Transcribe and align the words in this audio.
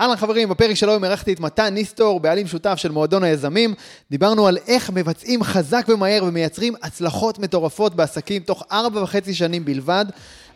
אהלן 0.00 0.16
חברים, 0.16 0.48
בפרק 0.48 0.74
שלו 0.74 1.04
אירחתי 1.04 1.32
את 1.32 1.40
מתן 1.40 1.74
ניסטור, 1.74 2.20
בעלים 2.20 2.46
שותף 2.46 2.74
של 2.76 2.90
מועדון 2.90 3.24
היזמים. 3.24 3.74
דיברנו 4.10 4.46
על 4.46 4.58
איך 4.66 4.90
מבצעים 4.90 5.42
חזק 5.42 5.86
ומהר 5.88 6.24
ומייצרים 6.24 6.74
הצלחות 6.82 7.38
מטורפות 7.38 7.94
בעסקים 7.94 8.42
תוך 8.42 8.62
ארבע 8.72 9.02
וחצי 9.02 9.34
שנים 9.34 9.64
בלבד. 9.64 10.04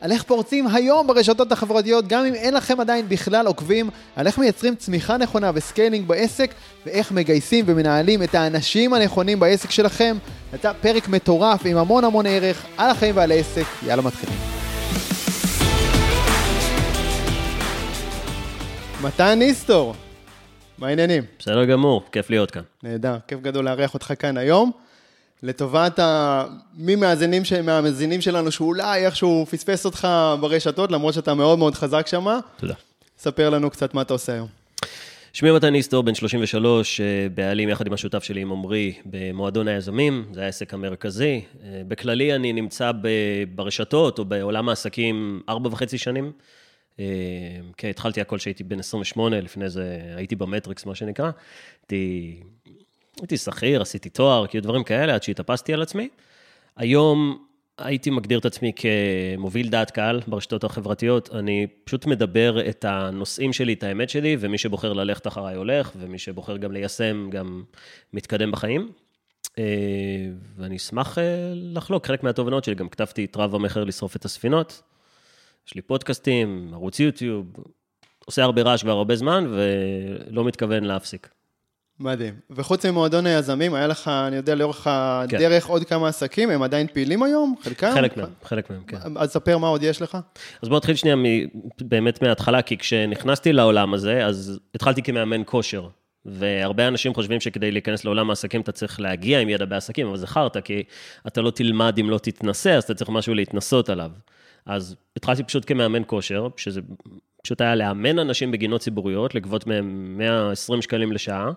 על 0.01 0.13
איך 0.13 0.23
פורצים 0.23 0.67
היום 0.67 1.07
ברשתות 1.07 1.53
החברתיות, 1.53 2.09
גם 2.09 2.25
אם 2.25 2.35
אין 2.35 2.55
לכם 2.55 2.81
עדיין 2.81 3.09
בכלל 3.09 3.47
עוקבים, 3.47 3.91
על 4.17 4.27
איך 4.27 4.39
מייצרים 4.39 4.75
צמיחה 4.75 5.17
נכונה 5.17 5.51
ו 5.55 5.62
scaling 5.62 6.09
בעסק, 6.09 6.55
ואיך 6.87 7.13
מגייסים 7.13 7.65
ומנהלים 7.69 8.23
את 8.23 8.35
האנשים 8.35 8.95
הנכונים 8.95 9.41
בעסק 9.41 9.71
שלכם. 9.71 10.17
יצא 10.55 10.73
פרק 10.81 11.09
מטורף 11.09 11.61
עם 11.65 11.77
המון 11.77 12.05
המון 12.05 12.27
ערך 12.27 12.67
על 12.77 12.91
החיים 12.91 13.17
ועל 13.17 13.31
העסק. 13.31 13.65
יאללה 13.87 14.03
מתחילים. 14.03 14.60
מתן 19.03 19.39
ניסטור, 19.39 19.95
מה 20.79 20.89
העניינים? 20.89 21.23
בסדר 21.39 21.65
גמור, 21.65 22.05
כיף 22.13 22.31
להיות 22.31 22.51
כאן. 22.51 22.63
נהדר, 22.83 23.17
כיף 23.29 23.41
גדול 23.41 23.65
לארח 23.65 23.95
אותך 23.95 24.13
כאן 24.19 24.37
היום. 24.37 24.71
לטובת 25.43 25.99
ה... 25.99 26.45
מי 26.75 26.97
מהמאזינים, 26.97 27.45
ש... 27.45 27.53
מהמאזינים 27.53 28.21
שלנו 28.21 28.53
שאולי 28.53 29.07
איכשהו 29.07 29.47
פספס 29.51 29.85
אותך 29.85 30.09
ברשתות, 30.41 30.93
למרות 30.93 31.15
שאתה 31.15 31.35
מאוד 31.35 31.59
מאוד 31.59 31.75
חזק 31.75 32.07
שם. 32.07 32.27
תודה. 32.57 32.75
ספר 33.19 33.51
לנו 33.51 33.71
קצת 33.71 33.95
מה 33.95 34.03
אתה 34.03 34.15
עושה 34.15 34.33
היום. 34.33 34.49
שמי 35.33 35.51
מתן 35.51 35.69
ניסטור, 35.69 36.03
בן 36.03 36.15
33, 36.15 37.01
אה, 37.01 37.27
בעלים 37.35 37.69
יחד 37.69 37.87
עם 37.87 37.93
השותף 37.93 38.23
שלי, 38.23 38.41
עם 38.41 38.53
עמרי, 38.53 38.93
במועדון 39.07 39.69
היזמים, 39.69 40.25
זה 40.33 40.45
העסק 40.45 40.75
המרכזי. 40.75 41.45
אה, 41.65 41.83
בכללי 41.89 42.35
אני 42.35 42.53
נמצא 42.53 42.91
ברשתות 43.55 44.19
או 44.19 44.25
בעולם 44.25 44.69
העסקים 44.69 45.41
ארבע 45.49 45.69
וחצי 45.73 45.99
שנים. 45.99 46.33
אה, 47.01 47.07
כן, 47.77 47.89
התחלתי 47.89 48.21
הכל 48.21 48.39
כשהייתי 48.39 48.65
בן 48.65 48.79
28, 48.79 49.41
לפני 49.41 49.71
זה 49.71 50.01
הייתי 50.17 50.37
במטריקס, 50.37 50.87
מה 50.87 50.95
שנקרא. 50.95 51.31
הייתי, 51.83 52.37
הייתי 53.21 53.37
שכיר, 53.37 53.83
עשיתי 53.83 54.09
תואר, 54.09 54.47
כאילו 54.47 54.65
דברים 54.65 54.85
כאלה, 54.85 55.15
עד 55.15 55.23
שהתאפסתי 55.23 55.75
על 55.75 55.83
עצמי. 55.83 56.09
היום 56.77 57.45
הייתי 57.79 58.11
מגדיר 58.11 58.39
את 58.39 58.45
עצמי 58.45 58.73
כמוביל 58.77 59.69
דעת 59.69 59.91
קהל 59.91 60.21
ברשתות 60.27 60.65
החברתיות. 60.65 61.35
אני 61.35 61.67
פשוט 61.85 62.07
מדבר 62.07 62.69
את 62.69 62.85
הנושאים 62.89 63.53
שלי, 63.53 63.73
את 63.73 63.83
האמת 63.83 64.11
שלי, 64.11 64.37
ומי 64.41 64.59
שבוחר 64.59 64.93
ללכת 64.93 65.27
אחריי 65.27 65.57
הולך, 65.57 65.93
ומי 65.97 66.19
שבוחר 66.19 66.57
גם 66.57 66.73
ליישם 66.73 67.29
גם 67.31 67.63
מתקדם 68.13 68.51
בחיים. 68.51 68.93
אה, 69.59 69.65
ואני 70.57 70.77
אשמח 70.77 71.19
אה, 71.19 71.53
לחלוק 71.55 72.07
חלק 72.07 72.23
מהתובנות 72.23 72.65
שלי, 72.65 72.75
גם 72.75 72.89
כתבתי 72.89 73.25
את 73.25 73.37
רב 73.37 73.55
המכר 73.55 73.85
לשרוף 73.85 74.17
את 74.17 74.25
הספינות. 74.25 74.83
יש 75.67 75.75
לי 75.75 75.83
פודקאסטים, 75.83 76.71
ערוץ 76.73 77.01
יוטיוב, 77.01 77.47
עושה 78.27 78.43
הרבה 78.43 78.63
רעש 78.63 78.83
כבר 78.83 78.93
הרבה 78.93 79.17
זמן, 79.17 79.47
ולא 79.51 80.45
מתכוון 80.45 80.85
להפסיק. 80.85 81.29
מדהים. 82.01 82.35
וחוץ 82.51 82.87
ממועדון 82.87 83.27
היזמים, 83.27 83.75
היה 83.75 83.87
לך, 83.87 84.09
אני 84.09 84.37
יודע, 84.37 84.55
לאורך 84.55 84.87
הדרך 84.87 85.65
כן. 85.65 85.73
עוד 85.73 85.85
כמה 85.85 86.09
עסקים, 86.09 86.51
הם 86.51 86.63
עדיין 86.63 86.87
פעילים 86.87 87.23
היום? 87.23 87.55
חלקם? 87.63 87.91
חלק 87.95 88.17
מהם, 88.17 88.29
חלק 88.45 88.71
מהם, 88.71 88.83
כן. 88.87 88.97
אז 89.17 89.31
ספר 89.31 89.59
מה 89.59 89.69
עוד 89.69 89.83
יש 89.83 90.03
לך. 90.03 90.19
אז 90.63 90.69
בוא 90.69 90.77
נתחיל 90.77 90.95
שנייה 90.95 91.17
באמת 91.81 92.23
מההתחלה, 92.23 92.63
כי 92.63 92.79
כשנכנסתי 92.79 93.53
לעולם 93.53 93.95
הזה, 93.95 94.27
אז 94.27 94.61
התחלתי 94.75 95.03
כמאמן 95.03 95.43
כושר. 95.47 95.89
והרבה 96.25 96.89
אנשים 96.89 97.15
חושבים 97.15 97.41
שכדי 97.41 97.71
להיכנס 97.71 98.05
לעולם 98.05 98.31
העסקים 98.31 98.61
אתה 98.61 98.73
צריך 98.73 99.01
להגיע 99.01 99.41
עם 99.41 99.49
ידע 99.49 99.65
בעסקים, 99.65 100.07
אבל 100.07 100.17
זה 100.17 100.27
חרטא, 100.27 100.61
כי 100.61 100.83
אתה 101.27 101.41
לא 101.41 101.51
תלמד 101.51 101.99
אם 101.99 102.11
לא 102.11 102.19
תתנסה, 102.19 102.75
אז 102.75 102.83
אתה 102.85 102.95
צריך 102.95 103.11
משהו 103.11 103.35
להתנסות 103.35 103.89
עליו. 103.89 104.11
אז 104.71 104.97
התחלתי 105.17 105.43
פשוט 105.45 105.65
כמאמן 105.67 106.03
כושר, 106.07 106.49
שזה 106.57 106.81
פשוט 107.43 107.61
היה 107.61 107.75
לאמן 107.75 108.19
אנשים 108.19 108.51
בגינות 108.51 108.81
ציבוריות, 108.81 109.35
לגבות 109.35 109.67
מהם 109.67 110.15
120 110.19 110.83
שקלים 110.83 111.13
לשעה, 111.13 111.51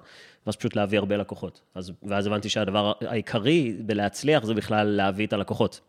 ואז 0.45 0.55
פשוט 0.55 0.75
להביא 0.75 0.99
הרבה 0.99 1.17
לקוחות. 1.17 1.61
אז, 1.75 1.91
ואז 2.03 2.27
הבנתי 2.27 2.49
שהדבר 2.49 2.91
העיקרי 3.01 3.75
בלהצליח 3.79 4.43
זה 4.43 4.53
בכלל 4.53 4.87
להביא 4.87 5.27
את 5.27 5.33
הלקוחות. 5.33 5.79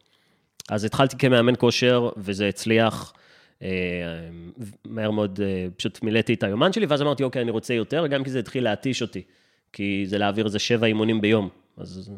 אז 0.71 0.85
התחלתי 0.85 1.19
כמאמן 1.19 1.53
כושר, 1.59 2.11
וזה 2.17 2.49
הצליח. 2.49 3.13
אה, 3.63 3.69
מהר 4.85 5.11
מאוד 5.11 5.41
אה, 5.43 5.67
פשוט 5.77 6.03
מילאתי 6.03 6.35
את 6.35 6.43
היומן 6.43 6.73
שלי, 6.73 6.87
ואז 6.87 7.03
אמרתי, 7.03 7.23
אוקיי, 7.23 7.43
אני 7.43 7.51
רוצה 7.51 7.75
יותר, 7.75 8.07
גם 8.07 8.25
כי 8.25 8.31
זה 8.31 8.39
התחיל 8.39 8.65
להתיש 8.65 9.03
אותי, 9.03 9.23
כי 9.73 10.05
זה 10.07 10.19
להעביר 10.19 10.47
איזה 10.47 10.59
שבע 10.59 10.87
אימונים 10.87 11.21
ביום, 11.21 11.49
אז 11.77 12.11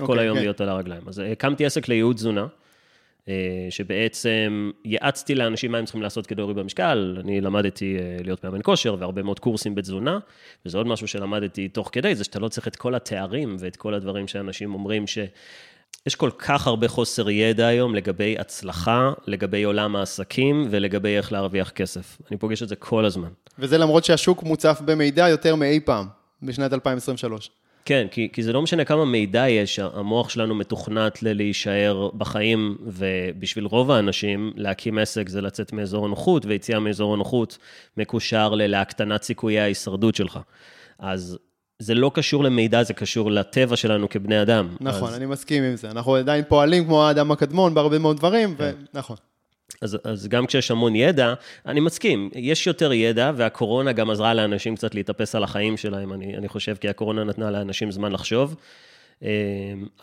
אוקיי, 0.00 0.06
כל 0.06 0.18
היום 0.18 0.36
כן. 0.36 0.42
להיות 0.42 0.60
על 0.60 0.68
הרגליים. 0.68 1.02
אז 1.08 1.18
הקמתי 1.18 1.66
עסק 1.66 1.88
לייעוד 1.88 2.16
תזונה. 2.16 2.46
אה, 3.28 3.66
שבעצם 3.70 4.70
יעצתי 4.84 5.34
לאנשים 5.34 5.72
מה 5.72 5.78
הם 5.78 5.84
צריכים 5.84 6.02
לעשות 6.02 6.26
כדי 6.26 6.40
להוריד 6.40 6.56
במשקל. 6.56 7.16
אני 7.20 7.40
למדתי 7.40 7.96
אה, 7.98 8.16
להיות 8.24 8.44
מאמן 8.44 8.60
כושר 8.62 8.96
והרבה 8.98 9.22
מאוד 9.22 9.40
קורסים 9.40 9.74
בתזונה, 9.74 10.18
וזה 10.66 10.78
עוד 10.78 10.86
משהו 10.86 11.08
שלמדתי 11.08 11.68
תוך 11.68 11.88
כדי, 11.92 12.14
זה 12.14 12.24
שאתה 12.24 12.38
לא 12.38 12.48
צריך 12.48 12.68
את 12.68 12.76
כל 12.76 12.94
התארים 12.94 13.56
ואת 13.58 13.76
כל 13.76 13.94
הדברים 13.94 14.28
שאנשים 14.28 14.74
אומרים 14.74 15.06
ש... 15.06 15.18
יש 16.06 16.14
כל 16.14 16.30
כך 16.38 16.66
הרבה 16.66 16.88
חוסר 16.88 17.30
ידע 17.30 17.66
היום 17.66 17.94
לגבי 17.94 18.36
הצלחה, 18.38 19.12
לגבי 19.26 19.62
עולם 19.62 19.96
העסקים 19.96 20.66
ולגבי 20.70 21.16
איך 21.16 21.32
להרוויח 21.32 21.70
כסף. 21.70 22.18
אני 22.30 22.38
פוגש 22.38 22.62
את 22.62 22.68
זה 22.68 22.76
כל 22.76 23.04
הזמן. 23.04 23.28
וזה 23.58 23.78
למרות 23.78 24.04
שהשוק 24.04 24.42
מוצף 24.42 24.80
במידע 24.84 25.28
יותר 25.28 25.54
מאי 25.54 25.80
פעם, 25.84 26.06
בשנת 26.42 26.72
2023. 26.72 27.50
כן, 27.86 28.06
כי, 28.10 28.28
כי 28.32 28.42
זה 28.42 28.52
לא 28.52 28.62
משנה 28.62 28.84
כמה 28.84 29.04
מידע 29.04 29.48
יש, 29.48 29.78
המוח 29.78 30.28
שלנו 30.28 30.54
מתוכנת 30.54 31.22
ללהישאר 31.22 32.10
בחיים, 32.14 32.76
ובשביל 32.80 33.66
רוב 33.66 33.90
האנשים, 33.90 34.52
להקים 34.56 34.98
עסק 34.98 35.28
זה 35.28 35.40
לצאת 35.40 35.72
מאזור 35.72 36.04
הנוחות, 36.06 36.46
ויציאה 36.46 36.80
מאזור 36.80 37.14
הנוחות 37.14 37.58
מקושר 37.96 38.54
ללהקטנת 38.54 39.22
סיכויי 39.22 39.60
ההישרדות 39.60 40.14
שלך. 40.14 40.38
אז 40.98 41.38
זה 41.78 41.94
לא 41.94 42.10
קשור 42.14 42.44
למידע, 42.44 42.82
זה 42.82 42.94
קשור 42.94 43.30
לטבע 43.30 43.76
שלנו 43.76 44.08
כבני 44.08 44.42
אדם. 44.42 44.76
נכון, 44.80 45.08
אז... 45.08 45.16
אני 45.16 45.26
מסכים 45.26 45.62
עם 45.62 45.76
זה. 45.76 45.90
אנחנו 45.90 46.14
עדיין 46.14 46.44
פועלים 46.48 46.84
כמו 46.84 47.04
האדם 47.04 47.32
הקדמון 47.32 47.74
בהרבה 47.74 47.98
מאוד 47.98 48.16
דברים, 48.16 48.56
כן. 48.56 48.72
ונכון. 48.94 49.16
אז, 49.82 49.98
אז 50.04 50.28
גם 50.28 50.46
כשיש 50.46 50.70
המון 50.70 50.96
ידע, 50.96 51.34
אני 51.66 51.80
מסכים, 51.80 52.30
יש 52.34 52.66
יותר 52.66 52.92
ידע, 52.92 53.32
והקורונה 53.36 53.92
גם 53.92 54.10
עזרה 54.10 54.34
לאנשים 54.34 54.76
קצת 54.76 54.94
להתאפס 54.94 55.34
על 55.34 55.44
החיים 55.44 55.76
שלהם, 55.76 56.12
אני, 56.12 56.36
אני 56.36 56.48
חושב, 56.48 56.76
כי 56.80 56.88
הקורונה 56.88 57.24
נתנה 57.24 57.50
לאנשים 57.50 57.90
זמן 57.90 58.12
לחשוב. 58.12 58.56
אה, 59.22 59.28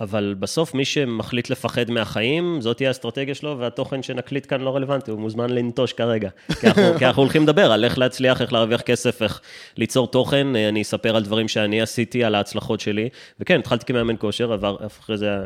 אבל 0.01 0.35
בסוף 0.39 0.73
מי 0.73 0.85
שמחליט 0.85 1.50
לפחד 1.50 1.91
מהחיים, 1.91 2.62
זאת 2.62 2.78
תהיה 2.78 2.89
האסטרטגיה 2.89 3.35
שלו, 3.35 3.59
והתוכן 3.59 4.03
שנקליט 4.03 4.45
כאן 4.50 4.62
לא 4.62 4.75
רלוונטי, 4.75 5.12
הוא 5.12 5.19
מוזמן 5.19 5.50
לנטוש 5.50 5.94
כרגע. 5.94 6.29
כי 6.59 6.67
אנחנו, 6.67 6.83
כי 7.00 7.06
אנחנו 7.06 7.22
הולכים 7.22 7.44
לדבר 7.44 7.72
על 7.72 7.85
איך 7.85 7.97
להצליח, 7.97 8.41
איך 8.41 8.53
להרוויח 8.53 8.81
כסף, 8.81 9.22
איך 9.22 9.41
ליצור 9.78 10.07
תוכן, 10.07 10.56
אה, 10.56 10.69
אני 10.69 10.81
אספר 10.81 11.16
על 11.16 11.23
דברים 11.23 11.47
שאני 11.47 11.81
עשיתי, 11.81 12.23
על 12.23 12.35
ההצלחות 12.35 12.79
שלי. 12.79 13.09
וכן, 13.39 13.59
התחלתי 13.59 13.85
כמאמן 13.85 14.16
כושר, 14.19 14.53
עבר 14.53 14.78
אחרי 14.85 15.17
זה... 15.17 15.38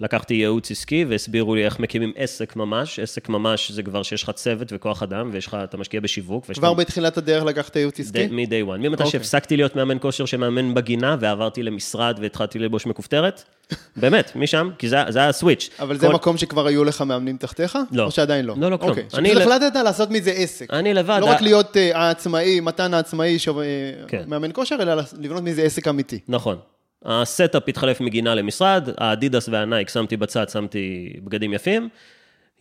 לקחתי 0.00 0.34
ייעוץ 0.34 0.70
עסקי 0.70 1.04
והסבירו 1.08 1.54
לי 1.54 1.64
איך 1.64 1.80
מקימים 1.80 2.12
עסק 2.16 2.56
ממש. 2.56 2.98
עסק 2.98 3.28
ממש 3.28 3.70
זה 3.70 3.82
כבר 3.82 4.02
שיש 4.02 4.22
לך 4.22 4.30
צוות 4.30 4.72
וכוח 4.72 5.02
אדם, 5.02 5.30
ויש 5.32 5.46
לך, 5.46 5.56
אתה 5.64 5.76
משקיע 5.76 6.00
בשיווק. 6.00 6.46
כבר 6.52 6.74
בתחילת 6.74 7.18
הדרך 7.18 7.44
לקחת 7.44 7.76
ייעוץ 7.76 8.00
עסקי? 8.00 8.26
מ-day 8.26 8.68
one. 8.68 8.78
ממתי 8.78 9.02
okay. 9.02 9.06
שהפסקתי 9.06 9.56
להיות 9.56 9.76
מאמן 9.76 9.96
כושר 10.00 10.26
שמאמן 10.26 10.74
בגינה, 10.74 11.16
ועברתי 11.20 11.62
למשרד 11.62 12.18
והתחלתי 12.22 12.58
לבוש 12.58 12.86
מכופתרת. 12.86 13.44
באמת, 13.96 14.32
משם, 14.36 14.70
כי 14.78 14.88
זה, 14.88 14.96
זה 15.08 15.18
היה 15.18 15.28
הסוויץ'. 15.28 15.70
אבל 15.80 15.94
כל... 15.94 16.00
זה 16.00 16.08
מקום 16.08 16.36
שכבר 16.36 16.66
היו 16.66 16.84
לך 16.84 17.02
מאמנים 17.02 17.36
תחתיך? 17.36 17.78
לא. 17.92 18.04
או 18.04 18.10
שעדיין 18.10 18.44
לא? 18.44 18.54
לא, 18.58 18.70
לא, 18.70 18.76
כלום. 18.76 18.90
אוקיי, 18.90 19.04
שפשוט 19.08 19.36
החלטת 19.36 19.76
לעשות 19.76 20.10
מזה 20.10 20.30
עסק. 20.30 20.72
אני 20.72 20.94
לבד. 20.94 21.18
לא 21.20 21.26
רק 21.26 21.40
להיות 21.40 21.76
uh, 21.76 21.96
העצמאי, 21.96 22.60
מתן 22.60 22.94
העצמאי, 22.94 23.38
שו... 23.38 23.60
כן. 24.08 24.22
מאמן 24.26 24.50
כושר, 24.52 24.76
אלא 24.80 25.02
לבנות 25.18 25.42
מזה 25.42 25.62
עסק 25.62 25.88
אמיתי. 25.88 26.18
נכון. 26.28 26.56
ה 27.04 27.14
setup 27.14 27.62
התחלף 27.68 28.00
מגינה 28.00 28.34
למשרד, 28.34 28.88
האדידס 28.98 29.48
והנייק 29.48 29.88
שמתי 29.88 30.16
בצד, 30.16 30.48
שמתי 30.48 31.12
בגדים 31.24 31.54
יפים. 31.54 31.88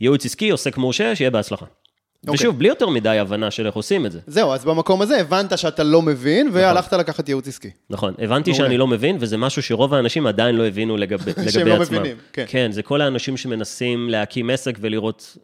ייעוץ 0.01 0.25
עסקי, 0.25 0.49
עוסק 0.49 0.77
מורשה, 0.77 1.15
שיהיה 1.15 1.31
בהצלחה. 1.31 1.65
Okay. 1.65 2.29
אוקיי. 2.29 2.35
ושוב, 2.35 2.59
בלי 2.59 2.67
יותר 2.67 2.89
מדי 2.89 3.19
הבנה 3.19 3.51
של 3.51 3.65
איך 3.65 3.75
עושים 3.75 4.05
את 4.05 4.11
זה. 4.11 4.19
זהו, 4.27 4.53
אז 4.53 4.65
במקום 4.65 5.01
הזה 5.01 5.21
הבנת 5.21 5.57
שאתה 5.57 5.83
לא 5.83 6.01
מבין, 6.01 6.47
נכון. 6.47 6.59
והלכת 6.59 6.93
לקחת 6.93 7.29
ייעוץ 7.29 7.47
עסקי. 7.47 7.69
נכון, 7.89 8.13
הבנתי 8.19 8.51
מעולה. 8.51 8.65
שאני 8.65 8.77
לא 8.77 8.87
מבין, 8.87 9.17
וזה 9.19 9.37
משהו 9.37 9.63
שרוב 9.63 9.93
האנשים 9.93 10.27
עדיין 10.27 10.55
לא 10.55 10.67
הבינו 10.67 10.97
לגב, 10.97 11.19
לגבי 11.27 11.31
עצמם. 11.41 11.49
שהם 11.49 11.67
לא 11.67 11.79
מבינים, 11.79 12.17
כן. 12.33 12.45
כן, 12.47 12.71
זה 12.71 12.83
כל 12.83 13.01
האנשים 13.01 13.37
שמנסים 13.37 14.09
להקים 14.09 14.49
עסק 14.49 14.77
ולראות... 14.81 15.37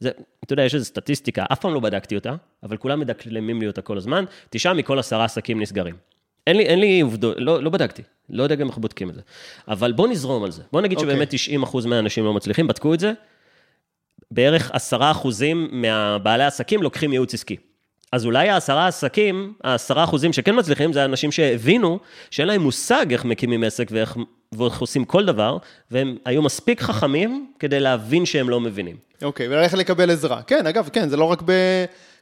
זה, 0.00 0.10
אתה 0.44 0.52
יודע, 0.52 0.62
יש 0.62 0.74
איזו 0.74 0.84
סטטיסטיקה, 0.84 1.44
אף 1.52 1.60
פעם 1.60 1.74
לא 1.74 1.80
בדקתי 1.80 2.14
אותה, 2.14 2.34
אבל 2.62 2.76
כולם 2.76 3.00
מדקלמים 3.00 3.60
לי 3.60 3.66
אותה 3.66 3.82
כל 3.82 3.96
הזמן, 3.96 4.24
תשעה 4.50 4.74
מכל 4.74 4.98
עשרה 4.98 5.24
עסקים 5.24 5.62
נסגרים. 5.62 5.94
אין 6.46 6.56
לי, 6.56 6.64
אין 6.64 6.80
לי 6.80 7.00
עובדות, 7.00 7.36
לא, 7.38 7.62
לא 7.62 7.70
בדקתי, 7.70 8.02
לא 8.30 8.42
יודע 8.42 8.54
גם 8.54 8.68
איך 8.68 8.78
בודקים 8.78 9.10
את 9.10 9.14
זה. 9.14 9.20
אבל 9.68 9.92
בוא 9.92 10.08
נזרום 10.08 10.44
על 10.44 10.50
זה. 10.50 10.62
בוא 10.72 10.80
נגיד 10.80 10.98
okay. 10.98 11.00
שבאמת 11.00 11.30
90 11.30 11.62
אחוז 11.62 11.86
מהאנשים 11.86 12.24
לא 12.24 12.32
מצליחים, 12.32 12.66
בדקו 12.66 12.94
את 12.94 13.00
זה. 13.00 13.12
בערך 14.30 14.70
10 14.72 15.10
אחוזים 15.10 15.68
מהבעלי 15.72 16.44
עסקים 16.44 16.82
לוקחים 16.82 17.12
ייעוץ 17.12 17.34
עסקי. 17.34 17.56
אז 18.12 18.24
אולי 18.24 18.48
העשרה 18.48 18.86
עסקים, 18.86 19.52
העשרה 19.64 20.04
אחוזים 20.04 20.32
שכן 20.32 20.58
מצליחים, 20.58 20.92
זה 20.92 21.04
אנשים 21.04 21.32
שהבינו 21.32 21.98
שאין 22.30 22.48
להם 22.48 22.62
מושג 22.62 23.12
איך 23.12 23.24
מקימים 23.24 23.64
עסק 23.64 23.88
ואיך, 23.90 24.16
ואיך 24.52 24.80
עושים 24.80 25.04
כל 25.04 25.24
דבר, 25.24 25.58
והם 25.90 26.16
היו 26.24 26.42
מספיק 26.42 26.80
חכמים 26.80 27.46
כדי 27.58 27.80
להבין 27.80 28.26
שהם 28.26 28.50
לא 28.50 28.60
מבינים. 28.60 28.96
אוקיי, 29.22 29.48
וללכת 29.48 29.78
לקבל 29.78 30.10
עזרה. 30.10 30.42
כן, 30.42 30.66
אגב, 30.66 30.88
כן, 30.92 31.08
זה 31.08 31.16
לא 31.16 31.24
רק, 31.24 31.42
ב, 31.44 31.52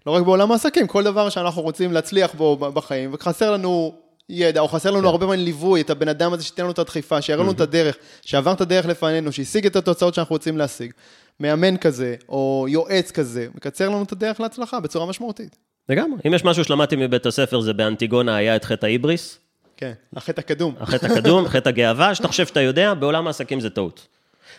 לא 0.07 0.13
רק 0.13 0.23
בעולם 0.23 0.53
העסקים, 0.53 0.87
כל 0.87 1.05
דבר 1.05 1.29
שאנחנו 1.29 1.63
רוצים 1.63 1.93
להצליח 1.93 2.35
בו 2.35 2.57
בחיים, 2.57 3.11
וחסר 3.13 3.53
לנו 3.53 3.95
ידע, 4.31 4.61
או 4.61 4.69
חסר 4.69 4.91
לנו 4.91 5.01
כן. 5.01 5.07
הרבה 5.07 5.27
פעמים 5.27 5.45
ליווי, 5.45 5.81
את 5.81 5.91
הבן 5.91 6.09
אדם 6.09 6.33
הזה 6.33 6.45
שייתן 6.45 6.63
לנו 6.63 6.73
את 6.73 6.79
הדחיפה, 6.79 7.23
שיראה 7.23 7.43
לנו 7.43 7.53
את 7.53 7.61
הדרך, 7.61 7.97
שעבר 8.23 8.53
את 8.53 8.61
הדרך 8.61 8.87
לפנינו, 8.87 9.33
שהשיג 9.33 9.67
את 9.67 9.77
התוצאות 9.77 10.15
שאנחנו 10.15 10.35
רוצים 10.35 10.59
להשיג. 10.59 10.93
מאמן 11.41 11.77
כזה, 11.77 12.15
או 12.29 12.67
יועץ 12.69 13.11
כזה, 13.11 13.47
מקצר 13.55 13.89
לנו 13.89 14.03
את 14.03 14.13
הדרך 14.13 14.41
להצלחה 14.41 14.81
בצורה 14.81 15.07
משמעותית. 15.07 15.57
לגמרי. 15.89 16.21
אם 16.27 16.35
יש 16.35 16.45
משהו 16.45 16.65
שלמדתי 16.65 16.97
מבית 16.97 17.27
הספר, 17.27 17.61
זה 17.61 17.73
באנטיגונה 17.73 18.37
היה 18.37 18.57
את 18.57 18.65
חטא 18.65 18.87
ההיבריס, 18.87 19.39
כן, 19.77 19.93
החטא 20.17 20.41
הקדום. 20.41 20.75
החטא 20.81 21.07
הקדום, 21.07 21.49
חטא 21.49 21.69
הגאווה, 21.69 22.15
שאתה 22.15 22.29
חושב 22.29 22.47
שאתה 22.47 22.61
יודע, 22.61 22.95
בעולם 22.95 23.27
העסקים 23.27 23.61
זה 23.61 23.71
טעות. 23.71 24.07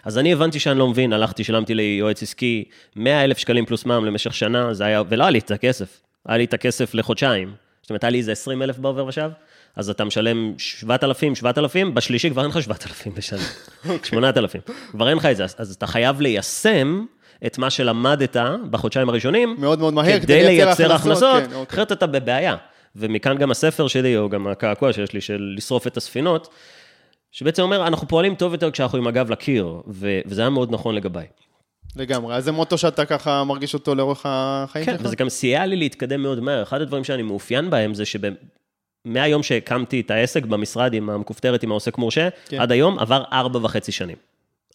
אז 0.03 0.17
אני 0.17 0.33
הבנתי 0.33 0.59
שאני 0.59 0.79
לא 0.79 0.87
מבין, 0.87 1.13
הלכתי, 1.13 1.43
שילמתי 1.43 1.73
ליועץ 1.75 2.23
עסקי 2.23 2.63
100 2.95 3.23
אלף 3.23 3.37
שקלים 3.37 3.65
פלוס 3.65 3.85
מע"מ 3.85 4.05
למשך 4.05 4.33
שנה, 4.33 4.73
זה 4.73 4.85
היה, 4.85 5.03
ולא 5.09 5.23
היה 5.23 5.31
לי 5.31 5.39
את 5.39 5.51
הכסף, 5.51 6.01
היה 6.25 6.37
לי 6.37 6.43
את 6.43 6.53
הכסף 6.53 6.93
לחודשיים. 6.93 7.53
זאת 7.81 7.89
אומרת, 7.89 8.03
היה 8.03 8.11
לי 8.11 8.17
איזה 8.17 8.31
20 8.31 8.61
אלף 8.61 8.77
בעובר 8.77 9.05
ושב, 9.05 9.29
אז 9.75 9.89
אתה 9.89 10.03
משלם 10.03 10.53
7,000, 10.57 11.35
7,000, 11.35 11.93
בשלישי 11.93 12.29
כבר 12.29 12.41
אין 12.41 12.49
לך 12.49 12.61
7,000 12.61 13.13
בשנה, 13.15 13.39
8,000, 14.03 14.61
כבר 14.91 15.09
אין 15.09 15.17
לך 15.17 15.25
את 15.25 15.37
זה, 15.37 15.43
אז, 15.43 15.75
אתה 15.77 15.87
חייב 15.87 16.21
ליישם 16.21 17.05
את 17.45 17.57
מה 17.57 17.69
שלמדת 17.69 18.37
בחודשיים 18.69 19.09
הראשונים, 19.09 19.55
מאוד 19.59 19.79
מאוד 19.79 19.93
מהר, 19.93 20.19
כדי 20.19 20.43
לייצר 20.43 20.93
הכנסות, 20.93 21.43
כן, 21.43 21.53
אוקיי. 21.53 21.75
אחרת 21.75 21.91
אתה 21.91 22.07
בבעיה. 22.07 22.55
ומכאן 22.95 23.37
גם 23.37 23.51
הספר 23.51 23.87
שלי, 23.87 24.17
או 24.17 24.29
גם 24.29 24.47
הקעקוע 24.47 24.93
שיש 24.93 25.13
לי, 25.13 25.21
של 25.21 25.53
לשרוף 25.57 25.87
את 25.87 25.97
הספינות, 25.97 26.47
שבעצם 27.31 27.61
אומר, 27.61 27.87
אנחנו 27.87 28.07
פועלים 28.07 28.35
טוב 28.35 28.53
יותר 28.53 28.71
כשאנחנו 28.71 28.97
עם 28.97 29.07
הגב 29.07 29.31
לקיר, 29.31 29.81
ו- 29.87 30.19
וזה 30.25 30.41
היה 30.41 30.49
מאוד 30.49 30.71
נכון 30.71 30.95
לגביי. 30.95 31.27
לגמרי, 31.95 32.35
אז 32.35 32.43
זה 32.43 32.51
מוטו 32.51 32.77
שאתה 32.77 33.05
ככה 33.05 33.43
מרגיש 33.43 33.73
אותו 33.73 33.95
לאורך 33.95 34.21
החיים 34.25 34.85
כן, 34.85 34.91
שלך? 34.91 35.05
וזה 35.05 35.15
גם 35.15 35.29
סייע 35.29 35.65
לי 35.65 35.75
להתקדם 35.75 36.21
מאוד 36.21 36.39
מהר. 36.39 36.63
אחד 36.63 36.81
הדברים 36.81 37.03
שאני 37.03 37.21
מאופיין 37.21 37.69
בהם 37.69 37.93
זה 37.93 38.05
שמהיום 39.07 39.43
שהקמתי 39.43 39.99
את 40.01 40.11
העסק 40.11 40.45
במשרד 40.45 40.93
עם 40.93 41.09
המכופתרת, 41.09 41.63
עם 41.63 41.71
העוסק 41.71 41.97
מורשה, 41.97 42.27
כן. 42.49 42.59
עד 42.61 42.71
היום 42.71 42.99
עבר 42.99 43.23
ארבע 43.33 43.59
וחצי 43.63 43.91
שנים. 43.91 44.15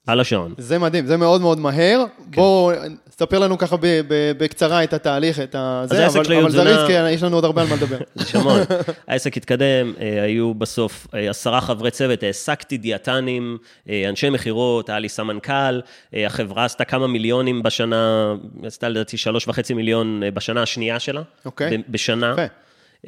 על 0.07 0.21
השעון. 0.21 0.55
זה 0.59 0.79
מדהים, 0.79 1.07
זה 1.07 1.17
מאוד 1.17 1.41
מאוד 1.41 1.59
מהר. 1.59 2.05
כן. 2.33 2.37
בואו, 2.41 2.73
ספר 3.11 3.39
לנו 3.39 3.59
ככה 3.59 3.77
ב- 3.77 3.81
ב- 4.09 4.33
בקצרה 4.39 4.85
את 4.85 4.93
התהליך, 4.93 5.41
את 5.41 5.55
ה... 5.55 5.83
זה, 5.89 6.03
העסק 6.05 6.17
אבל, 6.17 6.35
אבל 6.37 6.51
זריז, 6.51 6.75
תזונה- 6.77 6.87
כי 6.87 7.13
יש 7.15 7.23
לנו 7.23 7.37
עוד 7.37 7.45
הרבה 7.45 7.63
על 7.63 7.69
מה 7.69 7.75
לדבר. 7.77 7.97
זה 8.15 8.25
שמון. 8.27 8.61
העסק 9.09 9.37
התקדם, 9.37 9.93
אה, 10.01 10.23
היו 10.23 10.55
בסוף 10.55 11.07
אה, 11.15 11.31
עשרה 11.31 11.61
חברי 11.61 11.91
צוות, 11.91 12.23
העסקתי 12.23 12.77
דיאטנים, 12.77 13.59
אה, 13.89 14.05
אנשי 14.09 14.31
מכירות, 14.31 14.89
היה 14.89 14.99
לי 14.99 15.09
סמנכ"ל, 15.09 15.81
החברה 16.15 16.65
עשתה 16.65 16.85
כמה 16.85 17.07
מיליונים 17.07 17.63
בשנה, 17.63 18.35
עשתה 18.65 18.89
לדעתי 18.89 19.17
שלוש 19.17 19.49
וחצי 19.49 19.75
מיליון 19.75 20.23
בשנה 20.35 20.63
השנייה 20.63 21.01
שלה. 21.01 21.23
אוקיי. 21.45 21.79
ב- 21.79 21.83
בשנה. 21.89 22.33
יפה. 22.33 22.43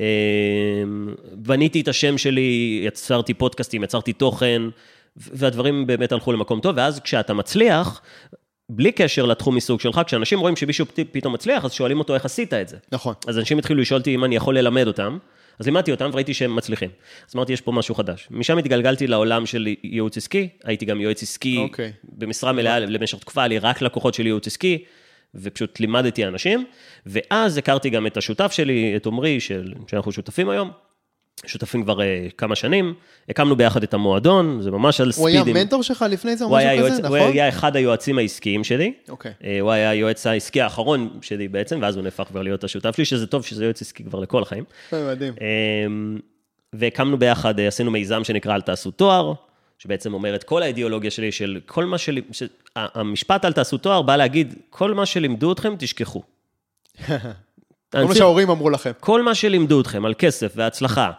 אה, 0.00 0.05
בניתי 1.32 1.81
את 1.81 1.88
השם 1.88 2.19
שלי, 2.19 2.81
יצרתי 2.87 3.35
פודקאסטים, 3.35 3.82
יצרתי 3.85 4.12
תוכן, 4.12 4.62
והדברים 5.17 5.87
באמת 5.87 6.12
הלכו 6.12 6.32
למקום 6.32 6.61
טוב, 6.61 6.75
ואז 6.76 7.00
כשאתה 7.00 7.35
מצליח, 7.35 8.00
בלי 8.70 8.93
קשר 8.93 9.26
לתחום 9.26 9.55
עיסוק 9.55 9.81
שלך, 9.81 10.00
כשאנשים 10.06 10.40
רואים 10.40 10.56
שמישהו 10.56 10.87
פת- 10.87 11.08
פתאום 11.12 11.32
מצליח, 11.32 11.64
אז 11.64 11.73
שואלים 11.73 11.99
אותו 11.99 12.14
איך 12.14 12.25
עשית 12.25 12.55
את 12.55 12.69
זה. 12.69 12.76
נכון. 12.93 13.14
אז 13.26 13.38
אנשים 13.38 13.58
התחילו 13.58 13.81
לשאול 13.81 13.99
אותי 14.00 14.14
אם 14.14 14.25
אני 14.25 14.37
יכול 14.37 14.58
ללמד 14.58 14.87
אותם, 14.87 15.19
אז 15.58 15.67
לימדתי 15.67 15.90
אותם 15.90 16.11
וראיתי 16.12 16.35
שהם 16.35 16.56
מצליחים. 16.56 16.90
אז 17.29 17.37
אמרתי, 17.37 17.52
יש 17.52 17.61
פה 17.61 17.73
משהו 17.73 17.94
חדש. 17.94 18.29
משם 18.31 18.58
התגלגלתי 18.58 19.06
לעולם 19.06 19.46
של 19.46 19.69
ייעוץ 19.85 20.17
עסקי, 20.17 20.49
הייתי 20.64 20.85
גם 20.87 21.00
יועץ 21.00 21.23
עסקי 21.23 21.56
אוקיי. 21.58 21.93
במשרה 22.05 22.52
מלאה 22.52 22.79
למשך 22.79 23.19
תקופה, 23.19 23.40
היה 23.40 23.49
לי 23.49 23.58
רק 23.58 23.82
לקוחות 23.82 24.14
של 24.14 24.26
ייעוץ 24.26 24.46
עסקי, 24.46 24.85
ופשוט 25.35 25.81
לימדתי 25.81 26.25
אנשים, 26.25 26.65
ואז 27.07 27.59
הכרתי 27.59 27.91
גם 27.91 28.07
את 28.07 28.17
השותף 28.17 28.53
שלי, 28.53 28.97
את 28.97 29.07
עמרי, 29.07 29.41
של, 29.41 29.73
שאנחנו 29.87 30.13
שותפים 30.13 30.49
היום, 30.49 30.71
שותפים 31.47 31.83
כבר 31.83 32.01
אה, 32.01 32.27
כמה 32.39 32.57
שנים, 32.57 32.95
הקמנו 33.29 33.57
ביחד 33.57 33.83
את 33.83 33.95
המועדון, 33.95 34.63
זה 34.63 34.71
ממש 34.71 35.01
על 35.01 35.11
הוא 35.17 35.29
היה 35.29 35.41
ספידים. 35.41 35.57
מנטור 35.57 35.83
שלך 35.83 36.05
לפני 36.11 36.37
זה 36.37 36.45
או 36.45 36.49
הוא 36.49 36.59
משהו 36.59 36.71
יועץ, 36.71 36.93
כזה, 36.93 37.09
הוא 37.09 37.17
נכון? 37.17 37.33
היה 37.33 37.49
אחד 37.49 37.77
היועצים 37.77 38.19
העסקיים 38.19 38.65
שלי. 38.65 38.93
אוקיי. 39.09 39.33
אה, 39.45 39.61
הוא 39.61 39.71
היה 39.71 39.91
היועץ 39.91 40.27
העסקי 40.27 40.61
האחרון 40.61 41.19
שלי 41.23 41.49
בעצם, 41.49 41.79
ואז 41.83 41.97
הוא 41.97 42.05
נהפך 42.05 42.25
כבר 42.25 42.43
להיות 42.43 42.65
השותף 42.65 42.97
שלי, 42.97 43.05
שזה 43.05 43.27
טוב 43.27 43.45
שזה 43.45 43.65
יועץ 43.65 43.83
עסקי 43.83 44.05
כבר 44.05 44.21
לכל 44.21 44.43
החיים. 44.43 44.65
מדהים. 44.93 45.35
אמ, 45.87 46.19
והקמנו 46.73 47.19
ביחד, 47.19 47.61
אה, 47.61 47.69
עשינו 47.69 47.91
מיזם 47.91 48.25
שנקרא 48.25 48.55
אל 48.55 48.61
תעשו 48.61 48.91
תואר, 48.91 49.33
שבעצם 49.79 50.15
אומר 50.15 50.35
את 50.35 50.45
כל 50.45 50.63
האידיאולוגיה 50.63 51.11
שלי, 51.11 51.33
של 51.33 51.61
כל 51.67 51.85
מה 51.85 51.99
שלי, 51.99 52.23
ש... 52.33 52.43
המשפט 52.77 53.45
אל 53.45 53.53
תעשו 53.53 53.79
תואר 53.79 54.03
בא 54.03 54.17
להגיד, 54.17 54.55
כל 54.71 54.95
מה 54.95 55.07
שלימדו 55.07 55.53
אתכם, 55.53 55.75
תשכחו. 55.79 56.23
כל 57.93 58.05
מה 58.05 58.15
שההורים 58.15 58.51
אמרו 58.51 58.71
לכם. 58.71 58.91
כל 59.01 59.23
מה 59.23 59.35
שלימדו 59.35 59.81
אתכם 59.81 60.05
על 60.05 60.15
כסף 60.19 60.53
והצלחה 60.57 61.11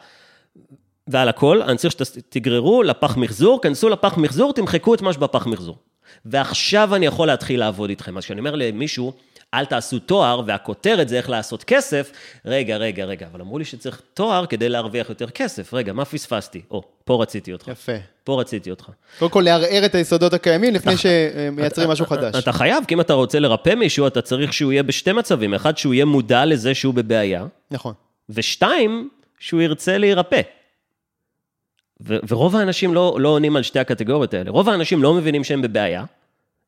ועל 1.08 1.30
הכל, 1.30 1.62
אני 1.62 1.78
צריך 1.78 1.94
שתגררו 1.94 2.84
לפח 2.84 3.18
מחזור, 3.18 3.62
כנסו 3.62 3.90
לפח 3.90 4.18
מחזור, 4.18 4.54
תמחקו 4.54 4.94
את 4.94 5.02
מה 5.02 5.14
שבפח 5.14 5.48
מחזור. 5.48 5.78
ועכשיו 6.26 6.96
אני 6.96 7.06
יכול 7.06 7.28
להתחיל 7.28 7.60
לעבוד 7.60 7.90
איתכם. 7.90 8.18
אז 8.18 8.26
כשאני 8.26 8.40
אומר 8.40 8.56
למישהו, 8.56 9.14
אל 9.54 9.66
תעשו 9.66 10.00
תואר, 10.00 10.42
והכותרת 10.46 11.10
זה 11.10 11.18
איך 11.18 11.30
לעשות 11.30 11.64
כסף, 11.64 12.12
רגע, 12.46 12.78
רגע, 12.78 13.06
רגע, 13.06 13.28
אבל 13.32 13.42
אמרו 13.42 13.60
לי 13.60 13.66
שצריך 13.66 14.02
תואר 14.14 14.46
כדי 14.46 14.70
להרוויח 14.70 15.10
יותר 15.10 15.30
כסף. 15.30 15.74
רגע, 15.74 15.94
מה 15.94 16.06
פספסתי? 16.06 16.62
או, 16.72 16.84
פה 17.06 17.22
רציתי 17.22 17.54
אותך. 17.54 17.68
יפה. 17.68 17.92
פה 18.24 18.42
רציתי 18.42 18.70
אותך. 18.70 18.90
קודם 19.20 19.32
כל 19.32 19.42
לערער 19.46 19.86
את 19.86 19.96
היסודות 19.96 20.34
הקיימים 20.34 20.74
לפני 20.74 20.94
שמייצרים 20.98 21.90
משהו 21.90 22.06
חדש. 22.06 22.36
אתה 22.36 22.52
חייב, 22.52 22.84
כי 22.88 22.94
אם 22.94 23.02
אתה 23.02 23.14
רוצה 23.14 23.40
לרפא 23.40 23.76
מישהו, 23.76 24.08
אתה 24.08 24.22
צריך 24.22 24.54
שהוא 24.54 24.72
יהיה 24.72 24.84
בשתי 24.84 25.12
מצבים. 25.12 25.54
אחד, 25.54 25.78
שהוא 25.78 25.94
יהיה 25.94 26.06
מודע 26.06 26.46
לזה 26.46 26.76
שהוא 26.76 26.94
בבעיה, 26.94 27.46
נכון. 27.72 27.94
ושתיים, 28.30 29.10
שהוא 29.40 29.62
ירצה 29.62 29.98
להירפא. 29.98 30.42
ו- 32.02 32.18
ורוב 32.28 32.56
האנשים 32.56 32.94
לא, 32.94 33.18
לא 33.20 33.30
עונים 33.30 33.56
על 33.56 33.64
שתי 33.64 33.80
הקטגוריות 33.80 34.34
האלה. 34.34 34.52
רוב 34.52 34.70
האנשים 34.70 35.04
לא 35.04 35.14
מבינים 35.14 35.44
שהם 35.44 35.62
בבעיה, 35.62 36.04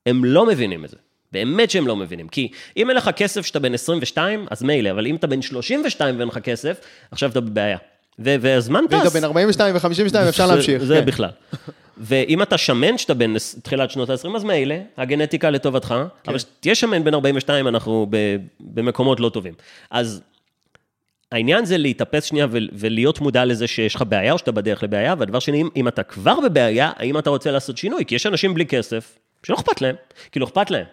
הם 0.05 0.25
לא 0.25 0.45
מבינים 0.45 0.85
את 0.85 0.89
זה. 0.89 0.97
באמת 1.31 1.71
שהם 1.71 1.87
לא 1.87 1.95
מבינים. 1.95 2.27
כי 2.27 2.47
אם 2.77 2.89
אין 2.89 2.97
לך 2.97 3.09
כסף 3.15 3.45
שאתה 3.45 3.59
בן 3.59 3.73
22, 3.73 4.45
אז 4.51 4.63
מילא, 4.63 4.91
אבל 4.91 5.05
אם 5.07 5.15
אתה 5.15 5.27
בן 5.27 5.41
32 5.41 6.17
ואין 6.17 6.27
לך 6.27 6.37
כסף, 6.37 6.79
עכשיו 7.11 7.29
אתה 7.31 7.41
בבעיה. 7.41 7.77
ו- 8.19 8.35
והזמן 8.41 8.83
טס. 8.89 8.93
ואם 8.93 9.01
אתה 9.01 9.09
בן 9.09 9.23
42 9.23 9.75
ו-52 9.75 10.29
אפשר 10.29 10.47
להמשיך. 10.47 10.83
זה 10.83 10.95
כן. 10.99 11.05
בכלל. 11.05 11.29
ואם 11.97 12.41
אתה 12.41 12.57
שמן 12.57 12.97
שאתה 12.97 13.13
בן 13.13 13.33
תחילת 13.63 13.91
שנות 13.91 14.09
ה-20, 14.09 14.35
אז 14.35 14.43
מילא, 14.43 14.75
הגנטיקה 14.97 15.49
לטובתך, 15.49 15.87
כן. 16.23 16.31
אבל 16.31 16.37
כשתהיה 16.37 16.75
שמן 16.75 17.03
בן 17.03 17.13
42, 17.13 17.67
אנחנו 17.67 18.07
ב- 18.09 18.35
במקומות 18.59 19.19
לא 19.19 19.29
טובים. 19.29 19.53
אז 19.91 20.21
העניין 21.31 21.65
זה 21.65 21.77
להתאפס 21.77 22.23
שנייה 22.23 22.47
ו- 22.51 22.57
ולהיות 22.73 23.19
מודע 23.21 23.45
לזה 23.45 23.67
שיש 23.67 23.95
לך 23.95 24.03
בעיה 24.09 24.31
או 24.33 24.37
שאתה 24.37 24.51
בדרך 24.51 24.83
לבעיה, 24.83 25.15
והדבר 25.19 25.39
שני, 25.39 25.61
אם- 25.61 25.69
אם 25.75 25.87
אתה 25.87 26.03
כבר 26.03 26.39
בבעיה, 26.39 26.91
האם 26.95 27.17
אתה 27.17 27.29
רוצה 27.29 27.51
לעשות 27.51 27.77
שינוי? 27.77 28.05
כי 28.05 28.15
יש 28.15 28.25
אנשים 28.25 28.53
בלי 28.53 28.65
כסף, 28.65 29.17
שלא 29.43 29.55
אכפת 29.55 29.81
להם, 29.81 29.95
כאילו 30.31 30.45
אכפת 30.45 30.71
להם. 30.71 30.85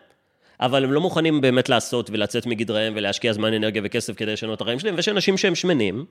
אבל 0.60 0.84
הם 0.84 0.92
לא 0.92 1.00
מוכנים 1.00 1.40
באמת 1.40 1.68
לעשות 1.68 2.10
ולצאת 2.10 2.46
מגדריהם 2.46 2.92
ולהשקיע 2.96 3.32
זמן, 3.32 3.54
אנרגיה 3.54 3.82
וכסף 3.84 4.16
כדי 4.16 4.32
לשנות 4.32 4.56
את 4.56 4.60
החיים 4.60 4.78
שלהם, 4.78 4.94
ויש 4.94 5.08
אנשים 5.08 5.36
שהם 5.36 5.54
שמנים, 5.54 6.04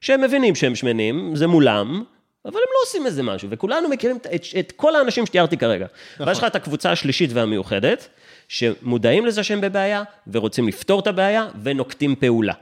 שהם 0.00 0.20
מבינים 0.20 0.54
שהם 0.54 0.74
שמנים, 0.74 1.36
זה 1.36 1.46
מולם, 1.46 2.04
אבל 2.44 2.54
הם 2.54 2.60
לא 2.74 2.80
עושים 2.86 3.06
איזה 3.06 3.22
משהו, 3.22 3.48
וכולנו 3.50 3.88
מכירים 3.88 4.16
את, 4.16 4.26
את, 4.34 4.42
את 4.58 4.72
כל 4.76 4.96
האנשים 4.96 5.26
שתיארתי 5.26 5.56
כרגע. 5.56 5.86
נכון. 6.14 6.28
ויש 6.28 6.38
לך 6.38 6.44
את 6.44 6.56
הקבוצה 6.56 6.92
השלישית 6.92 7.30
והמיוחדת, 7.32 8.08
שמודעים 8.48 9.26
לזה 9.26 9.42
שהם 9.42 9.60
בבעיה, 9.60 10.02
ורוצים 10.32 10.68
לפתור 10.68 11.00
את 11.00 11.06
הבעיה, 11.06 11.48
ונוקטים 11.62 12.14
פעולה. 12.16 12.52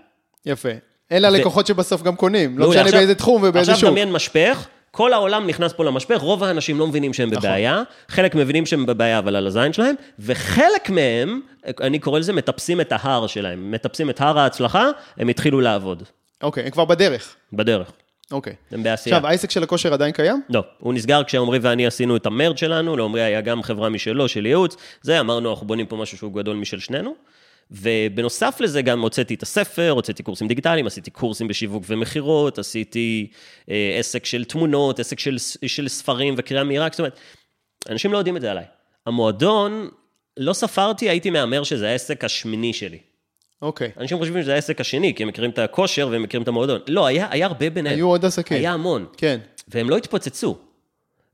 יפה. 0.46 0.68
אלה 1.12 1.28
הלקוחות 1.28 1.66
שבסוף 1.66 2.02
גם 2.02 2.16
קונים, 2.16 2.58
לא 2.58 2.70
משנה 2.70 2.82
עכשיו- 2.82 2.99
באיזה 2.99 3.14
תחום 3.14 3.42
ובאיזה 3.44 3.72
עכשיו 3.72 3.76
שוק. 3.76 3.90
דמיין 3.90 4.12
משפך, 4.12 4.66
כל 4.94 5.12
העולם 5.12 5.46
נכנס 5.46 5.72
פה 5.72 5.84
למשפך, 5.84 6.18
רוב 6.20 6.44
האנשים 6.44 6.78
לא 6.78 6.87
מבינים 6.87 7.12
שהם 7.12 7.30
נכון. 7.30 7.42
בבעיה, 7.42 7.82
חלק 8.08 8.34
מבינים 8.34 8.66
שהם 8.66 8.87
בבעיה 8.87 9.18
אבל 9.18 9.37
על 9.37 9.46
הזין 9.46 9.72
שלהם, 9.72 9.94
וחלק 10.18 10.90
מהם, 10.90 11.40
אני 11.80 11.99
קורא 11.99 12.18
לזה 12.18 12.32
מטפסים 12.32 12.80
את 12.80 12.92
ההר 12.92 13.26
שלהם, 13.26 13.70
מטפסים 13.70 14.11
את 14.11 14.20
הר 14.20 14.38
ההצלחה, 14.38 14.88
הם 15.16 15.28
התחילו 15.28 15.61
לעבוד, 15.61 16.02
אוקיי, 16.42 16.64
הם 16.64 16.70
כבר 16.70 16.84
בדרך. 16.84 17.34
בדרך, 17.52 17.92
אוקיי. 18.32 18.54
הם 18.70 18.82
בעשייה. 18.82 19.16
עכשיו, 19.16 19.30
העסק 19.30 19.50
של 19.50 19.62
הכושר 19.62 19.92
עדיין 19.92 20.12
קיים? 20.12 20.42
לא, 20.50 20.62
הוא 20.78 20.94
נסגר 20.94 21.25
כשעמרי 21.25 21.58
ואני 21.62 21.87
עשינו 21.87 22.16
את 22.16 22.26
המרד 22.26 22.58
שלנו, 22.58 22.96
לעמרי 22.96 23.22
היה 23.22 23.40
גם 23.40 23.62
חברה 23.62 23.88
משלו, 23.88 24.28
של 24.28 24.46
ייעוץ, 24.46 24.76
זה, 25.02 25.20
אמרנו, 25.20 25.50
אנחנו 25.50 25.66
בונים 25.66 25.87
פה 25.87 25.96
משהו 25.96 26.18
שהוא 26.18 26.32
גדול 26.32 26.56
משל 26.56 26.78
שנינו. 26.78 27.14
ובנוסף 27.71 28.57
לזה 28.61 28.83
גם 28.83 29.00
הוצאתי 29.00 29.35
את 29.35 29.42
הספר, 29.42 29.90
הוצאתי 29.90 30.23
קורסים 30.23 30.49
דיגיטליים, 30.49 30.87
עשיתי 30.87 31.11
קורסים 31.11 31.49
בשיווק 31.49 31.85
ומכירות, 31.87 32.59
עשיתי 32.59 33.31
אה, 33.71 33.97
עסק 33.99 34.26
של 34.26 34.45
תמונות, 34.45 35.00
עסק 35.00 35.19
של, 35.19 35.37
של 35.66 35.88
ספרים 35.88 36.35
וקריאה 36.38 36.64
מהירה, 36.64 36.88
זאת 36.90 37.00
אומרת, 37.00 37.19
אנשים 37.88 38.12
לא 38.12 38.19
יודעים 38.19 38.37
את 38.37 38.40
זה 38.40 38.50
עליי. 38.50 38.64
המועדון, 39.07 39.88
לא 40.37 40.52
ספרתי, 40.52 41.09
הייתי 41.09 41.31
מהמר 41.31 41.64
שזה 41.64 41.90
העסק 41.90 42.25
השמיני 42.25 42.73
שלי. 42.73 42.99
אוקיי. 43.62 43.90
אנשים 43.99 44.19
חושבים 44.19 44.42
שזה 44.42 44.54
העסק 44.54 44.81
השני, 44.81 45.14
כי 45.14 45.23
הם 45.23 45.28
מכירים 45.28 45.50
את 45.50 45.59
הכושר 45.59 46.09
והם 46.11 46.23
מכירים 46.23 46.42
את 46.42 46.49
המועדון. 46.49 46.81
לא, 46.88 47.07
היה, 47.07 47.26
היה 47.31 47.47
הרבה 47.47 47.71
ביניהם. 47.71 47.97
היו 47.97 48.09
עוד 48.09 48.25
עסקים. 48.25 48.57
היה 48.57 48.73
המון. 48.73 49.07
כן. 49.16 49.38
והם 49.69 49.90
לא 49.90 49.97
התפוצצו. 49.97 50.59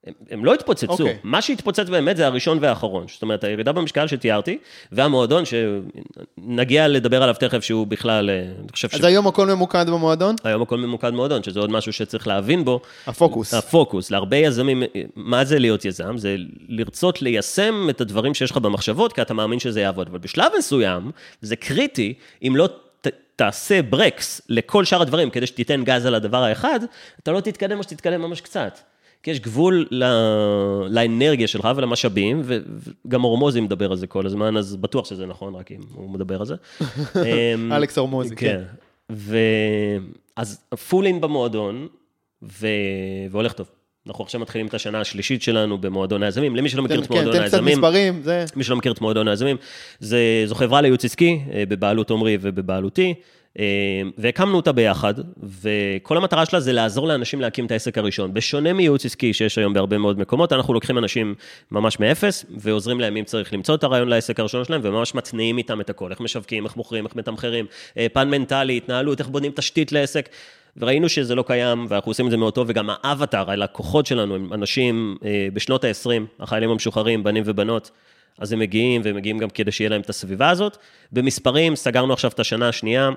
הם, 0.08 0.14
הם 0.30 0.44
לא 0.44 0.54
התפוצצו. 0.54 0.92
אוקיי. 0.92 1.06
Okay. 1.06 1.18
מה 1.22 1.42
שהתפוצץ 1.42 1.88
באמת 1.88 2.16
זה 2.16 2.26
הראשון 2.26 2.58
והאחרון. 2.60 3.06
זאת 3.12 3.22
אומרת, 3.22 3.44
הירידה 3.44 3.72
במשקל 3.72 4.06
שתיארתי, 4.06 4.58
והמועדון, 4.92 5.42
שנגיע 5.44 6.88
לדבר 6.88 7.22
עליו 7.22 7.34
תכף, 7.40 7.64
שהוא 7.64 7.86
בכלל, 7.86 8.30
אה, 8.30 8.40
אני 8.40 8.68
חושב 8.72 8.88
אז 8.92 9.04
היום 9.04 9.26
הכל 9.26 9.46
ממוקד 9.46 9.90
במועדון? 9.90 10.34
היום 10.44 10.62
הכל 10.62 10.78
ממוקד 10.78 11.10
מועדון, 11.10 11.42
שזה 11.42 11.60
עוד 11.60 11.70
משהו 11.70 11.92
שצריך 11.92 12.26
להבין 12.26 12.64
בו. 12.64 12.80
הפוקוס. 13.06 13.54
הפוקוס. 13.54 14.10
להרבה 14.10 14.36
יזמים, 14.36 14.82
מה 15.16 15.44
זה 15.44 15.58
להיות 15.58 15.84
יזם? 15.84 16.18
זה 16.18 16.36
לרצות 16.68 17.22
ליישם 17.22 17.86
את 17.90 18.00
הדברים 18.00 18.34
שיש 18.34 18.50
לך 18.50 18.56
במחשבות, 18.56 19.12
כי 19.12 19.22
אתה 19.22 19.34
מאמין 19.34 19.58
שזה 19.58 19.80
יעבוד. 19.80 20.08
אבל 20.08 20.18
בשלב 20.18 20.52
מסוים, 20.58 21.10
זה 21.42 21.56
קריטי, 21.56 22.14
אם 22.42 22.56
לא 22.56 22.68
תעשה 23.38 23.82
ברקס 23.82 24.40
לכל 24.48 24.84
שאר 24.84 25.02
הדברים, 25.02 25.30
כדי 25.30 25.46
שתיתן 25.46 25.84
גז 25.84 26.06
על 26.06 26.14
הדבר 26.14 26.42
האחד, 26.42 26.80
אתה 27.22 27.32
לא 27.32 27.40
תתקדם 27.40 27.78
או 27.78 27.82
שתתקדם 27.82 28.22
ממש 28.22 28.40
קצת. 28.40 28.78
כי 29.22 29.30
יש 29.30 29.40
גבול 29.40 29.86
ל... 29.90 30.04
לאנרגיה 30.88 31.48
שלך 31.48 31.68
ולמשאבים, 31.76 32.42
וגם 32.44 33.24
אורמוזי 33.24 33.60
מדבר 33.60 33.90
על 33.90 33.96
זה 33.96 34.06
כל 34.06 34.26
הזמן, 34.26 34.56
אז 34.56 34.76
בטוח 34.76 35.04
שזה 35.04 35.26
נכון, 35.26 35.54
רק 35.54 35.72
אם 35.72 35.80
הוא 35.94 36.10
מדבר 36.10 36.40
על 36.40 36.46
זה. 36.46 36.54
אמ, 37.16 37.72
אלכס 37.72 37.98
אורמוזי, 37.98 38.36
כן. 38.36 38.62
ו... 39.12 39.38
אז 40.36 40.60
פולין 40.88 41.20
במועדון, 41.20 41.88
ו... 42.42 42.66
והולך 43.30 43.52
טוב. 43.52 43.66
אנחנו 44.06 44.24
עכשיו 44.24 44.40
מתחילים 44.40 44.66
את 44.66 44.74
השנה 44.74 45.00
השלישית 45.00 45.42
שלנו 45.42 45.78
במועדון 45.78 46.22
היזמים. 46.22 46.56
למי 46.56 46.68
שלא 46.68 46.82
מכיר 46.82 47.00
את 47.00 47.10
מועדון 47.10 47.32
כן, 47.32 47.42
היזמים... 47.42 47.64
תן 47.64 47.70
קצת 47.70 47.78
מספרים, 47.78 48.22
זה... 48.22 48.44
מי 48.56 48.64
שלא 48.64 48.76
מכיר 48.76 48.92
את 48.92 49.00
מועדון 49.00 49.28
היזמים, 49.28 49.56
זו 50.00 50.54
חברה 50.54 50.80
לייעוץ 50.80 51.04
עסקי, 51.04 51.40
אה, 51.52 51.64
בבעלות 51.68 52.10
עמרי 52.10 52.38
ובבעלותי, 52.40 53.14
והקמנו 54.18 54.56
אותה 54.56 54.72
ביחד, 54.72 55.14
וכל 55.62 56.16
המטרה 56.16 56.46
שלה 56.46 56.60
זה 56.60 56.72
לעזור 56.72 57.08
לאנשים 57.08 57.40
להקים 57.40 57.66
את 57.66 57.70
העסק 57.70 57.98
הראשון. 57.98 58.34
בשונה 58.34 58.72
מייעוץ 58.72 59.04
עסקי 59.04 59.32
שיש 59.32 59.58
היום 59.58 59.72
בהרבה 59.72 59.98
מאוד 59.98 60.18
מקומות, 60.18 60.52
אנחנו 60.52 60.74
לוקחים 60.74 60.98
אנשים 60.98 61.34
ממש 61.70 62.00
מאפס, 62.00 62.44
ועוזרים 62.56 63.00
להם 63.00 63.16
אם 63.16 63.24
צריך 63.24 63.52
למצוא 63.52 63.74
את 63.74 63.84
הרעיון 63.84 64.08
לעסק 64.08 64.40
הראשון 64.40 64.64
שלהם, 64.64 64.80
וממש 64.84 65.14
מתניעים 65.14 65.58
איתם 65.58 65.80
את 65.80 65.90
הכל, 65.90 66.10
איך 66.10 66.20
משווקים, 66.20 66.64
איך 66.64 66.76
מוכרים, 66.76 67.06
איך 67.06 67.16
מתמחרים, 67.16 67.66
אה, 67.98 68.06
פן 68.12 68.30
מנטלי, 68.30 68.76
התנהלות, 68.76 69.20
איך 69.20 69.28
בונים 69.28 69.52
תשתית 69.54 69.92
לעסק. 69.92 70.28
וראינו 70.76 71.08
שזה 71.08 71.34
לא 71.34 71.44
קיים, 71.46 71.86
ואנחנו 71.88 72.10
עושים 72.10 72.26
את 72.26 72.30
זה 72.30 72.36
מאוד 72.36 72.54
טוב, 72.54 72.66
וגם 72.70 72.90
האבטר, 72.90 73.50
הלקוחות 73.50 74.06
שלנו, 74.06 74.34
הם 74.34 74.52
אנשים 74.52 75.16
אה, 75.24 75.48
בשנות 75.52 75.84
ה-20, 75.84 76.10
החיילים 76.40 76.70
המשוחררים, 76.70 77.22
בנים 77.22 77.42
ובנות, 77.46 77.90
אז 78.38 78.52
הם 78.52 78.58
מגיעים, 78.58 79.00
והם 79.04 79.16
מגיעים 79.16 79.38
גם 79.38 79.50
כדי 79.50 79.72
שיהיה 79.72 79.90
להם 79.90 80.00
את 80.00 80.10
הסביבה 80.10 80.50
הזאת. 80.50 80.76
במספרים, 81.12 81.76
סגרנו 81.76 82.12
עכשיו 82.12 82.30
את 82.30 82.40
השנה 82.40 82.68
השנייה, 82.68 83.10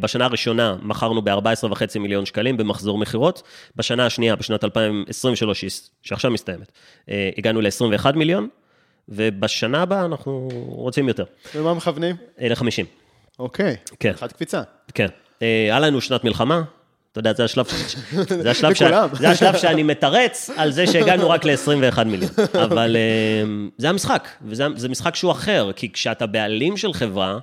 בשנה 0.00 0.24
הראשונה 0.24 0.76
מכרנו 0.82 1.22
ב-14.5 1.22 1.98
מיליון 1.98 2.26
שקלים 2.26 2.56
במחזור 2.56 2.98
מכירות, 2.98 3.42
בשנה 3.76 4.06
השנייה, 4.06 4.36
בשנת 4.36 4.64
2023, 4.64 5.64
שעכשיו 6.02 6.30
מסתיימת, 6.30 6.72
אה, 7.10 7.30
הגענו 7.38 7.60
ל-21 7.60 8.12
מיליון, 8.16 8.48
ובשנה 9.08 9.82
הבאה 9.82 10.04
אנחנו 10.04 10.48
רוצים 10.68 11.08
יותר. 11.08 11.24
ומה 11.54 11.74
מכוונים? 11.74 12.16
ל-50. 12.38 12.84
אוקיי. 13.38 13.76
כן. 14.00 14.10
אחת 14.10 14.32
קפיצה. 14.32 14.62
כן. 14.94 15.06
היה 15.40 15.80
לנו 15.80 16.00
שנת 16.00 16.24
מלחמה, 16.24 16.62
אתה 17.12 17.20
יודע, 17.20 17.32
זה 17.32 17.44
השלב, 17.44 17.66
זה 18.42 18.50
השלב, 18.50 18.74
ש... 18.74 18.82
זה 19.12 19.30
השלב 19.30 19.56
שאני 19.56 19.82
מתרץ 19.82 20.50
על 20.56 20.70
זה 20.70 20.86
שהגענו 20.86 21.30
רק 21.30 21.44
ל-21 21.44 22.04
מיליון. 22.04 22.30
אבל 22.64 22.96
אה, 22.96 23.42
זה 23.78 23.88
המשחק, 23.88 24.28
וזה 24.42 24.88
משחק 24.88 25.16
שהוא 25.16 25.32
אחר, 25.32 25.70
כי 25.76 25.92
כשאתה 25.92 26.26
בעלים 26.26 26.76
של 26.76 26.92
חברה, 26.92 27.38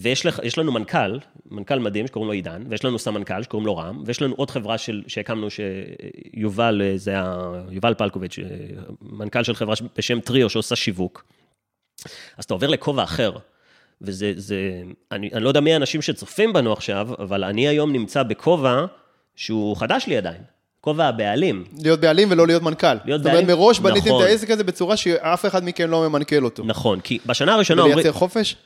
ויש 0.00 0.26
לך, 0.26 0.40
לנו 0.58 0.72
מנכ"ל, 0.72 1.18
מנכ"ל 1.50 1.78
מדהים 1.78 2.06
שקוראים 2.06 2.26
לו 2.26 2.32
עידן, 2.32 2.62
ויש 2.68 2.84
לנו 2.84 2.98
סמנכ"ל 2.98 3.42
שקוראים 3.42 3.66
לו 3.66 3.76
רם, 3.76 4.02
ויש 4.06 4.22
לנו 4.22 4.34
עוד 4.34 4.50
חברה 4.50 4.78
של, 4.78 5.02
שהקמנו, 5.06 5.48
שיובל, 5.50 6.82
אה, 6.84 6.92
זה 6.96 7.18
ה... 7.18 7.52
יובל 7.70 7.94
פלקוביץ', 7.94 8.38
אה, 8.38 8.44
מנכ"ל 9.02 9.42
של 9.42 9.54
חברה 9.54 9.74
בשם 9.96 10.20
טריו 10.20 10.50
שעושה 10.50 10.76
שיווק. 10.76 11.24
אז 12.36 12.44
אתה 12.44 12.54
עובר 12.54 12.66
לכובע 12.66 13.02
אחר. 13.02 13.32
וזה, 14.02 14.32
זה, 14.36 14.82
אני, 15.12 15.30
אני 15.32 15.44
לא 15.44 15.48
יודע 15.48 15.60
מי 15.60 15.72
האנשים 15.72 16.02
שצופים 16.02 16.52
בנו 16.52 16.72
עכשיו, 16.72 17.08
אבל 17.18 17.44
אני 17.44 17.68
היום 17.68 17.92
נמצא 17.92 18.22
בכובע 18.22 18.84
שהוא 19.36 19.76
חדש 19.76 20.04
לי 20.06 20.16
עדיין. 20.16 20.42
כובע 20.80 21.06
הבעלים. 21.06 21.64
להיות 21.82 22.00
בעלים 22.00 22.28
ולא 22.30 22.46
להיות 22.46 22.62
מנכ"ל. 22.62 22.86
להיות 23.04 23.20
זאת 23.22 23.26
אומרת, 23.26 23.44
בעלים, 23.44 23.46
מראש 23.46 23.80
בניתם 23.80 24.08
נכון. 24.08 24.22
את 24.22 24.28
העסק 24.28 24.50
הזה 24.50 24.64
בצורה 24.64 24.96
שאף 24.96 25.46
אחד 25.46 25.64
מכם 25.64 25.90
לא 25.90 26.08
ממנכ"ל 26.08 26.44
אותו. 26.44 26.62
נכון, 26.66 27.00
כי 27.00 27.18
בשנה 27.26 27.54
הראשונה... 27.54 27.84
ולייצר 27.84 28.12
חופש? 28.12 28.56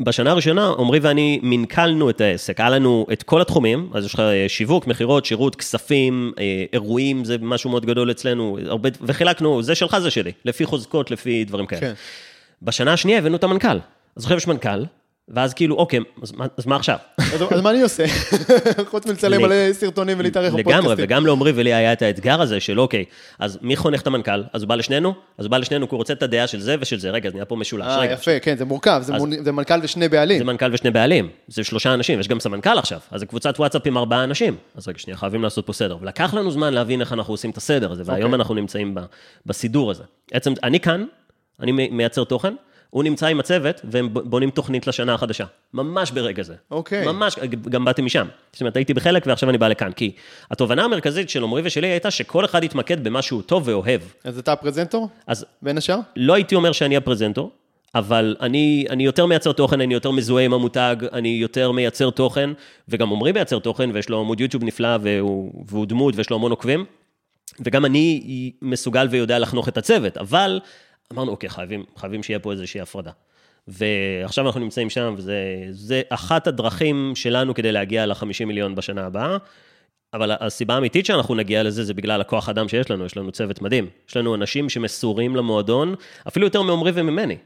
בשנה 0.00 0.30
הראשונה, 0.30 0.72
עמרי 0.78 0.98
ואני 0.98 1.40
מנכלנו 1.42 2.10
את 2.10 2.20
העסק, 2.20 2.60
היה 2.60 2.70
לנו 2.70 3.06
את 3.12 3.22
כל 3.22 3.40
התחומים, 3.40 3.90
אז 3.94 4.04
יש 4.04 4.14
לך 4.14 4.20
אה, 4.20 4.44
שיווק, 4.48 4.86
מכירות, 4.86 5.24
שירות, 5.24 5.56
כספים, 5.56 6.32
אה, 6.38 6.64
אירועים, 6.72 7.24
זה 7.24 7.36
משהו 7.40 7.70
מאוד 7.70 7.86
גדול 7.86 8.10
אצלנו, 8.10 8.58
הרבה, 8.66 8.88
וחילקנו, 9.02 9.62
זה 9.62 9.74
שלך, 9.74 9.98
זה 9.98 10.10
שלי, 10.10 10.32
לפי 10.44 10.64
חוזקות, 10.64 11.10
לפי 11.10 11.44
דברים 11.44 11.66
כאלה. 11.66 11.80
כן. 11.80 11.92
בשנה 12.62 12.92
השנייה 12.92 13.18
הבאנו 13.18 13.36
את 13.36 13.44
המנכ"ל. 13.44 13.78
אז 14.16 14.22
עכשיו 14.22 14.36
יש 14.36 14.46
מנכ"ל, 14.46 14.84
ואז 15.34 15.54
כאילו, 15.54 15.76
אוקיי, 15.76 16.00
אז, 16.22 16.32
מה- 16.32 16.46
אז 16.56 16.66
מה 16.66 16.76
עכשיו? 16.76 16.96
אז 17.50 17.60
מה 17.60 17.70
אני 17.70 17.82
עושה? 17.82 18.04
חוץ 18.90 19.06
מלצלם 19.06 19.42
מלא 19.42 19.72
סרטונים 19.72 20.18
ולהתארח 20.20 20.54
לגמרי, 20.54 20.62
בפודקאסטים. 20.74 21.04
וגם 21.04 21.26
לעמרי 21.26 21.52
ולי 21.54 21.74
היה 21.74 21.92
את 21.92 22.02
האתגר 22.02 22.40
הזה 22.40 22.60
של 22.60 22.80
אוקיי, 22.80 23.04
אז 23.38 23.58
מי 23.62 23.76
חונך 23.76 24.00
את 24.02 24.06
המנכ"ל? 24.06 24.42
אז 24.52 24.62
הוא 24.62 24.68
בא 24.68 24.74
לשנינו? 24.74 25.14
אז 25.38 25.44
הוא 25.44 25.50
בא 25.50 25.58
לשנינו 25.58 25.88
כי 25.88 25.94
הוא 25.94 25.98
רוצה 25.98 26.12
את 26.12 26.22
הדעה 26.22 26.46
של 26.46 26.60
זה 26.60 26.76
ושל 26.80 26.98
זה. 26.98 27.10
רגע, 27.10 27.28
אז 27.28 27.34
נהיה 27.34 27.44
פה 27.44 27.56
משולש. 27.56 27.86
אה, 27.86 28.04
יפה, 28.12 28.38
כן, 28.42 28.56
זה 28.56 28.64
מורכב, 28.64 29.00
זה 29.04 29.14
אז- 29.14 29.20
מוני- 29.20 29.42
זה 29.44 29.52
מנכ"ל 29.52 29.80
ושני 29.82 30.08
בעלים. 30.08 30.38
זה 30.38 30.44
מנכ"ל 30.44 30.74
ושני 30.74 30.90
בעלים, 30.90 31.28
זה 31.48 31.64
שלושה 31.64 31.94
אנשים, 31.94 32.20
יש 32.20 32.28
גם 32.28 32.40
סמנכ"ל 32.40 32.78
עכשיו, 32.78 32.98
אז 33.10 33.20
זה 33.20 33.26
קבוצת 33.26 33.54
וואטסאפ 33.58 33.82
עם 33.86 33.96
ארבעה 33.98 34.24
אנשים. 34.24 34.56
אז 34.76 34.88
רגע, 34.88 34.98
שנייה, 34.98 35.16
חייבים 35.16 35.42
לעשות 35.42 35.66
פה 35.66 35.72
סדר. 35.72 35.96
ולקח 36.00 36.34
לנו 36.34 36.50
זמן 36.50 36.74
להבין 36.74 37.00
איך 37.00 37.12
אנחנו 37.12 37.34
עושים 37.34 37.50
את 37.50 37.56
הסדר 37.56 37.92
הזה, 37.92 38.02
והיום 38.06 38.24
אוקיי. 38.24 38.34
אנחנו 38.38 38.54
נמצאים 38.54 38.94
בסידור 39.46 39.90
הזה. 39.90 40.02
בעצם, 40.32 40.52
אני 40.62 40.80
כאן, 40.80 41.04
אני 41.60 41.72
מייצר 41.72 42.24
תוכן, 42.24 42.54
הוא 42.90 43.04
נמצא 43.04 43.26
עם 43.26 43.40
הצוות, 43.40 43.80
והם 43.84 44.08
בונים 44.12 44.50
תוכנית 44.50 44.86
לשנה 44.86 45.14
החדשה. 45.14 45.44
ממש 45.74 46.10
ברגע 46.10 46.42
זה. 46.42 46.54
אוקיי. 46.70 47.06
ממש, 47.06 47.38
גם 47.68 47.84
באתי 47.84 48.02
משם. 48.02 48.26
זאת 48.52 48.60
אומרת, 48.60 48.76
הייתי 48.76 48.94
בחלק 48.94 49.26
ועכשיו 49.26 49.50
אני 49.50 49.58
בא 49.58 49.68
לכאן. 49.68 49.92
כי 49.92 50.12
התובנה 50.50 50.84
המרכזית 50.84 51.30
של 51.30 51.42
עמרי 51.42 51.62
ושלי 51.64 51.86
הייתה 51.86 52.10
שכל 52.10 52.44
אחד 52.44 52.64
יתמקד 52.64 53.04
במה 53.04 53.22
שהוא 53.22 53.42
טוב 53.42 53.68
ואוהב. 53.68 54.00
אז 54.24 54.38
אתה 54.38 54.52
הפרזנטור, 54.52 55.08
אז 55.26 55.46
בין 55.62 55.78
השאר? 55.78 55.98
לא 56.16 56.34
הייתי 56.34 56.54
אומר 56.54 56.72
שאני 56.72 56.96
הפרזנטור, 56.96 57.50
אבל 57.94 58.36
אני, 58.40 58.86
אני 58.90 59.04
יותר 59.04 59.26
מייצר 59.26 59.52
תוכן, 59.52 59.80
אני 59.80 59.94
יותר 59.94 60.10
מזוהה 60.10 60.44
עם 60.44 60.52
המותג, 60.52 60.96
אני 61.12 61.28
יותר 61.28 61.72
מייצר 61.72 62.10
תוכן, 62.10 62.50
וגם 62.88 63.12
עמרי 63.12 63.32
מייצר 63.32 63.58
תוכן, 63.58 63.90
ויש 63.94 64.08
לו 64.08 64.20
עמוד 64.20 64.40
יוטיוב 64.40 64.64
נפלא, 64.64 64.96
והוא, 65.02 65.64
והוא 65.68 65.86
דמות, 65.86 66.16
ויש 66.16 66.30
לו 66.30 66.36
המון 66.36 66.50
עוקבים, 66.50 66.84
וגם 67.60 67.84
אני 67.84 68.52
מסוגל 68.62 69.08
ויודע 69.10 69.38
לחנוך 69.38 69.68
את 69.68 69.78
הצוות, 69.78 70.16
אבל 70.16 70.60
אמרנו, 71.12 71.30
אוקיי, 71.30 71.48
חייבים, 71.50 71.84
חייבים 71.96 72.22
שיהיה 72.22 72.38
פה 72.38 72.52
איזושהי 72.52 72.80
הפרדה. 72.80 73.10
ועכשיו 73.68 74.46
אנחנו 74.46 74.60
נמצאים 74.60 74.90
שם, 74.90 75.14
וזה 75.16 75.34
זה 75.70 76.02
אחת 76.08 76.46
הדרכים 76.46 77.12
שלנו 77.14 77.54
כדי 77.54 77.72
להגיע 77.72 78.06
ל-50 78.06 78.44
מיליון 78.46 78.74
בשנה 78.74 79.06
הבאה. 79.06 79.36
אבל 80.14 80.32
הסיבה 80.40 80.74
האמיתית 80.74 81.06
שאנחנו 81.06 81.34
נגיע 81.34 81.62
לזה, 81.62 81.84
זה 81.84 81.94
בגלל 81.94 82.20
הכוח 82.20 82.48
אדם 82.48 82.68
שיש 82.68 82.90
לנו, 82.90 83.06
יש 83.06 83.16
לנו 83.16 83.32
צוות 83.32 83.62
מדהים. 83.62 83.86
יש 84.08 84.16
לנו 84.16 84.34
אנשים 84.34 84.68
שמסורים 84.68 85.36
למועדון, 85.36 85.94
אפילו 86.28 86.46
יותר 86.46 86.62
מעומרי 86.62 86.92
וממני. 86.94 87.36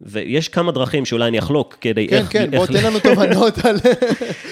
ויש 0.00 0.48
כמה 0.48 0.72
דרכים 0.72 1.04
שאולי 1.04 1.28
אני 1.28 1.38
אחלוק 1.38 1.76
כדי 1.80 2.08
כן, 2.08 2.16
איך, 2.16 2.32
כן, 2.32 2.50
בוא 2.50 2.62
איך, 2.62 2.70
תן 2.70 2.84
לנו 2.86 2.98
תובנות 3.00 3.58
על... 3.64 3.76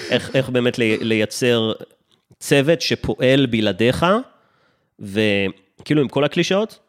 איך, 0.09 0.35
איך 0.35 0.49
באמת 0.49 0.79
לי- 0.79 0.97
לייצר 1.01 1.71
צוות 2.39 2.81
שפועל 2.81 3.45
בלעדיך, 3.45 4.05
וכאילו 4.99 6.01
עם 6.01 6.07
כל 6.07 6.23
הקלישאות, 6.23 6.79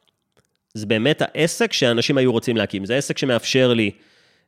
זה 0.75 0.87
באמת 0.87 1.22
העסק 1.25 1.72
שאנשים 1.72 2.18
היו 2.18 2.32
רוצים 2.32 2.56
להקים. 2.56 2.84
זה 2.84 2.96
עסק 2.96 3.18
שמאפשר 3.18 3.75
לי 3.75 3.90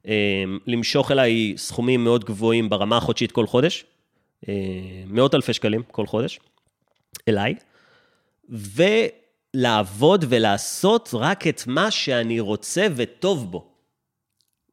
אה, 0.06 0.44
למשוך 0.66 1.10
אליי 1.10 1.54
סכומים 1.56 2.04
מאוד 2.04 2.24
גבוהים 2.24 2.68
ברמה 2.68 2.96
החודשית 2.96 3.32
כל 3.32 3.46
חודש, 3.46 3.84
אה, 4.48 4.54
מאות 5.06 5.34
אלפי 5.34 5.52
שקלים 5.52 5.82
כל 5.82 6.06
חודש, 6.06 6.40
אליי, 7.28 7.54
ולעבוד 9.54 10.24
ולעשות 10.28 11.10
רק 11.12 11.46
את 11.46 11.62
מה 11.66 11.90
שאני 11.90 12.40
רוצה 12.40 12.86
וטוב 12.96 13.50
בו. 13.50 13.66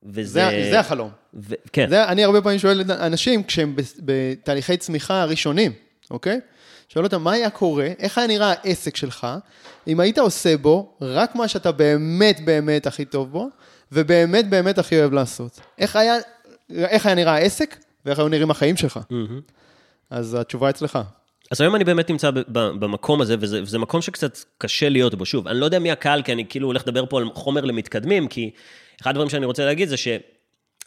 וזה... 0.04 0.50
זה 0.50 0.68
זה 0.72 0.80
החלום. 0.80 1.10
ו... 1.34 1.54
כן. 1.74 1.89
זה, 1.89 2.06
אני 2.06 2.24
הרבה 2.24 2.42
פעמים 2.42 2.60
שואל 2.60 2.84
אנשים, 2.92 3.44
כשהם 3.44 3.75
בתהליכי 4.00 4.77
צמיחה 4.77 5.25
ראשונים, 5.25 5.72
אוקיי? 6.12 6.39
שואל 6.88 7.06
אותם, 7.06 7.22
מה 7.22 7.32
היה 7.32 7.50
קורה, 7.50 7.88
איך 8.00 8.17
היה 8.17 8.27
נראה 8.27 8.53
העסק 8.63 8.96
שלך, 8.96 9.27
אם 9.88 10.00
היית 10.00 10.17
עושה 10.17 10.58
בו 10.58 10.98
רק 11.01 11.36
מה 11.36 11.48
שאתה 11.48 11.72
באמת 11.72 12.46
באמת 12.46 12.88
הכי 12.88 13.06
טוב 13.06 13.32
בו, 13.32 13.50
ובאמת 13.91 14.50
באמת 14.50 14.77
הכי 14.77 15.00
אוהב 15.00 15.13
לעשות. 15.13 15.60
איך 15.77 15.96
היה, 15.96 16.15
איך 16.70 17.06
היה 17.06 17.15
נראה 17.15 17.34
העסק, 17.34 17.77
ואיך 18.06 18.20
היו 18.20 18.27
נראים 18.27 18.51
החיים 18.51 18.77
שלך. 18.77 19.00
מהמם. 19.10 19.41
אז 20.10 20.34
התשובה 20.34 20.70
אצלך. 20.70 21.00
אז 21.51 21.62
היום 21.62 21.75
אני 21.75 21.84
באמת 21.84 22.10
נמצא 22.10 22.32
במקום 22.50 23.22
הזה, 23.22 23.36
וזה, 23.39 23.62
וזה 23.62 23.79
מקום 23.79 24.01
שקצת 24.01 24.38
קשה 24.58 24.89
להיות 24.89 25.15
בו. 25.15 25.25
שוב, 25.25 25.48
אני 25.48 25.60
לא 25.60 25.65
יודע 25.65 25.79
מי 25.79 25.91
הקהל, 25.91 26.22
כי 26.22 26.34
אני 26.34 26.46
כאילו 26.50 26.67
הולך 26.67 26.82
לדבר 26.88 27.06
פה 27.06 27.20
על 27.20 27.29
חומר 27.34 27.65
למתקדמים, 27.65 28.27
כי 28.27 28.51
אחד 29.01 29.10
הדברים 29.12 29.29
שאני 29.29 29.46
רוצה 29.46 29.65
להגיד 29.65 29.89
זה 29.89 29.96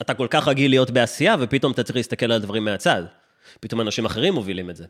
אתה 0.01 0.15
כל 0.15 0.27
כך 0.31 0.49
רגיל 0.49 0.71
להיות 0.71 0.91
בעשייה, 0.91 1.37
ופתאום 1.41 1.73
אתה 1.73 1.83
צריך 1.83 1.97
להסתכל 1.97 2.27
על 2.27 2.33
הדברים 2.33 2.65
מהצד. 2.65 3.03
פתאום 3.61 3.81
אנשים 3.81 4.05
אחרים 4.05 4.35
מובילים 4.35 4.71
את 4.71 4.77
זה. 4.77 4.85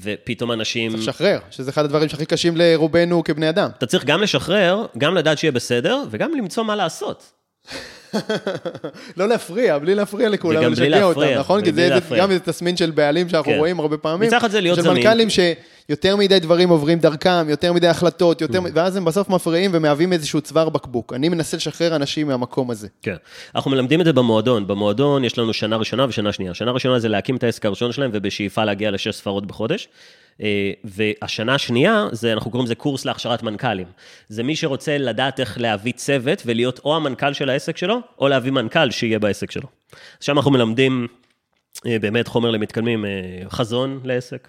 ופתאום 0.00 0.52
אנשים... 0.52 0.90
צריך 0.90 1.02
לשחרר, 1.02 1.38
שזה 1.50 1.70
אחד 1.70 1.84
הדברים 1.84 2.08
שהכי 2.08 2.26
קשים 2.26 2.56
לרובנו 2.56 3.24
כבני 3.24 3.48
אדם. 3.48 3.70
אתה 3.78 3.86
צריך 3.86 4.04
גם 4.04 4.22
לשחרר, 4.22 4.86
גם 4.98 5.14
לדעת 5.14 5.38
שיהיה 5.38 5.52
בסדר, 5.52 6.02
וגם 6.10 6.32
למצוא 6.34 6.62
מה 6.64 6.76
לעשות. 6.76 7.32
לא 9.16 9.28
להפריע, 9.28 9.78
בלי 9.78 9.94
להפריע 9.94 10.28
לכולם, 10.28 10.62
להפריע, 10.62 11.04
אותם, 11.04 11.38
נכון? 11.38 11.64
כי 11.64 11.72
זה. 11.72 11.90
גם 12.16 12.30
איזה 12.30 12.40
תסמין 12.40 12.76
של 12.76 12.90
בעלים 12.90 13.28
שאנחנו 13.28 13.52
כן. 13.52 13.58
רואים 13.58 13.80
הרבה 13.80 13.96
פעמים. 13.96 14.28
מצד 14.28 14.36
אחד 14.36 14.50
זה 14.50 14.60
להיות 14.60 14.76
של 14.76 14.82
זמין. 14.82 14.96
מנכ"לים 14.96 15.30
שיותר 15.86 16.16
מדי 16.16 16.40
דברים 16.40 16.68
עוברים 16.68 16.98
דרכם, 16.98 17.48
יותר 17.48 17.72
מדי 17.72 17.88
החלטות, 17.88 18.40
יותר 18.40 18.58
Mm. 18.58 18.70
ואז 18.74 18.96
הם 18.96 19.04
בסוף 19.04 19.28
מפריעים 19.28 19.70
ומהווים 19.74 20.12
איזשהו 20.12 20.40
צוואר 20.40 20.68
בקבוק. 20.68 21.12
אני 21.12 21.28
מנסה 21.28 21.56
לשחרר 21.56 21.96
אנשים 21.96 22.26
מהמקום 22.26 22.70
הזה. 22.70 22.88
כן. 23.02 23.16
אנחנו 23.54 23.70
מלמדים 23.70 24.00
את 24.00 24.06
זה 24.06 24.12
במועדון. 24.12 24.66
במועדון 24.66 25.24
יש 25.24 25.38
לנו 25.38 25.52
שנה 25.52 25.76
ראשונה 25.76 26.06
ושנה 26.08 26.32
שנייה. 26.32 26.54
שנה 26.54 26.70
ראשונה 26.70 26.98
זה 26.98 27.08
להקים 27.08 27.36
את 27.36 27.44
העסק 27.44 27.66
הראשון 27.66 27.92
שלהם 27.92 28.10
ובשאיפה 28.14 28.64
להגיע 28.64 28.90
לשש 28.90 29.16
ספרות 29.16 29.46
בחודש. 29.46 29.88
אה, 30.42 30.72
והשנה 30.84 31.54
השנייה, 31.54 32.06
זה, 32.12 32.32
אנחנו 32.32 32.50
קוראים 32.50 32.64
לזה 32.64 32.74
קורס 32.74 33.04
להכשרת 33.04 33.42
מנכ"לים. 33.42 33.86
זה 34.28 34.42
מי 34.42 34.56
שרוצה 34.56 34.98
לדעת 34.98 35.40
איך 35.40 35.60
להביא 35.60 35.92
צוות 35.92 36.42
ולהיות 36.46 36.80
או 36.84 36.96
המנכ"ל 36.96 37.32
של 37.32 37.50
העסק 37.50 37.76
שלו, 37.76 38.00
או 38.18 38.28
להביא 38.28 38.52
מנכ"ל 38.52 38.90
שיהיה 38.90 39.18
בעסק 39.18 39.50
שלו. 39.50 39.68
שם 40.20 40.36
אנחנו 40.36 40.50
מלמדים 40.50 41.06
אה, 41.86 41.98
באמת 41.98 42.28
חומר 42.28 42.50
למתקדמים, 42.50 43.04
אה, 43.04 43.10
חזון 43.50 44.00
לעסק, 44.04 44.48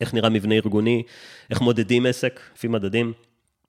איך 0.00 0.14
נראה 0.14 0.28
מבנה 0.28 0.54
ארגוני, 0.54 1.02
איך 1.50 1.60
מודדים 1.60 2.06
עסק, 2.06 2.40
לפי 2.56 2.68
מדדים. 2.68 3.12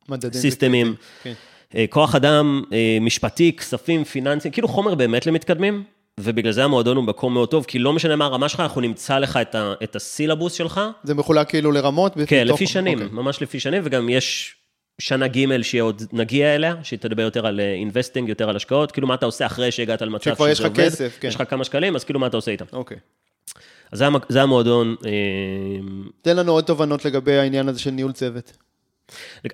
מדדים. 0.09 0.41
סיסטמים, 0.41 0.95
כן. 1.23 1.33
אה, 1.75 1.85
כוח 1.89 2.15
אדם, 2.15 2.63
אה, 2.73 2.97
משפטי, 3.01 3.55
כספים, 3.55 4.03
פיננסים, 4.03 4.51
כאילו 4.51 4.67
חומר 4.67 4.95
באמת 4.95 5.25
למתקדמים, 5.25 5.83
ובגלל 6.19 6.51
זה 6.51 6.63
המועדון 6.63 6.97
הוא 6.97 7.03
מקום 7.05 7.33
מאוד 7.33 7.49
טוב, 7.51 7.65
כי 7.67 7.79
לא 7.79 7.93
משנה 7.93 8.15
מה 8.15 8.25
הרמה 8.25 8.49
שלך, 8.49 8.59
אנחנו 8.59 8.81
נמצא 8.81 9.19
לך 9.19 9.37
את, 9.37 9.55
ה, 9.55 9.73
את 9.83 9.95
הסילבוס 9.95 10.53
שלך, 10.53 10.81
זה 11.03 11.13
מחולק 11.13 11.49
כאילו 11.49 11.71
לרמות? 11.71 12.13
כן, 12.27 12.43
בתוך- 12.45 12.55
לפי 12.55 12.67
שנים, 12.67 13.01
אוקיי. 13.01 13.13
ממש 13.15 13.41
לפי 13.41 13.59
שנים, 13.59 13.81
וגם 13.85 14.09
יש 14.09 14.55
שנה 15.01 15.27
ג' 15.27 15.61
שעוד 15.61 16.01
נגיע 16.13 16.55
אליה, 16.55 16.75
שהיא 16.83 16.99
תדבר 16.99 17.21
יותר 17.21 17.47
על 17.47 17.59
investing, 17.59 18.29
יותר 18.29 18.49
על 18.49 18.55
השקעות, 18.55 18.91
כאילו 18.91 19.07
מה 19.07 19.13
אתה 19.13 19.25
עושה 19.25 19.45
אחרי 19.45 19.71
שהגעת 19.71 20.01
למצב 20.01 20.23
שזה 20.23 20.33
שכבר 20.33 20.49
יש 20.49 20.59
לך 20.59 20.65
עובד, 20.65 20.85
כסף, 20.85 21.17
כן. 21.19 21.27
יש 21.27 21.35
לך 21.35 21.43
כמה 21.49 21.63
שקלים, 21.63 21.95
אז 21.95 22.03
כאילו 22.03 22.19
מה 22.19 22.27
אתה 22.27 22.37
עושה 22.37 22.51
איתם. 22.51 22.65
אוקיי. 22.73 22.97
אז 23.95 23.99
זה, 23.99 24.07
המ- 24.07 24.15
זה 24.29 24.41
המועדון. 24.43 24.95
אה, 25.05 25.11
תן 26.21 26.35
לנו 26.37 26.51
עוד 26.51 26.63
תובנות 26.63 27.05
לגבי 27.05 27.37
העניין 27.37 27.69
הזה 27.69 27.79
של 27.79 27.91
ניהול 27.91 28.11
צוות. 28.11 28.57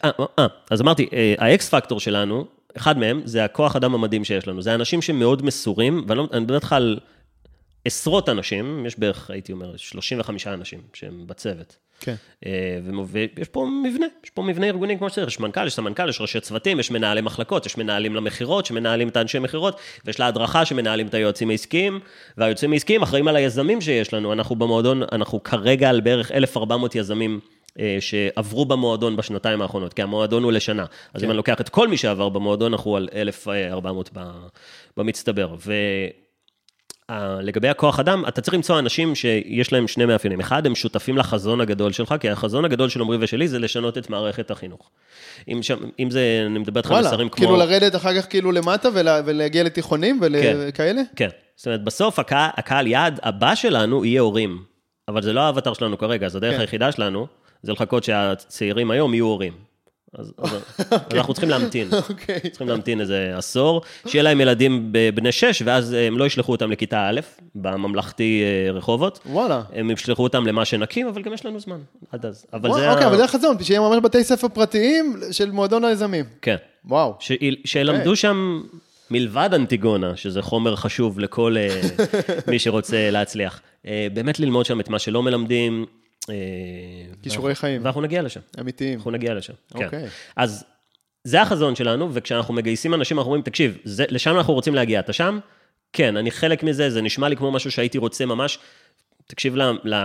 אה, 0.04 0.10
אה, 0.40 0.48
אז 0.72 0.82
אמרתי, 0.82 1.08
אה, 1.14 1.34
האקס 1.38 1.70
פקטור 1.70 2.00
שלנו, 2.00 2.46
אחד 2.78 2.98
מהם, 2.98 3.22
זה 3.26 3.46
הכוח 3.46 3.76
אדם 3.76 3.94
המדהים 3.94 4.24
שיש 4.24 4.48
לנו. 4.48 4.62
זה 4.62 4.76
אנשים 4.76 5.02
שמאוד 5.02 5.46
מסורים, 5.46 6.06
ואני 6.08 6.18
לא- 6.18 6.28
מדבר 6.42 6.56
איתך 6.56 6.74
על 6.74 7.00
עשרות 7.86 8.30
אנשים, 8.30 8.86
יש 8.86 9.00
בערך, 9.00 9.30
הייתי 9.32 9.52
אומר, 9.52 9.78
35 9.78 10.48
אנשים 10.48 10.80
שהם 10.94 11.24
בצוות. 11.28 11.76
כן. 12.02 12.16
אה, 12.46 12.80
ויש 13.06 13.48
פה 13.48 13.68
מבנה, 13.84 14.06
יש 14.24 14.30
פה 14.30 14.42
מבנה 14.42 14.68
ארגוני 14.68 14.98
כמו 14.98 15.10
שצריך, 15.10 15.28
יש 15.28 15.40
מנכ"ל, 15.40 15.68
יש 15.68 15.74
סמנכ"ל, 15.74 16.10
יש 16.10 16.22
ראשי 16.22 16.40
צוותים, 16.40 16.80
יש 16.80 16.92
מנהלי 16.92 17.22
מחלקות, 17.22 17.66
יש 17.66 17.78
מנהלים 17.78 18.16
למכירות, 18.16 18.66
שמנהלים 18.66 19.08
את 19.08 19.18
האנשי 19.18 19.40
מכירות, 19.40 19.80
ויש 20.06 20.20
לה 20.20 20.28
הדרכה 20.28 20.66
שמנהלים 20.66 21.08
את 21.08 21.14
היועצים 21.14 21.50
העסקיים, 21.50 22.00
והיועצים 22.38 22.74
העסקיים 22.74 23.02
אחראים 23.02 23.28
על 23.28 23.36
היזמים 23.36 23.82
שיש 23.82 24.14
לנו. 24.14 24.34
אנחנו 24.34 24.56
במועדון, 24.56 25.04
אנחנו 25.12 25.44
כרגע 25.44 25.90
על 25.90 26.02
בערך 26.02 26.32
1,400 26.32 26.96
יזמים. 26.96 27.40
אה, 27.80 27.98
שעברו 28.00 28.66
במועדון 28.66 29.16
בשנתיים 29.16 29.62
האחרונות, 29.62 29.94
כי 29.94 30.02
המועדון 30.02 30.44
הוא 30.44 30.52
לשנה. 30.52 30.86
אז 31.14 31.24
אם 31.24 31.30
אני 31.30 31.38
לוקח 31.38 31.62
את 31.62 31.70
כל 31.70 31.88
מי 31.88 31.98
שעבר 31.98 32.30
במועדון, 32.30 32.74
אנחנו 32.74 32.98
על 32.98 33.10
1,400 33.16 34.10
ב- 34.14 34.48
במצטבר. 34.98 35.56
ו... 35.60 35.74
לגבי 37.42 37.70
הכוח 37.70 38.00
אדם, 38.00 38.24
אתה 38.28 38.42
צריך 38.42 38.54
למצוא 38.54 38.80
אנשים 38.80 39.16
שיש 39.16 39.74
להם 39.74 39.88
שני 39.88 40.06
מאפיינים. 40.06 40.40
אחד, 40.40 40.66
הם 40.66 40.76
שותפים 40.76 41.18
לחזון 41.18 41.62
הגדול 41.62 41.92
שלך, 41.92 42.16
כי 42.20 42.30
החזון 42.30 42.66
הגדול 42.66 42.90
של 42.90 43.02
עמרי 43.02 43.18
ושלי 43.20 43.48
זה 43.48 43.60
לשנות 43.60 43.98
את 43.98 44.10
מערכת 44.10 44.52
החינוך. 44.52 44.90
אם, 45.48 45.64
שם, 45.64 45.78
אם 46.00 46.10
זה, 46.10 46.44
אני 46.46 46.60
מדבר 46.60 46.80
איתך 46.80 46.92
על 46.92 47.06
מסרים 47.06 47.30
כמו... 47.30 47.46
כאילו 47.46 47.58
לרדת 47.58 47.96
אחר 47.96 48.22
כך 48.22 48.30
כאילו 48.30 48.52
למטה 48.52 48.90
ולה- 48.94 49.22
ולהגיע 49.26 49.64
לתיכונים 49.64 50.20
וכאלה? 50.22 51.02
כן. 51.16 51.30
זאת 51.56 51.66
אומרת, 51.66 51.84
בסוף 51.84 52.20
הקהל, 52.20 52.50
הקהל 52.58 52.88
יעד 52.88 53.20
הבא 53.24 53.56
שלנו 53.56 54.06
יהיה 54.06 54.22
הורים. 54.22 54.64
אבל 55.08 55.22
זה 55.22 55.34
לא 55.34 55.40
האבטר 55.42 55.74
שלנו 55.74 55.98
כרגע, 55.98 56.26
אז 56.26 56.36
הדרך 56.36 56.54
כן. 56.54 56.60
היחידה 56.60 56.92
שלנו 56.92 57.28
זה 57.64 57.72
לחכות 57.72 58.04
שהצעירים 58.04 58.92
היום 58.92 59.14
יהיו 59.14 59.26
הורים. 59.26 59.71
אז, 60.18 60.34
אז, 60.38 60.50
אז 60.92 60.98
אנחנו 61.14 61.34
צריכים 61.34 61.50
להמתין. 61.50 61.88
אוקיי. 62.10 62.40
צריכים 62.50 62.68
להמתין 62.68 63.02
איזה 63.02 63.34
עשור, 63.38 63.82
שיהיה 64.08 64.24
להם 64.24 64.42
ילדים 64.42 64.94
בני 65.16 65.32
שש, 65.32 65.62
ואז 65.66 65.94
הם 65.94 66.18
לא 66.18 66.26
ישלחו 66.26 66.52
אותם 66.52 66.72
לכיתה 66.72 67.10
א', 67.10 67.20
בממלכתי 67.56 68.44
אה, 68.44 68.72
רחובות. 68.72 69.20
וואלה. 69.26 69.62
הם 69.74 69.92
ישלחו 69.92 70.24
אותם 70.24 70.48
למה 70.48 70.66
שנקים, 70.66 71.08
אבל 71.08 71.22
גם 71.22 71.34
יש 71.34 71.46
לנו 71.46 71.60
זמן 71.60 71.80
עד 72.12 72.26
אז. 72.26 72.46
אבל 72.54 72.74
זה... 72.74 72.92
אוקיי, 72.92 73.08
אבל 73.08 73.18
זה 73.18 73.24
החזון, 73.24 73.64
שיהיה 73.64 73.80
ממש 73.80 74.00
בתי 74.04 74.24
ספר 74.24 74.48
פרטיים 74.48 75.16
של 75.32 75.52
מועדון 75.52 75.86
היזמים. 75.86 76.26
כן. 76.42 76.56
וואו. 76.86 77.16
ש... 77.20 77.32
שילמדו 77.66 78.00
אוקיי. 78.00 78.16
שם 78.16 78.62
מלבד 79.12 79.50
אנטיגונה, 79.54 80.16
שזה 80.16 80.42
חומר 80.42 80.76
חשוב 80.76 81.20
לכל 81.20 81.56
אה, 81.58 81.82
מי 82.48 82.60
שרוצה 82.60 83.10
להצליח. 83.12 83.62
אה, 83.88 84.08
באמת 84.14 84.40
ללמוד 84.40 84.66
שם 84.66 84.80
את 84.80 84.90
מה 84.90 85.00
שלא 85.00 85.24
מלמדים. 85.24 85.86
אה, 86.30 86.36
כישורי 87.24 87.56
חיים. 87.56 87.84
ואנחנו 87.84 88.02
נגיע 88.02 88.22
לשם. 88.22 88.40
אמיתיים. 88.60 88.98
אנחנו 88.98 89.12
נגיע 89.12 89.34
לשם. 89.34 89.54
כן. 89.78 89.86
אוקיי. 89.86 90.08
אז 90.36 90.64
זה 91.24 91.42
החזון 91.42 91.76
שלנו, 91.76 92.10
וכשאנחנו 92.14 92.54
מגייסים 92.54 92.94
אנשים, 92.94 93.18
אנחנו 93.18 93.30
אומרים, 93.30 93.44
תקשיב, 93.44 93.78
זה, 93.84 94.06
לשם 94.10 94.38
אנחנו 94.38 94.54
רוצים 94.54 94.76
להגיע. 94.76 95.00
אתה 95.00 95.14
שם? 95.14 95.40
כן, 95.94 96.18
אני 96.18 96.32
חלק 96.32 96.64
מזה, 96.64 96.90
זה 96.90 97.02
נשמע 97.02 97.30
לי 97.30 97.36
כמו 97.36 97.52
משהו 97.52 97.72
שהייתי 97.72 97.98
רוצה 97.98 98.26
ממש, 98.26 98.60
תקשיב 99.28 99.56
ל, 99.56 99.62
ל, 99.62 99.96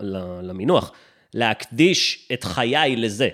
ל, 0.00 0.16
למינוח, 0.42 0.92
להקדיש 1.34 2.28
את 2.32 2.44
חיי 2.44 2.96
לזה. 2.96 3.28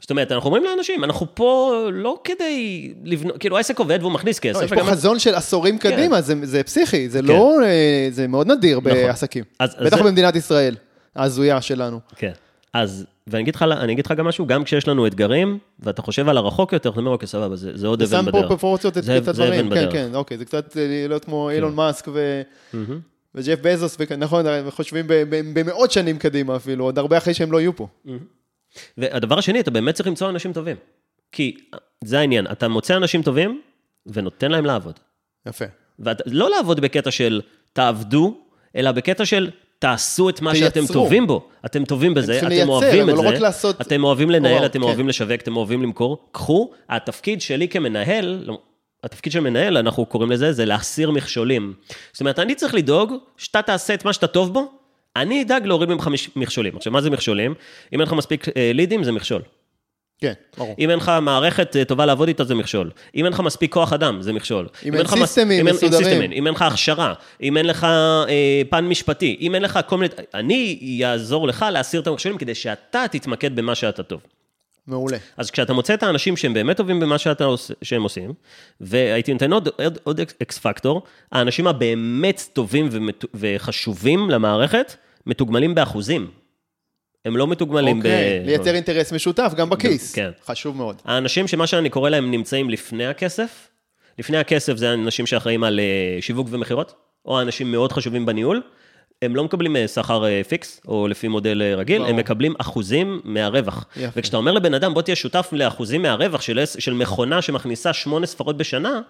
זאת 0.00 0.10
אומרת, 0.10 0.32
אנחנו 0.32 0.46
אומרים 0.46 0.64
לאנשים, 0.64 1.04
אנחנו 1.04 1.26
פה 1.34 1.72
לא 1.92 2.20
כדי 2.24 2.92
לבנות, 3.04 3.38
כאילו 3.38 3.56
העסק 3.56 3.78
עובד 3.78 3.98
והוא 4.00 4.12
מכניס 4.12 4.38
כסף. 4.38 4.60
לא, 4.60 4.64
יש 4.64 4.72
פה 4.72 4.84
חזון 4.84 5.18
של 5.18 5.34
עשורים 5.34 5.78
כן. 5.78 5.90
קדימה, 5.92 6.20
זה- 6.22 6.34
זה 6.46 6.62
פסיכי, 6.62 7.08
זה 7.08 7.22
לא, 7.22 7.62
אה, 7.64 8.08
זה 8.10 8.28
מאוד 8.28 8.50
נדיר 8.52 8.80
בעסקים. 8.80 9.44
אז- 9.58 9.74
אז 9.78 9.86
בטח 9.86 9.96
זה- 9.96 10.02
במדינת 10.02 10.36
ישראל, 10.36 10.74
ההזויה 11.16 11.60
שלנו. 11.60 12.00
כן. 12.16 12.32
אז, 12.72 13.06
ואני 13.26 13.42
אגיד 13.42 13.54
לך, 13.54 13.62
אני 13.62 13.92
אגיד 13.92 14.06
לך 14.06 14.12
גם 14.12 14.26
משהו, 14.26 14.46
גם 14.46 14.64
כשיש 14.64 14.88
לנו 14.88 15.06
אתגרים, 15.06 15.58
ואתה 15.80 16.02
חושב 16.02 16.28
על 16.28 16.36
הרחוק 16.36 16.72
יותר, 16.72 16.90
אתה 16.90 17.00
אומר, 17.00 17.10
אוקיי, 17.10 17.28
סבבה, 17.28 17.56
זה, 17.56 17.70
זה 17.74 17.86
עוד 17.86 18.02
זה 18.02 18.16
אבן 18.18 18.24
שם 18.24 18.30
בדרך. 18.30 18.42
פה 18.42 18.48
פרופורציות 18.48 18.92
את 18.92 18.98
את 18.98 19.04
זה 19.04 19.16
הדברים, 19.16 19.66
אבן 19.66 19.74
כן, 19.74 19.82
בדרך. 19.82 19.92
כן, 19.92 20.14
אוקיי, 20.14 20.38
זה 20.38 20.44
קצת 20.44 20.76
אה, 20.76 21.04
להיות 21.08 21.24
כמו 21.24 21.50
אילון 21.50 21.74
מאסק 21.74 22.08
ו- 22.12 22.42
וג'ף 23.34 23.58
בזוס, 23.62 23.96
נכון, 24.18 24.46
הם 24.46 24.70
חושבים 24.70 25.04
במאות 25.54 25.90
שנים 25.92 26.18
קדימה 26.18 26.56
אפילו, 26.56 26.84
עוד 26.84 26.98
הרבה 26.98 27.18
אחרי 27.18 27.34
שהם 27.34 27.52
לא 27.52 27.60
יהיו 27.60 27.76
פה. 27.76 27.88
והדבר 28.98 29.38
השני, 29.38 29.60
אתה 29.60 29.70
באמת 29.70 29.94
צריך 29.94 30.06
למצוא 30.06 30.30
אנשים 30.30 30.52
טובים. 30.52 30.76
כי 31.32 31.56
זה 32.04 32.18
העניין, 32.18 32.46
אתה 32.52 32.68
מוצא 32.68 32.96
אנשים 32.96 33.22
טובים 33.22 33.60
ונותן 34.06 34.50
להם 34.50 34.64
לעבוד. 34.64 35.00
יפה. 35.48 35.64
ולא 35.98 36.50
לעבוד 36.50 36.80
בקטע 36.80 37.10
של 37.10 37.40
תעבדו, 37.72 38.36
אלא 38.76 38.92
בקטע 38.92 39.24
של 39.26 39.50
תעשו 39.82 40.28
את 40.28 40.40
מה 40.40 40.54
שאתם 40.54 40.70
תייצרו. 40.80 40.94
טובים 41.04 41.26
בו. 41.26 41.48
אתם 41.66 41.84
טובים 41.84 42.14
בזה, 42.14 42.38
אתם 42.38 42.46
לייצר, 42.48 42.68
אוהבים 42.70 43.02
אבל 43.02 43.10
את 43.10 43.16
לא 43.16 43.22
זה, 43.22 43.28
רק 43.28 43.38
לעשות- 43.40 43.80
אתם 43.80 44.04
אוהבים 44.04 44.30
לנהל, 44.30 44.52
וואו, 44.54 44.66
אתם 44.66 44.78
כן. 44.78 44.84
אוהבים 44.84 45.08
לשווק, 45.08 45.40
אתם 45.40 45.56
אוהבים 45.56 45.82
למכור. 45.82 46.18
קחו, 46.32 46.70
התפקיד 46.88 47.40
שלי 47.40 47.68
כמנהל, 47.68 48.42
לא, 48.46 48.58
התפקיד 49.04 49.32
של 49.32 49.40
מנהל, 49.40 49.76
אנחנו 49.76 50.06
קוראים 50.06 50.30
לזה, 50.30 50.52
זה 50.52 50.64
להסיר 50.64 51.10
מכשולים. 51.10 51.74
זאת 52.12 52.20
אומרת, 52.20 52.38
אני 52.38 52.54
צריך 52.54 52.74
לדאוג 52.74 53.12
שאתה 53.36 53.62
תעשה 53.62 53.94
את 53.94 54.04
מה 54.04 54.12
שאתה 54.12 54.26
טוב 54.26 54.52
בו, 54.54 54.72
אני 55.16 55.42
אדאג 55.42 55.66
להוריד 55.66 55.88
ממך 55.88 56.08
מכשולים. 56.36 56.76
עכשיו, 56.76 56.92
מה 56.92 57.00
זה 57.00 57.10
מכשולים? 57.10 57.54
אם 57.92 58.00
אין 58.00 58.08
לך 58.08 58.12
מספיק 58.12 58.46
אה, 58.56 58.70
לידים, 58.74 59.04
זה 59.04 59.12
מכשול. 59.12 59.42
כן, 60.22 60.32
ברור. 60.58 60.74
אם 60.78 60.90
אין 60.90 60.98
לך 60.98 61.12
מערכת 61.22 61.76
אה, 61.76 61.84
טובה 61.84 62.06
לעבוד 62.06 62.28
איתה, 62.28 62.44
זה 62.44 62.54
מכשול. 62.54 62.90
אם 63.14 63.24
אין 63.24 63.32
לך 63.32 63.40
מספיק 63.40 63.72
כוח 63.72 63.92
אדם, 63.92 64.22
זה 64.22 64.32
מכשול. 64.32 64.68
אם 64.84 64.94
אין 64.94 65.02
לך 65.02 65.12
מס- 65.12 65.18
סיסטמים 65.20 65.60
אם 65.60 65.68
אם 65.68 65.74
מסודרים. 65.74 66.04
סיסטמים, 66.04 66.32
אם 66.32 66.46
אין 66.46 66.54
לך 66.54 66.62
הכשרה, 66.62 67.14
אם 67.42 67.56
אין 67.56 67.66
לך 67.66 67.84
אה, 67.84 68.62
פן 68.70 68.84
משפטי, 68.84 69.36
אם 69.40 69.54
אין 69.54 69.62
לך 69.62 69.80
כל 69.86 69.98
מיני... 69.98 70.14
אני 70.34 70.80
אעזור 71.04 71.48
לך 71.48 71.66
להסיר 71.72 72.00
את 72.00 72.06
המכשולים 72.06 72.38
כדי 72.38 72.54
שאתה 72.54 73.04
תתמקד 73.10 73.56
במה 73.56 73.74
שאתה 73.74 74.02
טוב. 74.02 74.20
מעולה. 74.86 75.16
אז 75.36 75.50
כשאתה 75.50 75.72
מוצא 75.72 75.94
את 75.94 76.02
האנשים 76.02 76.36
שהם 76.36 76.54
באמת 76.54 76.76
טובים 76.76 77.00
במה 77.00 77.18
שאתה 77.18 77.44
עוש, 77.44 77.70
שהם 77.82 78.02
עושים, 78.02 78.32
והייתי 78.80 79.32
נותן 79.32 79.52
עוד, 79.52 79.68
עוד, 79.84 79.98
עוד 80.04 80.20
X 80.20 80.58
factor, 80.58 81.02
האנשים 81.32 81.66
הבאמת 81.66 82.48
טובים 82.52 82.88
ומת, 82.92 83.24
וחשובים 83.34 84.30
למערכת, 84.30 84.94
מתוגמלים 85.26 85.74
באחוזים. 85.74 86.41
הם 87.24 87.36
לא 87.36 87.46
מתוגמלים 87.46 87.96
אוקיי, 87.96 88.40
ב... 88.40 88.46
לייצר 88.46 88.74
אינטרס 88.74 89.12
משותף, 89.12 89.52
גם 89.56 89.70
בכיס. 89.70 90.14
כן. 90.14 90.30
חשוב 90.46 90.76
מאוד. 90.76 90.96
האנשים 91.04 91.48
שמה 91.48 91.66
שאני 91.66 91.90
קורא 91.90 92.10
להם 92.10 92.30
נמצאים 92.30 92.70
לפני 92.70 93.06
הכסף, 93.06 93.68
לפני 94.18 94.38
הכסף 94.38 94.76
זה 94.76 94.92
אנשים 94.92 95.26
שאחראים 95.26 95.64
על 95.64 95.80
אה, 95.80 96.22
שיווק 96.22 96.48
ומכירות, 96.50 96.94
או 97.26 97.40
אנשים 97.40 97.72
מאוד 97.72 97.92
חשובים 97.92 98.26
בניהול, 98.26 98.62
הם 99.22 99.36
לא 99.36 99.44
מקבלים 99.44 99.76
אה, 99.76 99.88
שכר 99.88 100.24
אה, 100.24 100.40
fix, 100.48 100.80
או 100.88 101.08
לפי 101.08 101.28
מודל 101.28 101.62
רגיל, 101.76 101.98
ברור. 101.98 102.10
הם 102.10 102.16
מקבלים 102.16 102.54
אחוזים 102.58 103.20
מהרווח. 103.24 103.86
יפה. 103.96 104.12
וכשאתה 104.16 104.36
אומר 104.36 104.52
לבן 104.52 104.74
אדם, 104.74 104.94
בוא 104.94 105.02
תהיה 105.02 105.16
שותף 105.16 105.48
לאחוזים 105.52 106.02
מהרווח 106.02 106.40
של, 106.40 106.64
של 106.78 106.94
מכונה 106.94 107.42
שמכניסה 107.42 107.92
שמונה 107.92 108.26
ספרות 108.26 108.56
בשנה, 108.56 109.00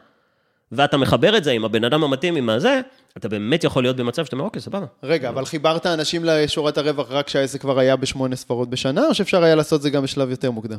ואתה 0.72 0.96
מחבר 0.96 1.36
את 1.36 1.44
זה 1.44 1.50
עם 1.50 1.64
הבן 1.64 1.84
אדם 1.84 2.04
המתאים, 2.04 2.36
עם 2.36 2.48
הזה, 2.48 2.80
אתה 3.16 3.28
באמת 3.28 3.64
יכול 3.64 3.82
להיות 3.82 3.96
במצב 3.96 4.24
שאתה 4.24 4.36
אומר, 4.36 4.44
אוקיי, 4.44 4.62
סבבה. 4.62 4.86
רגע, 5.02 5.28
אבל 5.28 5.44
חיברת 5.44 5.86
אנשים 5.86 6.24
לשורת 6.24 6.78
הרווח 6.78 7.06
רק 7.10 7.26
כשהעסק 7.26 7.60
כבר 7.60 7.78
היה 7.78 7.96
בשמונה 7.96 8.36
ספרות 8.36 8.70
בשנה, 8.70 9.06
או 9.06 9.14
שאפשר 9.14 9.44
היה 9.44 9.54
לעשות 9.54 9.82
זה 9.82 9.90
גם 9.90 10.02
בשלב 10.02 10.30
יותר 10.30 10.50
מוקדם? 10.50 10.78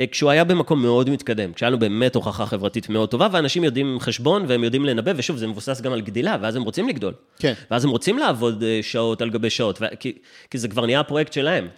אה, 0.00 0.06
כשהוא 0.06 0.30
היה 0.30 0.44
במקום 0.44 0.82
מאוד 0.82 1.10
מתקדם, 1.10 1.52
כשהיה 1.52 1.70
לנו 1.70 1.78
באמת 1.78 2.14
הוכחה 2.14 2.46
חברתית 2.46 2.88
מאוד 2.88 3.08
טובה, 3.08 3.28
ואנשים 3.32 3.64
יודעים 3.64 3.96
חשבון 4.00 4.44
והם 4.48 4.64
יודעים 4.64 4.84
לנבא, 4.84 5.12
ושוב, 5.16 5.36
זה 5.36 5.46
מבוסס 5.46 5.80
גם 5.80 5.92
על 5.92 6.00
גדילה, 6.00 6.36
ואז 6.40 6.56
הם 6.56 6.62
רוצים 6.62 6.88
לגדול. 6.88 7.14
כן. 7.38 7.52
ואז 7.70 7.84
הם 7.84 7.90
רוצים 7.90 8.18
לעבוד 8.18 8.62
אה, 8.62 8.78
שעות 8.82 9.22
על 9.22 9.30
גבי 9.30 9.50
שעות, 9.50 9.82
ו- 9.82 9.86
כי, 10.00 10.18
כי 10.50 10.58
זה 10.58 10.68
כבר 10.68 10.86
נהיה 10.86 11.00
הפרויקט 11.00 11.32
שלהם. 11.32 11.68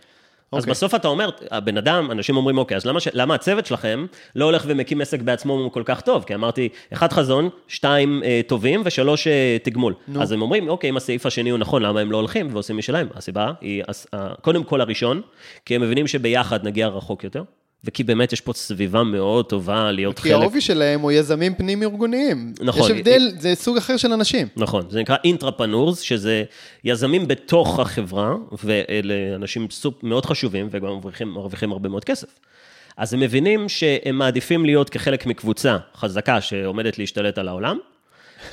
אז 0.53 0.63
אוקיי. 0.63 0.71
בסוף 0.71 0.95
אתה 0.95 1.09
אומר, 1.09 1.31
הבן 1.51 1.77
אדם, 1.77 2.11
אנשים 2.11 2.37
אומרים, 2.37 2.59
אוקיי, 2.59 2.77
אז 2.77 2.87
למה, 2.87 3.01
ש... 3.01 3.09
למה 3.13 3.35
הצוות 3.35 3.67
שלכם 3.67 4.07
לא 4.37 4.45
הולך 4.45 4.65
ומקים 4.67 5.01
עסק 5.01 5.21
בעצמו 5.21 5.71
כל 5.73 5.83
כך 5.85 6.01
טוב? 6.01 6.25
כי 6.25 6.35
אמרתי, 6.35 6.69
אחד 6.93 7.13
חזון, 7.13 7.49
שתיים 7.69 8.23
אה, 8.25 8.41
טובים 8.47 8.83
ושלוש 8.85 9.27
אה, 9.27 9.57
תגמול. 9.63 9.95
נו. 10.09 10.23
אז 10.23 10.33
הם 10.33 10.43
אומרים, 10.43 10.69
אוקיי, 10.69 10.91
אם 10.91 10.97
הסעיף 10.97 11.27
השני 11.27 11.51
הוא 11.51 11.59
נכון, 11.59 11.83
למה 11.83 12.01
הם 12.01 12.13
לא 12.13 12.17
הולכים 12.17 12.49
ועושים 12.53 12.77
משלהם? 12.77 13.09
הסיבה 13.15 13.53
היא, 13.61 13.83
קודם 14.41 14.65
כל 14.65 14.81
הראשון, 14.81 15.21
כי 15.65 15.75
הם 15.75 15.83
מבינים 15.83 16.07
שביחד 16.07 16.67
נגיע 16.67 16.89
רחוק 16.89 17.25
יותר, 17.25 17.43
וכי 17.85 18.05
באמת 18.05 18.33
יש 18.33 18.41
פה 18.41 18.53
סביבה 18.53 19.03
מאוד 19.03 19.47
טובה 19.47 19.93
להיות 19.93 20.19
כי 20.19 20.23
חלק. 20.23 20.33
האופי 20.33 20.61
שלהם 20.61 21.01
הוא 21.01 21.13
יזמים 21.13 21.55
פנים-ארגוניים. 21.55 22.55
נכון. 22.61 22.83
יש 22.83 22.91
הבדל, 22.91 23.31
זה 23.39 23.55
סוג 23.55 23.77
אחר 23.77 23.97
של 23.97 24.13
אנשים. 24.13 24.49
נכון, 24.57 24.91
זה 24.91 25.01
נקרא 25.01 25.17
אינטרפנורס, 25.25 26.01
שזה 26.01 26.45
יזמים 26.85 27.29
בתוך 27.29 27.79
החברה, 27.79 28.35
ואלה 28.65 29.35
אנשים 29.35 29.71
סופ 29.71 30.03
מאוד 30.03 30.27
חשובים, 30.27 30.69
וגם 30.71 30.87
מרוויחים, 30.87 31.29
מרוויחים 31.29 31.73
הרבה 31.73 31.89
מאוד 31.89 32.05
כסף. 32.05 32.39
אז 32.97 33.15
הם 33.15 33.21
מבינים 33.21 33.69
שהם 33.69 34.19
מעדיפים 34.19 34.65
להיות 34.65 34.91
כחלק 34.91 35.27
מקבוצה 35.27 35.79
חזקה 35.95 36.41
שעומדת 36.41 36.99
להשתלט 36.99 37.39
על 37.39 37.49
העולם, 37.49 37.79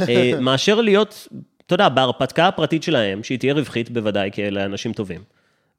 אה, 0.01 0.31
מאשר 0.41 0.81
להיות, 0.81 1.27
אתה 1.65 1.73
יודע, 1.73 1.89
בהרפתקה 1.89 2.47
הפרטית 2.47 2.83
שלהם, 2.83 3.23
שהיא 3.23 3.39
תהיה 3.39 3.53
רווחית 3.53 3.89
בוודאי, 3.89 4.29
כי 4.33 4.47
אלה 4.47 4.65
אנשים 4.65 4.93
טובים, 4.93 5.21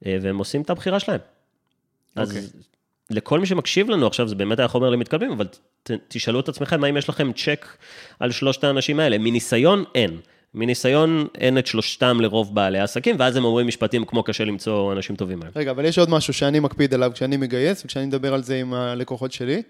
אה, 0.06 0.18
והם 0.22 0.38
עושים 0.38 0.62
את 0.62 0.70
הבחירה 0.70 1.00
שלהם. 1.00 1.20
אז 2.16 2.28
אוקיי. 2.28 2.42
לכל 3.11 3.40
מי 3.40 3.46
שמקשיב 3.46 3.90
לנו 3.90 4.07
עכשיו, 4.07 4.29
זה 4.29 4.35
באמת 4.35 4.59
היה 4.59 4.68
חומר 4.68 4.90
למתקדמים, 4.90 5.33
אבל 5.33 5.46
ת, 5.83 5.90
תשאלו 6.09 6.40
את 6.40 6.49
עצמכם, 6.49 6.85
האם 6.85 6.96
יש 6.96 7.09
לכם 7.09 7.33
צ'ק 7.33 7.66
על 8.20 8.31
שלושת 8.31 8.64
האנשים 8.64 9.01
האלה? 9.01 9.18
מניסיון, 9.18 9.85
אין. 9.94 10.20
מניסיון, 10.55 11.27
אין 11.35 11.59
את 11.59 11.66
שלושתם 11.66 12.20
לרוב 12.20 12.55
בעלי 12.55 12.79
העסקים, 12.79 13.16
ואז 13.18 13.37
הם 13.37 13.44
אומרים 13.44 13.66
משפטים 13.66 14.05
כמו 14.05 14.23
קשה 14.23 14.44
למצוא 14.44 14.92
אנשים 14.92 15.16
טובים 15.16 15.42
היום. 15.42 15.53
רגע, 15.57 15.70
אבל 15.70 15.85
יש 15.85 15.99
עוד 15.99 16.11
משהו 16.11 16.33
שאני 16.33 16.61
מקפיד 16.61 16.94
עליו 16.94 17.11
כשאני 17.14 17.37
מגייס, 17.37 17.85
וכשאני 17.85 18.07
מדבר 18.07 18.35
על 18.35 18.42
זה 18.42 18.57
עם 18.57 18.75
הלקוחות 18.75 19.33
שלי. 19.33 19.62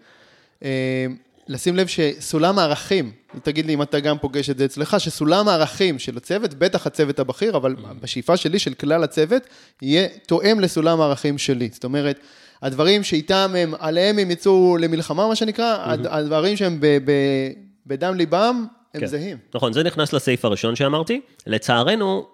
אה, 0.64 1.06
לשים 1.48 1.76
לב 1.76 1.86
שסולם 1.86 2.58
הערכים, 2.58 3.12
תגיד 3.42 3.66
לי 3.66 3.74
אם 3.74 3.82
אתה 3.82 4.00
גם 4.00 4.18
פוגש 4.18 4.50
את 4.50 4.58
זה 4.58 4.64
אצלך, 4.64 5.00
שסולם 5.00 5.48
הערכים 5.48 5.98
של 5.98 6.16
הצוות, 6.16 6.54
בטח 6.54 6.86
הצוות 6.86 7.18
הבכיר, 7.18 7.56
אבל 7.56 7.76
בשאיפה 8.00 8.36
שלי, 8.36 8.58
של 8.58 8.74
כלל 8.74 9.04
הצוות, 9.04 9.42
יהיה 9.82 10.08
תואם 10.26 10.60
לסולם 10.60 11.00
הערכים 11.00 11.38
שלי. 11.38 11.68
זאת 11.72 11.84
אומרת, 11.84 12.20
הדברים 12.62 13.02
שאיתם 13.02 13.54
הם, 13.58 13.74
עליהם 13.78 14.18
הם 14.18 14.30
יצאו 14.30 14.76
למלחמה, 14.80 15.26
מה 15.28 15.36
שנקרא, 15.36 15.76
הד- 15.84 16.06
הדברים 16.06 16.56
שהם 16.56 16.78
ב- 16.80 16.86
ב- 17.04 17.50
בדם 17.86 18.14
ליבם, 18.14 18.66
הם 18.94 19.00
כן. 19.00 19.06
זהים. 19.06 19.36
נכון, 19.54 19.72
זה 19.72 19.82
נכנס 19.82 20.12
לסעיף 20.12 20.44
הראשון 20.44 20.76
שאמרתי. 20.76 21.20
לצערנו, 21.46 22.26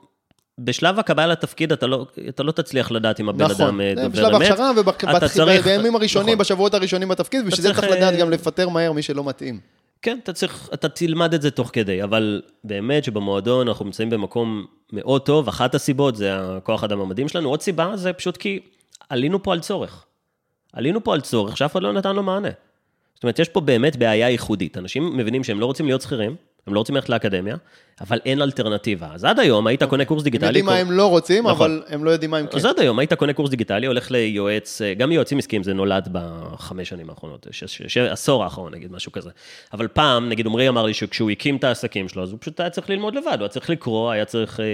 בשלב 0.60 0.98
הקבלה 0.98 1.26
לתפקיד 1.26 1.72
אתה 1.72 1.86
לא, 1.86 2.06
אתה 2.28 2.42
לא 2.42 2.52
תצליח 2.52 2.90
לדעת 2.90 3.20
אם 3.20 3.28
הבן 3.28 3.44
נכון, 3.44 3.66
אדם 3.66 3.80
אה, 3.80 3.92
דובר 3.94 4.08
בשלב 4.08 4.34
אמת. 4.34 4.42
ההכשרה 4.42 4.70
אתה 5.16 5.28
צריך- 5.28 5.62
ובימים 5.66 5.96
הראשונים, 5.96 6.28
נכון. 6.28 6.38
בשבועות 6.38 6.74
הראשונים 6.74 7.08
בתפקיד, 7.08 7.40
בשביל 7.46 7.62
זה 7.62 7.68
צריך, 7.68 7.80
צריך 7.80 7.92
לדעת 7.92 8.14
אה, 8.14 8.18
גם 8.20 8.30
לפטר 8.30 8.68
מהר 8.68 8.92
מי 8.92 9.02
שלא 9.02 9.24
מתאים. 9.24 9.60
כן, 10.02 10.18
אתה 10.22 10.32
צריך, 10.32 10.68
אתה 10.74 10.88
תלמד 10.88 11.34
את 11.34 11.42
זה 11.42 11.50
תוך 11.50 11.70
כדי, 11.72 12.02
אבל 12.02 12.42
באמת 12.64 13.04
שבמועדון 13.04 13.68
אנחנו 13.68 13.84
נמצאים 13.84 14.10
במקום 14.10 14.64
מאוד 14.92 15.22
טוב, 15.22 15.48
אחת 15.48 15.74
הסיבות 15.74 16.16
זה 16.16 16.30
הכוח 16.38 16.84
אדם 16.84 17.00
המדהים 17.00 17.28
שלנו, 17.28 17.48
עוד 17.48 17.62
סיבה 17.62 17.92
זה 17.96 18.12
פשוט 18.12 18.36
כי 18.36 18.60
עלינו 19.10 19.42
פה 19.42 19.52
על 19.52 19.60
צורך. 19.60 20.04
עלינו 20.76 21.04
פה 21.04 21.14
על 21.14 21.20
צורך 21.20 21.56
שאף 21.56 21.72
אחד 21.72 21.82
לא 21.82 21.92
נתן 21.92 22.16
לו 22.16 22.22
מענה. 22.22 22.48
זאת 23.14 23.22
אומרת, 23.22 23.38
יש 23.38 23.48
פה 23.48 23.60
באמת 23.60 23.96
בעיה 23.96 24.28
ייחודית. 24.28 24.78
אנשים 24.78 25.16
מבינים 25.16 25.44
שהם 25.44 25.60
לא 25.60 25.66
רוצים 25.66 25.86
להיות 25.86 26.00
שכירים, 26.00 26.36
הם 26.66 26.74
לא 26.74 26.78
רוצים 26.78 26.94
ללכת 26.94 27.08
לאקדמיה, 27.08 27.56
אבל 28.00 28.18
אין 28.24 28.42
אלטרנטיבה. 28.42 29.08
אז 29.14 29.24
עד 29.24 29.40
היום 29.40 29.66
היית 29.66 29.82
קונה 29.82 30.04
קורס 30.04 30.20
הם 30.20 30.24
דיגיטלי. 30.24 30.48
יודעים 30.48 30.64
מה 30.66 30.74
הם 30.74 30.90
לא 30.90 31.06
רוצים, 31.06 31.46
נכון. 31.46 31.70
אבל 31.70 31.82
הם 31.88 32.04
לא 32.04 32.10
יודעים 32.10 32.30
מה 32.30 32.38
הם 32.38 32.46
כן. 32.46 32.56
אז 32.56 32.64
עד 32.64 32.78
היום 32.78 32.98
היית 32.98 33.12
קונה 33.12 33.32
קורס 33.32 33.50
דיגיטלי, 33.50 33.86
הולך 33.86 34.10
ליועץ, 34.10 34.82
אה, 34.82 34.94
גם 34.94 35.12
יועצים 35.12 35.38
עסקיים, 35.38 35.62
זה 35.62 35.74
נולד 35.74 36.08
בחמש 36.12 36.88
שנים 36.88 37.10
האחרונות, 37.10 37.46
ש- 37.50 37.96
עשור 37.96 38.44
האחרון 38.44 38.74
נגיד, 38.74 38.92
משהו 38.92 39.12
כזה. 39.12 39.30
אבל 39.72 39.88
פעם, 39.88 40.28
נגיד 40.28 40.46
עמרי 40.46 40.68
אמר 40.68 40.86
לי 40.86 40.94
שכשהוא 40.94 41.30
הקים 41.30 41.56
את 41.56 41.64
העסקים 41.64 42.08
שלו, 42.08 42.22
אז 42.22 42.30
הוא 42.30 42.38
פשוט 42.40 42.60
היה 42.60 42.70
צריך 42.70 42.90
ללמוד 42.90 43.14
לבד, 43.14 43.26
הוא 43.32 43.40
היה 43.40 43.48
צריך 43.48 43.70
לקרוא, 43.70 44.10
היה 44.10 44.24
צריך 44.24 44.60
אה, 44.60 44.64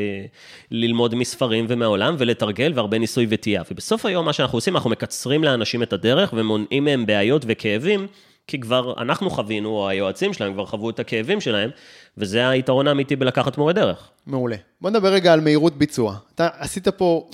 ללמוד 0.71 1.15
מספרים 1.15 1.67
ומהעולם 1.69 2.15
ולתרגל 2.19 2.73
והרבה 2.75 2.99
ניסוי 2.99 3.27
וטעייה. 3.29 3.63
ובסוף 3.71 4.07
היום 4.07 4.25
מה 4.27 4.33
שאנחנו 4.33 4.57
עושים, 4.59 4.77
אנחנו 4.77 4.91
מקצרים 4.91 5.45
לאנשים 5.45 5.83
את 5.83 5.93
הדרך 5.93 6.35
ומונעים 6.37 6.85
מהם 6.85 7.07
בעיות 7.07 7.45
וכאבים. 7.49 8.07
כי 8.47 8.61
כבר 8.61 8.95
אנחנו 9.03 9.31
חווינו, 9.31 9.69
או 9.69 9.89
היועצים 9.89 10.33
שלהם 10.33 10.53
כבר 10.53 10.67
חוו 10.67 10.91
את 10.91 10.99
הכאבים 11.01 11.41
שלהם, 11.41 11.71
וזה 12.19 12.49
היתרון 12.49 12.89
האמיתי 12.89 13.17
בלקחת 13.17 13.59
מורה 13.59 13.73
דרך. 13.73 14.11
מעולה. 14.27 14.57
בוא 14.81 14.91
נדבר 14.91 15.13
רגע 15.13 15.33
על 15.33 15.41
מהירות 15.41 15.77
ביצוע. 15.79 16.17
אתה 16.35 16.49
עשית 16.59 16.89
פה 16.89 17.29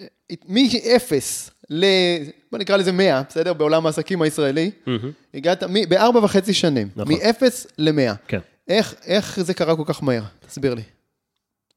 אה, 0.00 0.06
מ-0 0.48 1.12
ל... 1.70 1.84
בוא 2.52 2.58
נקרא 2.58 2.76
לזה 2.76 2.92
100, 2.92 3.22
בסדר? 3.28 3.52
בעולם 3.52 3.86
העסקים 3.86 4.22
הישראלי. 4.22 4.70
הגעת 5.34 5.62
מ- 5.62 5.88
בארבע 5.88 6.20
וחצי 6.24 6.54
שנים. 6.54 6.88
נכון. 6.96 7.12
מ-0 7.14 7.42
ל-100. 7.78 8.14
כן. 8.28 8.38
איך, 8.68 8.94
איך 9.06 9.40
זה 9.40 9.54
קרה 9.54 9.76
כל 9.76 9.82
כך 9.86 10.02
מהר? 10.02 10.22
תסביר 10.46 10.74
לי. 10.74 10.82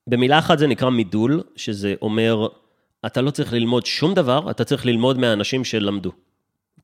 במילה 0.10 0.40
אחת 0.40 0.60
זה 0.60 0.68
נקרא 0.68 0.90
מידול, 0.90 1.44
שזה 1.56 1.94
אומר, 2.02 2.48
אתה 3.06 3.22
לא 3.22 3.32
צריך 3.32 3.54
ללמוד 3.54 3.86
שום 3.86 4.14
דבר, 4.14 4.52
אתה 4.52 4.64
צריך 4.64 4.86
ללמוד 4.86 5.18
מהאנשים 5.20 5.64
שלמדו. 5.64 6.12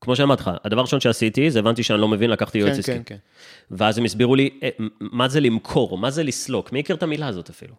כמו 0.04 0.16
שאמרתי 0.16 0.42
לך, 0.42 0.50
הדבר 0.64 0.80
הראשון 0.80 1.00
שעשיתי, 1.00 1.50
זה 1.50 1.58
הבנתי 1.58 1.82
שאני 1.82 2.00
לא 2.00 2.08
מבין, 2.08 2.30
לקחתי 2.30 2.58
יועץ 2.58 2.72
כן, 2.72 2.78
עסקי. 2.78 2.92
כן, 2.92 3.02
כן. 3.06 3.16
ואז 3.70 3.98
הם 3.98 4.04
הסבירו 4.04 4.34
לי, 4.36 4.50
"אה, 4.62 4.68
מה 5.00 5.28
זה 5.28 5.40
למכור, 5.40 5.98
מה 5.98 6.10
זה 6.10 6.22
לסלוק, 6.22 6.72
מי 6.72 6.80
הכיר 6.80 6.96
את 6.96 7.02
המילה 7.02 7.26
הזאת 7.26 7.50
אפילו? 7.50 7.74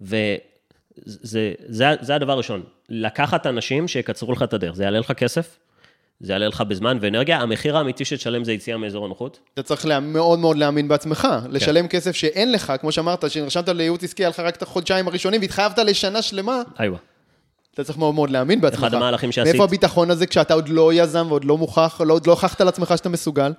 וזה 0.00 0.36
זה, 1.04 1.52
זה, 1.68 1.84
זה 2.00 2.14
הדבר 2.14 2.32
הראשון, 2.32 2.62
לקחת 2.88 3.46
אנשים 3.46 3.88
שיקצרו 3.88 4.32
לך 4.32 4.42
את 4.42 4.52
הדרך, 4.52 4.74
זה 4.74 4.84
יעלה 4.84 4.98
לך 4.98 5.12
כסף, 5.12 5.58
זה 6.20 6.32
יעלה 6.32 6.48
לך 6.48 6.60
בזמן 6.60 6.98
ואנרגיה, 7.00 7.40
המחיר 7.40 7.76
האמיתי 7.76 8.04
שתשלם 8.04 8.44
זה 8.44 8.52
יציאה 8.52 8.76
מאזור 8.76 9.04
הנוחות. 9.04 9.38
אתה 9.54 9.62
צריך 9.62 9.86
לה- 9.86 10.00
מאוד 10.00 10.38
מאוד 10.38 10.56
להאמין 10.56 10.88
בעצמך, 10.88 11.28
כן. 11.44 11.50
לשלם 11.50 11.88
כסף 11.88 12.12
שאין 12.16 12.52
לך, 12.52 12.72
כמו 12.80 12.92
שאמרת, 12.92 13.30
שנרשמת 13.30 13.68
לייעוץ 13.68 14.04
עסקי, 14.04 14.22
היה 14.22 14.28
לך 14.28 14.40
רק 14.40 14.56
את 14.56 14.62
החודשיים 14.62 15.08
הראשונים 15.08 15.40
והתחייבת 15.40 15.78
לשנה 15.78 16.22
שלמה, 16.22 16.62
איווה. 16.80 16.98
אתה 17.76 17.84
צריך 17.84 17.98
מאוד 17.98 18.14
מאוד 18.14 18.30
להאמין 18.30 18.60
בעצמך. 18.60 18.78
אחד 18.78 18.94
המהלכים 18.94 19.32
שעשית- 19.32 19.52
מאיפה 19.52 19.64
הביטחון 19.64 20.10
הזה 20.10 20.26
כשאתה 20.26 20.54
עוד 20.54 20.68
לא 20.68 20.92
יזם 20.92 21.26
ועוד 21.28 21.44
לא 21.44 21.58
מוכח, 21.58 22.00
לא- 22.04 22.14
עוד 22.14 22.26
לא 22.26 22.32
הוכחת 22.32 22.60
לעצמך 22.60 22.92
שאתה 22.96 23.08
מסוגל? 23.08 23.52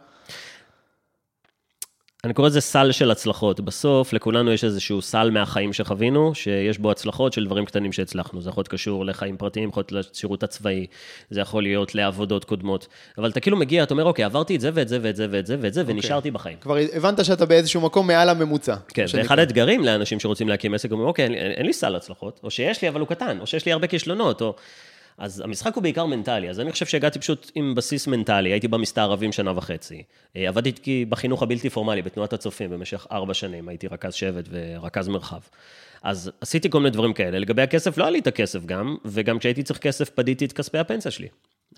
אני 2.24 2.34
קורא 2.34 2.48
לזה 2.48 2.62
סל 2.62 2.92
של 2.92 3.12
הצלחות. 3.12 3.60
בסוף, 3.60 4.14
לכולנו 4.14 4.52
יש 4.52 4.64
איזשהו 4.64 5.02
סל 5.02 5.30
מהחיים 5.32 5.74
שחווינו, 5.74 6.36
שיש 6.36 6.78
בו 6.78 6.92
הצלחות 6.92 7.34
של 7.34 7.46
דברים 7.46 7.66
קטנים 7.66 7.92
שהצלחנו. 7.92 8.42
זה 8.42 8.50
יכול 8.50 8.62
להיות 8.62 8.68
קשור 8.68 9.06
לחיים 9.06 9.38
פרטיים, 9.38 9.70
יכול 9.70 9.84
להיות 9.92 10.08
לשירות 10.14 10.44
הצבאי, 10.44 10.88
זה 11.30 11.42
יכול 11.42 11.64
להיות 11.64 11.96
לעבודות 11.96 12.46
קודמות. 12.46 12.88
אבל 13.18 13.30
אתה 13.30 13.40
כאילו 13.40 13.58
מגיע, 13.58 13.84
אתה 13.84 13.94
אומר, 13.94 14.04
אוקיי, 14.04 14.26
עברתי 14.26 14.56
את 14.56 14.62
זה 14.62 14.70
ואת 14.74 14.88
זה 14.88 15.00
ואת 15.02 15.16
זה 15.16 15.28
ואת 15.32 15.46
זה 15.46 15.58
ואת 15.62 15.74
זה, 15.74 15.84
ונשארתי 15.86 16.32
בחיים. 16.32 16.58
כבר 16.62 16.78
הבנת 16.94 17.26
שאתה 17.26 17.46
באיזשהו 17.46 17.82
מקום 17.82 18.08
מעל 18.08 18.30
הממוצע. 18.30 18.76
כן, 18.88 19.08
שנקרא. 19.08 19.24
ואחד 19.24 19.40
האתגרים 19.40 19.84
לאנשים 19.84 20.20
שרוצים 20.20 20.50
להקים 20.50 20.74
עסק, 20.74 20.92
אומרים, 20.92 21.08
אוקיי, 21.08 21.26
אין, 21.26 21.34
אין 21.34 21.66
לי 21.66 21.74
סל 21.74 21.96
הצלחות, 21.96 22.40
או 22.44 22.52
שיש 22.52 22.82
לי, 22.82 22.90
אבל 22.90 23.00
הוא 23.00 23.08
קטן, 23.08 23.40
או 23.40 23.48
שיש 23.48 23.66
לי 23.66 23.72
הרבה 23.72 23.88
כישלונות, 23.88 24.42
או... 24.42 24.56
אז 25.18 25.40
המשחק 25.40 25.76
הוא 25.76 25.84
בעיקר 25.84 26.06
מנטלי, 26.06 26.50
אז 26.50 26.60
אני 26.60 26.72
חושב 26.72 26.86
שהגעתי 26.86 27.20
פשוט 27.20 27.52
עם 27.56 27.76
בסיס 27.76 28.08
מנטלי, 28.08 28.50
הייתי 28.50 28.68
במסתערבים 28.68 29.32
שנה 29.32 29.58
וחצי. 29.58 30.04
אה, 30.36 30.48
עבדתי 30.48 31.06
בחינוך 31.06 31.44
הבלתי 31.44 31.70
פורמלי, 31.70 32.02
בתנועת 32.02 32.34
הצופים, 32.34 32.70
במשך 32.70 33.08
ארבע 33.12 33.34
שנים, 33.34 33.70
הייתי 33.70 33.88
רכז 33.88 34.14
שבט 34.14 34.46
ורכז 34.52 35.08
מרחב. 35.08 35.40
אז 36.04 36.32
עשיתי 36.42 36.70
כל 36.70 36.80
מיני 36.80 36.90
דברים 36.90 37.14
כאלה. 37.14 37.40
לגבי 37.40 37.62
הכסף, 37.62 37.98
לא 37.98 38.04
היה 38.04 38.12
לי 38.12 38.20
את 38.20 38.28
הכסף 38.28 38.66
גם, 38.66 38.98
וגם 39.06 39.40
כשהייתי 39.40 39.64
צריך 39.64 39.80
כסף, 39.80 40.10
פדיתי 40.10 40.46
את 40.46 40.54
כספי 40.54 40.78
הפנסיה 40.78 41.12
שלי. 41.12 41.28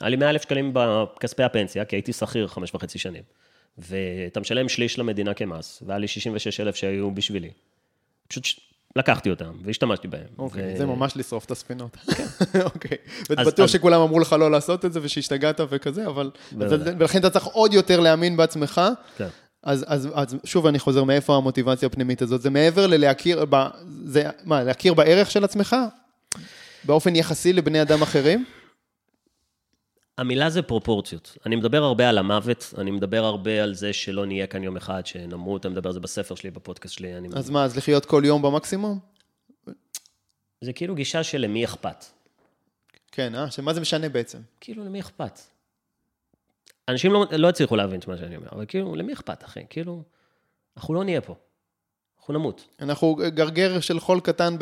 היה 0.01 0.09
לי 0.09 0.15
100 0.15 0.29
אלף 0.29 0.41
שקלים 0.41 0.71
בכספי 0.73 1.43
הפנסיה, 1.43 1.85
כי 1.85 1.95
הייתי 1.95 2.13
שכיר 2.13 2.47
חמש 2.47 2.75
וחצי 2.75 2.99
שנים. 2.99 3.23
ואתה 3.77 4.39
משלם 4.39 4.69
שליש 4.69 4.99
למדינה 4.99 5.33
כמס, 5.33 5.83
והיה 5.85 5.99
לי 5.99 6.07
66 6.07 6.59
אלף 6.59 6.75
שהיו 6.75 7.11
בשבילי. 7.11 7.49
פשוט 8.27 8.45
לקחתי 8.95 9.29
אותם 9.29 9.51
והשתמשתי 9.65 10.07
בהם. 10.07 10.23
אוקיי, 10.37 10.73
ו- 10.73 10.77
זה 10.77 10.85
ממש 10.85 11.17
לשרוף 11.17 11.45
את 11.45 11.51
הספינות. 11.51 11.97
אוקיי. 12.73 12.97
אז- 13.29 13.47
ובטוח 13.47 13.63
אז- 13.63 13.69
שכולם 13.69 14.01
אמרו 14.01 14.19
לך 14.19 14.33
לא 14.39 14.51
לעשות 14.51 14.85
את 14.85 14.93
זה 14.93 14.99
ושהשתגעת 15.03 15.61
וכזה, 15.69 16.07
אבל... 16.07 16.31
ולכן 16.57 17.19
אתה 17.19 17.29
צריך 17.29 17.45
עוד 17.45 17.73
יותר 17.73 17.99
להאמין 17.99 18.37
בעצמך. 18.37 18.81
כן. 19.17 19.27
אז, 19.63 19.85
אז, 19.87 20.09
אז 20.13 20.35
שוב 20.43 20.65
אני 20.67 20.79
חוזר, 20.79 21.03
מאיפה 21.03 21.35
המוטיבציה 21.35 21.85
הפנימית 21.87 22.21
הזאת? 22.21 22.41
זה 22.41 22.49
מעבר 22.49 22.87
ללהכיר, 22.87 23.45
ב, 23.49 23.65
זה, 24.05 24.23
מה, 24.45 24.63
להכיר 24.63 24.93
בערך 24.93 25.31
של 25.31 25.43
עצמך? 25.43 25.75
באופן 26.83 27.15
יחסי 27.15 27.53
לבני 27.53 27.81
אדם 27.81 28.01
אחרים? 28.01 28.45
המילה 30.19 30.49
זה 30.49 30.61
פרופורציות. 30.61 31.37
אני 31.45 31.55
מדבר 31.55 31.83
הרבה 31.83 32.09
על 32.09 32.17
המוות, 32.17 32.73
אני 32.77 32.91
מדבר 32.91 33.25
הרבה 33.25 33.63
על 33.63 33.73
זה 33.73 33.93
שלא 33.93 34.25
נהיה 34.25 34.47
כאן 34.47 34.63
יום 34.63 34.77
אחד, 34.77 35.05
שנמות, 35.05 35.65
אני 35.65 35.73
מדבר 35.73 35.89
על 35.89 35.93
זה 35.93 35.99
בספר 35.99 36.35
שלי, 36.35 36.51
בפודקאסט 36.51 36.95
שלי. 36.95 37.17
אני... 37.17 37.29
אז 37.35 37.49
מה, 37.49 37.63
אז 37.63 37.77
לחיות 37.77 38.05
כל 38.05 38.21
יום 38.25 38.41
במקסימום? 38.41 38.99
זה 40.61 40.73
כאילו 40.73 40.95
גישה 40.95 41.23
של 41.23 41.37
למי 41.37 41.65
אכפת. 41.65 42.05
כן, 43.11 43.35
אה? 43.35 43.51
שמה 43.51 43.73
זה 43.73 43.81
משנה 43.81 44.09
בעצם? 44.09 44.39
כאילו, 44.61 44.85
למי 44.85 44.99
אכפת? 44.99 45.39
אנשים 46.89 47.13
לא, 47.13 47.25
לא 47.31 47.49
הצליחו 47.49 47.75
להבין 47.75 47.99
את 47.99 48.07
מה 48.07 48.17
שאני 48.17 48.35
אומר, 48.35 48.47
אבל 48.51 48.65
כאילו, 48.65 48.95
למי 48.95 49.13
אכפת, 49.13 49.43
אחי? 49.43 49.63
כאילו, 49.69 50.03
אנחנו 50.77 50.93
לא 50.93 51.03
נהיה 51.03 51.21
פה. 51.21 51.35
אנחנו 52.19 52.33
נמות. 52.33 52.67
אנחנו 52.81 53.15
גרגר 53.15 53.79
של 53.79 53.99
חול 53.99 54.19
קטן 54.19 54.55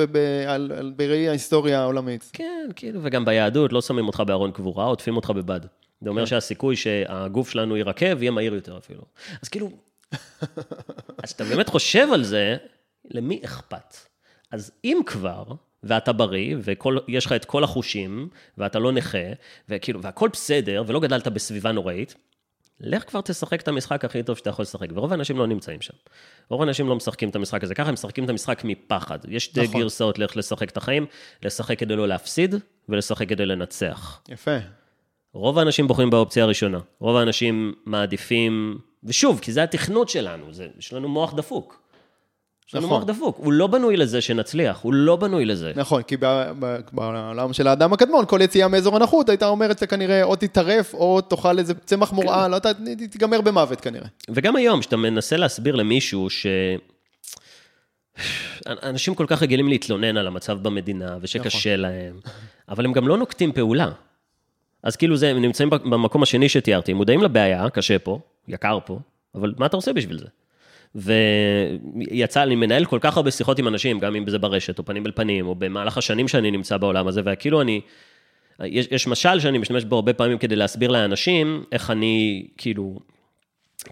בראי 0.95 1.29
ההיסטוריה 1.29 1.81
העולמית. 1.81 2.29
כן, 2.33 2.69
כאילו, 2.75 2.99
וגם 3.03 3.25
ביהדות 3.25 3.73
לא 3.73 3.81
שמים 3.81 4.07
אותך 4.07 4.23
בארון 4.27 4.51
קבורה, 4.51 4.85
עוטפים 4.85 5.15
אותך 5.15 5.29
בבד. 5.29 5.59
זה 6.01 6.09
אומר 6.09 6.25
שהסיכוי 6.25 6.75
שהגוף 6.75 7.49
שלנו 7.49 7.77
יירקב 7.77 8.21
יהיה 8.21 8.31
מהיר 8.31 8.53
יותר 8.53 8.77
אפילו. 8.77 9.01
אז 9.41 9.49
כאילו, 9.49 9.69
אז 11.23 11.31
אתה 11.31 11.43
באמת 11.43 11.69
חושב 11.69 12.07
על 12.13 12.23
זה, 12.23 12.57
למי 13.05 13.41
אכפת? 13.45 13.95
אז 14.51 14.71
אם 14.83 14.99
כבר, 15.05 15.43
ואתה 15.83 16.13
בריא, 16.13 16.55
ויש 16.63 17.25
לך 17.25 17.31
את 17.31 17.45
כל 17.45 17.63
החושים, 17.63 18.29
ואתה 18.57 18.79
לא 18.79 18.91
נכה, 18.91 19.27
וכאילו, 19.69 20.01
והכל 20.01 20.29
בסדר, 20.33 20.83
ולא 20.87 20.99
גדלת 20.99 21.27
בסביבה 21.27 21.71
נוראית, 21.71 22.15
לך 22.81 23.03
כבר 23.09 23.21
תשחק 23.21 23.61
את 23.61 23.67
המשחק 23.67 24.05
הכי 24.05 24.23
טוב 24.23 24.37
שאתה 24.37 24.49
יכול 24.49 24.63
לשחק, 24.63 24.87
ורוב 24.93 25.11
האנשים 25.11 25.37
לא 25.37 25.47
נמצאים 25.47 25.81
שם. 25.81 25.93
רוב 26.49 26.61
האנשים 26.61 26.87
לא 26.87 26.95
משחקים 26.95 27.29
את 27.29 27.35
המשחק 27.35 27.63
הזה 27.63 27.75
ככה, 27.75 27.87
הם 27.87 27.93
משחקים 27.93 28.23
את 28.23 28.29
המשחק 28.29 28.61
מפחד. 28.63 29.19
יש 29.27 29.45
שתי 29.45 29.63
נכון. 29.63 29.81
גרסאות 29.81 30.19
לאיך 30.19 30.37
לשחק 30.37 30.69
את 30.69 30.77
החיים, 30.77 31.05
לשחק 31.43 31.79
כדי 31.79 31.95
לא 31.95 32.07
להפסיד, 32.07 32.55
ולשחק 32.89 33.29
כדי 33.29 33.45
לנצח. 33.45 34.21
יפה. 34.29 34.57
רוב 35.33 35.59
האנשים 35.59 35.87
בוחרים 35.87 36.09
באופציה 36.09 36.43
הראשונה. 36.43 36.79
רוב 36.99 37.17
האנשים 37.17 37.73
מעדיפים, 37.85 38.79
ושוב, 39.03 39.39
כי 39.39 39.51
זה 39.51 39.63
התכנות 39.63 40.09
שלנו, 40.09 40.53
זה, 40.53 40.67
יש 40.77 40.93
לנו 40.93 41.09
מוח 41.09 41.33
דפוק. 41.33 41.86
יש 42.67 42.75
לנו 42.75 42.85
נכון. 42.85 42.99
מוח 42.99 43.07
דפוק, 43.07 43.37
הוא 43.39 43.53
לא 43.53 43.67
בנוי 43.67 43.97
לזה 43.97 44.21
שנצליח, 44.21 44.79
הוא 44.81 44.93
לא 44.93 45.15
בנוי 45.15 45.45
לזה. 45.45 45.71
נכון, 45.75 46.01
כי 46.01 46.17
בעולם 46.91 47.53
של 47.53 47.67
האדם 47.67 47.93
הקדמון, 47.93 48.25
כל 48.25 48.39
יציאה 48.41 48.67
מאזור 48.67 48.95
הנוחות 48.95 49.29
הייתה 49.29 49.47
אומרת 49.47 49.79
שכנראה 49.79 50.23
או 50.23 50.35
תטרף 50.35 50.93
או 50.93 51.21
תאכל 51.21 51.59
איזה 51.59 51.73
צמח 51.73 52.11
מורעל, 52.11 52.51
לא 52.51 52.55
יודעת, 52.55 52.77
תיגמר 53.11 53.41
במוות 53.41 53.81
כנראה. 53.81 54.07
וגם 54.29 54.55
היום, 54.55 54.79
כשאתה 54.79 54.97
מנסה 54.97 55.37
להסביר 55.37 55.75
למישהו 55.75 56.29
ש... 56.29 56.47
אנשים 58.67 59.15
כל 59.15 59.25
כך 59.27 59.41
רגילים 59.41 59.67
להתלונן 59.67 60.17
על 60.17 60.27
המצב 60.27 60.59
במדינה, 60.61 61.17
ושקשה 61.21 61.69
נכון. 61.69 61.81
להם, 61.81 62.19
אבל 62.69 62.85
הם 62.85 62.93
גם 62.93 63.07
לא 63.07 63.17
נוקטים 63.17 63.51
פעולה. 63.51 63.91
אז 64.83 64.95
כאילו 64.95 65.17
זה, 65.17 65.29
הם 65.29 65.41
נמצאים 65.41 65.69
במקום 65.69 66.23
השני 66.23 66.49
שתיארתי, 66.49 66.91
הם 66.91 66.97
מודעים 66.97 67.23
לבעיה, 67.23 67.69
קשה 67.69 67.99
פה, 67.99 68.19
יקר 68.47 68.79
פה, 68.85 68.99
אבל 69.35 69.53
מה 69.57 69.65
אתה 69.65 69.77
עושה 69.77 69.93
בשביל 69.93 70.19
זה? 70.19 70.27
ויצא, 70.97 72.43
אני 72.43 72.55
מנהל 72.55 72.85
כל 72.85 72.99
כך 73.01 73.17
הרבה 73.17 73.31
שיחות 73.31 73.59
עם 73.59 73.67
אנשים, 73.67 73.99
גם 73.99 74.15
אם 74.15 74.29
זה 74.29 74.37
ברשת, 74.39 74.79
או 74.79 74.85
פנים 74.85 75.05
אל 75.05 75.11
פנים, 75.11 75.47
או 75.47 75.55
במהלך 75.55 75.97
השנים 75.97 76.27
שאני 76.27 76.51
נמצא 76.51 76.77
בעולם 76.77 77.07
הזה, 77.07 77.21
וכאילו 77.25 77.61
אני, 77.61 77.81
יש, 78.63 78.87
יש 78.91 79.07
משל 79.07 79.39
שאני 79.39 79.57
משתמש 79.57 79.83
בו 79.83 79.95
הרבה 79.95 80.13
פעמים 80.13 80.37
כדי 80.37 80.55
להסביר 80.55 80.91
לאנשים 80.91 81.63
איך 81.71 81.91
אני, 81.91 82.47
כאילו, 82.57 82.99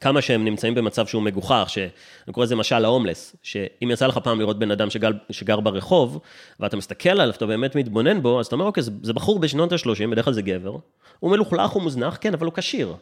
כמה 0.02 0.22
שהם 0.22 0.46
נמצאים 0.46 0.76
במצב 0.76 1.08
שהוא 1.08 1.24
מגוחך, 1.24 1.65
שאני 1.68 2.34
קורא 2.34 2.46
לזה 2.46 2.56
משל 2.56 2.86
ההומלס, 2.86 3.36
שאם 3.44 3.91
יצא 3.91 4.08
לך 4.08 4.18
פעם 4.18 4.39
לראות 4.39 4.60
בן 4.60 4.72
אדם 4.72 4.89
שגר, 4.89 5.12
שגר 5.30 5.60
ברחוב, 5.60 6.20
ואתה 6.60 6.78
מסתכל 6.78 7.10
עליו, 7.10 7.30
אתה 7.30 7.46
באמת 7.46 7.76
מתבונן 7.76 8.22
בו, 8.22 8.39
אז 8.39 8.46
אתה 8.46 8.56
אומר, 8.56 8.65
אוקיי, 8.65 8.84
זה, 8.84 8.91
זה 9.02 9.13
בחור 9.13 9.39
בשנות 9.39 9.72
ה-30, 9.72 10.08
בדרך 10.12 10.26
כלל 10.26 10.34
זה 10.34 10.41
גבר, 10.41 10.78
הוא 11.20 11.32
מלוכלך, 11.32 11.72
הוא 11.72 11.84
מוזנח, 11.84 12.18
כן, 12.22 12.34
אבל 12.34 12.46
הוא 12.46 12.54
כשיר. 12.54 12.94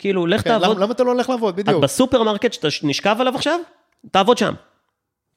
כאילו, 0.00 0.26
לך 0.26 0.42
כן, 0.42 0.50
תעבוד, 0.50 0.76
למה 0.76 0.84
למה 0.84 0.92
אתה 0.92 1.04
לא 1.04 1.10
הולך 1.10 1.28
לעבוד? 1.28 1.56
בדיוק. 1.56 1.82
בסופרמרקט 1.82 2.52
שאתה 2.52 2.68
נשכב 2.82 3.16
עליו 3.20 3.34
עכשיו, 3.34 3.60
תעבוד 4.10 4.38
שם. 4.38 4.54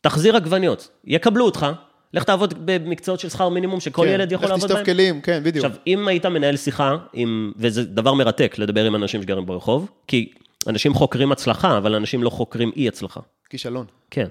תחזיר 0.01 0.35
עגבניות, 0.35 0.89
יקבלו 1.05 1.45
אותך, 1.45 1.65
לך 2.13 2.23
תעבוד 2.23 2.53
במקצועות 2.65 3.19
של 3.19 3.29
שכר 3.29 3.49
מינימום, 3.49 3.79
שכל 3.79 4.05
כן, 4.05 4.11
ילד 4.13 4.31
יכול 4.31 4.45
לך 4.45 4.51
לעבוד 4.51 4.65
תשטוף 4.67 4.75
בהם. 4.75 4.85
כלים, 4.85 5.21
כן, 5.21 5.43
בדיוק. 5.43 5.65
עכשיו, 5.65 5.79
אם 5.87 6.07
היית 6.07 6.25
מנהל 6.25 6.57
שיחה, 6.57 6.95
עם, 7.13 7.51
וזה 7.55 7.83
דבר 7.83 8.13
מרתק 8.13 8.55
לדבר 8.57 8.85
עם 8.85 8.95
אנשים 8.95 9.21
שגרים 9.21 9.45
ברחוב, 9.45 9.91
כי 10.07 10.31
אנשים 10.67 10.93
חוקרים 10.93 11.31
הצלחה, 11.31 11.77
אבל 11.77 11.95
אנשים 11.95 12.23
לא 12.23 12.29
חוקרים 12.29 12.71
אי 12.75 12.87
הצלחה. 12.87 13.19
כישלון. 13.49 13.85
כן. 14.11 14.27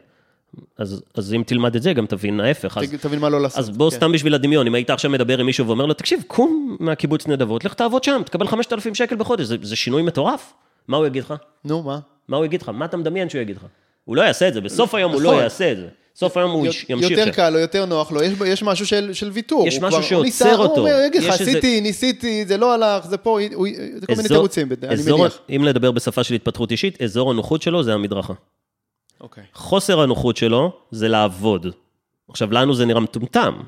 אז, 0.79 1.03
אז 1.15 1.35
אם 1.35 1.43
תלמד 1.47 1.77
את 1.77 1.83
זה, 1.83 1.93
גם 1.93 2.07
תבין 2.07 2.41
ההפך. 2.41 2.79
אז, 2.79 2.95
תבין 3.01 3.19
מה 3.19 3.29
לא 3.29 3.41
לעשות. 3.41 3.59
אז 3.59 3.71
בוא 3.71 3.91
כן. 3.91 3.97
סתם 3.97 4.13
בשביל 4.13 4.35
הדמיון, 4.35 4.67
אם 4.67 4.75
היית 4.75 4.91
עכשיו 4.91 5.11
מדבר 5.11 5.39
עם 5.39 5.47
מישהו 5.47 5.67
ואומר 5.67 5.87
לו, 5.87 5.95
תקשיב, 5.95 6.23
קום 6.27 6.77
מהקיבוץ 6.81 7.27
נדבות, 7.27 7.65
לך 7.65 7.75
תעבוד 7.75 8.05
שם, 8.05 8.23
תקבל 8.27 8.47
5,000 8.47 8.95
שקל 8.95 9.17
בחודש, 9.17 9.47
זה, 9.47 9.57
זה 9.63 9.77
שינוי 9.77 10.03
מטורף. 10.03 10.53
מה 10.89 10.97
הוא 10.97 11.07
יגיד 11.07 11.23
לך? 11.23 11.35
נו, 11.65 11.83
מה? 11.83 11.99
מה 12.29 12.37
הוא 12.37 12.45
יגיד 12.45 12.63
לך? 12.63 12.69
מה 12.69 12.85
אתה 12.85 12.97
מדמיין 12.97 13.29
שהוא 13.29 13.41
יגיד 13.41 13.57
לך? 13.57 13.63
הוא 14.05 14.17
לא 14.17 14.23
יעשה 14.23 14.49
את 14.49 14.55
זה, 14.55 14.61
בסוף 14.61 14.95
היום 14.95 15.13
הוא 15.13 15.21
נכון. 15.21 15.37
לא 15.37 15.43
יעשה 15.43 15.73
את 15.73 15.77
זה. 15.77 15.89
בסוף 16.15 16.37
היום 16.37 16.51
הוא 16.51 16.67
ימשיך. 16.67 17.11
יותר. 17.11 17.31
קל 17.31 17.51
לו, 17.51 17.59
יותר 17.59 17.85
נוח 17.85 18.13
לו, 18.13 18.23
יש, 18.23 18.33
יש 18.47 18.63
משהו 18.63 18.87
של, 18.87 19.13
של 19.13 19.31
ויתור. 19.33 19.69
יש 19.69 19.81
משהו 19.81 20.03
שעוצר 20.03 20.59
אותו. 20.59 20.81
הוא 20.81 20.89
אומר, 20.89 21.01
יגיד 21.07 21.23
לך, 21.23 21.35
עשיתי, 21.35 21.81
ניסיתי, 21.81 22.45
זה 22.47 22.57
לא 22.57 22.75
הלך, 22.75 23.07
זה 23.07 23.17
פה, 23.17 23.39
זה 24.01 24.07
כל 24.07 24.15
מיני 24.17 24.29
תירוצים, 24.29 24.69
אני 24.83 25.03
מניח. 25.13 25.39
אם 25.57 25.65
לדבר 25.65 25.91
בשפה 25.91 26.25
של 26.25 26.35
התפתחות 26.35 26.71
אישית, 26.71 27.03
אזור 27.03 27.31
הנוחות 27.31 27.63
שלו 27.63 27.83
זה 27.83 27.95
המדרכה. 27.95 28.33
אוקיי. 29.23 29.45
חוסר 29.53 30.01
הנוחות 30.01 30.37
שלו 30.37 30.73
זה 30.91 31.09
לעבוד. 31.09 31.67
עכשיו, 32.29 32.53
לנו 32.53 32.75
זה 32.75 32.87
נראה 32.87 33.01
מטומטם. 33.01 33.61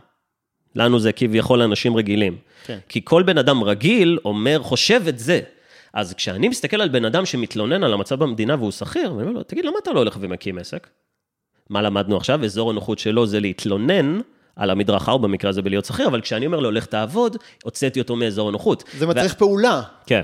לנו 0.75 0.99
זה 0.99 1.13
כביכול 1.13 1.63
אנשים 1.63 1.97
רגילים. 1.97 2.37
כן. 2.65 2.79
כי 2.89 3.01
כל 3.05 3.23
בן 3.23 3.39
אדם 3.39 3.63
רגיל 3.63 4.19
אומר, 4.25 4.63
חושב 4.63 5.03
את 5.09 5.19
זה. 5.19 5.41
אז 5.95 6.15
כשאני 6.15 6.49
מסתכל 6.49 6.81
על 6.81 6.89
בן 6.89 7.05
אדם 7.05 7.27
שמתלונן 7.27 7.85
על 7.85 7.93
המצב 7.93 8.19
במדינה 8.19 8.55
והוא 8.55 8.71
שכיר, 8.71 9.07
אני 9.07 9.11
אומר 9.11 9.31
לו, 9.31 9.43
תגיד, 9.43 9.65
למה 9.65 9.77
אתה 9.83 9.93
לא 9.93 9.99
הולך 9.99 10.17
ומקים 10.21 10.59
עסק? 10.59 10.89
מה 11.71 11.83
למדנו 11.83 12.17
עכשיו? 12.17 12.45
אזור 12.45 12.71
הנוחות 12.71 12.99
שלו 12.99 13.27
זה 13.27 13.41
להתלונן 13.41 14.21
על 14.57 14.71
המדרכה, 14.71 15.13
או 15.13 15.19
במקרה 15.19 15.51
הזה 15.51 15.63
בלהיות 15.63 15.85
שכיר, 15.85 16.07
אבל 16.07 16.21
כשאני 16.21 16.47
אומר 16.47 16.61
לו, 16.61 16.71
לך 16.71 16.87
תעבוד, 16.87 17.37
הוצאתי 17.65 18.01
אותו 18.01 18.17
מאזור 18.17 18.49
הנוחות. 18.49 18.85
זה 18.99 19.07
מצריך 19.07 19.35
פעולה. 19.35 19.83
כן. 20.07 20.23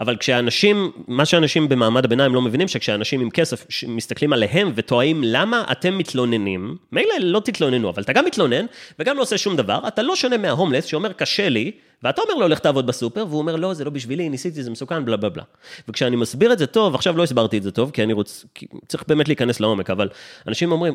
אבל 0.00 0.16
כשאנשים, 0.16 0.90
מה 1.08 1.24
שאנשים 1.24 1.68
במעמד 1.68 2.04
הביניים 2.04 2.34
לא 2.34 2.42
מבינים, 2.42 2.68
שכשאנשים 2.68 3.20
עם 3.20 3.30
כסף 3.30 3.66
מסתכלים 3.88 4.32
עליהם 4.32 4.72
וטועים 4.74 5.20
למה 5.24 5.64
אתם 5.72 5.98
מתלוננים, 5.98 6.76
מילא 6.92 7.14
לא 7.20 7.40
תתלוננו, 7.40 7.90
אבל 7.90 8.02
אתה 8.02 8.12
גם 8.12 8.24
מתלונן 8.24 8.66
וגם 8.98 9.16
לא 9.16 9.22
עושה 9.22 9.38
שום 9.38 9.56
דבר, 9.56 9.88
אתה 9.88 10.02
לא 10.02 10.16
שונה 10.16 10.36
מההומלס 10.36 10.84
שאומר 10.84 11.12
קשה 11.12 11.48
לי, 11.48 11.72
ואתה 12.02 12.22
אומר 12.22 12.34
לו 12.34 12.48
לך 12.48 12.58
תעבוד 12.58 12.86
בסופר, 12.86 13.26
והוא 13.28 13.38
אומר 13.38 13.56
לא, 13.56 13.74
זה 13.74 13.84
לא 13.84 13.90
בשבילי, 13.90 14.28
ניסיתי, 14.28 14.62
זה 14.62 14.70
מסוכן, 14.70 15.04
בלה 15.04 15.16
בלה 15.16 15.28
בלה. 15.28 15.42
וכשאני 15.88 16.16
מסביר 16.16 16.52
את 16.52 16.58
זה 16.58 16.66
טוב, 16.66 16.94
עכשיו 16.94 17.16
לא 17.16 17.22
הסברתי 17.22 17.58
את 17.58 17.62
זה 17.62 17.70
טוב, 17.70 17.90
כי 17.90 18.02
אני 18.02 18.12
רוצ... 18.12 18.44
כי 18.54 18.66
צריך 18.88 19.04
באמת 19.08 19.28
להיכנס 19.28 19.60
לעומק, 19.60 19.90
אבל 19.90 20.08
אנשים 20.48 20.72
אומרים, 20.72 20.94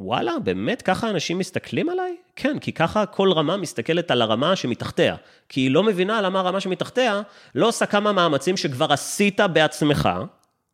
וואלה, 0.00 0.32
באמת 0.44 0.82
ככה 0.82 1.10
אנשים 1.10 1.38
מסתכלים 1.38 1.88
עליי? 1.88 2.16
כן, 2.36 2.58
כי 2.58 2.72
ככה 2.72 3.06
כל 3.06 3.32
רמה 3.32 3.56
מסתכלת 3.56 4.10
על 4.10 4.22
הרמה 4.22 4.56
שמתחתיה. 4.56 5.16
כי 5.48 5.60
היא 5.60 5.70
לא 5.70 5.82
מבינה 5.82 6.20
למה 6.20 6.40
הרמה 6.40 6.60
שמתחתיה 6.60 7.22
לא 7.54 7.68
עושה 7.68 7.86
כמה 7.86 8.12
מאמצים 8.12 8.56
שכבר 8.56 8.92
עשית 8.92 9.40
בעצמך, 9.40 10.08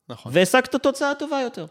נכון. 0.08 0.32
והשגת 0.34 0.76
תוצאה 0.76 1.14
טובה 1.14 1.40
יותר. 1.40 1.66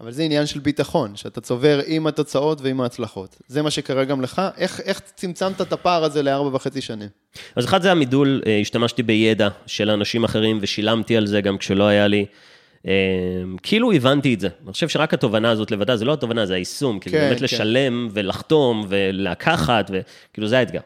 אבל 0.00 0.12
זה 0.12 0.22
עניין 0.22 0.46
של 0.46 0.60
ביטחון, 0.60 1.16
שאתה 1.16 1.40
צובר 1.40 1.80
עם 1.86 2.06
התוצאות 2.06 2.60
ועם 2.60 2.80
ההצלחות. 2.80 3.36
זה 3.48 3.62
מה 3.62 3.70
שקרה 3.70 4.04
גם 4.04 4.20
לך. 4.20 4.42
איך, 4.56 4.80
איך 4.80 5.00
צמצמת 5.14 5.60
את 5.60 5.72
הפער 5.72 6.04
הזה 6.04 6.22
לארבע 6.22 6.56
וחצי 6.56 6.80
שנים? 6.80 7.08
אז 7.56 7.64
אחד 7.64 7.82
זה 7.82 7.92
המידול, 7.92 8.42
אה, 8.46 8.58
השתמשתי 8.60 9.02
בידע 9.02 9.48
של 9.66 9.90
אנשים 9.90 10.24
אחרים 10.24 10.58
ושילמתי 10.62 11.16
על 11.16 11.26
זה 11.26 11.40
גם 11.40 11.58
כשלא 11.58 11.84
היה 11.84 12.06
לי. 12.06 12.26
אה, 12.86 12.92
כאילו 13.62 13.92
הבנתי 13.92 14.34
את 14.34 14.40
זה. 14.40 14.48
אני 14.64 14.72
חושב 14.72 14.88
שרק 14.88 15.14
התובנה 15.14 15.50
הזאת 15.50 15.70
לבדה, 15.70 15.96
זה 15.96 16.04
לא 16.04 16.12
התובנה, 16.12 16.46
זה 16.46 16.54
היישום. 16.54 16.98
כאילו 16.98 17.16
כן, 17.18 17.24
באמת 17.24 17.38
כן. 17.38 17.44
לשלם 17.44 18.08
ולחתום 18.12 18.84
ולקחת, 18.88 19.90
וכאילו 19.92 20.48
זה 20.48 20.58
האתגר. 20.58 20.80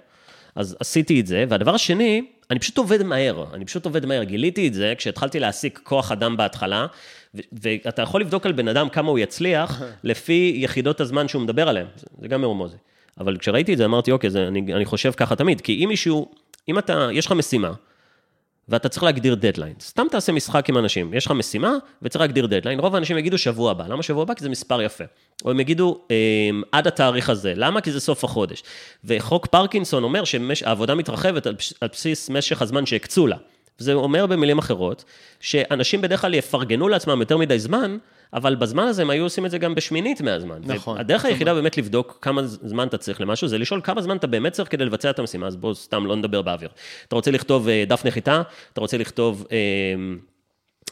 אז 0.54 0.76
עשיתי 0.80 1.20
את 1.20 1.26
זה, 1.26 1.44
והדבר 1.48 1.74
השני, 1.74 2.22
אני 2.50 2.58
פשוט 2.58 2.78
עובד 2.78 3.02
מהר, 3.02 3.44
אני 3.54 3.64
פשוט 3.64 3.84
עובד 3.84 4.06
מהר. 4.06 4.22
גיליתי 4.24 4.68
את 4.68 4.74
זה 4.74 4.94
כשהתחלתי 4.98 5.40
להעסיק 5.40 5.80
כוח 5.84 6.12
אדם 6.12 6.36
בהתחלה, 6.36 6.86
ו- 7.34 7.40
ואתה 7.62 8.02
יכול 8.02 8.20
לבדוק 8.20 8.46
על 8.46 8.52
בן 8.52 8.68
אדם 8.68 8.88
כמה 8.88 9.08
הוא 9.10 9.18
יצליח 9.18 9.82
לפי 10.04 10.52
יחידות 10.56 11.00
הזמן 11.00 11.28
שהוא 11.28 11.42
מדבר 11.42 11.68
עליהן, 11.68 11.86
זה- 11.96 12.06
זה 12.20 12.28
גם 12.28 12.40
מרומוזי. 12.40 12.76
אבל 13.20 13.36
כשראיתי 13.36 13.72
את 13.72 13.78
זה 13.78 13.84
אמרתי, 13.84 14.12
אוקיי, 14.12 14.30
זה, 14.30 14.48
אני, 14.48 14.74
אני 14.74 14.84
חושב 14.84 15.12
ככה 15.16 15.36
תמיד, 15.36 15.60
כי 15.60 15.84
אם 15.84 15.88
מישהו, 15.88 16.28
אם 16.68 16.78
אתה, 16.78 17.08
יש 17.12 17.26
לך 17.26 17.32
משימה, 17.32 17.72
ואתה 18.70 18.88
צריך 18.88 19.02
להגדיר 19.02 19.34
דדליין. 19.34 19.74
סתם 19.80 20.06
תעשה 20.10 20.32
משחק 20.32 20.68
עם 20.68 20.78
אנשים, 20.78 21.14
יש 21.14 21.26
לך 21.26 21.32
משימה 21.32 21.72
וצריך 22.02 22.20
להגדיר 22.20 22.46
דדליין, 22.46 22.80
רוב 22.80 22.94
האנשים 22.94 23.18
יגידו 23.18 23.38
שבוע 23.38 23.70
הבא, 23.70 23.86
למה 23.86 24.02
שבוע 24.02 24.22
הבא? 24.22 24.34
כי 24.34 24.44
זה 24.44 24.48
מספר 24.48 24.82
יפה. 24.82 25.04
או 25.44 25.50
הם 25.50 25.60
יגידו 25.60 26.00
אמ, 26.10 26.62
עד 26.72 26.86
התאריך 26.86 27.30
הזה, 27.30 27.52
למה? 27.56 27.80
כי 27.80 27.92
זה 27.92 28.00
סוף 28.00 28.24
החודש. 28.24 28.62
וחוק 29.04 29.46
פרקינסון 29.46 30.04
אומר 30.04 30.24
שהעבודה 30.24 30.94
מתרחבת 30.94 31.46
על 31.80 31.88
בסיס 31.92 32.30
משך 32.30 32.62
הזמן 32.62 32.86
שהקצו 32.86 33.26
לה. 33.26 33.36
זה 33.78 33.92
אומר 33.92 34.26
במילים 34.26 34.58
אחרות, 34.58 35.04
שאנשים 35.40 36.00
בדרך 36.00 36.20
כלל 36.20 36.34
יפרגנו 36.34 36.88
לעצמם 36.88 37.20
יותר 37.20 37.36
מדי 37.36 37.58
זמן, 37.58 37.98
אבל 38.34 38.54
בזמן 38.54 38.82
הזה 38.82 39.02
הם 39.02 39.10
היו 39.10 39.24
עושים 39.24 39.46
את 39.46 39.50
זה 39.50 39.58
גם 39.58 39.74
בשמינית 39.74 40.20
מהזמן. 40.20 40.60
נכון. 40.64 40.98
הדרך 40.98 41.24
היחידה 41.24 41.54
באמת 41.54 41.78
לבדוק 41.78 42.18
כמה 42.22 42.46
זמן 42.46 42.88
אתה 42.88 42.98
צריך 42.98 43.20
למשהו, 43.20 43.48
זה 43.48 43.58
לשאול 43.58 43.80
כמה 43.84 44.02
זמן 44.02 44.16
אתה 44.16 44.26
באמת 44.26 44.52
צריך 44.52 44.70
כדי 44.70 44.84
לבצע 44.84 45.10
את 45.10 45.18
המשימה, 45.18 45.46
אז 45.46 45.56
בואו 45.56 45.74
סתם 45.74 46.06
לא 46.06 46.16
נדבר 46.16 46.42
באוויר. 46.42 46.68
אתה 47.08 47.16
רוצה 47.16 47.30
לכתוב 47.30 47.68
אה, 47.68 47.84
דף 47.86 48.04
נחיתה, 48.04 48.42
אתה 48.72 48.80
רוצה 48.80 48.98
לכתוב... 48.98 49.46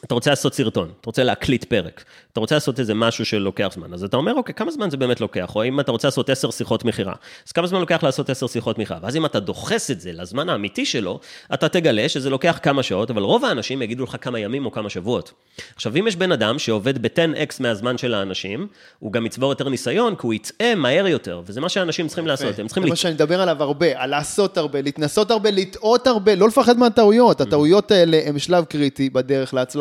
אתה 0.05 0.13
רוצה 0.13 0.29
לעשות 0.29 0.53
סרטון, 0.53 0.91
אתה 1.01 1.09
רוצה 1.09 1.23
להקליט 1.23 1.63
פרק, 1.63 2.03
אתה 2.31 2.39
רוצה 2.39 2.55
לעשות 2.55 2.79
איזה 2.79 2.93
משהו 2.93 3.25
שלוקח 3.25 3.71
זמן, 3.73 3.93
אז 3.93 4.03
אתה 4.03 4.17
אומר, 4.17 4.33
אוקיי, 4.33 4.55
כמה 4.55 4.71
זמן 4.71 4.89
זה 4.89 4.97
באמת 4.97 5.21
לוקח? 5.21 5.55
או 5.55 5.63
אם 5.63 5.79
אתה 5.79 5.91
רוצה 5.91 6.07
לעשות 6.07 6.29
עשר 6.29 6.51
שיחות 6.51 6.85
מכירה, 6.85 7.13
אז 7.47 7.51
כמה 7.51 7.67
זמן 7.67 7.79
לוקח 7.79 8.03
לעשות 8.03 8.29
עשר 8.29 8.47
שיחות 8.47 8.77
מכירה? 8.77 8.99
ואז 9.01 9.15
אם 9.15 9.25
אתה 9.25 9.39
דוחס 9.39 9.91
את 9.91 10.01
זה 10.01 10.11
לזמן 10.13 10.49
האמיתי 10.49 10.85
שלו, 10.85 11.19
אתה 11.53 11.69
תגלה 11.69 12.09
שזה 12.09 12.29
לוקח 12.29 12.59
כמה 12.63 12.83
שעות, 12.83 13.09
אבל 13.09 13.21
רוב 13.21 13.45
האנשים 13.45 13.81
יגידו 13.81 14.03
לך 14.03 14.17
כמה 14.21 14.39
ימים 14.39 14.65
או 14.65 14.71
כמה 14.71 14.89
שבועות. 14.89 15.31
עכשיו, 15.75 15.95
אם 15.99 16.07
יש 16.07 16.15
בן 16.15 16.31
אדם 16.31 16.59
שעובד 16.59 17.01
ב-10x 17.01 17.55
מהזמן 17.59 17.97
של 17.97 18.13
האנשים, 18.13 18.67
הוא 18.99 19.11
גם 19.11 19.25
יצבור 19.25 19.49
יותר 19.51 19.69
ניסיון, 19.69 20.15
כי 20.15 20.21
הוא 20.23 20.33
יטעה 20.33 20.75
מהר 20.75 21.07
יותר, 21.07 21.41
וזה 21.45 21.61
מה 21.61 21.69
שאנשים 21.69 22.07
צריכים 22.07 22.27
לעשות, 22.27 22.59
הם 22.59 22.67
צריכים... 22.67 22.83
זה 22.83 22.89
מה 22.89 22.95
שאני 22.95 23.13
מדבר 23.13 23.41
עליו 23.41 23.63
הרבה, 23.63 23.87
על 23.95 24.09
לעשות 24.09 24.57
הרבה, 24.57 24.81
להתנסות 24.81 25.31
הרבה, 25.31 25.51
לטעות 25.51 26.07
הרבה, 26.07 26.35
לא 26.35 26.47
לפחד 26.47 26.77
מהטעויות. 26.77 27.41
הטעויות 27.41 27.91
האלה 27.91 28.21
הם 28.25 28.39
שלב 28.39 28.65
קריטי 28.65 29.09
בדרך 29.09 29.53
להצלחה. 29.53 29.78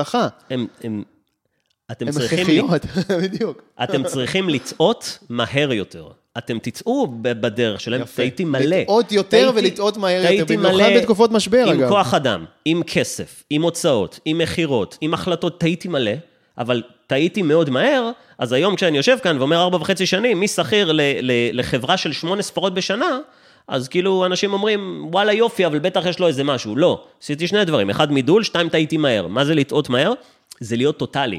הם, 0.50 0.66
הם, 0.82 1.02
אתם 1.90 2.06
הן 2.06 2.12
צריכים... 2.12 2.38
הכרחיות, 2.38 2.82
בדיוק. 3.22 3.62
אתם 3.82 4.04
צריכים 4.04 4.48
לטעות 4.48 5.18
מהר 5.28 5.72
יותר. 5.72 6.08
אתם 6.38 6.58
תצאו 6.58 7.08
בדרך 7.22 7.80
שלהם, 7.80 8.02
יפה. 8.02 8.16
טעיתי 8.16 8.44
מלא. 8.44 8.76
לטעות 8.76 9.12
יותר 9.12 9.50
ולטעות 9.54 9.96
מהר 9.96 10.32
יותר, 10.32 10.56
במיוחד 10.56 10.90
בתקופות 10.96 11.32
משבר, 11.32 11.64
עם 11.68 11.80
אגב. 11.80 11.88
כוח 11.88 12.14
אדם, 12.14 12.44
עם 12.64 12.82
כסף, 12.82 13.42
עם 13.50 13.62
הוצאות, 13.62 14.20
עם 14.24 14.38
מכירות, 14.38 14.98
עם 15.00 15.14
החלטות, 15.14 15.60
טעיתי 15.60 15.88
מלא, 15.88 16.12
אבל 16.58 16.82
טעיתי 17.06 17.42
מאוד 17.42 17.70
מהר, 17.70 18.10
אז 18.38 18.52
היום 18.52 18.76
כשאני 18.76 18.96
יושב 18.96 19.18
כאן 19.22 19.38
ואומר 19.38 19.56
ארבע 19.60 19.76
וחצי 19.76 20.06
שנים, 20.06 20.40
משכיר 20.40 20.92
לחברה 21.52 21.96
של 21.96 22.12
שמונה 22.12 22.42
ספרות 22.42 22.74
בשנה, 22.74 23.18
אז 23.68 23.88
כאילו 23.88 24.26
אנשים 24.26 24.52
אומרים, 24.52 25.08
וואלה 25.10 25.32
יופי, 25.32 25.66
אבל 25.66 25.78
בטח 25.78 26.06
יש 26.06 26.18
לו 26.18 26.26
איזה 26.26 26.44
משהו. 26.44 26.76
לא, 26.76 27.04
עשיתי 27.22 27.48
שני 27.48 27.64
דברים, 27.64 27.90
אחד 27.90 28.12
מידול, 28.12 28.44
שתיים 28.44 28.68
טעיתי 28.68 28.96
מהר. 28.96 29.26
מה 29.26 29.44
זה 29.44 29.54
לטעות 29.54 29.88
מהר? 29.88 30.12
זה 30.60 30.76
להיות 30.76 30.98
טוטאלי. 30.98 31.38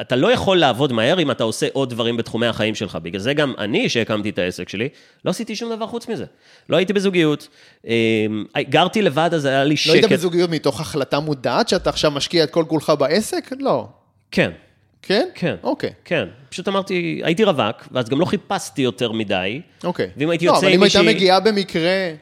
אתה 0.00 0.16
לא 0.16 0.32
יכול 0.32 0.58
לעבוד 0.58 0.92
מהר 0.92 1.20
אם 1.20 1.30
אתה 1.30 1.44
עושה 1.44 1.66
עוד 1.72 1.90
דברים 1.90 2.16
בתחומי 2.16 2.46
החיים 2.46 2.74
שלך. 2.74 2.98
בגלל 3.02 3.20
זה 3.20 3.34
גם 3.34 3.54
אני, 3.58 3.88
שהקמתי 3.88 4.30
את 4.30 4.38
העסק 4.38 4.68
שלי, 4.68 4.88
לא 5.24 5.30
עשיתי 5.30 5.56
שום 5.56 5.70
דבר 5.76 5.86
חוץ 5.86 6.08
מזה. 6.08 6.24
לא 6.68 6.76
הייתי 6.76 6.92
בזוגיות, 6.92 7.48
אה, 7.86 7.92
גרתי 8.60 9.02
לבד, 9.02 9.30
אז 9.32 9.44
היה 9.44 9.64
לי 9.64 9.70
לא 9.70 9.76
שקט. 9.76 9.94
היית 9.94 10.12
בזוגיות 10.12 10.50
מתוך 10.50 10.80
החלטה 10.80 11.20
מודעת 11.20 11.68
שאתה 11.68 11.90
עכשיו 11.90 12.10
משקיע 12.10 12.44
את 12.44 12.50
כל 12.50 12.64
כולך 12.68 12.92
בעסק? 12.98 13.50
לא. 13.60 13.88
כן, 14.30 14.50
כן? 15.02 15.28
כן. 15.34 15.54
אוקיי. 15.62 15.90
כן. 16.04 16.24
פשוט 16.48 16.68
אמרתי, 16.68 17.20
הייתי 17.24 17.44
רווק, 17.44 17.88
ואז 17.90 18.08
גם 18.08 18.20
לא 18.20 18.24
חיפשתי 18.24 18.82
יותר 18.82 19.12
מדי. 19.12 19.60
אוקיי. 19.84 20.10
ואם 20.16 20.30
הייתי 20.30 20.46
לא, 20.46 20.50
יוצא 20.50 20.60
אבל 20.60 20.68
עם 20.68 20.74
אם 20.78 20.82
הייתה 20.82 20.98
מישהי- 21.02 21.14
מגיעה 21.14 21.40
במקרה... 21.40 22.12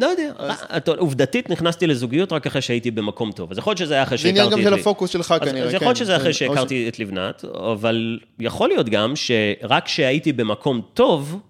לא 0.00 0.06
יודע, 0.06 0.30
אתה- 0.76 0.90
עובדתית 0.98 1.50
נכנסתי 1.50 1.86
לזוגיות 1.86 2.32
רק 2.32 2.46
אחרי 2.46 2.60
שהייתי 2.62 2.90
במקום 2.90 3.32
טוב. 3.32 3.50
אז 3.50 3.58
יכול 3.58 3.70
להיות 3.70 3.78
שזה 3.78 3.94
היה 3.94 4.02
אחרי 4.02 4.18
זה 4.18 4.22
שהכרתי 4.22 4.40
את 4.40 4.46
עניין 4.52 4.60
לי. 4.64 4.70
גם 4.70 4.76
של 4.76 4.80
הפוקוס 4.80 5.10
שלך 5.10 5.34
אז- 5.40 5.48
כנראה, 5.48 5.66
אז 5.68 5.74
יכול 5.74 5.86
להיות 5.86 5.98
כן. 5.98 6.04
שזה 6.04 6.16
אחרי 6.16 6.28
או 6.28 6.34
שהכרתי 6.34 6.88
את 6.88 6.98
לבנת, 6.98 7.44
אבל 7.72 8.18
יכול 8.40 8.68
להיות 8.68 8.88
גם 8.88 9.12
שרק 9.16 9.84
כשהייתי 9.84 10.32
במקום 10.32 10.80
טוב, 10.94 11.40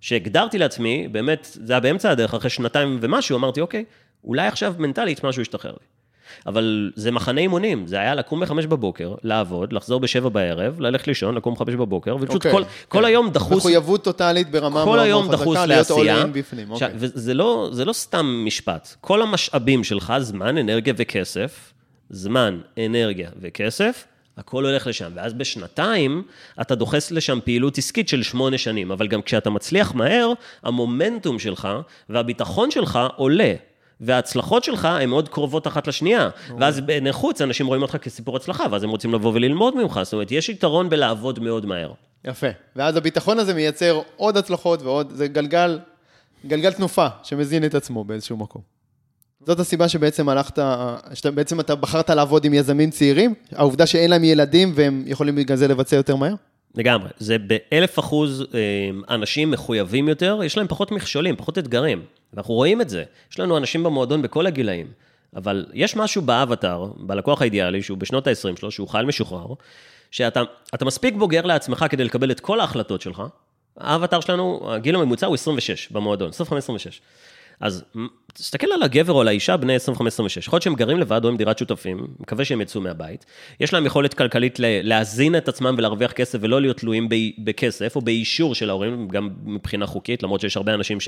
שהגדרתי 0.00 0.58
לעצמי, 0.58 1.08
באמת, 1.12 1.46
זה 1.64 1.72
היה 1.72 1.80
באמצע 1.80 2.10
הדרך, 2.10 2.34
אחרי 2.34 2.50
שנתיים 2.50 2.98
ומשהו, 3.02 3.36
אמרתי, 3.38 3.60
אוקיי, 3.60 3.84
אולי 4.24 4.46
עכשיו 4.46 4.74
מנטלית 4.78 5.24
משהו 5.24 5.42
ישתחרר 5.42 5.70
לי. 5.72 5.86
אבל 6.46 6.92
זה 6.96 7.10
מחנה 7.10 7.40
אימונים, 7.40 7.86
זה 7.86 7.96
היה 7.96 8.14
לקום 8.14 8.40
בחמש 8.40 8.66
בבוקר, 8.66 9.14
לעבוד, 9.22 9.72
לחזור 9.72 10.00
בשבע 10.00 10.28
בערב, 10.28 10.80
ללכת 10.80 11.08
לישון, 11.08 11.34
לקום 11.34 11.54
בחמש 11.54 11.74
בבוקר, 11.74 12.16
ופשוט 12.16 12.34
אוקיי, 12.34 12.52
כל, 12.52 12.62
כל 12.88 12.98
כן. 12.98 13.04
היום 13.04 13.30
דחוס, 13.30 13.56
מחויבות 13.56 14.04
טוטאלית 14.04 14.50
ברמה 14.50 14.84
כל 14.84 14.96
מאוד 14.96 15.08
מאוד 15.08 15.32
דחוס 15.32 15.56
חזקה, 15.56 15.66
להיות 15.66 15.90
in 15.90 16.26
בפנים. 16.32 16.70
אוקיי. 16.70 16.90
וזה 16.94 17.34
לא, 17.34 17.68
זה 17.72 17.84
לא 17.84 17.92
סתם 17.92 18.42
משפט. 18.46 18.94
כל 19.00 19.22
המשאבים 19.22 19.84
שלך, 19.84 20.12
זמן, 20.18 20.58
אנרגיה 20.58 20.94
וכסף, 20.96 21.72
זמן, 22.10 22.60
אנרגיה 22.78 23.30
וכסף, 23.40 24.04
הכל 24.36 24.66
הולך 24.66 24.86
לשם. 24.86 25.12
ואז 25.14 25.32
בשנתיים, 25.32 26.22
אתה 26.60 26.74
דוחס 26.74 27.10
לשם 27.10 27.38
פעילות 27.44 27.78
עסקית 27.78 28.08
של 28.08 28.22
שמונה 28.22 28.58
שנים. 28.58 28.90
אבל 28.90 29.06
גם 29.08 29.22
כשאתה 29.22 29.50
מצליח 29.50 29.94
מהר, 29.94 30.32
המומנטום 30.62 31.38
שלך 31.38 31.68
והביטחון 32.08 32.70
שלך 32.70 32.98
עולה. 33.16 33.54
וההצלחות 34.02 34.64
שלך 34.64 34.84
הן 34.84 35.08
מאוד 35.08 35.28
קרובות 35.28 35.66
אחת 35.66 35.86
לשנייה. 35.86 36.28
ואז 36.58 36.80
בעיני 36.80 37.12
חוץ, 37.12 37.40
אנשים 37.40 37.66
רואים 37.66 37.82
אותך 37.82 37.96
כסיפור 37.96 38.36
הצלחה, 38.36 38.64
ואז 38.70 38.84
הם 38.84 38.90
רוצים 38.90 39.14
לבוא 39.14 39.32
וללמוד 39.34 39.76
ממך. 39.76 40.00
זאת 40.02 40.12
אומרת, 40.12 40.32
יש 40.32 40.48
יתרון 40.48 40.88
בלעבוד 40.88 41.38
מאוד 41.38 41.66
מהר. 41.66 41.92
יפה. 42.24 42.46
ואז 42.76 42.96
הביטחון 42.96 43.38
הזה 43.38 43.54
מייצר 43.54 44.00
עוד 44.16 44.36
הצלחות 44.36 44.82
ועוד, 44.82 45.12
זה 45.14 45.28
גלגל, 45.28 45.78
גלגל 46.46 46.72
תנופה 46.72 47.06
שמזין 47.22 47.64
את 47.64 47.74
עצמו 47.74 48.04
באיזשהו 48.04 48.36
מקום. 48.36 48.62
זאת 49.46 49.60
הסיבה 49.60 49.88
שבעצם 49.88 50.28
הלכת, 50.28 50.58
שבעצם 51.14 51.60
אתה 51.60 51.74
בחרת 51.74 52.10
לעבוד 52.10 52.44
עם 52.44 52.54
יזמים 52.54 52.90
צעירים, 52.90 53.34
העובדה 53.52 53.86
שאין 53.86 54.10
להם 54.10 54.24
ילדים 54.24 54.72
והם 54.74 55.02
יכולים 55.06 55.34
בגלל 55.34 55.56
זה 55.56 55.68
לבצע 55.68 55.96
יותר 55.96 56.16
מהר? 56.16 56.34
לגמרי. 56.74 57.08
זה 57.18 57.36
באלף 57.38 57.98
אחוז 57.98 58.46
אה, 58.54 59.14
אנשים 59.14 59.50
מחויבים 59.50 60.08
יותר, 60.08 60.40
יש 60.44 60.56
להם 60.56 60.68
פחות 60.68 60.92
מכשולים, 60.92 61.36
פחות 61.36 61.58
אתגרים. 61.58 62.02
ואנחנו 62.32 62.54
רואים 62.54 62.80
את 62.80 62.88
זה. 62.88 63.04
יש 63.32 63.40
לנו 63.40 63.56
אנשים 63.56 63.82
במועדון 63.82 64.22
בכל 64.22 64.46
הגילאים. 64.46 64.86
אבל 65.36 65.66
יש 65.74 65.96
משהו 65.96 66.22
באבטר, 66.22 66.86
בלקוח 66.96 67.42
האידיאלי, 67.42 67.82
שהוא 67.82 67.98
בשנות 67.98 68.26
ה-20 68.26 68.60
שלו, 68.60 68.70
שהוא 68.70 68.88
חייל 68.88 69.06
משוחרר, 69.06 69.46
שאתה 70.10 70.42
אתה 70.74 70.84
מספיק 70.84 71.14
בוגר 71.14 71.46
לעצמך 71.46 71.84
כדי 71.90 72.04
לקבל 72.04 72.30
את 72.30 72.40
כל 72.40 72.60
ההחלטות 72.60 73.00
שלך. 73.00 73.22
האבטר 73.76 74.20
שלנו, 74.20 74.72
הגיל 74.72 74.94
הממוצע 74.96 75.26
הוא 75.26 75.34
26 75.34 75.88
במועדון, 75.90 76.30
25-26. 76.30 76.32
אז 77.62 77.84
תסתכל 78.34 78.66
על 78.74 78.82
הגבר 78.82 79.12
או 79.12 79.20
על 79.20 79.28
האישה 79.28 79.56
בני 79.56 79.76
25-26, 79.76 79.80
יכול 80.38 80.56
להיות 80.56 80.62
שהם 80.62 80.74
גרים 80.74 80.98
לבד 80.98 81.24
או 81.24 81.28
עם 81.28 81.36
דירת 81.36 81.58
שותפים, 81.58 82.06
מקווה 82.20 82.44
שהם 82.44 82.60
יצאו 82.60 82.80
מהבית, 82.80 83.24
יש 83.60 83.72
להם 83.72 83.86
יכולת 83.86 84.14
כלכלית 84.14 84.56
להזין 84.60 85.36
את 85.36 85.48
עצמם 85.48 85.74
ולהרוויח 85.78 86.12
כסף 86.12 86.38
ולא 86.42 86.60
להיות 86.60 86.76
תלויים 86.76 87.08
בכסף 87.38 87.96
או 87.96 88.00
באישור 88.00 88.54
של 88.54 88.70
ההורים, 88.70 89.08
גם 89.08 89.30
מבחינה 89.44 89.86
חוקית, 89.86 90.22
למרות 90.22 90.40
שיש 90.40 90.56
הרבה 90.56 90.74
אנשים 90.74 90.98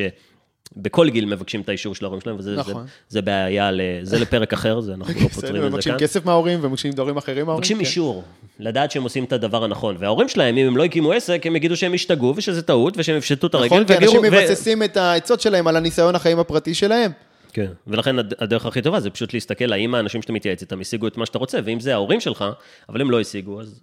שבכל 0.74 1.10
גיל 1.10 1.24
מבקשים 1.26 1.60
את 1.60 1.68
האישור 1.68 1.94
של 1.94 2.04
ההורים 2.04 2.20
שלהם, 2.20 2.36
וזה 2.38 2.56
נכון. 2.56 2.74
זה, 2.74 2.80
זה 3.08 3.22
בעיה, 3.22 3.70
ל- 3.70 3.80
זה 4.02 4.18
לפרק 4.18 4.52
אחר, 4.52 4.80
זה 4.80 4.94
אנחנו 4.94 5.14
לא 5.22 5.28
פותרים 5.28 5.56
את 5.56 5.60
זה 5.62 5.68
מבקשים 5.68 5.92
כאן. 5.92 6.00
כסף 6.00 6.26
מההורים 6.26 6.58
ומבקשים 6.62 6.92
דברים 6.92 7.16
אחרים 7.16 7.36
מההורים? 7.46 7.56
מבקשים 7.58 7.76
כן. 7.76 7.80
אישור, 7.84 8.24
לדעת 8.58 8.90
שהם 8.90 9.02
עושים 9.02 9.24
את 9.24 9.32
הדבר 9.32 9.64
הנכון. 9.64 9.96
וההורים 9.98 10.28
שלהם, 10.28 10.56
אם 10.56 10.66
הם 10.66 10.76
לא 10.76 10.84
הקימו 10.84 11.12
עסק, 11.12 11.42
הם 11.46 11.56
יגידו 11.56 11.76
שהם 11.76 11.94
השתגעו 11.94 12.34
ושזה 12.36 12.62
טעות 12.62 12.94
ושהם 12.96 13.16
יפשטו 13.16 13.46
את 13.46 13.54
הרגל. 13.54 13.66
נכון, 13.66 13.84
כי 13.84 13.96
אנשים 13.96 14.20
ויגידו- 14.20 14.36
ו- 14.36 14.40
מבססים 14.42 14.82
את 14.82 14.96
העצות 14.96 15.40
שלהם 15.40 15.66
על 15.66 15.76
הניסיון 15.76 16.14
החיים 16.14 16.38
הפרטי 16.38 16.74
שלהם. 16.74 17.10
כן, 17.52 17.66
ולכן 17.86 18.18
הד- 18.18 18.34
הדרך 18.38 18.66
הכי 18.66 18.82
טובה 18.82 19.00
זה 19.00 19.10
פשוט 19.10 19.34
להסתכל 19.34 19.72
האם 19.72 19.94
האנשים 19.94 20.22
שאתה 20.22 20.32
מתייעץ 20.32 20.62
איתם 20.62 20.80
השיגו 20.80 21.06
את 21.06 21.16
מה 21.16 21.26
שאתה 21.26 21.38
רוצה, 21.38 21.58
ואם 21.64 21.80
זה 21.80 21.92
ההורים 21.94 22.20
שלך, 22.20 22.44
אבל 22.88 23.00
הם 23.00 23.10
לא 23.10 23.20
השיגו, 23.20 23.60
אז 23.60 23.80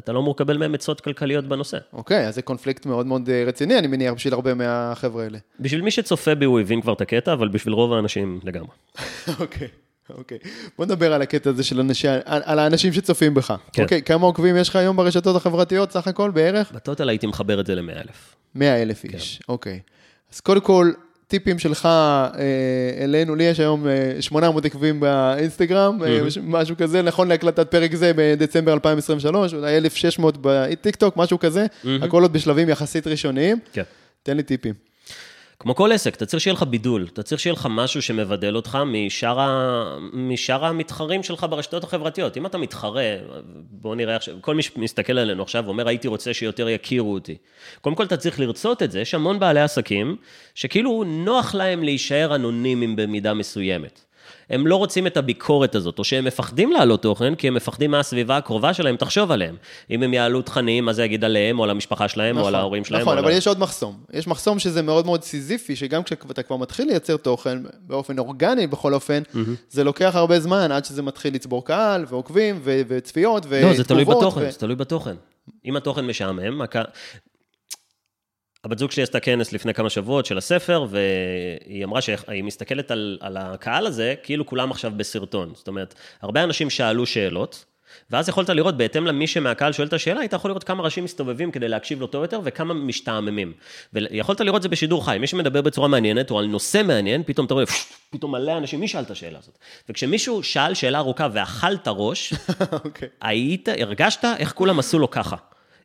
אתה 0.00 0.12
לא 0.12 0.18
אמור 0.18 0.34
לקבל 0.34 0.56
מהם 0.56 0.74
עצות 0.74 1.00
כלכליות 1.00 1.44
בנושא. 1.44 1.78
אוקיי, 1.92 2.28
אז 2.28 2.34
זה 2.34 2.42
קונפליקט 2.42 2.86
מאוד 2.86 3.06
מאוד 3.06 3.28
אה, 3.28 3.44
רציני, 3.46 3.78
אני 3.78 3.86
מניח, 3.86 4.14
בשביל 4.14 4.34
הרבה 4.34 4.54
מהחבר'ה 4.54 5.24
האלה. 5.24 5.38
בשביל 5.60 5.82
מי 5.82 5.90
שצופה 5.90 6.34
בי 6.34 6.44
הוא 6.44 6.60
הבין 6.60 6.80
כבר 6.80 6.92
את 6.92 7.00
הקטע, 7.00 7.32
אבל 7.32 7.48
בשביל 7.48 7.74
רוב 7.74 7.92
האנשים 7.92 8.40
לגמרי. 8.44 8.70
אוקיי, 9.40 9.68
אוקיי. 10.10 10.38
בוא 10.78 10.86
נדבר 10.86 11.12
על 11.12 11.22
הקטע 11.22 11.50
הזה 11.50 11.64
של 11.64 11.80
אנשי, 11.80 12.08
על, 12.24 12.58
האנשים 12.58 12.92
שצופים 12.92 13.34
בך. 13.34 13.54
כן. 13.72 13.82
אוקיי, 13.82 14.02
כמה 14.02 14.26
עוקבים 14.26 14.56
יש 14.56 14.68
לך 14.68 14.76
היום 14.76 14.96
ברשתות 14.96 15.36
החברתיות, 15.36 15.90
סך 15.92 16.06
הכל 16.06 16.30
בערך? 16.30 16.72
בטוטל 16.72 17.08
הייתי 17.08 17.26
מחבר 17.26 17.60
את 17.60 17.66
זה 17.66 17.74
ל-100 17.74 17.92
אלף. 17.92 18.36
100 18.54 18.82
אלף 18.82 19.04
איש, 19.04 19.38
כן. 19.38 19.52
אוקיי. 19.52 19.80
אז 20.32 20.40
קודם 20.40 20.60
כל, 20.60 20.92
טיפים 21.30 21.58
שלך 21.58 21.86
אה, 21.86 22.30
אלינו, 23.04 23.34
לי 23.34 23.44
יש 23.44 23.60
היום 23.60 23.86
אה, 23.88 24.16
800 24.22 24.64
עקבים 24.64 25.00
באינסטגרם, 25.00 25.98
אה, 26.02 26.22
מש- 26.24 26.38
משהו 26.42 26.76
כזה, 26.78 27.02
נכון 27.02 27.28
להקלטת 27.28 27.70
פרק 27.70 27.94
זה 27.94 28.12
בדצמבר 28.16 28.72
2023, 28.72 29.54
אולי 29.54 29.76
1,600 29.76 30.34
בטיקטוק, 30.40 31.16
משהו 31.16 31.38
כזה, 31.38 31.66
הכל 32.02 32.22
עוד 32.22 32.32
בשלבים 32.32 32.68
יחסית 32.68 33.06
ראשוניים. 33.06 33.58
כן. 33.72 33.82
תן 34.22 34.36
לי 34.36 34.42
טיפים. 34.42 34.74
כמו 35.62 35.74
כל 35.74 35.92
עסק, 35.92 36.14
אתה 36.14 36.26
צריך 36.26 36.42
שיהיה 36.42 36.54
לך 36.54 36.62
בידול, 36.62 37.06
אתה 37.12 37.22
צריך 37.22 37.40
שיהיה 37.40 37.54
לך 37.54 37.68
משהו 37.70 38.02
שמבדל 38.02 38.56
אותך 38.56 38.78
משאר, 38.86 39.40
ה... 39.40 39.96
משאר 40.12 40.64
המתחרים 40.64 41.22
שלך 41.22 41.46
ברשתות 41.50 41.84
החברתיות. 41.84 42.36
אם 42.36 42.46
אתה 42.46 42.58
מתחרה, 42.58 43.16
בוא 43.70 43.96
נראה 43.96 44.16
עכשיו, 44.16 44.34
כל 44.40 44.54
מי 44.54 44.62
שמסתכל 44.62 45.18
עלינו 45.18 45.42
עכשיו 45.42 45.64
ואומר, 45.66 45.88
הייתי 45.88 46.08
רוצה 46.08 46.34
שיותר 46.34 46.68
יכירו 46.68 47.14
אותי. 47.14 47.36
קודם 47.80 47.96
כל, 47.96 48.04
אתה 48.04 48.16
צריך 48.16 48.40
לרצות 48.40 48.82
את 48.82 48.90
זה, 48.90 49.00
יש 49.00 49.14
המון 49.14 49.38
בעלי 49.38 49.60
עסקים, 49.60 50.16
שכאילו 50.54 51.04
נוח 51.04 51.54
להם 51.54 51.82
להישאר 51.82 52.34
אנונימיים 52.34 52.96
במידה 52.96 53.34
מסוימת. 53.34 54.04
הם 54.50 54.66
לא 54.66 54.76
רוצים 54.76 55.06
את 55.06 55.16
הביקורת 55.16 55.74
הזאת, 55.74 55.98
או 55.98 56.04
שהם 56.04 56.24
מפחדים 56.24 56.72
להעלות 56.72 57.02
תוכן, 57.02 57.34
כי 57.34 57.48
הם 57.48 57.54
מפחדים 57.54 57.90
מהסביבה 57.90 58.36
הקרובה 58.36 58.74
שלהם, 58.74 58.96
תחשוב 58.96 59.30
עליהם. 59.32 59.56
אם 59.90 60.02
הם 60.02 60.14
יעלו 60.14 60.42
תכנים, 60.42 60.84
מה 60.84 60.92
זה 60.92 61.04
יגיד 61.04 61.24
עליהם, 61.24 61.58
או 61.58 61.64
על 61.64 61.70
המשפחה 61.70 62.08
שלהם, 62.08 62.38
או 62.38 62.48
על 62.48 62.54
ההורים 62.54 62.84
שלהם. 62.84 63.02
נכון, 63.02 63.18
אבל 63.18 63.30
על... 63.30 63.36
יש 63.36 63.46
עוד 63.46 63.58
מחסום. 63.58 63.98
יש 64.12 64.26
מחסום 64.26 64.58
שזה 64.58 64.82
מאוד 64.82 65.06
מאוד 65.06 65.22
סיזיפי, 65.22 65.76
שגם 65.76 66.02
כשאתה 66.02 66.42
כבר 66.42 66.56
מתחיל 66.56 66.86
לייצר 66.86 67.16
תוכן, 67.16 67.58
באופן 67.86 68.18
אורגני 68.18 68.66
בכל 68.66 68.94
אופן, 68.94 69.22
זה 69.70 69.84
לוקח 69.84 70.12
הרבה 70.14 70.40
זמן 70.40 70.72
עד 70.72 70.84
שזה 70.84 71.02
מתחיל 71.02 71.34
לצבור 71.34 71.64
קהל, 71.64 72.04
ועוקבים, 72.08 72.60
ו- 72.64 72.80
וצפיות, 72.88 73.42
ותגובות. 73.46 73.70
לא, 73.70 73.76
זה 73.76 73.84
תלוי 73.84 74.02
ו- 74.02 74.10
בתוכן, 74.10 74.50
זה 74.50 74.58
תלוי 74.58 74.76
בתוכן. 74.76 75.14
אם 75.64 75.76
התוכן 75.76 76.06
משעמם, 76.06 76.62
הק... 76.62 76.76
הבת 78.64 78.78
זוג 78.78 78.90
שלי 78.90 79.02
עשתה 79.02 79.20
כנס 79.20 79.52
לפני 79.52 79.74
כמה 79.74 79.90
שבועות 79.90 80.26
של 80.26 80.38
הספר, 80.38 80.86
והיא 80.88 81.84
אמרה 81.84 82.00
שהיא 82.00 82.44
מסתכלת 82.44 82.90
על, 82.90 83.18
על 83.20 83.36
הקהל 83.36 83.86
הזה, 83.86 84.14
כאילו 84.22 84.46
כולם 84.46 84.70
עכשיו 84.70 84.92
בסרטון. 84.96 85.52
זאת 85.54 85.68
אומרת, 85.68 85.94
הרבה 86.22 86.44
אנשים 86.44 86.70
שאלו 86.70 87.06
שאלות, 87.06 87.64
ואז 88.10 88.28
יכולת 88.28 88.48
לראות, 88.48 88.76
בהתאם 88.76 89.06
למי 89.06 89.26
שמהקהל 89.26 89.72
שואל 89.72 89.88
את 89.88 89.92
השאלה, 89.92 90.20
היית 90.20 90.32
יכול 90.32 90.50
לראות 90.50 90.64
כמה 90.64 90.82
ראשים 90.82 91.04
מסתובבים 91.04 91.50
כדי 91.50 91.68
להקשיב 91.68 92.00
לו 92.00 92.06
טוב 92.06 92.22
יותר, 92.22 92.40
וכמה 92.44 92.74
משתעממים. 92.74 93.52
ויכולת 93.92 94.40
לראות 94.40 94.56
את 94.56 94.62
זה 94.62 94.68
בשידור 94.68 95.04
חי. 95.04 95.18
מי 95.18 95.26
שמדבר 95.26 95.62
בצורה 95.62 95.88
מעניינת, 95.88 96.30
או 96.30 96.38
על 96.38 96.46
נושא 96.46 96.82
מעניין, 96.84 97.22
פתאום 97.26 97.46
אתה 97.46 97.54
רואה, 97.54 97.64
פתאום 98.10 98.32
מלא 98.32 98.56
אנשים, 98.56 98.80
מי 98.80 98.88
שאל 98.88 99.02
את 99.02 99.10
השאלה 99.10 99.38
הזאת? 99.38 99.58
וכשמישהו 99.88 100.42
שאל 100.42 100.74
שאלה 100.74 100.98
ארוכה 100.98 101.28
ואכלת 101.32 101.88
ראש, 101.88 102.34
אוקיי. 102.84 103.08
היית, 103.20 103.68
הרגשת 103.68 104.24
איך 104.38 104.52
כולם 104.52 104.78
עשו 104.78 104.98
לו 104.98 105.10
ככה. 105.10 105.36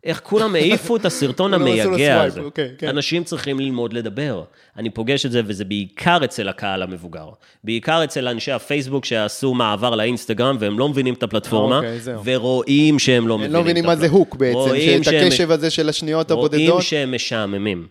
איך 0.06 0.22
כולם 0.24 0.56
העיפו 0.56 0.96
את 0.96 1.06
הסרטון 1.06 1.54
המייגע 1.56 2.22
הזה. 2.22 2.42
אוקיי, 2.42 2.70
כן. 2.78 2.88
אנשים 2.88 3.24
צריכים 3.24 3.60
ללמוד 3.60 3.94
לדבר. 3.94 4.44
אני 4.78 4.90
פוגש 4.90 5.26
את 5.26 5.32
זה, 5.32 5.42
וזה 5.46 5.66
בעיקר 5.66 6.18
אצל 6.24 6.50
הקהל 6.50 6.84
המבוגר. 6.84 7.30
בעיקר 7.64 8.04
אצל 8.04 8.28
אנשי 8.28 8.52
הפייסבוק 8.52 9.06
שעשו 9.06 9.54
מעבר 9.54 9.96
לאינסטגרם, 9.96 10.58
והם 10.60 10.80
לא 10.80 10.90
מבינים 10.90 11.14
את 11.14 11.24
הפלטפורמה, 11.24 11.78
אוקיי, 11.78 12.00
זהו. 12.00 12.22
ורואים 12.26 13.00
שהם 13.00 13.28
לא 13.28 13.38
מבינים 13.38 13.54
לא 13.54 13.62
מבינים 13.62 13.86
מה 13.86 13.96
זה. 13.96 14.08
הוק 14.08 14.36
בעצם, 14.36 14.58
רואים 14.58 15.04
שאת 15.04 15.14
הקשב 15.26 15.52
הזה 15.52 15.70
של 15.70 15.90
השניות 15.90 16.32
רואים 16.32 16.46
הבודדות. 16.46 16.82
שהם 16.82 17.16
משעממים. 17.16 17.88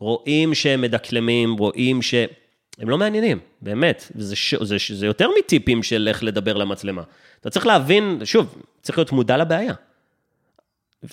רואים 0.00 0.54
שהם 0.54 0.80
מדקלמים, 0.80 1.56
רואים 1.56 2.02
ש... 2.02 2.14
הם 2.78 2.90
לא 2.90 2.98
מעניינים, 2.98 3.38
באמת. 3.62 4.12
זה, 4.14 4.36
ש... 4.36 4.54
זה, 4.54 4.78
ש... 4.78 4.92
זה 4.92 5.06
יותר 5.06 5.28
מטיפים 5.38 5.82
של 5.82 6.08
איך 6.08 6.24
לדבר 6.24 6.56
למצלמה. 6.56 7.02
אתה 7.40 7.50
צריך 7.50 7.66
להבין, 7.66 8.20
שוב, 8.24 8.62
צריך 8.82 8.98
להיות 8.98 9.12
מודע 9.12 9.36
לבעיה. 9.36 9.74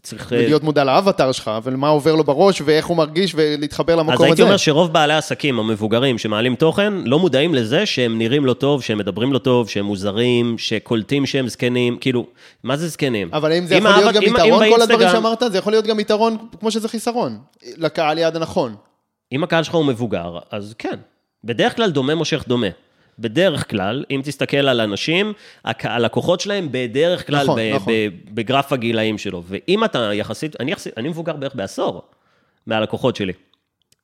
צריך... 0.01 0.33
אה, 0.33 0.37
ולהיות 0.37 0.63
מודע 0.63 0.83
לאבטר 0.83 1.31
שלך, 1.31 1.51
ולמה 1.63 1.87
עובר 1.89 2.15
לו 2.15 2.23
בראש, 2.23 2.61
ואיך 2.65 2.85
הוא 2.85 2.97
מרגיש, 2.97 3.33
ולהתחבר 3.35 3.95
למקום 3.95 4.13
אז 4.13 4.19
הזה. 4.19 4.25
הייתי 4.25 4.41
אומר 4.41 4.57
שרוב 4.57 4.93
בעלי 4.93 5.13
העסקים 5.13 5.59
המבוגרים 5.59 6.17
שמעלים 6.17 6.55
תוכן, 6.55 6.93
לא 7.05 7.19
מודעים 7.19 7.55
לזה 7.55 7.85
שהם 7.85 8.17
נראים 8.17 8.45
לא 8.45 8.53
טוב, 8.53 8.81
שהם 8.83 8.97
מדברים 8.97 9.33
לא 9.33 9.37
טוב, 9.37 9.69
שהם 9.69 9.85
מוזרים, 9.85 10.57
שקולטים 10.57 11.25
שהם 11.25 11.47
זקנים, 11.47 11.97
כאילו, 11.97 12.25
מה 12.63 12.77
זה 12.77 12.87
זקנים? 12.87 13.29
אבל 13.33 13.53
אם 13.53 13.65
זה 13.65 13.75
יכול 13.75 13.89
להיות 13.91 14.03
האבא- 14.03 14.11
גם 14.15 14.23
אם- 14.23 14.29
אם 14.29 14.45
יתרון, 14.45 14.69
כל 14.75 14.81
הדברים 14.81 15.09
שאמרת, 15.09 15.43
זה 15.51 15.57
יכול 15.57 15.73
להיות 15.73 15.85
גם 15.85 15.99
יתרון 15.99 16.37
כמו 16.59 16.71
שזה 16.71 16.87
חיסרון. 16.89 17.37
לקהל 17.77 18.17
יעד 18.17 18.35
הנכון. 18.35 18.75
אם 19.31 19.43
הקהל 19.43 19.63
שלך 19.63 19.75
הוא 19.75 19.85
מבוגר, 19.85 20.37
אז 20.51 20.75
כן. 20.77 20.95
בדרך 21.43 21.75
כלל 21.75 21.91
דומה 21.91 22.15
מושך 22.15 22.43
דומה. 22.47 22.67
בדרך 23.19 23.69
כלל, 23.69 24.03
אם 24.11 24.21
תסתכל 24.23 24.57
על 24.57 24.81
אנשים, 24.81 25.33
הלקוחות 25.65 26.39
שלהם 26.39 26.67
בדרך 26.71 27.27
כלל 27.27 27.43
נכון, 27.43 27.59
ב- 27.59 27.75
נכון. 27.75 27.93
ב- 27.93 28.07
בגרף 28.35 28.73
הגילאים 28.73 29.17
שלו. 29.17 29.43
ואם 29.45 29.83
אתה 29.83 30.13
יחסית, 30.13 30.55
אני 30.59 30.71
יחסית, 30.71 30.97
אני 30.97 31.09
מבוגר 31.09 31.35
בערך 31.35 31.55
בעשור 31.55 32.01
מהלקוחות 32.67 33.15
שלי. 33.15 33.33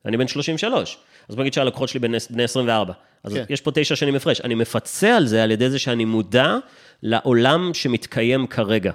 אני 0.06 0.18
בן 0.18 0.28
33, 0.28 0.98
אז 1.30 1.36
בוא 1.36 1.44
נגיד 1.44 1.54
שהלקוחות 1.54 1.90
שלי 1.90 2.00
בני, 2.00 2.18
בני 2.30 2.44
24. 2.44 2.94
אז 3.24 3.34
כן. 3.34 3.44
יש 3.50 3.62
פה 3.62 3.72
תשע 3.74 3.96
שנים 3.96 4.16
הפרש. 4.16 4.42
אני 4.42 4.56
מפצה 4.56 5.18
על 5.18 5.26
זה 5.26 5.44
על 5.44 5.52
ידי 5.52 5.70
זה 5.70 5.80
שאני 5.80 6.06
מודע 6.06 6.58
לעולם 7.04 7.72
שמתקיים 7.74 8.48
כרגע. 8.48 8.92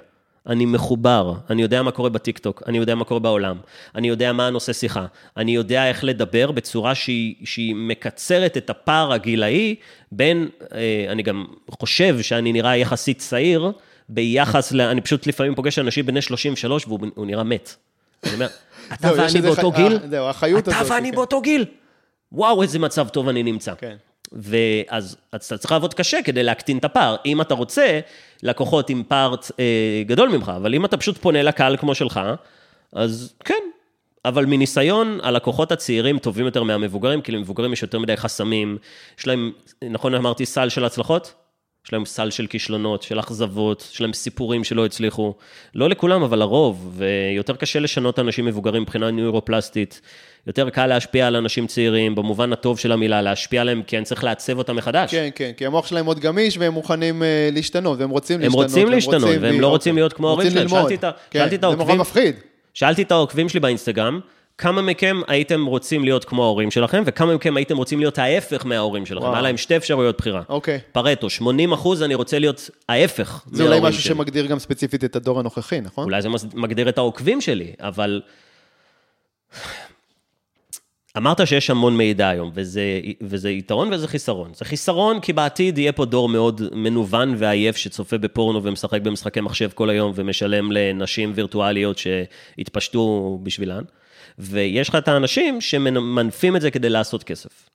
אני 0.47 0.65
מחובר, 0.65 1.33
אני 1.49 1.61
יודע 1.61 1.81
מה 1.81 1.91
קורה 1.91 2.09
בטיקטוק, 2.09 2.63
אני 2.67 2.77
יודע 2.77 2.95
מה 2.95 3.05
קורה 3.05 3.19
בעולם, 3.19 3.57
אני 3.95 4.07
יודע 4.07 4.33
מה 4.33 4.47
הנושא 4.47 4.73
שיחה, 4.73 5.05
אני 5.37 5.55
יודע 5.55 5.89
איך 5.89 6.03
לדבר 6.03 6.51
בצורה 6.51 6.95
שהיא, 6.95 7.35
שהיא 7.43 7.75
מקצרת 7.75 8.57
את 8.57 8.69
הפער 8.69 9.13
הגילאי 9.13 9.75
בין, 10.11 10.47
אה, 10.73 11.05
אני 11.09 11.23
גם 11.23 11.45
חושב 11.71 12.21
שאני 12.21 12.51
נראה 12.51 12.77
יחסית 12.77 13.17
צעיר, 13.19 13.71
ביחס 14.09 14.71
ל... 14.71 14.81
אני 14.81 15.01
פשוט 15.01 15.27
לפעמים 15.27 15.55
פוגש 15.55 15.79
אנשים 15.79 16.05
בני 16.05 16.21
33 16.21 16.87
והוא 16.87 16.99
הוא 17.15 17.25
נראה 17.25 17.43
מת. 17.43 17.75
אני 18.23 18.33
אומר, 18.33 18.47
אתה 18.93 19.11
ואני 19.17 19.41
באותו 19.41 19.71
גיל? 19.71 19.99
אה, 20.13 20.49
אתה 20.59 20.81
ואני 20.87 21.09
כן. 21.09 21.15
באותו 21.15 21.41
גיל. 21.41 21.65
וואו, 22.31 22.61
איזה 22.61 22.79
מצב 22.79 23.07
טוב 23.07 23.29
אני 23.29 23.43
נמצא. 23.43 23.73
כן. 23.77 23.95
ואז 24.31 25.17
אז 25.31 25.43
אתה 25.45 25.57
צריך 25.57 25.71
לעבוד 25.71 25.93
קשה 25.93 26.17
כדי 26.23 26.43
להקטין 26.43 26.77
את 26.77 26.85
הפער. 26.85 27.15
אם 27.25 27.41
אתה 27.41 27.53
רוצה 27.53 27.99
לקוחות 28.43 28.89
עם 28.89 29.03
פער 29.07 29.35
אה, 29.59 30.03
גדול 30.05 30.29
ממך, 30.29 30.51
אבל 30.55 30.73
אם 30.73 30.85
אתה 30.85 30.97
פשוט 30.97 31.17
פונה 31.17 31.43
לקהל 31.43 31.77
כמו 31.77 31.95
שלך, 31.95 32.19
אז 32.93 33.33
כן. 33.45 33.53
אבל 34.25 34.45
מניסיון, 34.45 35.19
הלקוחות 35.23 35.71
הצעירים 35.71 36.19
טובים 36.19 36.45
יותר 36.45 36.63
מהמבוגרים, 36.63 37.21
כי 37.21 37.31
למבוגרים 37.31 37.73
יש 37.73 37.81
יותר 37.81 37.99
מדי 37.99 38.17
חסמים. 38.17 38.77
יש 39.19 39.27
להם, 39.27 39.51
נכון 39.89 40.15
אמרתי, 40.15 40.45
סל 40.45 40.69
של 40.69 40.85
הצלחות? 40.85 41.33
יש 41.85 41.93
להם 41.93 42.05
סל 42.05 42.29
של 42.29 42.47
כישלונות, 42.47 43.03
של 43.03 43.19
אכזבות, 43.19 43.89
יש 43.93 44.01
להם 44.01 44.13
סיפורים 44.13 44.63
שלא 44.63 44.85
הצליחו. 44.85 45.33
לא 45.75 45.89
לכולם, 45.89 46.23
אבל 46.23 46.39
לרוב, 46.39 46.93
ויותר 46.97 47.55
קשה 47.55 47.79
לשנות 47.79 48.19
אנשים 48.19 48.45
מבוגרים 48.45 48.81
מבחינה 48.81 49.11
נוירופלסטית. 49.11 50.01
יותר 50.47 50.69
קל 50.69 50.85
להשפיע 50.87 51.27
על 51.27 51.35
אנשים 51.35 51.67
צעירים, 51.67 52.15
במובן 52.15 52.53
הטוב 52.53 52.79
של 52.79 52.91
המילה, 52.91 53.21
להשפיע 53.21 53.61
עליהם, 53.61 53.81
כי 53.87 53.97
אני 53.97 54.05
צריך 54.05 54.23
לעצב 54.23 54.57
אותם 54.57 54.75
מחדש. 54.75 55.11
כן, 55.11 55.29
כן, 55.35 55.51
כי 55.57 55.65
המוח 55.65 55.87
שלהם 55.87 56.05
עוד 56.05 56.19
גמיש 56.19 56.57
והם 56.57 56.73
מוכנים 56.73 57.23
אה, 57.23 57.49
להשתנות, 57.51 57.99
והם 57.99 58.09
רוצים 58.09 58.35
הם 58.35 58.41
להשתנות. 58.41 58.63
רוצים 58.65 58.87
להשתנות, 58.89 59.29
והם 59.41 59.61
לא 59.61 59.67
רוצים 59.67 59.95
להיות 59.95 60.13
כמו 60.13 60.27
ההורים 60.27 60.49
שלהם. 60.51 60.67
שאלתי 60.69 60.95
את 60.95 61.03
ה- 61.03 61.11
כן, 61.29 61.49
זה 61.49 61.57
נורא 61.61 61.73
העוקבים- 61.75 61.99
מפחיד. 62.01 62.35
שאלתי 62.73 63.01
את 63.01 63.11
העוקבים 63.11 63.49
שלי 63.49 63.59
באינסטגרם, 63.59 64.19
כמה 64.57 64.81
מכם 64.81 65.21
הייתם 65.27 65.65
רוצים 65.65 66.03
להיות 66.03 66.25
כמו 66.25 66.43
ההורים 66.43 66.71
שלכם, 66.71 67.03
וכמה 67.05 67.35
מכם 67.35 67.57
הייתם 67.57 67.77
רוצים 67.77 67.99
להיות 67.99 68.17
ההפך 68.17 68.65
מההורים 68.65 69.05
שלכם. 69.05 69.23
וואו. 69.23 69.33
היה 69.33 69.41
להם 69.41 69.57
שתי 69.57 69.77
אפשרויות 69.77 70.17
בחירה. 70.17 70.41
אוקיי. 70.49 70.79
פרטו, 70.91 71.29
80 71.29 71.73
אחוז 71.73 72.03
אני 72.03 72.15
רוצה 72.15 72.39
להיות 72.39 72.69
ההפך 72.89 73.43
זה 73.51 73.63
אולי 73.63 73.69
מההורים 73.69 73.89
משהו 73.89 74.01
שלי. 74.01 74.15
שמגדיר 74.15 74.45
גם 74.45 74.59
ספציפית 74.59 75.03
את 75.03 75.15
הדור 75.15 75.39
הנוכחי, 75.39 75.81
נכון? 75.81 76.03
אולי 76.03 76.21
זה 76.21 76.29
מגדיר 76.53 76.89
את 76.89 76.97
העוקבים 76.97 77.41
שלי, 77.41 77.73
אבל... 77.79 78.21
אמרת 81.17 81.47
שיש 81.47 81.69
המון 81.69 81.97
מידע 81.97 82.29
היום, 82.29 82.51
וזה, 82.53 82.81
וזה 83.21 83.49
יתרון 83.49 83.93
וזה 83.93 84.07
חיסרון. 84.07 84.51
זה 84.53 84.65
חיסרון 84.65 85.19
כי 85.19 85.33
בעתיד 85.33 85.77
יהיה 85.77 85.91
פה 85.91 86.05
דור 86.05 86.29
מאוד 86.29 86.61
מנוון 86.71 87.35
ועייף 87.37 87.77
שצופה 87.77 88.17
בפורנו 88.17 88.63
ומשחק 88.63 89.01
במשחקי 89.01 89.41
מחשב 89.41 89.69
כל 89.73 89.89
היום 89.89 90.11
ומשלם 90.15 90.71
לנשים 90.71 91.31
וירטואליות 91.35 91.97
שהתפשטו 91.97 93.39
בשבילן. 93.43 93.83
ויש 94.39 94.89
לך 94.89 94.95
את 94.95 95.07
האנשים 95.07 95.61
שמנפים 95.61 96.55
את 96.55 96.61
זה 96.61 96.71
כדי 96.71 96.89
לעשות 96.89 97.23
כסף. 97.23 97.69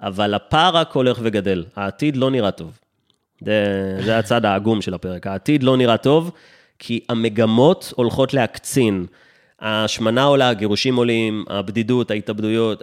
אבל 0.00 0.34
הפער 0.34 0.76
רק 0.76 0.92
הולך 0.92 1.18
וגדל, 1.22 1.64
העתיד 1.76 2.16
לא 2.16 2.30
נראה 2.30 2.50
טוב. 2.50 2.78
זה, 3.44 3.98
זה 4.04 4.18
הצד 4.18 4.44
העגום 4.44 4.82
של 4.82 4.94
הפרק. 4.94 5.26
העתיד 5.26 5.62
לא 5.62 5.76
נראה 5.76 5.96
טוב, 5.96 6.30
כי 6.78 7.00
המגמות 7.08 7.92
הולכות 7.96 8.34
להקצין. 8.34 9.06
ההשמנה 9.60 10.24
עולה, 10.24 10.48
הגירושים 10.48 10.96
עולים, 10.96 11.44
הבדידות, 11.48 12.10
ההתאבדויות, 12.10 12.82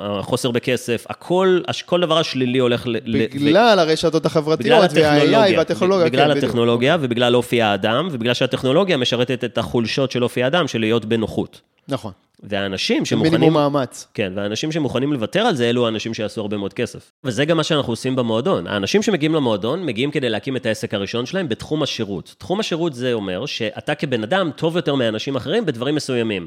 החוסר 0.00 0.50
בכסף, 0.50 1.04
הכל, 1.08 1.60
כל 1.86 2.00
דבר 2.00 2.18
השלילי 2.18 2.58
הולך 2.58 2.86
ל... 2.86 2.96
ל- 3.04 3.26
בגלל 3.26 3.78
הרשתות 3.78 4.12
בגלל 4.12 4.26
החברתיות, 4.26 4.90
וה-AI 4.94 5.00
הטכנולוגיה, 5.00 5.58
והטכנולוגיה. 5.58 6.06
בגלל 6.06 6.24
כן, 6.24 6.30
בדיוק. 6.30 6.44
הטכנולוגיה 6.44 6.96
ובגלל 7.00 7.36
אופי 7.36 7.62
האדם, 7.62 8.08
ובגלל 8.12 8.34
שהטכנולוגיה 8.34 8.96
משרתת 8.96 9.44
את 9.44 9.58
החולשות 9.58 10.10
של 10.10 10.24
אופי 10.24 10.42
האדם, 10.42 10.68
של 10.68 10.78
להיות 10.78 11.04
בנוחות. 11.04 11.60
נכון. 11.88 12.12
והאנשים 12.42 13.04
שמוכנים... 13.04 13.32
מינימום 13.32 13.54
מאמץ. 13.54 14.06
כן, 14.14 14.32
והאנשים 14.36 14.72
שמוכנים 14.72 15.12
לוותר 15.12 15.40
על 15.40 15.56
זה, 15.56 15.70
אלו 15.70 15.86
האנשים 15.86 16.14
שיעשו 16.14 16.40
הרבה 16.40 16.56
מאוד 16.56 16.72
כסף. 16.72 17.10
וזה 17.24 17.44
גם 17.44 17.56
מה 17.56 17.64
שאנחנו 17.64 17.92
עושים 17.92 18.16
במועדון. 18.16 18.66
האנשים 18.66 19.02
שמגיעים 19.02 19.34
למועדון, 19.34 19.86
מגיעים 19.86 20.10
כדי 20.10 20.28
להקים 20.28 20.56
את 20.56 20.66
העסק 20.66 20.94
הראשון 20.94 21.26
שלהם 21.26 21.48
בתחום 21.48 21.82
השירות. 21.82 22.34
תחום 22.38 22.60
השירות 22.60 22.94
זה 22.94 23.12
אומר 23.12 23.46
שאתה 23.46 23.94
כבן 23.94 24.22
אדם 24.22 24.50
טוב 24.56 24.76
יותר 24.76 24.94
מאנשים 24.94 25.36
אחרים 25.36 25.66
בדברים 25.66 25.94
מסוימים. 25.94 26.46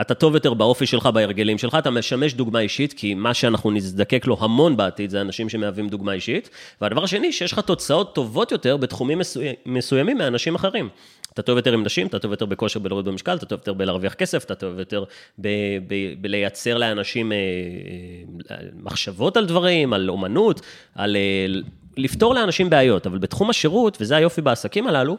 אתה 0.00 0.14
טוב 0.14 0.34
יותר 0.34 0.54
באופי 0.54 0.86
שלך, 0.86 1.06
בהרגלים 1.06 1.58
שלך, 1.58 1.74
אתה 1.78 1.90
משמש 1.90 2.34
דוגמה 2.34 2.60
אישית, 2.60 2.92
כי 2.92 3.14
מה 3.14 3.34
שאנחנו 3.34 3.70
נזדקק 3.70 4.26
לו 4.26 4.36
המון 4.40 4.76
בעתיד 4.76 5.10
זה 5.10 5.20
אנשים 5.20 5.48
שמהווים 5.48 5.88
דוגמה 5.88 6.12
אישית. 6.12 6.50
והדבר 6.80 7.04
השני, 7.04 7.32
שיש 7.32 7.52
לך 7.52 7.58
תוצאות 7.58 8.14
טובות 8.14 8.52
יותר 8.52 8.76
בתחומים 8.76 9.20
מסוימים 9.66 10.18
מאנשים 10.18 10.54
אחרים. 10.54 10.88
אתה 11.34 11.42
טוב 11.42 11.56
יותר 11.56 11.72
עם 11.72 11.84
נשים, 11.84 12.06
אתה 12.06 12.18
טוב 12.18 12.30
יותר 12.30 12.46
בכושר 12.46 12.80
בלהוריד 12.80 13.06
במשקל, 13.06 13.36
אתה 13.36 13.46
טוב 13.46 13.58
יותר 13.58 13.72
בלהרוויח 13.72 14.14
כסף, 14.14 14.44
אתה 14.44 14.54
טוב 14.54 14.78
יותר 14.78 15.04
ב- 15.38 15.48
ב- 15.88 16.14
בלייצר 16.20 16.78
לאנשים 16.78 17.32
אה, 17.32 17.36
אה, 18.50 18.56
מחשבות 18.82 19.36
על 19.36 19.46
דברים, 19.46 19.92
על 19.92 20.10
אומנות, 20.10 20.60
על 20.94 21.16
אה, 21.16 21.46
לפתור 21.96 22.34
לאנשים 22.34 22.70
בעיות. 22.70 23.06
אבל 23.06 23.18
בתחום 23.18 23.50
השירות, 23.50 23.96
וזה 24.00 24.16
היופי 24.16 24.40
בעסקים 24.40 24.86
הללו, 24.86 25.16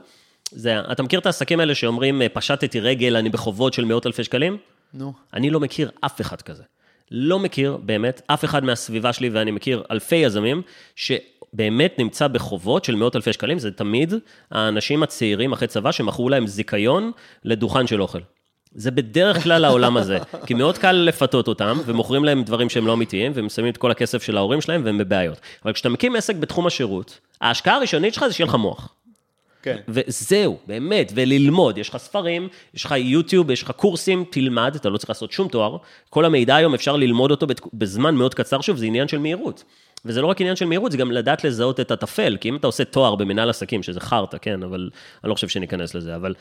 זה, 0.52 0.80
אתה 0.92 1.04
מכיר 1.04 1.20
את 1.20 1.26
העסקים 1.26 1.60
האלה 1.60 1.76
שאומרים, 1.76 2.22
אה, 2.22 2.30
פשטתי 2.30 2.80
רגל, 2.80 3.16
אני 3.16 3.30
בחובות 3.30 3.74
של 3.74 3.86
מאות 3.86 4.06
אלפי 4.08 4.24
שקלים? 4.24 4.58
נו. 4.94 5.14
אני 5.34 5.50
לא 5.50 5.60
מכיר 5.60 5.92
אף 6.02 6.22
אחד 6.22 6.42
כזה. 6.42 6.64
לא 7.12 7.40
מכיר, 7.40 7.78
באמת, 7.84 8.22
אף 8.28 8.46
אחד 8.46 8.64
מהסביבה 8.64 9.14
שלי, 9.14 9.30
ואני 9.30 9.52
מכיר 9.52 9.84
אלפי 9.92 10.16
יזמים, 10.16 10.62
שבאמת 10.96 11.96
נמצא 12.00 12.28
בחובות 12.28 12.86
של 12.86 12.96
מאות 12.96 13.16
אלפי 13.16 13.34
שקלים, 13.34 13.60
זה 13.60 13.72
תמיד 13.72 14.14
האנשים 14.52 15.04
הצעירים 15.04 15.52
אחרי 15.52 15.68
צבא 15.68 15.92
שמכרו 15.92 16.30
להם 16.30 16.48
זיכיון 16.48 17.12
לדוכן 17.44 17.88
של 17.88 18.02
אוכל. 18.02 18.20
זה 18.76 18.92
בדרך 18.92 19.44
כלל 19.44 19.66
העולם 19.66 19.98
הזה, 19.98 20.18
כי 20.48 20.54
מאוד 20.54 20.78
קל 20.78 20.92
לפתות 20.92 21.48
אותם, 21.48 21.78
ומוכרים 21.86 22.26
להם 22.26 22.44
דברים 22.44 22.70
שהם 22.70 22.88
לא 22.88 22.94
אמיתיים, 22.94 23.32
והם 23.36 23.50
שמים 23.50 23.70
את 23.70 23.78
כל 23.78 23.92
הכסף 23.92 24.24
של 24.24 24.38
ההורים 24.38 24.62
שלהם, 24.62 24.82
והם 24.86 24.98
בבעיות. 24.98 25.42
אבל 25.66 25.74
כשאתה 25.74 25.90
מקים 25.90 26.16
עסק 26.16 26.36
בתחום 26.36 26.68
השירות, 26.68 27.20
ההשקעה 27.42 27.76
הראשונית 27.76 28.14
שלך 28.14 28.28
זה 28.28 28.34
שיהיה 28.34 28.48
לך 28.48 28.56
מוח. 28.56 28.94
כן. 29.62 29.78
וזהו, 29.88 30.58
באמת, 30.68 31.12
וללמוד. 31.16 31.78
יש 31.78 31.90
לך 31.90 31.98
ספרים, 31.98 32.48
יש 32.74 32.86
לך 32.86 32.92
יוטיוב, 32.98 33.52
יש 33.52 33.64
לך 33.64 33.72
קורסים, 33.72 34.26
תלמד, 34.30 34.76
אתה 34.76 34.90
לא 34.90 34.98
צריך 34.98 35.10
לעשות 35.10 35.32
שום 35.32 35.48
תואר. 35.48 35.78
כל 36.10 36.26
המידע 36.26 36.56
היום 36.56 36.74
אפשר 36.74 36.96
ללמוד 36.96 37.32
אותו 37.32 37.48
בזמן 37.74 38.16
מאוד 38.16 38.34
קצר, 38.34 38.62
שוב, 38.62 38.78
זה 38.78 38.86
עניין 38.86 39.08
של 39.08 39.18
מהירות. 39.18 39.64
וזה 40.06 40.22
לא 40.22 40.28
רק 40.28 40.42
עניין 40.42 40.56
של 40.56 40.66
מהירות, 40.66 40.92
זה 40.92 40.98
גם 40.98 41.12
לדעת 41.12 41.44
לזהות 41.44 41.80
את 41.80 41.92
הטפל, 41.92 42.38
כי 42.42 42.50
אם 42.50 42.56
אתה 42.56 42.68
עושה 42.68 42.86
תואר 42.86 43.16
במנהל 43.16 43.50
עסקים, 43.50 43.84
שזה 43.84 44.00
חרטא, 44.00 44.38
כן, 44.42 44.64
אבל 44.64 44.90
אני 45.24 45.30
לא 45.30 45.34
חושב 45.36 45.48
שניכנס 45.48 45.96
לזה, 45.96 46.16
אבל 46.16 46.34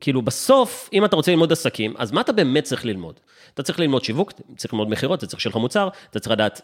כאילו 0.00 0.22
בסוף, 0.22 0.88
אם 0.92 1.04
אתה 1.04 1.16
רוצה 1.16 1.30
ללמוד 1.30 1.52
עסקים, 1.52 1.94
אז 1.98 2.12
מה 2.12 2.20
אתה 2.20 2.32
באמת 2.32 2.64
צריך 2.64 2.84
ללמוד? 2.84 3.20
אתה 3.54 3.62
צריך 3.62 3.80
ללמוד 3.80 4.04
שיווק, 4.04 4.32
צריך 4.56 4.74
ללמוד 4.74 4.88
מכירות, 4.88 5.18
אתה 5.18 5.26
צריך 5.26 5.40
שיהיה 5.40 5.50
לך 5.50 5.56
מוצר, 5.56 5.88
אתה 6.10 6.20
צריך 6.20 6.32
לדעת 6.32 6.60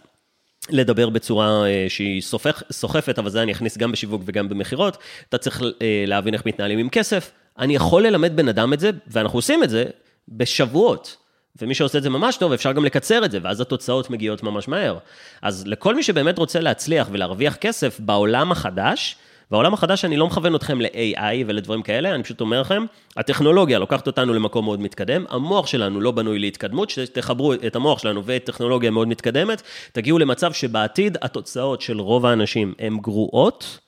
לדבר 0.70 1.08
בצורה 1.08 1.66
אה, 1.66 1.86
שהיא 1.88 2.22
סופך, 2.22 2.62
סוחפת, 2.72 3.18
אבל 3.18 3.30
זה 3.30 3.42
אני 3.42 3.52
אכניס 3.52 3.78
גם 3.78 3.92
בשיווק 3.92 4.22
וגם 4.24 4.48
במכירות. 4.48 4.96
אתה 5.28 5.38
צריך 5.38 5.62
אה, 5.82 6.04
להבין 6.06 6.34
איך 6.34 6.46
מתנהלים 6.46 6.78
עם 6.78 6.88
כסף. 6.88 7.30
אני 7.58 7.74
יכול 7.74 8.06
ללמד 8.06 8.36
בן 8.36 8.48
אדם 8.48 8.72
את 8.72 8.80
זה, 8.80 8.90
ואנחנו 9.06 9.38
עושים 9.38 9.64
את 9.64 9.70
זה 9.70 9.84
בשבועות. 10.28 11.16
ומי 11.62 11.74
שעושה 11.74 11.98
את 11.98 12.02
זה 12.02 12.10
ממש 12.10 12.36
טוב, 12.36 12.52
אפשר 12.52 12.72
גם 12.72 12.84
לקצר 12.84 13.24
את 13.24 13.30
זה, 13.30 13.38
ואז 13.42 13.60
התוצאות 13.60 14.10
מגיעות 14.10 14.42
ממש 14.42 14.68
מהר. 14.68 14.98
אז 15.42 15.66
לכל 15.66 15.94
מי 15.94 16.02
שבאמת 16.02 16.38
רוצה 16.38 16.60
להצליח 16.60 17.08
ולהרוויח 17.12 17.56
כסף 17.56 18.00
בעולם 18.00 18.52
החדש, 18.52 19.16
בעולם 19.50 19.74
החדש 19.74 20.04
אני 20.04 20.16
לא 20.16 20.26
מכוון 20.26 20.54
אתכם 20.54 20.80
ל-AI 20.80 21.44
ולדברים 21.46 21.82
כאלה, 21.82 22.14
אני 22.14 22.22
פשוט 22.22 22.40
אומר 22.40 22.60
לכם, 22.60 22.84
הטכנולוגיה 23.16 23.78
לוקחת 23.78 24.06
אותנו 24.06 24.34
למקום 24.34 24.64
מאוד 24.64 24.80
מתקדם, 24.80 25.24
המוח 25.28 25.66
שלנו 25.66 26.00
לא 26.00 26.10
בנוי 26.10 26.38
להתקדמות, 26.38 26.90
שתחברו 26.90 27.54
את 27.54 27.76
המוח 27.76 27.98
שלנו 27.98 28.24
ואת 28.24 28.44
טכנולוגיה 28.44 28.90
מאוד 28.90 29.08
מתקדמת, 29.08 29.62
תגיעו 29.92 30.18
למצב 30.18 30.52
שבעתיד 30.52 31.16
התוצאות 31.22 31.80
של 31.80 32.00
רוב 32.00 32.26
האנשים 32.26 32.74
הן 32.78 32.98
גרועות. 32.98 33.78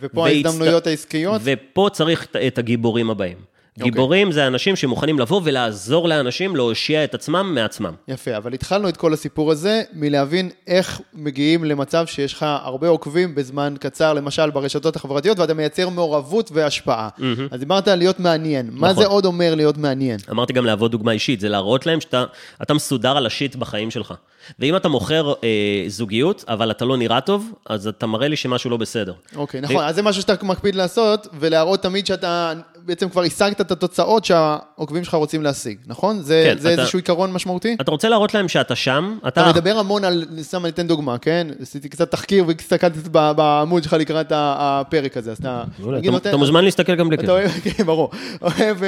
ופה 0.00 0.26
ההזדמנויות 0.26 0.86
העסקיות? 0.86 1.40
ופה 1.44 1.88
צריך 1.92 2.26
את 2.46 2.58
הגיבורים 2.58 3.10
הבאים. 3.10 3.55
אוקיי. 3.76 3.90
גיבורים 3.90 4.32
זה 4.32 4.46
אנשים 4.46 4.76
שמוכנים 4.76 5.18
לבוא 5.18 5.40
ולעזור 5.44 6.08
לאנשים 6.08 6.56
להושיע 6.56 7.04
את 7.04 7.14
עצמם 7.14 7.52
מעצמם. 7.54 7.92
יפה, 8.08 8.36
אבל 8.36 8.54
התחלנו 8.54 8.88
את 8.88 8.96
כל 8.96 9.12
הסיפור 9.12 9.52
הזה 9.52 9.82
מלהבין 9.92 10.50
איך 10.66 11.00
מגיעים 11.14 11.64
למצב 11.64 12.06
שיש 12.06 12.32
לך 12.32 12.46
הרבה 12.62 12.88
עוקבים 12.88 13.34
בזמן 13.34 13.74
קצר, 13.80 14.12
למשל 14.12 14.50
ברשתות 14.50 14.96
החברתיות, 14.96 15.38
ואתה 15.38 15.54
מייצר 15.54 15.88
מעורבות 15.88 16.50
והשפעה. 16.54 17.08
Mm-hmm. 17.18 17.22
אז 17.50 17.60
דיברת 17.60 17.88
על 17.88 17.98
להיות 17.98 18.20
מעניין. 18.20 18.66
נכון. 18.66 18.80
מה 18.80 18.94
זה 18.94 19.06
עוד 19.06 19.24
אומר 19.24 19.54
להיות 19.54 19.78
מעניין? 19.78 20.18
אמרתי 20.30 20.52
גם 20.52 20.64
להוות 20.64 20.90
דוגמה 20.90 21.12
אישית, 21.12 21.40
זה 21.40 21.48
להראות 21.48 21.86
להם 21.86 22.00
שאתה 22.00 22.74
מסודר 22.74 23.16
על 23.16 23.26
השיט 23.26 23.56
בחיים 23.56 23.90
שלך. 23.90 24.14
ואם 24.58 24.76
אתה 24.76 24.88
מוכר 24.88 25.32
אה, 25.44 25.84
זוגיות, 25.88 26.44
אבל 26.48 26.70
אתה 26.70 26.84
לא 26.84 26.96
נראה 26.96 27.20
טוב, 27.20 27.52
אז 27.66 27.86
אתה 27.86 28.06
מראה 28.06 28.28
לי 28.28 28.36
שמשהו 28.36 28.70
לא 28.70 28.76
בסדר. 28.76 29.12
אוקיי, 29.36 29.60
נכון, 29.60 29.84
אז 29.84 29.94
זה 29.94 30.02
משהו 30.02 30.22
שאתה 30.22 30.44
מקפיד 30.44 30.74
לעשות, 30.74 31.26
ולהראות 31.38 31.82
תמיד 31.82 32.06
שאתה 32.06 32.52
בעצם 32.86 33.08
כבר 33.08 33.22
השגת 33.22 33.60
את 33.60 33.70
התוצאות 33.70 34.24
שהעוקבים 34.24 35.04
שלך 35.04 35.14
רוצים 35.14 35.42
להשיג, 35.42 35.78
נכון? 35.86 36.22
זה, 36.22 36.42
כן, 36.46 36.58
זה 36.58 36.74
אתה, 36.74 36.80
איזשהו 36.80 36.98
עיקרון 36.98 37.32
משמעותי? 37.32 37.76
אתה 37.80 37.90
רוצה 37.90 38.08
להראות 38.08 38.34
להם 38.34 38.48
שאתה 38.48 38.74
שם, 38.76 39.18
אתה... 39.28 39.40
אתה 39.40 39.50
מדבר 39.50 39.78
המון 39.78 40.04
על, 40.04 40.24
סתם 40.40 40.64
אני 40.64 40.68
אתן 40.72 40.86
דוגמה, 40.86 41.18
כן? 41.18 41.46
עשיתי 41.60 41.88
קצת 41.88 42.10
תחקיר 42.10 42.44
והסתכלתי 42.46 42.98
בעמוד 43.10 43.82
שלך 43.82 43.92
לקראת 43.92 44.32
הפרק 44.34 45.16
הזה, 45.16 45.30
אז 45.30 45.38
אתה... 45.38 45.64
אתה, 45.80 46.10
נותן, 46.10 46.28
אתה 46.28 46.36
מוזמן 46.36 46.64
להסתכל 46.64 46.94
גם 46.94 47.08
בלי 47.08 47.18
כסף. 47.18 47.28
כן, 47.76 47.84
ברור. 47.84 48.10
אוהב, 48.42 48.78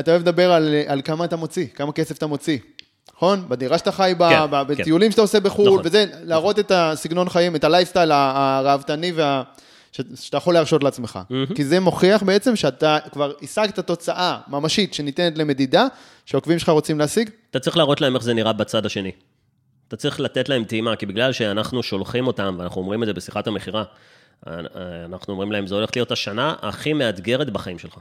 אתה 0.00 0.10
אוהב 0.10 0.22
לדבר 0.22 0.52
על, 0.52 0.74
על 0.86 1.02
כמה 1.04 1.24
אתה 1.24 1.36
מוציא, 1.36 1.66
כמה 1.74 1.92
כסף 1.92 2.16
אתה 2.18 2.26
מוציא. 2.26 2.58
נכון? 3.22 3.44
בדירה 3.48 3.78
שאתה 3.78 3.92
חי 3.92 4.14
בה, 4.18 4.46
כן, 4.50 4.66
בטיולים 4.66 5.08
כן. 5.08 5.12
שאתה 5.12 5.22
עושה 5.22 5.40
בחו"ל, 5.40 5.66
נכון, 5.66 5.82
וזה, 5.84 6.04
להראות 6.22 6.58
נכון. 6.58 6.64
את 6.66 6.72
הסגנון 6.74 7.28
חיים, 7.28 7.56
את 7.56 7.64
הלייפסטייל 7.64 8.12
הראוותני 8.12 9.12
וה... 9.12 9.42
שאתה 9.92 10.36
יכול 10.36 10.54
להרשות 10.54 10.84
לעצמך. 10.84 11.18
Mm-hmm. 11.30 11.54
כי 11.54 11.64
זה 11.64 11.80
מוכיח 11.80 12.22
בעצם 12.22 12.56
שאתה 12.56 12.98
כבר 13.12 13.32
השגת 13.42 13.80
תוצאה 13.80 14.38
ממשית 14.48 14.94
שניתנת 14.94 15.38
למדידה, 15.38 15.86
שהעוקבים 16.26 16.58
שלך 16.58 16.68
רוצים 16.68 16.98
להשיג. 16.98 17.30
אתה 17.50 17.58
צריך 17.58 17.76
להראות 17.76 18.00
להם 18.00 18.14
איך 18.14 18.22
זה 18.22 18.34
נראה 18.34 18.52
בצד 18.52 18.86
השני. 18.86 19.10
אתה 19.88 19.96
צריך 19.96 20.20
לתת 20.20 20.48
להם 20.48 20.64
טעימה, 20.64 20.96
כי 20.96 21.06
בגלל 21.06 21.32
שאנחנו 21.32 21.82
שולחים 21.82 22.26
אותם, 22.26 22.56
ואנחנו 22.58 22.80
אומרים 22.80 23.02
את 23.02 23.06
זה 23.06 23.12
בשיחת 23.12 23.46
המכירה, 23.46 23.84
אנחנו 24.46 25.32
אומרים 25.32 25.52
להם, 25.52 25.66
זו 25.66 25.74
הולכת 25.74 25.96
להיות 25.96 26.12
השנה 26.12 26.54
הכי 26.62 26.92
מאתגרת 26.92 27.50
בחיים 27.50 27.78
שלך. 27.78 27.98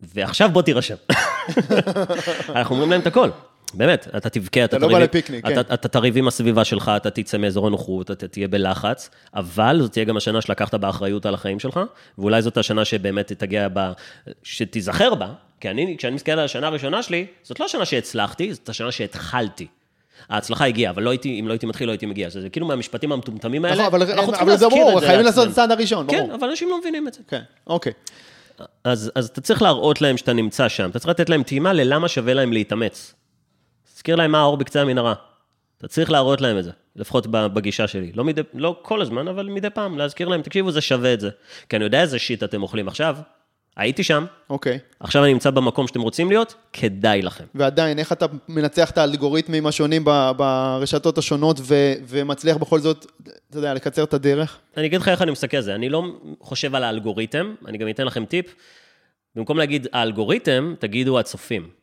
ועכשיו 0.00 0.50
בוא 0.52 0.62
תירשם. 0.62 0.94
אנחנו 2.56 2.74
אומרים 2.74 2.90
להם 2.90 3.00
את 3.00 3.06
הכל. 3.06 3.30
באמת, 3.74 4.08
אתה 4.16 4.30
תבכה, 4.30 4.64
אתה, 4.64 4.76
אתה 4.76 4.86
לא 4.86 4.98
לפיקניק, 5.00 5.46
כן. 5.46 5.60
אתה, 5.60 5.74
אתה 5.74 5.88
תריב 5.88 6.16
עם 6.16 6.28
הסביבה 6.28 6.64
שלך, 6.64 6.90
אתה 6.96 7.10
תצא 7.10 7.38
מאזור 7.38 7.66
הנוחות, 7.66 8.10
אתה 8.10 8.28
תהיה 8.28 8.48
בלחץ, 8.48 9.10
אבל 9.34 9.78
זאת 9.82 9.92
תהיה 9.92 10.04
גם 10.04 10.16
השנה 10.16 10.40
שלקחת 10.40 10.74
באחריות 10.74 11.26
על 11.26 11.34
החיים 11.34 11.58
שלך, 11.58 11.80
ואולי 12.18 12.42
זאת 12.42 12.56
השנה 12.56 12.84
שבאמת 12.84 13.32
תגיע 13.32 13.68
בה, 13.68 13.92
שתיזכר 14.42 15.14
בה, 15.14 15.28
כי 15.60 15.70
אני, 15.70 15.94
כשאני 15.98 16.14
מסתכל 16.14 16.32
על 16.32 16.38
השנה 16.38 16.66
הראשונה 16.66 17.02
שלי, 17.02 17.26
זאת 17.42 17.60
לא 17.60 17.64
השנה 17.64 17.84
שהצלחתי, 17.84 18.54
זאת 18.54 18.68
השנה 18.68 18.92
שהתחלתי. 18.92 19.66
ההצלחה 20.28 20.66
הגיעה, 20.66 20.92
אבל 20.92 21.02
לא 21.02 21.10
הייתי, 21.10 21.40
אם 21.40 21.48
לא 21.48 21.52
הייתי 21.52 21.66
מתחיל, 21.66 21.86
לא 21.86 21.92
הייתי 21.92 22.06
מגיע. 22.06 22.28
זה 22.28 22.48
כאילו 22.48 22.66
מהמשפטים 22.66 23.12
המטומטמים 23.12 23.64
האלה, 23.64 23.74
נכון, 23.74 23.86
אבל, 23.86 24.02
אבל 24.40 24.56
זה 24.56 24.68
ברור, 24.68 25.00
חייבים 25.00 25.26
לעשות 25.26 25.46
את 25.46 25.52
הצעד 25.52 25.70
הראשון, 25.70 26.06
ברור. 26.06 26.20
כן, 26.20 26.30
אבל 26.30 26.48
אנשים 26.48 26.68
לא 26.68 26.78
מבינים 26.78 27.08
את 27.08 27.14
זה. 27.14 27.20
כן, 27.28 27.40
אוקיי. 27.66 27.92
אז, 28.84 29.12
אז 29.14 29.26
אתה 29.26 29.40
צריך 29.40 29.62
להראות 29.62 30.00
להם 30.00 30.16
שאתה 30.16 30.32
נמצא 30.32 30.68
שם, 30.68 30.90
אתה 30.90 30.98
צריך 30.98 31.10
לתת 31.10 31.28
להם 31.28 31.42
טעימה 31.42 31.72
ללמה 31.72 32.08
שווה 32.08 32.34
להם 32.34 32.52
להתאמץ. 32.52 33.14
תזכיר 34.00 34.16
להם 34.16 34.32
מה 34.32 34.40
האור 34.40 34.56
בקצה 34.56 34.80
המנהרה. 34.80 35.14
אתה 35.78 35.88
צריך 35.88 36.10
להראות 36.10 36.40
להם 36.40 36.58
את 36.58 36.64
זה, 36.64 36.70
לפחות 36.96 37.26
בגישה 37.26 37.86
שלי. 37.86 38.12
לא, 38.14 38.24
מדי, 38.24 38.40
לא 38.54 38.78
כל 38.82 39.02
הזמן, 39.02 39.28
אבל 39.28 39.46
מדי 39.48 39.70
פעם, 39.70 39.98
להזכיר 39.98 40.28
להם, 40.28 40.42
תקשיבו, 40.42 40.70
זה 40.70 40.80
שווה 40.80 41.14
את 41.14 41.20
זה. 41.20 41.30
כי 41.68 41.76
אני 41.76 41.84
יודע 41.84 42.00
איזה 42.00 42.18
שיט 42.18 42.42
אתם 42.42 42.62
אוכלים 42.62 42.88
עכשיו, 42.88 43.16
הייתי 43.76 44.02
שם, 44.02 44.24
אוקיי. 44.50 44.76
Okay. 44.76 44.96
עכשיו 45.00 45.24
אני 45.24 45.32
נמצא 45.32 45.50
במקום 45.50 45.86
שאתם 45.86 46.00
רוצים 46.00 46.28
להיות, 46.28 46.54
כדאי 46.72 47.22
לכם. 47.22 47.44
ועדיין, 47.54 47.98
איך 47.98 48.12
אתה 48.12 48.26
מנצח 48.48 48.90
את 48.90 48.98
האלגוריתמים 48.98 49.66
השונים 49.66 50.04
ברשתות 50.36 51.18
השונות 51.18 51.60
ו- 51.62 51.94
ומצליח 52.08 52.56
בכל 52.56 52.80
זאת, 52.80 53.06
אתה 53.50 53.58
יודע, 53.58 53.74
לקצר 53.74 54.04
את 54.04 54.14
הדרך? 54.14 54.58
אני 54.76 54.86
אגיד 54.86 55.00
לך 55.00 55.08
איך 55.08 55.22
אני 55.22 55.30
מסתכל 55.30 55.56
על 55.56 55.62
זה, 55.62 55.74
אני 55.74 55.88
לא 55.88 56.04
חושב 56.40 56.74
על 56.74 56.84
האלגוריתם, 56.84 57.54
אני 57.66 57.78
גם 57.78 57.88
אתן 57.88 58.06
לכם 58.06 58.24
טיפ. 58.24 58.54
במקום 59.36 59.58
להגיד 59.58 59.86
האלגוריתם, 59.92 60.74
תגידו 60.78 61.18
הצופים. 61.18 61.79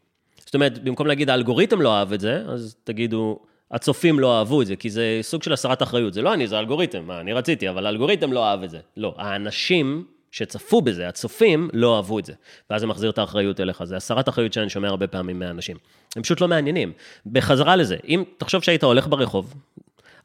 זאת 0.47 0.55
אומרת, 0.55 0.83
במקום 0.83 1.07
להגיד 1.07 1.29
האלגוריתם 1.29 1.81
לא 1.81 1.95
אהב 1.95 2.13
את 2.13 2.19
זה, 2.19 2.43
אז 2.47 2.75
תגידו, 2.83 3.39
הצופים 3.71 4.19
לא 4.19 4.39
אהבו 4.39 4.61
את 4.61 4.67
זה, 4.67 4.75
כי 4.75 4.89
זה 4.89 5.19
סוג 5.21 5.43
של 5.43 5.53
הסרת 5.53 5.83
אחריות. 5.83 6.13
זה 6.13 6.21
לא 6.21 6.33
אני, 6.33 6.47
זה 6.47 6.55
האלגוריתם, 6.55 7.03
מה, 7.07 7.19
אני 7.19 7.33
רציתי, 7.33 7.69
אבל 7.69 7.85
האלגוריתם 7.85 8.33
לא 8.33 8.45
אהב 8.45 8.63
את 8.63 8.69
זה. 8.69 8.79
לא, 8.97 9.15
האנשים 9.17 10.05
שצפו 10.31 10.81
בזה, 10.81 11.07
הצופים, 11.07 11.69
לא 11.73 11.95
אהבו 11.95 12.19
את 12.19 12.25
זה. 12.25 12.33
ואז 12.69 12.81
זה 12.81 12.87
מחזיר 12.87 13.09
את 13.09 13.17
האחריות 13.17 13.59
אליך. 13.59 13.83
זה 13.83 13.95
הסרת 13.95 14.29
אחריות 14.29 14.53
שאני 14.53 14.69
שומע 14.69 14.87
הרבה 14.87 15.07
פעמים 15.07 15.39
מהאנשים. 15.39 15.77
הם 16.15 16.23
פשוט 16.23 16.41
לא 16.41 16.47
מעניינים. 16.47 16.91
בחזרה 17.25 17.75
לזה, 17.75 17.97
אם 18.07 18.23
תחשוב 18.37 18.63
שהיית 18.63 18.83
הולך 18.83 19.07
ברחוב, 19.07 19.53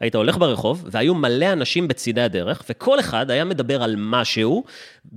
היית 0.02 0.14
הולך 0.14 0.36
ברחוב, 0.36 0.84
והיו 0.90 1.14
מלא 1.14 1.52
אנשים 1.52 1.88
בצידי 1.88 2.20
הדרך, 2.20 2.62
וכל 2.68 3.00
אחד 3.00 3.30
היה 3.30 3.44
מדבר 3.44 3.82
על 3.82 3.94
משהו, 3.98 4.64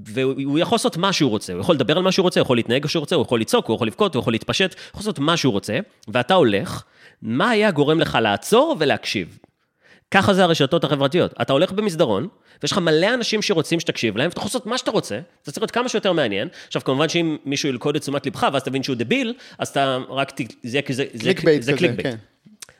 והוא 0.05 0.59
יכול 0.59 0.75
לעשות 0.75 0.97
מה 0.97 1.13
שהוא 1.13 1.29
רוצה. 1.29 1.53
הוא 1.53 1.61
יכול 1.61 1.75
לדבר 1.75 1.97
על 1.97 2.03
מה 2.03 2.11
שהוא 2.11 2.23
רוצה, 2.23 2.39
הוא 2.39 2.45
יכול 2.45 2.57
להתנהג 2.57 2.81
כמו 2.81 2.89
שהוא 2.89 2.99
רוצה, 2.99 3.15
הוא 3.15 3.21
יכול 3.21 3.41
לצעוק, 3.41 3.67
הוא 3.67 3.75
יכול 3.75 3.87
לבכות, 3.87 4.15
הוא 4.15 4.21
יכול 4.21 4.33
להתפשט, 4.33 4.73
הוא 4.73 4.89
יכול 4.89 4.99
לעשות 4.99 5.19
מה 5.19 5.37
שהוא 5.37 5.51
רוצה, 5.51 5.79
ואתה 6.07 6.33
הולך, 6.33 6.83
מה 7.21 7.49
היה 7.49 7.71
גורם 7.71 7.99
לך 7.99 8.17
לעצור 8.21 8.75
ולהקשיב? 8.79 9.39
ככה 10.11 10.33
זה 10.33 10.43
הרשתות 10.43 10.83
החברתיות. 10.83 11.33
אתה 11.41 11.53
הולך 11.53 11.71
במסדרון, 11.71 12.27
ויש 12.63 12.71
לך 12.71 12.77
מלא 12.77 13.13
אנשים 13.13 13.41
שרוצים 13.41 13.79
שתקשיב 13.79 14.17
להם, 14.17 14.29
ואתה 14.29 14.39
יכול 14.39 14.47
לעשות 14.47 14.65
מה 14.65 14.77
שאתה 14.77 14.91
רוצה, 14.91 15.19
זה 15.43 15.51
צריך 15.51 15.61
להיות 15.61 15.71
כמה 15.71 15.89
שיותר 15.89 16.13
מעניין. 16.13 16.47
עכשיו, 16.67 16.83
כמובן 16.83 17.09
שאם 17.09 17.37
מישהו 17.45 17.69
ילכוד 17.69 17.95
את 17.95 18.01
תשומת 18.01 18.25
לבך, 18.25 18.47
ואז 18.53 18.63
תבין 18.63 18.83
שהוא 18.83 18.95
דביל, 18.95 19.33
אז 19.59 19.67
אתה 19.67 19.97
רק, 20.09 20.31
ת... 20.31 20.41
זה, 20.63 20.79
זה, 20.89 21.05
clickbait 21.19 21.61
זה 21.61 21.73
clickbait. 21.73 22.15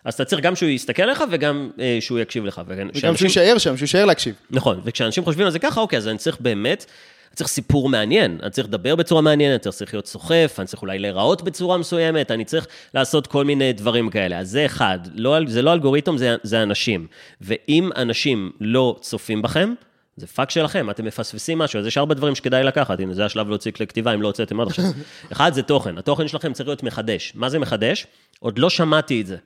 אז 0.05 0.13
אתה 0.13 0.25
צריך 0.25 0.41
גם 0.41 0.55
שהוא 0.55 0.69
יסתכל 0.69 1.03
עליך 1.03 1.23
וגם 1.31 1.69
אה, 1.79 1.97
שהוא 1.99 2.19
יקשיב 2.19 2.45
לך. 2.45 2.61
וגם 2.67 2.89
שאנשים... 2.93 3.29
שהוא 3.29 3.43
יישאר 3.43 3.57
שם, 3.57 3.77
שהוא 3.77 3.83
יישאר 3.83 4.05
להקשיב. 4.05 4.35
נכון, 4.51 4.81
וכשאנשים 4.83 5.23
חושבים 5.23 5.45
על 5.45 5.51
זה 5.51 5.59
ככה, 5.59 5.81
אוקיי, 5.81 5.97
אז 5.97 6.07
אני 6.07 6.17
צריך 6.17 6.37
באמת, 6.39 6.85
אני 7.29 7.35
צריך 7.35 7.49
סיפור 7.49 7.89
מעניין, 7.89 8.39
אני 8.43 8.51
צריך 8.51 8.67
לדבר 8.67 8.95
בצורה 8.95 9.21
מעניינת, 9.21 9.67
אני 9.67 9.73
צריך 9.73 9.93
להיות 9.93 10.07
סוחף, 10.07 10.55
אני 10.59 10.67
צריך 10.67 10.81
אולי 10.81 10.99
להיראות 10.99 11.41
בצורה 11.41 11.77
מסוימת, 11.77 12.31
אני 12.31 12.45
צריך 12.45 12.67
לעשות 12.93 13.27
כל 13.27 13.43
מיני 13.45 13.73
דברים 13.73 14.09
כאלה. 14.09 14.39
אז 14.39 14.49
זה 14.49 14.65
אחד, 14.65 14.99
לא, 15.13 15.37
זה 15.47 15.61
לא 15.61 15.73
אלגוריתם, 15.73 16.17
זה, 16.17 16.35
זה 16.43 16.63
אנשים. 16.63 17.07
ואם 17.41 17.89
אנשים 17.95 18.51
לא 18.61 18.95
צופים 19.01 19.41
בכם, 19.41 19.73
זה 20.17 20.27
פאק 20.27 20.49
שלכם, 20.49 20.89
אתם 20.89 21.05
מפספסים 21.05 21.57
משהו, 21.57 21.79
אז 21.79 21.87
יש 21.87 21.97
ארבע 21.97 22.13
דברים 22.13 22.35
שכדאי 22.35 22.63
לקחת, 22.63 22.99
הנה, 22.99 23.13
זה 23.13 23.25
השלב 23.25 23.49
להוציא 23.49 23.71
כלי 23.71 23.87
כתיבה, 23.87 24.13
אם 24.13 24.21
לא 24.21 24.27
הוצאתם 24.27 24.59
עד 24.59 24.67
עכשיו. 24.67 24.85
אחד, 25.31 25.53
זה 25.53 25.61
תוכן, 25.61 25.97
התוכן 25.97 26.27
שלכם 26.27 26.53
צריך 26.53 26.67
להיות 26.67 26.83
מחדש. 26.83 27.31
מה 27.35 27.49
זה 27.49 27.59
מחדש? 27.59 28.07
עוד 28.39 28.59
לא 28.59 28.69
שמעתי 28.69 29.21
את 29.21 29.27
זה. 29.27 29.37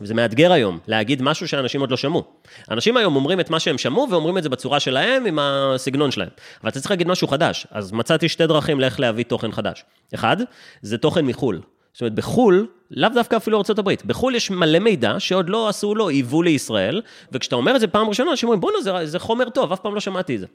וזה 0.00 0.14
מאתגר 0.14 0.52
היום, 0.52 0.78
להגיד 0.86 1.22
משהו 1.22 1.48
שאנשים 1.48 1.80
עוד 1.80 1.90
לא 1.90 1.96
שמעו. 1.96 2.24
אנשים 2.70 2.96
היום 2.96 3.16
אומרים 3.16 3.40
את 3.40 3.50
מה 3.50 3.60
שהם 3.60 3.78
שמעו, 3.78 4.06
ואומרים 4.10 4.38
את 4.38 4.42
זה 4.42 4.48
בצורה 4.48 4.80
שלהם, 4.80 5.26
עם 5.26 5.38
הסגנון 5.38 6.10
שלהם. 6.10 6.28
אבל 6.62 6.70
אתה 6.70 6.80
צריך 6.80 6.90
להגיד 6.90 7.08
משהו 7.08 7.28
חדש. 7.28 7.66
אז 7.70 7.92
מצאתי 7.92 8.28
שתי 8.28 8.46
דרכים 8.46 8.80
לאיך 8.80 9.00
להביא 9.00 9.24
תוכן 9.24 9.52
חדש. 9.52 9.84
אחד, 10.14 10.36
זה 10.82 10.98
תוכן 10.98 11.26
מחו"ל. 11.26 11.60
זאת 11.92 12.00
אומרת, 12.00 12.14
בחו"ל, 12.14 12.66
לאו 12.90 13.08
דווקא 13.14 13.36
אפילו 13.36 13.58
ארה"ב, 13.58 13.90
בחו"ל 14.06 14.34
יש 14.34 14.50
מלא 14.50 14.78
מידע 14.78 15.14
שעוד 15.18 15.50
לא 15.50 15.68
עשו 15.68 15.94
לו 15.94 16.08
היוו 16.08 16.42
לישראל, 16.42 17.02
וכשאתה 17.32 17.56
אומר 17.56 17.76
את 17.76 17.80
זה 17.80 17.86
פעם 17.86 18.08
ראשונה, 18.08 18.30
אנשים 18.30 18.48
אומרים, 18.48 18.60
בואנה, 18.60 18.80
זה, 18.80 19.06
זה 19.06 19.18
חומר 19.18 19.50
טוב, 19.50 19.72
אף 19.72 19.80
פעם 19.80 19.94
לא 19.94 20.00
שמעתי 20.00 20.34
את 20.34 20.40
זה. 20.40 20.46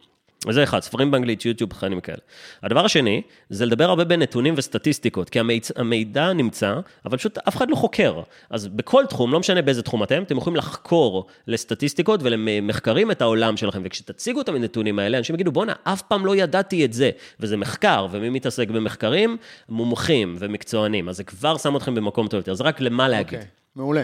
וזה 0.47 0.63
אחד, 0.63 0.79
ספרים 0.79 1.11
באנגלית, 1.11 1.45
יוטיוב, 1.45 1.69
תכנים 1.69 1.99
כאלה. 1.99 2.17
הדבר 2.63 2.85
השני, 2.85 3.21
זה 3.49 3.65
לדבר 3.65 3.89
הרבה 3.89 4.03
בנתונים 4.03 4.53
וסטטיסטיקות, 4.57 5.29
כי 5.29 5.39
המידע, 5.39 5.67
המידע 5.75 6.33
נמצא, 6.33 6.79
אבל 7.05 7.17
פשוט 7.17 7.37
אף 7.37 7.55
אחד 7.55 7.69
לא 7.69 7.75
חוקר. 7.75 8.21
אז 8.49 8.67
בכל 8.67 9.05
תחום, 9.09 9.31
לא 9.31 9.39
משנה 9.39 9.61
באיזה 9.61 9.81
תחום 9.81 10.03
אתם, 10.03 10.23
אתם 10.23 10.37
יכולים 10.37 10.57
לחקור 10.57 11.27
לסטטיסטיקות 11.47 12.19
ולמחקרים 12.23 13.11
את 13.11 13.21
העולם 13.21 13.57
שלכם, 13.57 13.81
וכשתציגו 13.83 14.41
את 14.41 14.49
הנתונים 14.49 14.99
האלה, 14.99 15.17
אנשים 15.17 15.35
יגידו, 15.35 15.51
בואנה, 15.51 15.73
אף 15.83 16.01
פעם 16.01 16.25
לא 16.25 16.35
ידעתי 16.35 16.85
את 16.85 16.93
זה. 16.93 17.09
וזה 17.39 17.57
מחקר, 17.57 18.07
ומי 18.11 18.29
מתעסק 18.29 18.69
במחקרים? 18.69 19.37
מומחים 19.69 20.35
ומקצוענים. 20.39 21.09
אז 21.09 21.17
זה 21.17 21.23
כבר 21.23 21.57
שם 21.57 21.77
אתכם 21.77 21.95
במקום 21.95 22.27
טוב 22.27 22.37
יותר, 22.37 22.53
זה 22.53 22.63
רק 22.63 22.81
למה 22.81 23.07
להגיד. 23.07 23.39
Okay, 23.39 23.41
אוקיי, 23.41 23.47
מעולה. 23.75 24.03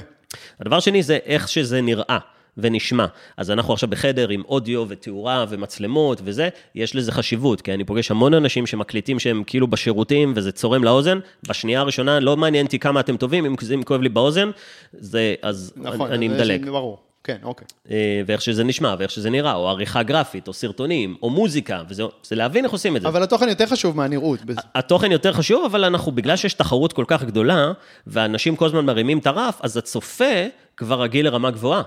הדבר 0.59 0.79
שני 0.79 1.03
זה 1.03 1.17
איך 1.25 1.47
שזה 1.47 1.81
נראה. 1.81 2.17
ונשמע. 2.57 3.05
אז 3.37 3.51
אנחנו 3.51 3.73
עכשיו 3.73 3.89
בחדר 3.89 4.29
עם 4.29 4.41
אודיו 4.47 4.85
ותאורה 4.87 5.45
ומצלמות 5.49 6.21
וזה, 6.23 6.49
יש 6.75 6.95
לזה 6.95 7.11
חשיבות, 7.11 7.61
כי 7.61 7.73
אני 7.73 7.83
פוגש 7.83 8.11
המון 8.11 8.33
אנשים 8.33 8.67
שמקליטים 8.67 9.19
שהם 9.19 9.43
כאילו 9.47 9.67
בשירותים 9.67 10.33
וזה 10.35 10.51
צורם 10.51 10.83
לאוזן, 10.83 11.19
בשנייה 11.47 11.79
הראשונה 11.79 12.19
לא 12.19 12.37
מעניין 12.37 12.65
אותי 12.65 12.79
כמה 12.79 12.99
אתם 12.99 13.17
טובים, 13.17 13.45
אם 13.45 13.55
זה 13.61 13.75
כואב 13.85 14.01
לי 14.01 14.09
באוזן, 14.09 14.51
זה, 14.93 15.35
אז 15.41 15.73
נכון, 15.75 16.01
אני, 16.01 16.15
אני 16.15 16.27
מדלג. 16.27 16.69
ברור. 16.69 16.97
כן, 17.23 17.37
אוקיי. 17.43 17.67
אה, 17.91 18.21
ואיך 18.25 18.41
שזה 18.41 18.63
נשמע, 18.63 18.95
ואיך 18.99 19.11
שזה 19.11 19.29
נראה, 19.29 19.53
או 19.53 19.69
עריכה 19.69 20.03
גרפית, 20.03 20.47
או 20.47 20.53
סרטונים, 20.53 21.15
או 21.21 21.29
מוזיקה, 21.29 21.83
וזה 21.89 22.03
זה 22.23 22.35
להבין 22.35 22.63
איך 22.65 22.71
עושים 22.71 22.95
את 22.95 23.01
זה. 23.01 23.07
אבל 23.07 23.23
התוכן 23.23 23.49
יותר 23.49 23.65
חשוב 23.65 23.97
מהנראות. 23.97 24.39
התוכן 24.75 25.11
יותר 25.11 25.33
חשוב, 25.33 25.65
אבל 25.65 25.85
אנחנו, 25.85 26.11
בגלל 26.11 26.35
שיש 26.35 26.53
תחרות 26.53 26.93
כל 26.93 27.05
כך 27.07 27.23
גדולה, 27.23 27.71
ואנשים 28.07 28.55
כל 28.55 28.65
הזמן 28.65 28.85
מרימים 28.85 29.17
את 29.17 29.27
הרף, 29.27 29.59
אז 29.63 29.77
הצופה 29.77 30.45
כבר 30.77 31.01
רגיל 31.01 31.25
לרמה 31.25 31.51
גבוהה. 31.51 31.81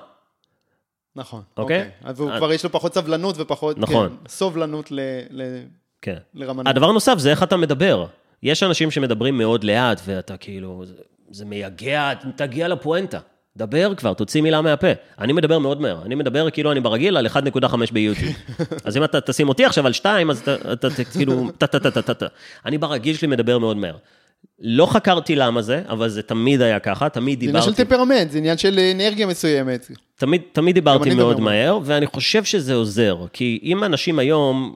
נכון, 1.16 1.42
אוקיי? 1.56 1.78
אוקיי. 1.78 1.90
אז 2.04 2.20
הוא 2.20 2.30
כבר 2.36 2.52
יש 2.52 2.64
לו 2.64 2.72
פחות 2.72 2.94
סבלנות 2.94 3.34
ופחות... 3.38 3.78
נכון. 3.78 4.08
כן, 4.08 4.28
סובלנות 4.28 4.90
ל... 4.90 5.00
ל... 5.30 5.42
כן. 6.02 6.16
לרמנות. 6.34 6.66
הדבר 6.66 6.88
הנוסף 6.88 7.18
זה 7.18 7.30
איך 7.30 7.42
אתה 7.42 7.56
מדבר. 7.56 8.06
יש 8.42 8.62
אנשים 8.62 8.90
שמדברים 8.90 9.38
מאוד 9.38 9.64
לאט, 9.64 10.00
ואתה 10.04 10.36
כאילו, 10.36 10.82
זה, 10.86 10.94
זה 11.30 11.44
מייגע, 11.44 12.12
תגיע 12.36 12.68
לפואנטה. 12.68 13.18
דבר 13.56 13.94
כבר, 13.94 14.14
תוציא 14.14 14.42
מילה 14.42 14.62
מהפה. 14.62 14.86
אני 15.18 15.32
מדבר 15.32 15.58
מאוד 15.58 15.80
מהר. 15.80 16.02
אני 16.02 16.14
מדבר 16.14 16.50
כאילו 16.50 16.72
אני 16.72 16.80
ברגיל 16.80 17.16
על 17.16 17.26
1.5 17.26 17.76
ביוטיוב. 17.92 18.34
אז 18.84 18.96
אם 18.96 19.04
אתה 19.04 19.20
תשים 19.20 19.48
אותי 19.48 19.64
עכשיו 19.64 19.86
על 19.86 19.92
2, 19.92 20.30
אז 20.30 20.48
אתה 20.72 20.88
כאילו, 21.12 21.50
טה-טה-טה-טה-טה. 21.58 22.26
אני 22.66 22.78
ברגיל 22.78 23.16
שלי 23.16 23.28
מדבר 23.28 23.58
מאוד 23.58 23.76
מהר. 23.76 23.96
לא 24.60 24.86
חקרתי 24.86 25.36
למה 25.36 25.62
זה, 25.62 25.82
אבל 25.88 26.08
זה 26.08 26.22
תמיד 26.22 26.62
היה 26.62 26.78
ככה, 26.78 27.08
תמיד 27.08 27.40
דיברתי... 27.40 27.60
זה 27.60 27.70
עניין 27.70 27.76
של 27.76 27.84
טמפרמנט, 27.84 28.30
זה 28.30 28.38
עניין 28.38 28.58
של 28.58 28.78
אנרגיה 28.94 29.26
מסוימת. 29.26 29.90
תמיד, 30.16 30.42
תמיד 30.52 30.74
דיברתי 30.74 31.14
מאוד 31.14 31.40
מהר, 31.40 31.78
ואני 31.84 32.06
חושב 32.06 32.44
שזה 32.44 32.74
עוזר, 32.74 33.16
כי 33.32 33.60
אם 33.62 33.84
אנשים 33.84 34.18
היום, 34.18 34.74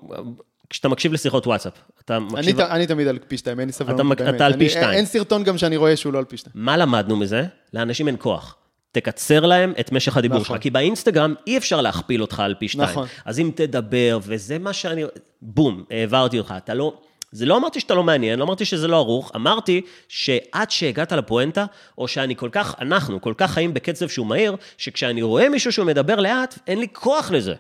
כשאתה 0.71 0.89
מקשיב 0.89 1.13
לשיחות 1.13 1.47
וואטסאפ, 1.47 1.73
אתה 2.05 2.19
מקשיב... 2.19 2.61
אני, 2.61 2.71
אני 2.71 2.87
תמיד 2.87 3.09
על 3.09 3.19
פי 3.29 3.39
שתיים, 3.39 3.61
אין 3.61 3.69
לי 3.69 3.73
סבלנות 3.73 4.19
באמת. 4.19 4.35
אתה 4.35 4.47
על 4.47 4.59
פי 4.59 4.69
שתיים. 4.69 4.91
אין 4.91 5.07
סרטון 5.07 5.45
גם 5.45 5.59
שאני 5.59 5.77
רואה 5.77 5.97
שהוא 5.97 6.13
לא 6.13 6.19
על 6.19 6.25
פי 6.25 6.37
שתיים. 6.37 6.53
מה 6.55 6.77
למדנו 6.77 7.17
מזה? 7.17 7.45
לאנשים 7.75 8.07
אין 8.07 8.17
כוח. 8.19 8.57
תקצר 8.93 9.47
להם 9.47 9.73
את 9.81 9.93
משך 9.93 10.17
הדיבור 10.17 10.39
נכון. 10.39 10.57
שלך, 10.57 10.63
כי 10.63 10.71
באינסטגרם 10.71 11.35
אי 11.47 11.59
אפשר 11.59 11.81
להכפיל 11.81 12.23
אותך 12.23 12.41
על 12.41 12.55
פי 12.59 12.69
שתיים. 12.69 12.89
נכון. 12.89 13.07
אז 13.25 13.41
אם 13.41 13.51
תדבר, 13.55 14.19
וזה 14.23 14.59
מה 14.59 14.73
שאני... 14.73 15.05
בום, 15.43 15.85
העברתי 15.91 16.39
אותך, 16.39 16.55
אתה 16.57 16.75
לא... 16.75 17.01
זה 17.33 17.47
לא 17.47 17.57
אמרתי 17.57 17.81
שאתה 17.81 17.95
לא 17.95 18.05
מעניין, 18.05 18.39
לא 18.39 18.45
אמרתי 18.45 18.65
שזה 18.65 18.89
לא 18.89 18.97
ערוך, 18.97 19.33
אמרתי 19.37 19.81
שעד 20.09 20.71
שהגעת 20.71 21.13
לפואנטה, 21.13 21.65
או 21.99 22.09
שאני 22.09 22.37
כל 22.37 22.49
כך, 22.53 22.75
אנחנו 22.81 23.21
כל 23.21 23.35
כך 23.37 23.51
חיים 23.51 23.75
בקצב 23.75 24.09
שהוא 24.09 24.27
מהיר, 24.27 24.57
שכשאני 24.79 25.23
רואה 25.23 25.49
מישהו 25.49 25.73
שהוא 25.73 25.87
מדבר 25.87 26.17
לאט, 26.17 26.59
אין 26.67 26.79
לי 26.79 26.87
כוח 26.93 27.31
לזה. 27.31 27.55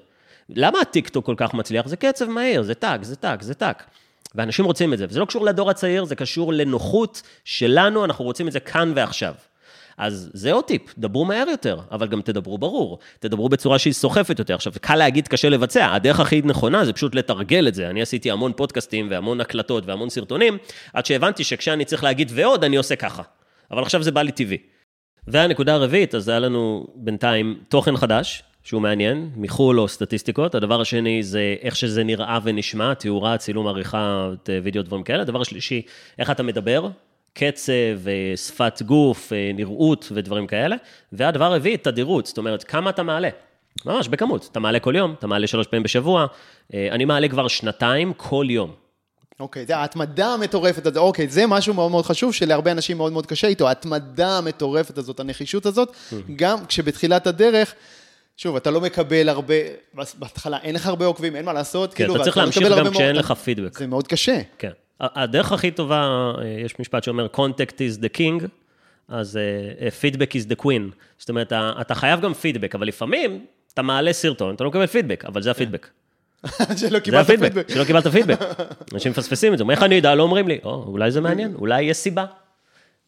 למה 0.48 0.80
הטיקטוק 0.80 1.26
כל 1.26 1.34
כך 1.36 1.54
מצליח? 1.54 1.88
זה 1.88 1.96
קצב 1.96 2.28
מהיר, 2.28 2.62
זה 2.62 2.74
טאק, 2.74 3.02
זה 3.02 3.16
טאק, 3.16 3.42
זה 3.42 3.54
טאק. 3.54 3.84
ואנשים 4.34 4.64
רוצים 4.64 4.92
את 4.92 4.98
זה, 4.98 5.06
וזה 5.08 5.20
לא 5.20 5.24
קשור 5.24 5.44
לדור 5.44 5.70
הצעיר, 5.70 6.04
זה 6.04 6.16
קשור 6.16 6.52
לנוחות 6.52 7.22
שלנו, 7.44 8.04
אנחנו 8.04 8.24
רוצים 8.24 8.48
את 8.48 8.52
זה 8.52 8.60
כאן 8.60 8.92
ועכשיו. 8.96 9.34
אז 9.98 10.30
זה 10.32 10.52
עוד 10.52 10.64
טיפ, 10.64 10.82
דברו 10.98 11.24
מהר 11.24 11.48
יותר, 11.48 11.80
אבל 11.90 12.08
גם 12.08 12.22
תדברו 12.22 12.58
ברור. 12.58 12.98
תדברו 13.18 13.48
בצורה 13.48 13.78
שהיא 13.78 13.92
סוחפת 13.92 14.38
יותר. 14.38 14.54
עכשיו, 14.54 14.72
קל 14.80 14.96
להגיד, 14.96 15.28
קשה 15.28 15.48
לבצע, 15.48 15.94
הדרך 15.94 16.20
הכי 16.20 16.42
נכונה 16.44 16.84
זה 16.84 16.92
פשוט 16.92 17.14
לתרגל 17.14 17.68
את 17.68 17.74
זה. 17.74 17.90
אני 17.90 18.02
עשיתי 18.02 18.30
המון 18.30 18.52
פודקאסטים 18.56 19.06
והמון 19.10 19.40
הקלטות 19.40 19.86
והמון 19.86 20.10
סרטונים, 20.10 20.58
עד 20.92 21.06
שהבנתי 21.06 21.44
שכשאני 21.44 21.84
צריך 21.84 22.04
להגיד 22.04 22.32
ועוד, 22.34 22.64
אני 22.64 22.76
עושה 22.76 22.96
ככה. 22.96 23.22
אבל 23.70 23.82
עכשיו 23.82 24.02
זה 24.02 24.12
בא 24.12 24.22
לי 24.22 24.32
טבעי. 24.32 24.58
והנקודה 25.26 25.74
הרביעית, 25.74 26.14
אז 26.14 26.28
היה 26.28 26.38
לנו 26.38 26.86
בינתיים 26.94 27.58
תוכן 27.68 27.96
חדש, 27.96 28.42
שהוא 28.62 28.82
מעניין, 28.82 29.30
מחו"ל 29.36 29.80
או 29.80 29.88
סטטיסטיקות. 29.88 30.54
הדבר 30.54 30.80
השני 30.80 31.22
זה 31.22 31.56
איך 31.62 31.76
שזה 31.76 32.04
נראה 32.04 32.38
ונשמע, 32.42 32.94
תאורה, 32.94 33.36
צילום, 33.36 33.66
עריכה, 33.66 34.30
וידאו, 34.62 34.82
דברים 34.82 35.02
כאלה. 35.02 35.22
הדבר 35.22 35.40
השלישי, 35.40 35.82
איך 36.18 36.30
אתה 36.30 36.42
מדבר, 36.42 36.88
קצב, 37.38 38.08
אה, 38.08 38.36
שפת 38.36 38.82
גוף, 38.82 39.32
אה, 39.32 39.50
נראות 39.54 40.08
ודברים 40.14 40.46
כאלה. 40.46 40.76
והדבר 41.12 41.44
הרביעי, 41.44 41.76
תדירות, 41.76 42.26
זאת 42.26 42.38
אומרת, 42.38 42.64
כמה 42.64 42.90
אתה 42.90 43.02
מעלה. 43.02 43.28
ממש 43.86 44.08
בכמות, 44.08 44.48
אתה 44.52 44.60
מעלה 44.60 44.80
כל 44.80 44.94
יום, 44.96 45.14
אתה 45.18 45.26
מעלה 45.26 45.46
שלוש 45.46 45.66
פעמים 45.66 45.82
בשבוע. 45.82 46.26
אה, 46.74 46.88
אני 46.90 47.04
מעלה 47.04 47.28
כבר 47.28 47.48
שנתיים 47.48 48.12
כל 48.16 48.46
יום. 48.50 48.72
אוקיי, 49.40 49.66
זה 49.66 49.76
ההתמדה 49.76 50.26
המטורפת 50.26 50.86
הזאת, 50.86 50.96
אוקיי, 50.96 51.28
זה 51.28 51.46
משהו 51.46 51.74
מאוד 51.74 51.90
מאוד 51.90 52.06
חשוב 52.06 52.34
שלהרבה 52.34 52.72
אנשים 52.72 52.96
מאוד 52.96 53.12
מאוד 53.12 53.26
קשה 53.26 53.46
איתו, 53.46 53.68
ההתמדה 53.68 54.38
המטורפת 54.38 54.98
הזאת, 54.98 55.20
הנחישות 55.20 55.66
הזאת, 55.66 55.96
גם 56.36 56.66
כשבתחילת 56.66 57.26
הדרך, 57.26 57.74
שוב, 58.36 58.56
אתה 58.56 58.70
לא 58.70 58.80
מקבל 58.80 59.28
הרבה, 59.28 59.54
בהתחלה 59.94 60.58
אין 60.62 60.74
לך 60.74 60.86
הרבה 60.86 61.06
עוקבים, 61.06 61.36
אין 61.36 61.44
מה 61.44 61.52
לעשות, 61.52 61.94
כן, 61.94 61.96
כאילו, 61.96 62.16
אתה 62.16 62.24
צריך 62.24 62.36
להמשיך 62.36 62.68
גם 62.78 62.90
כשאין 62.90 63.16
לך 63.16 63.32
פידבק. 63.32 63.78
זה 63.78 63.86
מאוד 63.86 64.06
קשה. 64.06 64.40
כן. 64.58 64.70
הדרך 65.00 65.52
הכי 65.52 65.70
טובה, 65.70 66.32
אה, 66.38 66.46
יש 66.64 66.80
משפט 66.80 67.04
שאומר, 67.04 67.26
contact 67.34 67.74
is 67.74 68.00
the 68.00 68.18
king, 68.18 68.44
אז 69.08 69.38
uh, 69.38 70.02
feedback 70.02 70.32
is 70.32 70.52
the 70.52 70.64
queen. 70.64 70.94
זאת 71.18 71.28
אומרת, 71.28 71.52
אתה 71.52 71.94
חייב 71.94 72.20
גם 72.20 72.34
פידבק, 72.34 72.74
אבל 72.74 72.86
לפעמים 72.86 73.44
אתה 73.74 73.82
מעלה 73.82 74.12
סרטון, 74.12 74.54
אתה 74.54 74.64
לא 74.64 74.70
מקבל 74.70 74.86
פידבק, 74.86 75.24
אבל 75.24 75.42
זה 75.42 75.50
הפידבק. 75.50 75.88
שלא 76.80 76.98
קיבלת 76.98 77.26
פידבק. 77.26 77.68
שלא 77.68 77.84
קיבלת 77.84 78.06
פידבק. 78.06 78.38
אנשים 78.94 79.12
מפספסים 79.12 79.52
את 79.52 79.58
זה, 79.58 79.64
איך 79.70 79.82
אני 79.82 79.98
אדע, 79.98 80.14
לא 80.14 80.22
אומרים 80.22 80.48
לי, 80.48 80.58
או, 80.64 80.84
אולי 80.86 81.10
זה 81.10 81.20
מעניין, 81.20 81.54
אולי 81.60 81.82
יש 81.82 81.96
סיבה. 81.96 82.24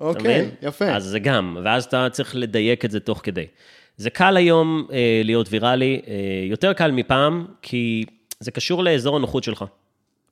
אוקיי, 0.01 0.51
יפה. 0.63 0.85
אז 0.85 1.05
זה 1.05 1.19
גם, 1.19 1.57
ואז 1.65 1.85
אתה 1.85 2.09
צריך 2.13 2.37
לדייק 2.37 2.85
את 2.85 2.91
זה 2.91 3.01
תוך 3.01 3.21
כדי. 3.23 3.47
זה 3.97 4.11
קל 4.11 4.37
היום 4.37 4.87
אה, 4.93 5.21
להיות 5.25 5.47
ויראלי, 5.51 6.01
אה, 6.09 6.15
יותר 6.51 6.73
קל 6.73 6.91
מפעם, 6.91 7.47
כי 7.63 8.05
זה 8.41 8.51
קשור 8.51 8.85
לאזור 8.85 9.17
הנוחות 9.17 9.45
שלך. 9.45 9.65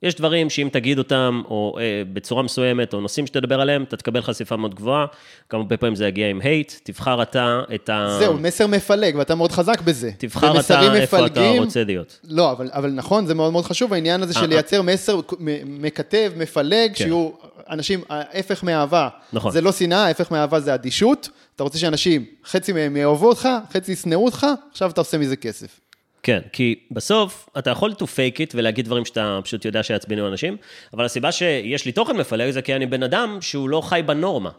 יש 0.03 0.15
דברים 0.15 0.49
שאם 0.49 0.69
תגיד 0.71 0.97
אותם, 0.97 1.41
או 1.49 1.75
אה, 1.79 2.01
בצורה 2.13 2.43
מסוימת, 2.43 2.93
או 2.93 3.01
נושאים 3.01 3.27
שתדבר 3.27 3.61
עליהם, 3.61 3.83
אתה 3.83 3.97
תקבל 3.97 4.21
חשיפה 4.21 4.55
מאוד 4.55 4.75
גבוהה. 4.75 5.05
הרבה 5.51 5.77
פעמים 5.77 5.95
זה 5.95 6.07
יגיע 6.07 6.29
עם 6.29 6.39
הייט, 6.41 6.73
תבחר 6.83 7.21
אתה 7.21 7.61
את 7.75 7.89
ה... 7.89 8.15
זהו, 8.19 8.37
מסר 8.37 8.67
מפלג, 8.67 9.15
ואתה 9.15 9.35
מאוד 9.35 9.51
חזק 9.51 9.81
בזה. 9.81 10.11
תבחר 10.17 10.51
אתה 10.51 10.59
מפלגים, 10.59 10.93
איפה 10.93 11.25
אתה 11.25 11.51
רוצה 11.59 11.83
להיות. 11.83 12.19
לא, 12.23 12.51
אבל, 12.51 12.69
אבל 12.71 12.91
נכון, 12.91 13.25
זה 13.25 13.33
מאוד 13.33 13.51
מאוד 13.51 13.65
חשוב, 13.65 13.93
העניין 13.93 14.23
הזה 14.23 14.33
של 14.33 14.41
אה, 14.41 14.47
לייצר 14.47 14.77
אה. 14.77 14.81
מסר 14.81 15.19
מקטב, 15.65 16.31
מפלג, 16.37 16.89
כן. 16.89 16.95
שיהיו 16.95 17.29
אנשים, 17.69 18.01
ההפך 18.09 18.63
מאהבה. 18.63 19.09
נכון. 19.33 19.51
זה 19.51 19.61
לא 19.61 19.71
שנאה, 19.71 20.05
ההפך 20.05 20.31
מאהבה 20.31 20.59
זה 20.59 20.73
אדישות. 20.73 21.29
אתה 21.55 21.63
רוצה 21.63 21.77
שאנשים, 21.77 22.25
חצי 22.45 22.73
מהם 22.73 22.97
יאהבו 22.97 23.27
אותך, 23.27 23.49
חצי 23.73 23.91
ישנאו 23.91 24.25
אותך, 24.25 24.47
עכשיו 24.71 24.89
אתה 24.89 25.01
עושה 25.01 25.17
מזה 25.17 25.35
כסף. 25.35 25.79
כן, 26.23 26.39
כי 26.53 26.79
בסוף 26.91 27.49
אתה 27.57 27.69
יכול 27.69 27.91
to 27.91 28.03
fake 28.03 28.37
it 28.37 28.51
ולהגיד 28.53 28.85
דברים 28.85 29.05
שאתה 29.05 29.39
פשוט 29.43 29.65
יודע 29.65 29.83
שיעצבנו 29.83 30.27
אנשים, 30.27 30.57
אבל 30.93 31.05
הסיבה 31.05 31.31
שיש 31.31 31.85
לי 31.85 31.91
תוכן 31.91 32.17
מפלג 32.17 32.49
זה 32.49 32.61
כי 32.61 32.75
אני 32.75 32.85
בן 32.85 33.03
אדם 33.03 33.37
שהוא 33.41 33.69
לא 33.69 33.81
חי 33.81 34.01
בנורמה. 34.05 34.49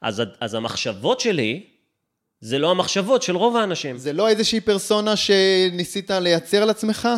אז, 0.00 0.22
אז 0.40 0.54
המחשבות 0.54 1.20
שלי, 1.20 1.62
זה 2.40 2.58
לא 2.58 2.70
המחשבות 2.70 3.22
של 3.22 3.36
רוב 3.36 3.56
האנשים. 3.56 3.98
זה 3.98 4.12
לא 4.12 4.28
איזושהי 4.28 4.60
פרסונה 4.60 5.16
שניסית 5.16 6.10
לייצר 6.10 6.64
לעצמך? 6.64 7.08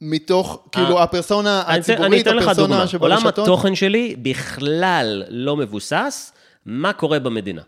מתוך, 0.00 0.68
כאילו, 0.72 0.98
אה, 0.98 1.02
הפרסונה 1.02 1.62
הציבורית, 1.66 2.26
הפרסונה 2.26 2.86
שברשתות? 2.86 3.00
עולם 3.00 3.26
התוכן 3.26 3.74
שלי 3.74 4.16
בכלל 4.22 5.22
לא 5.28 5.56
מבוסס 5.56 6.32
מה 6.66 6.92
קורה 6.92 7.18
במדינה. 7.18 7.62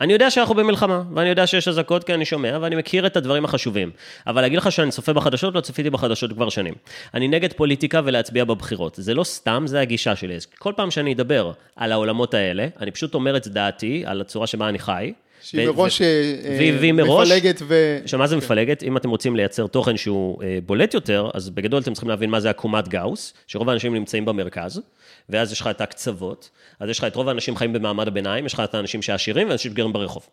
אני 0.00 0.12
יודע 0.12 0.30
שאנחנו 0.30 0.54
במלחמה, 0.54 1.02
ואני 1.14 1.28
יודע 1.28 1.46
שיש 1.46 1.68
אזעקות 1.68 2.04
כי 2.04 2.14
אני 2.14 2.24
שומע, 2.24 2.58
ואני 2.60 2.76
מכיר 2.76 3.06
את 3.06 3.16
הדברים 3.16 3.44
החשובים. 3.44 3.90
אבל 4.26 4.42
להגיד 4.42 4.58
לך 4.58 4.72
שאני 4.72 4.90
צופה 4.90 5.12
בחדשות, 5.12 5.54
לא 5.54 5.60
צפיתי 5.60 5.90
בחדשות 5.90 6.32
כבר 6.32 6.48
שנים. 6.48 6.74
אני 7.14 7.28
נגד 7.28 7.52
פוליטיקה 7.52 8.00
ולהצביע 8.04 8.44
בבחירות. 8.44 8.94
זה 8.98 9.14
לא 9.14 9.24
סתם, 9.24 9.64
זה 9.66 9.80
הגישה 9.80 10.16
שלי. 10.16 10.36
כל 10.58 10.72
פעם 10.76 10.90
שאני 10.90 11.12
אדבר 11.12 11.52
על 11.76 11.92
העולמות 11.92 12.34
האלה, 12.34 12.66
אני 12.80 12.90
פשוט 12.90 13.14
אומר 13.14 13.36
את 13.36 13.48
דעתי, 13.48 14.02
על 14.06 14.20
הצורה 14.20 14.46
שבה 14.46 14.68
אני 14.68 14.78
חי. 14.78 15.12
שהיא 15.42 15.66
מראש 15.66 16.02
אה, 16.02 16.76
והיא 16.80 16.92
מראש, 16.92 17.28
מפלגת 17.28 17.62
ו... 17.62 17.98
עכשיו, 18.02 18.18
מה 18.18 18.26
זה 18.26 18.36
מפלגת? 18.36 18.82
אם 18.82 18.96
אתם 18.96 19.10
רוצים 19.10 19.36
לייצר 19.36 19.66
תוכן 19.66 19.96
שהוא 19.96 20.42
אה, 20.42 20.58
בולט 20.66 20.94
יותר, 20.94 21.30
אז 21.34 21.50
בגדול 21.50 21.82
אתם 21.82 21.92
צריכים 21.92 22.08
להבין 22.08 22.30
מה 22.30 22.40
זה 22.40 22.50
עקומת 22.50 22.88
גאוס, 22.88 23.34
שרוב 23.46 23.68
האנשים 23.68 23.94
נמצאים 23.94 24.24
במרכז, 24.24 24.80
ואז 25.28 25.52
יש 25.52 25.60
לך 25.60 25.66
את 25.66 25.80
הקצוות, 25.80 26.50
אז 26.80 26.88
יש 26.88 26.98
לך 26.98 27.04
את 27.04 27.16
רוב 27.16 27.28
האנשים 27.28 27.56
חיים 27.56 27.72
במעמד 27.72 28.08
הביניים, 28.08 28.46
יש 28.46 28.54
לך 28.54 28.60
את 28.60 28.74
האנשים 28.74 29.02
שעשירים 29.02 29.48
ואנשים 29.48 29.72
שגרים 29.72 29.92
ברחוב. 29.92 30.26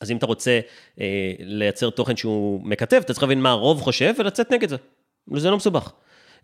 אז 0.00 0.10
אם 0.10 0.16
אתה 0.16 0.26
רוצה 0.26 0.60
אה, 1.00 1.32
לייצר 1.38 1.90
תוכן 1.90 2.16
שהוא 2.16 2.60
מקטב, 2.64 2.96
אתה 2.96 3.12
צריך 3.12 3.22
להבין 3.22 3.40
מה 3.40 3.50
הרוב 3.50 3.80
חושב 3.80 4.14
ולצאת 4.18 4.50
נגד 4.50 4.68
זה. 4.68 4.76
זה 5.36 5.50
לא 5.50 5.56
מסובך. 5.56 5.92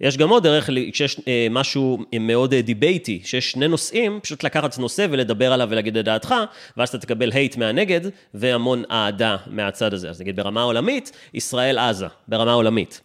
יש 0.00 0.16
גם 0.16 0.28
עוד 0.28 0.42
דרך, 0.42 0.70
כשיש 0.92 1.20
אה, 1.28 1.46
משהו 1.50 1.98
מאוד 2.20 2.54
אה, 2.54 2.62
debate 2.62 3.06
י, 3.06 3.20
שיש 3.24 3.50
שני 3.50 3.68
נושאים, 3.68 4.20
פשוט 4.22 4.44
לקחת 4.44 4.78
נושא 4.78 5.06
ולדבר 5.10 5.52
עליו 5.52 5.68
ולהגיד 5.70 5.96
את 5.96 6.04
דעתך, 6.04 6.34
ואז 6.76 6.88
אתה 6.88 6.98
תקבל 6.98 7.32
hate 7.32 7.56
מהנגד 7.56 8.00
והמון 8.34 8.82
אהדה 8.90 9.36
מהצד 9.46 9.94
הזה. 9.94 10.10
אז 10.10 10.20
נגיד 10.20 10.36
ברמה 10.36 10.62
עולמית, 10.62 11.12
ישראל-עזה, 11.34 12.06
ברמה 12.28 12.52
עולמית. 12.52 13.00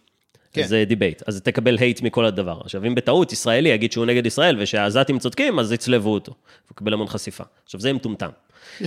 כן. 0.52 0.62
זה 0.62 0.84
debate, 0.86 1.22
אז 1.26 1.40
תקבל 1.40 1.78
hate 1.78 2.02
מכל 2.02 2.24
הדבר. 2.24 2.58
עכשיו, 2.64 2.84
אם 2.86 2.94
בטעות 2.94 3.32
ישראלי 3.32 3.68
יגיד 3.68 3.92
שהוא 3.92 4.06
נגד 4.06 4.26
ישראל 4.26 4.56
ושהעזתים 4.60 5.18
צודקים, 5.18 5.58
אז 5.58 5.72
יצלבו 5.72 6.14
אותו. 6.14 6.32
הוא 6.32 6.74
יקבל 6.74 6.92
המון 6.92 7.06
חשיפה. 7.06 7.44
עכשיו, 7.64 7.80
זה 7.80 7.92
מטומטם. 7.92 8.28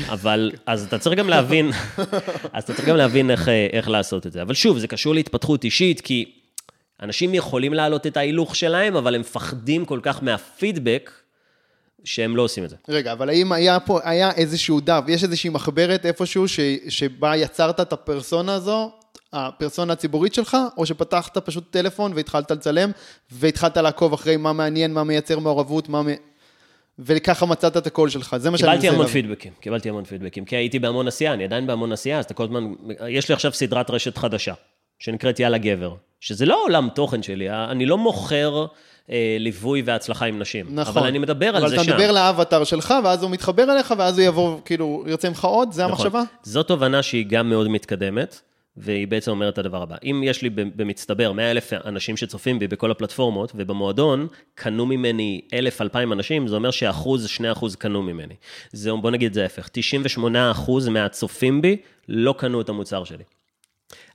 אבל, 0.09 0.51
אז 0.65 0.83
אתה 0.83 0.97
צריך 0.97 1.19
גם 1.19 1.29
להבין, 1.29 1.71
אז 2.53 2.63
אתה 2.63 2.73
צריך 2.73 2.87
גם 2.87 2.95
להבין 2.95 3.31
איך, 3.31 3.49
אה, 3.49 3.67
איך 3.73 3.89
לעשות 3.89 4.27
את 4.27 4.31
זה. 4.31 4.41
אבל 4.41 4.53
שוב, 4.53 4.77
זה 4.77 4.87
קשור 4.87 5.13
להתפתחות 5.13 5.63
אישית, 5.63 6.01
כי 6.01 6.31
אנשים 7.01 7.33
יכולים 7.33 7.73
להעלות 7.73 8.07
את 8.07 8.17
ההילוך 8.17 8.55
שלהם, 8.55 8.95
אבל 8.95 9.15
הם 9.15 9.21
מפחדים 9.21 9.85
כל 9.85 9.99
כך 10.03 10.23
מהפידבק, 10.23 11.11
שהם 12.03 12.35
לא 12.35 12.41
עושים 12.41 12.63
את 12.63 12.69
זה. 12.69 12.75
רגע, 12.89 13.11
אבל 13.11 13.29
האם 13.29 13.51
היה 13.51 13.79
פה, 13.79 13.99
היה 14.03 14.31
איזשהו 14.31 14.79
דף, 14.79 15.03
יש 15.07 15.23
איזושהי 15.23 15.49
מחברת 15.49 16.05
איפשהו 16.05 16.47
ש, 16.47 16.59
שבה 16.89 17.35
יצרת 17.35 17.79
את 17.79 17.93
הפרסונה 17.93 18.53
הזו, 18.53 18.91
הפרסונה 19.33 19.93
הציבורית 19.93 20.33
שלך, 20.33 20.57
או 20.77 20.85
שפתחת 20.85 21.37
פשוט 21.37 21.71
טלפון 21.71 22.13
והתחלת 22.15 22.51
לצלם, 22.51 22.91
והתחלת 23.31 23.77
לעקוב 23.77 24.13
אחרי 24.13 24.37
מה 24.37 24.53
מעניין, 24.53 24.93
מה 24.93 25.03
מייצר 25.03 25.39
מעורבות, 25.39 25.89
מה... 25.89 26.01
וככה 26.99 27.45
מצאת 27.45 27.77
את 27.77 27.87
הקול 27.87 28.09
שלך, 28.09 28.35
זה 28.37 28.49
מה 28.49 28.57
שאני 28.57 28.69
מנסה 28.69 28.81
קיבלתי 28.81 28.95
המון 28.95 29.07
פידבקים, 29.07 29.51
קיבלתי 29.59 29.89
המון 29.89 30.03
פידבקים, 30.03 30.45
כי 30.45 30.55
הייתי 30.55 30.79
בהמון 30.79 31.07
עשייה, 31.07 31.33
אני 31.33 31.43
עדיין 31.43 31.67
בהמון 31.67 31.91
עשייה, 31.91 32.19
אז 32.19 32.25
אתה 32.25 32.33
כל 32.33 32.43
הזמן, 32.43 32.73
יש 33.09 33.29
לי 33.29 33.33
עכשיו 33.33 33.53
סדרת 33.53 33.89
רשת 33.89 34.17
חדשה, 34.17 34.53
שנקראת 34.99 35.39
יאללה 35.39 35.57
גבר, 35.57 35.95
שזה 36.19 36.45
לא 36.45 36.63
עולם 36.63 36.89
תוכן 36.95 37.23
שלי, 37.23 37.49
אני 37.49 37.85
לא 37.85 37.97
מוכר 37.97 38.65
אה, 39.09 39.37
ליווי 39.39 39.81
והצלחה 39.85 40.25
עם 40.25 40.39
נשים. 40.39 40.65
נכון. 40.69 40.97
אבל 40.97 41.07
אני 41.07 41.19
מדבר 41.19 41.55
על 41.55 41.69
זה 41.69 41.75
שם. 41.75 41.81
אבל 41.81 41.83
אתה 41.83 41.93
מדבר 41.93 42.11
לאבטר 42.11 42.63
שלך, 42.63 42.93
ואז 43.03 43.23
הוא 43.23 43.31
מתחבר 43.31 43.63
אליך, 43.63 43.93
ואז 43.97 44.19
הוא 44.19 44.27
יבוא, 44.27 44.59
כאילו, 44.65 45.03
ירצה 45.07 45.29
ממך 45.29 45.45
עוד, 45.45 45.71
זה 45.71 45.83
נכון. 45.83 45.91
המחשבה? 45.91 46.21
זו 46.43 46.63
תובנה 46.63 47.03
שהיא 47.03 47.25
גם 47.29 47.49
מאוד 47.49 47.67
מתקדמת. 47.67 48.41
והיא 48.77 49.07
בעצם 49.07 49.31
אומרת 49.31 49.53
את 49.53 49.57
הדבר 49.57 49.81
הבא, 49.81 49.95
אם 50.03 50.21
יש 50.25 50.41
לי 50.41 50.49
במצטבר 50.49 51.31
100 51.31 51.51
אלף 51.51 51.73
אנשים 51.73 52.17
שצופים 52.17 52.59
בי 52.59 52.67
בכל 52.67 52.91
הפלטפורמות, 52.91 53.51
ובמועדון 53.55 54.27
קנו 54.55 54.85
ממני 54.85 55.41
אלף, 55.53 55.81
אלפיים 55.81 56.13
אנשים, 56.13 56.47
זה 56.47 56.55
אומר 56.55 56.71
שאחוז, 56.71 57.27
שני 57.27 57.51
אחוז 57.51 57.75
קנו 57.75 58.01
ממני. 58.01 58.33
זה, 58.71 58.91
בוא 58.93 59.11
נגיד 59.11 59.27
את 59.27 59.33
זה 59.33 59.43
ההפך, 59.43 59.69
98 59.71 60.51
אחוז 60.51 60.87
מהצופים 60.87 61.61
בי 61.61 61.77
לא 62.09 62.35
קנו 62.37 62.61
את 62.61 62.69
המוצר 62.69 63.03
שלי. 63.03 63.23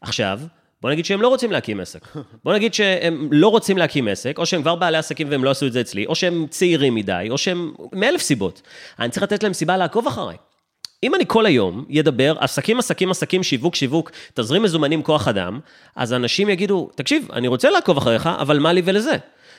עכשיו, 0.00 0.40
בוא 0.82 0.90
נגיד 0.90 1.04
שהם 1.04 1.22
לא 1.22 1.28
רוצים 1.28 1.52
להקים 1.52 1.80
עסק. 1.80 2.08
בוא 2.44 2.54
נגיד 2.54 2.74
שהם 2.74 3.28
לא 3.32 3.48
רוצים 3.48 3.78
להקים 3.78 4.08
עסק, 4.08 4.38
או 4.38 4.46
שהם 4.46 4.62
כבר 4.62 4.74
בעלי 4.74 4.98
עסקים 4.98 5.30
והם 5.30 5.44
לא 5.44 5.50
עשו 5.50 5.66
את 5.66 5.72
זה 5.72 5.80
אצלי, 5.80 6.06
או 6.06 6.14
שהם 6.14 6.46
צעירים 6.50 6.94
מדי, 6.94 7.26
או 7.30 7.38
שהם 7.38 7.72
מאלף 7.92 8.20
סיבות. 8.20 8.62
אני 8.98 9.10
צריך 9.10 9.22
לתת 9.22 9.42
להם 9.42 9.52
סיבה 9.52 9.76
לעקוב 9.76 10.06
אחריי. 10.06 10.36
אם 11.02 11.14
אני 11.14 11.24
כל 11.26 11.46
היום 11.46 11.84
ידבר 11.88 12.34
עסקים, 12.40 12.78
עסקים, 12.78 13.10
עסקים, 13.10 13.42
שיווק, 13.42 13.74
שיווק, 13.74 14.10
תזרים 14.34 14.62
מזומנים, 14.62 15.02
כוח 15.02 15.28
אדם, 15.28 15.60
אז 15.96 16.12
אנשים 16.12 16.48
יגידו, 16.48 16.90
תקשיב, 16.94 17.28
אני 17.32 17.48
רוצה 17.48 17.70
לעקוב 17.70 17.96
אחריך, 17.96 18.26
אבל 18.26 18.58
מה 18.58 18.72
לי 18.72 18.82
ולזה? 18.84 19.16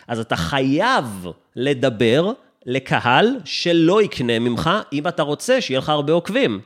אז 0.07 0.19
אתה 0.19 0.35
חייב 0.35 1.25
לדבר 1.55 2.31
לקהל 2.65 3.27
שלא 3.45 4.01
יקנה 4.01 4.39
ממך, 4.39 4.69
אם 4.93 5.07
אתה 5.07 5.23
רוצה 5.23 5.61
שיהיה 5.61 5.79
לך 5.79 5.89
הרבה 5.89 6.13
עוקבים. 6.13 6.59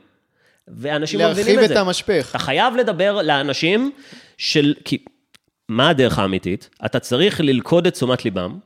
ואנשים 0.67 1.19
לא 1.19 1.29
מבינים 1.29 1.41
את 1.41 1.53
זה. 1.53 1.53
להרחיב 1.53 1.71
את 1.71 1.77
המשפך. 1.77 2.27
אתה 2.29 2.39
חייב 2.39 2.75
לדבר 2.75 3.21
לאנשים 3.21 3.91
של... 4.37 4.73
כי 4.85 4.97
מה 5.69 5.89
הדרך 5.89 6.19
האמיתית? 6.19 6.69
אתה 6.85 6.99
צריך 6.99 7.41
ללכוד 7.41 7.87
את 7.87 7.93
תשומת 7.93 8.25
ליבם 8.25 8.57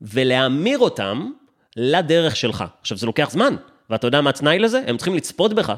ולהמיר 0.00 0.78
אותם 0.78 1.30
לדרך 1.76 2.36
שלך. 2.36 2.64
עכשיו, 2.80 2.98
זה 2.98 3.06
לוקח 3.06 3.30
זמן, 3.30 3.56
ואתה 3.90 4.06
יודע 4.06 4.20
מה 4.20 4.30
התנאי 4.30 4.58
לזה? 4.58 4.80
הם 4.86 4.96
צריכים 4.96 5.14
לצפות 5.14 5.52
בך. 5.52 5.74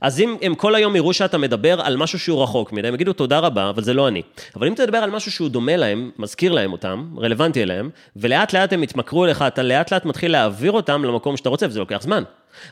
אז 0.00 0.20
אם 0.20 0.36
הם 0.42 0.54
כל 0.54 0.74
היום 0.74 0.96
יראו 0.96 1.12
שאתה 1.12 1.38
מדבר 1.38 1.80
על 1.80 1.96
משהו 1.96 2.18
שהוא 2.18 2.42
רחוק 2.42 2.72
מדי, 2.72 2.88
הם 2.88 2.94
יגידו 2.94 3.12
תודה 3.12 3.38
רבה, 3.38 3.70
אבל 3.70 3.82
זה 3.82 3.94
לא 3.94 4.08
אני. 4.08 4.22
אבל 4.56 4.66
אם 4.66 4.72
אתה 4.72 4.82
מדבר 4.82 4.98
על 4.98 5.10
משהו 5.10 5.32
שהוא 5.32 5.48
דומה 5.48 5.76
להם, 5.76 6.10
מזכיר 6.18 6.52
להם 6.52 6.72
אותם, 6.72 7.14
רלוונטי 7.18 7.62
אליהם, 7.62 7.90
ולאט 8.16 8.52
לאט 8.52 8.72
הם 8.72 8.82
יתמכרו 8.82 9.24
אליך, 9.24 9.42
אתה 9.42 9.62
לאט 9.62 9.92
לאט 9.92 10.04
מתחיל 10.04 10.32
להעביר 10.32 10.72
אותם 10.72 11.04
למקום 11.04 11.36
שאתה 11.36 11.48
רוצה, 11.48 11.66
וזה 11.66 11.78
לוקח 11.78 12.02
זמן. 12.02 12.22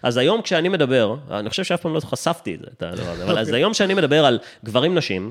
אז 0.02 0.16
היום 0.16 0.42
כשאני 0.42 0.68
מדבר, 0.68 1.16
אני 1.30 1.50
חושב 1.50 1.64
שאף 1.64 1.80
פעם 1.80 1.94
לא 1.94 2.00
חשפתי 2.00 2.54
את 2.54 2.60
זה, 2.60 2.66
את 2.76 2.82
הדבר 2.82 3.10
הזה, 3.10 3.24
אבל 3.24 3.38
אז 3.38 3.52
היום 3.52 3.72
כשאני 3.72 3.94
מדבר 3.94 4.24
על 4.24 4.38
גברים 4.64 4.94
נשים, 4.94 5.30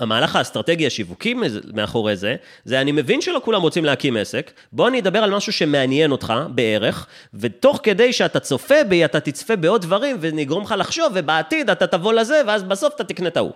המהלך 0.00 0.36
האסטרטגי 0.36 0.86
השיווקי 0.86 1.34
מאחורי 1.74 2.16
זה, 2.16 2.36
זה 2.64 2.80
אני 2.80 2.92
מבין 2.92 3.20
שלא 3.20 3.40
כולם 3.44 3.62
רוצים 3.62 3.84
להקים 3.84 4.16
עסק, 4.16 4.50
בוא 4.72 4.88
אני 4.88 5.00
אדבר 5.00 5.18
על 5.18 5.30
משהו 5.30 5.52
שמעניין 5.52 6.12
אותך 6.12 6.32
בערך, 6.54 7.06
ותוך 7.34 7.80
כדי 7.82 8.12
שאתה 8.12 8.40
צופה 8.40 8.84
בי, 8.88 9.04
אתה 9.04 9.20
תצפה 9.20 9.56
בעוד 9.56 9.82
דברים, 9.82 10.16
ונגרום 10.20 10.62
לך 10.62 10.74
לחשוב, 10.78 11.12
ובעתיד 11.14 11.70
אתה 11.70 11.86
תבוא 11.86 12.12
לזה, 12.12 12.42
ואז 12.46 12.62
בסוף 12.62 12.94
אתה 12.94 13.04
תקנה 13.04 13.28
את 13.28 13.36
ההוא. 13.36 13.52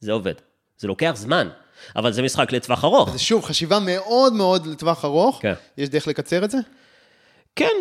זה 0.00 0.12
עובד. 0.12 0.34
זה 0.78 0.88
לוקח 0.88 1.12
זמן, 1.14 1.48
אבל 1.96 2.12
זה 2.12 2.22
משחק 2.22 2.52
לטווח 2.52 2.84
ארוך. 2.84 3.10
זה 3.10 3.18
שוב, 3.18 3.44
חשיבה 3.44 3.78
מאוד 3.78 4.32
מאוד 4.32 4.66
לטווח 4.66 5.04
ארוך. 5.04 5.38
כן. 5.42 5.54
יש 5.78 5.88
דרך 5.88 6.06
לקצר 6.06 6.44
את 6.44 6.50
זה? 6.50 6.58
כן, 7.56 7.76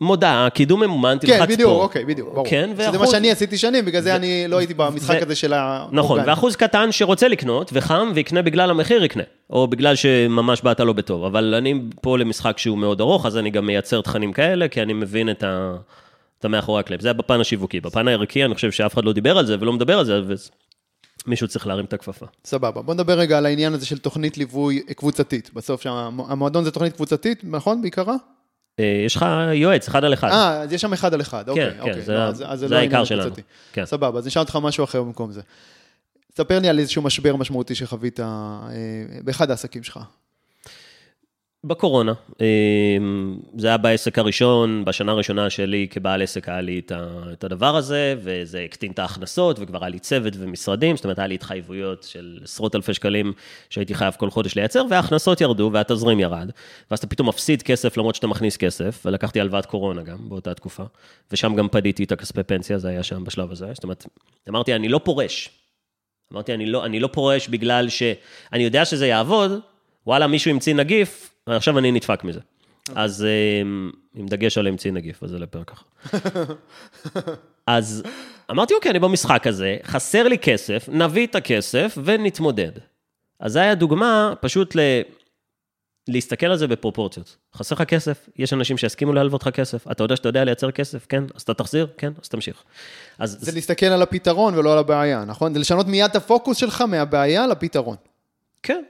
מודעה, 0.00 0.50
קידום 0.50 0.80
ממומן, 0.80 1.18
תלחץ 1.20 1.38
פה. 1.38 1.46
כן, 1.46 1.52
בדיוק, 1.52 1.72
אוקיי, 1.72 2.04
בדיוק, 2.04 2.34
ברור. 2.34 2.46
כן, 2.48 2.70
ואחוז... 2.76 2.94
שזה 2.94 2.98
מה 2.98 3.06
שאני 3.06 3.30
עשיתי 3.30 3.58
שנים, 3.58 3.84
בגלל 3.84 4.02
זה 4.02 4.16
אני 4.16 4.44
לא 4.48 4.56
הייתי 4.58 4.74
במשחק 4.74 5.22
הזה 5.22 5.34
של 5.34 5.52
האורגן. 5.52 5.96
נכון, 5.96 6.20
ואחוז 6.26 6.56
קטן 6.56 6.92
שרוצה 6.92 7.28
לקנות, 7.28 7.70
וחם, 7.72 8.12
ויקנה 8.14 8.42
בגלל 8.42 8.70
המחיר, 8.70 9.04
יקנה. 9.04 9.22
או 9.50 9.66
בגלל 9.68 9.96
שממש 9.96 10.62
באת 10.62 10.80
לא 10.80 10.92
בטוב. 10.92 11.24
אבל 11.24 11.54
אני 11.54 11.74
פה 12.00 12.18
למשחק 12.18 12.58
שהוא 12.58 12.78
מאוד 12.78 13.00
ארוך, 13.00 13.26
אז 13.26 13.36
אני 13.36 13.50
גם 13.50 13.66
מייצר 13.66 14.00
תכנים 14.00 14.32
כאלה, 14.32 14.68
כי 14.68 14.82
אני 14.82 14.92
מבין 14.92 15.30
את 15.30 15.42
ה... 15.42 15.74
את 16.38 16.44
המאחורי 16.44 16.80
הקלפ. 16.80 17.00
זה 17.00 17.12
בפן 17.12 17.40
השיווקי. 17.40 17.80
בפן 17.80 18.08
הערכי, 18.08 18.44
אני 18.44 18.54
חושב 18.54 18.70
שאף 18.70 18.94
אחד 18.94 19.04
לא 19.04 19.12
דיבר 19.12 19.38
על 19.38 19.46
זה 19.46 19.56
ולא 19.60 19.72
מדבר 19.72 19.98
על 19.98 20.04
זה, 20.04 20.20
ומישהו 21.26 21.48
צריך 21.48 21.66
להרים 21.66 21.84
את 21.84 21.92
הכפפה. 21.92 22.26
סבבה. 22.44 22.82
בוא 22.82 22.94
נדבר 22.94 23.18
רגע 23.18 23.38
על 23.38 23.46
העניין 23.46 23.72
הזה 23.72 23.86
של 23.86 23.98
תוכנית 23.98 24.38
ליווי 24.38 24.80
קבוצתית. 24.96 25.50
בסוף 25.54 25.82
שהמועדון 25.82 26.64
זה 26.64 26.70
תוכנית 26.70 26.92
קבוצתית, 26.92 27.40
נכון, 27.44 27.82
בעיקרה? 27.82 28.14
אה, 28.78 29.02
יש 29.06 29.16
לך 29.16 29.26
יועץ, 29.54 29.88
אחד 29.88 30.04
על 30.04 30.14
אחד. 30.14 30.28
אה, 30.28 30.60
אז 30.60 30.72
יש 30.72 30.80
שם 30.80 30.92
אחד 30.92 31.14
על 31.14 31.20
אחד, 31.20 31.48
אוקיי. 31.48 31.70
כן, 31.70 31.80
אוקיי. 31.80 31.94
כן, 31.94 32.00
זה, 32.00 32.14
לא, 32.14 32.32
זה, 32.32 32.44
זה 32.54 32.68
לא 32.68 32.76
העיקר 32.76 33.04
שלנו. 33.04 33.34
כן. 33.72 33.84
סבבה, 33.84 34.18
אז 34.18 34.26
נשאל 34.26 34.42
אותך 34.42 34.58
משהו 34.62 34.84
אחר 34.84 35.02
במקום 35.02 35.32
זה. 35.32 35.40
ספר 36.36 36.58
לי 36.58 36.68
על 36.68 36.78
איזשהו 36.78 37.02
משבר 37.02 37.36
משמעותי 37.36 37.74
שחווית 37.74 38.20
אה, 38.20 38.60
באחד 39.24 39.50
העסקים 39.50 39.82
שלך. 39.82 39.98
בקורונה. 41.64 42.12
אמ, 42.40 43.38
זה 43.56 43.68
היה 43.68 43.76
בעסק 43.76 44.18
הראשון, 44.18 44.84
בשנה 44.84 45.12
הראשונה 45.12 45.50
שלי 45.50 45.86
כבעל 45.90 46.22
עסק 46.22 46.48
היה 46.48 46.60
לי 46.60 46.80
את 47.32 47.44
הדבר 47.44 47.76
הזה, 47.76 48.14
וזה 48.18 48.60
הקטין 48.64 48.92
את 48.92 48.98
ההכנסות, 48.98 49.56
וכבר 49.60 49.78
היה 49.84 49.88
לי 49.88 49.98
צוות 49.98 50.32
ומשרדים, 50.38 50.96
זאת 50.96 51.04
אומרת, 51.04 51.18
היה 51.18 51.28
לי 51.28 51.34
התחייבויות 51.34 52.02
של 52.02 52.38
עשרות 52.42 52.74
אלפי 52.74 52.94
שקלים 52.94 53.32
שהייתי 53.70 53.94
חייב 53.94 54.14
כל 54.14 54.30
חודש 54.30 54.54
לייצר, 54.54 54.84
וההכנסות 54.90 55.40
ירדו 55.40 55.70
והתזרים 55.72 56.20
ירד, 56.20 56.50
ואז 56.90 56.98
אתה 56.98 57.06
פתאום 57.06 57.28
מפסיד 57.28 57.62
כסף 57.62 57.96
למרות 57.96 58.14
שאתה 58.14 58.26
מכניס 58.26 58.56
כסף, 58.56 59.02
ולקחתי 59.06 59.40
הלוואת 59.40 59.66
קורונה 59.66 60.02
גם 60.02 60.28
באותה 60.28 60.54
תקופה, 60.54 60.84
ושם 61.30 61.54
גם 61.54 61.68
פדיתי 61.68 62.04
את 62.04 62.12
הכספי 62.12 62.42
פנסיה, 62.42 62.78
זה 62.78 62.88
היה 62.88 63.02
שם 63.02 63.24
בשלב 63.24 63.52
הזה, 63.52 63.70
זאת 63.74 63.84
אומרת, 63.84 64.06
אמרתי, 64.48 64.74
אני 64.74 64.88
לא 64.88 65.00
פורש. 65.04 65.48
אמרתי, 66.32 66.54
אני 66.54 66.66
לא, 66.66 66.84
אני 66.84 67.00
לא 67.00 67.08
פורש 67.12 67.48
בגלל 67.48 67.88
שאני 67.88 68.64
יודע 68.64 68.84
שזה 68.84 69.06
יעבוד, 69.06 69.60
וואלה, 70.06 70.26
מישהו 70.26 70.50
המציא 70.50 70.74
נגיף, 70.74 71.29
עכשיו 71.46 71.78
אני 71.78 71.92
נדפק 71.92 72.24
מזה. 72.24 72.40
אז 72.94 73.26
אמ, 73.62 73.90
עם 74.14 74.26
דגש 74.26 74.58
על 74.58 74.68
אמצעי 74.68 74.90
נגיף, 74.90 75.22
אז 75.22 75.30
זה 75.30 75.38
לפרק 75.38 75.72
אחר. 75.72 75.84
אז 77.66 78.02
אמרתי, 78.50 78.74
אוקיי, 78.74 78.90
אני 78.90 78.98
במשחק 78.98 79.46
הזה, 79.46 79.76
חסר 79.84 80.28
לי 80.28 80.38
כסף, 80.38 80.88
נביא 80.92 81.26
את 81.26 81.34
הכסף 81.34 81.98
ונתמודד. 82.04 82.72
אז 83.40 83.52
זו 83.52 83.58
הייתה 83.58 83.74
דוגמה 83.74 84.32
פשוט 84.40 84.76
ל... 84.76 84.80
להסתכל 86.08 86.46
על 86.46 86.56
זה 86.56 86.66
בפרופורציות. 86.66 87.36
חסר 87.54 87.74
לך 87.74 87.82
כסף, 87.82 88.28
יש 88.36 88.52
אנשים 88.52 88.78
שיסכימו 88.78 89.12
להלוות 89.12 89.42
לך 89.42 89.48
כסף, 89.48 89.90
אתה 89.90 90.04
יודע 90.04 90.16
שאתה 90.16 90.28
יודע 90.28 90.44
לייצר 90.44 90.70
כסף, 90.70 91.06
כן, 91.08 91.24
אז 91.34 91.42
אתה 91.42 91.54
תחזיר, 91.54 91.86
כן, 91.98 92.12
אז 92.22 92.28
תמשיך. 92.28 92.62
אז 93.18 93.36
זה 93.40 93.52
להסתכל 93.52 93.86
על 93.86 94.02
הפתרון 94.02 94.58
ולא 94.58 94.72
על 94.72 94.78
הבעיה, 94.78 95.24
נכון? 95.24 95.54
זה 95.54 95.58
לשנות 95.58 95.86
מיד 95.86 96.10
את 96.10 96.16
הפוקוס 96.16 96.56
שלך 96.56 96.80
מהבעיה 96.80 97.46
לפתרון. 97.46 97.96
כן, 98.62 98.82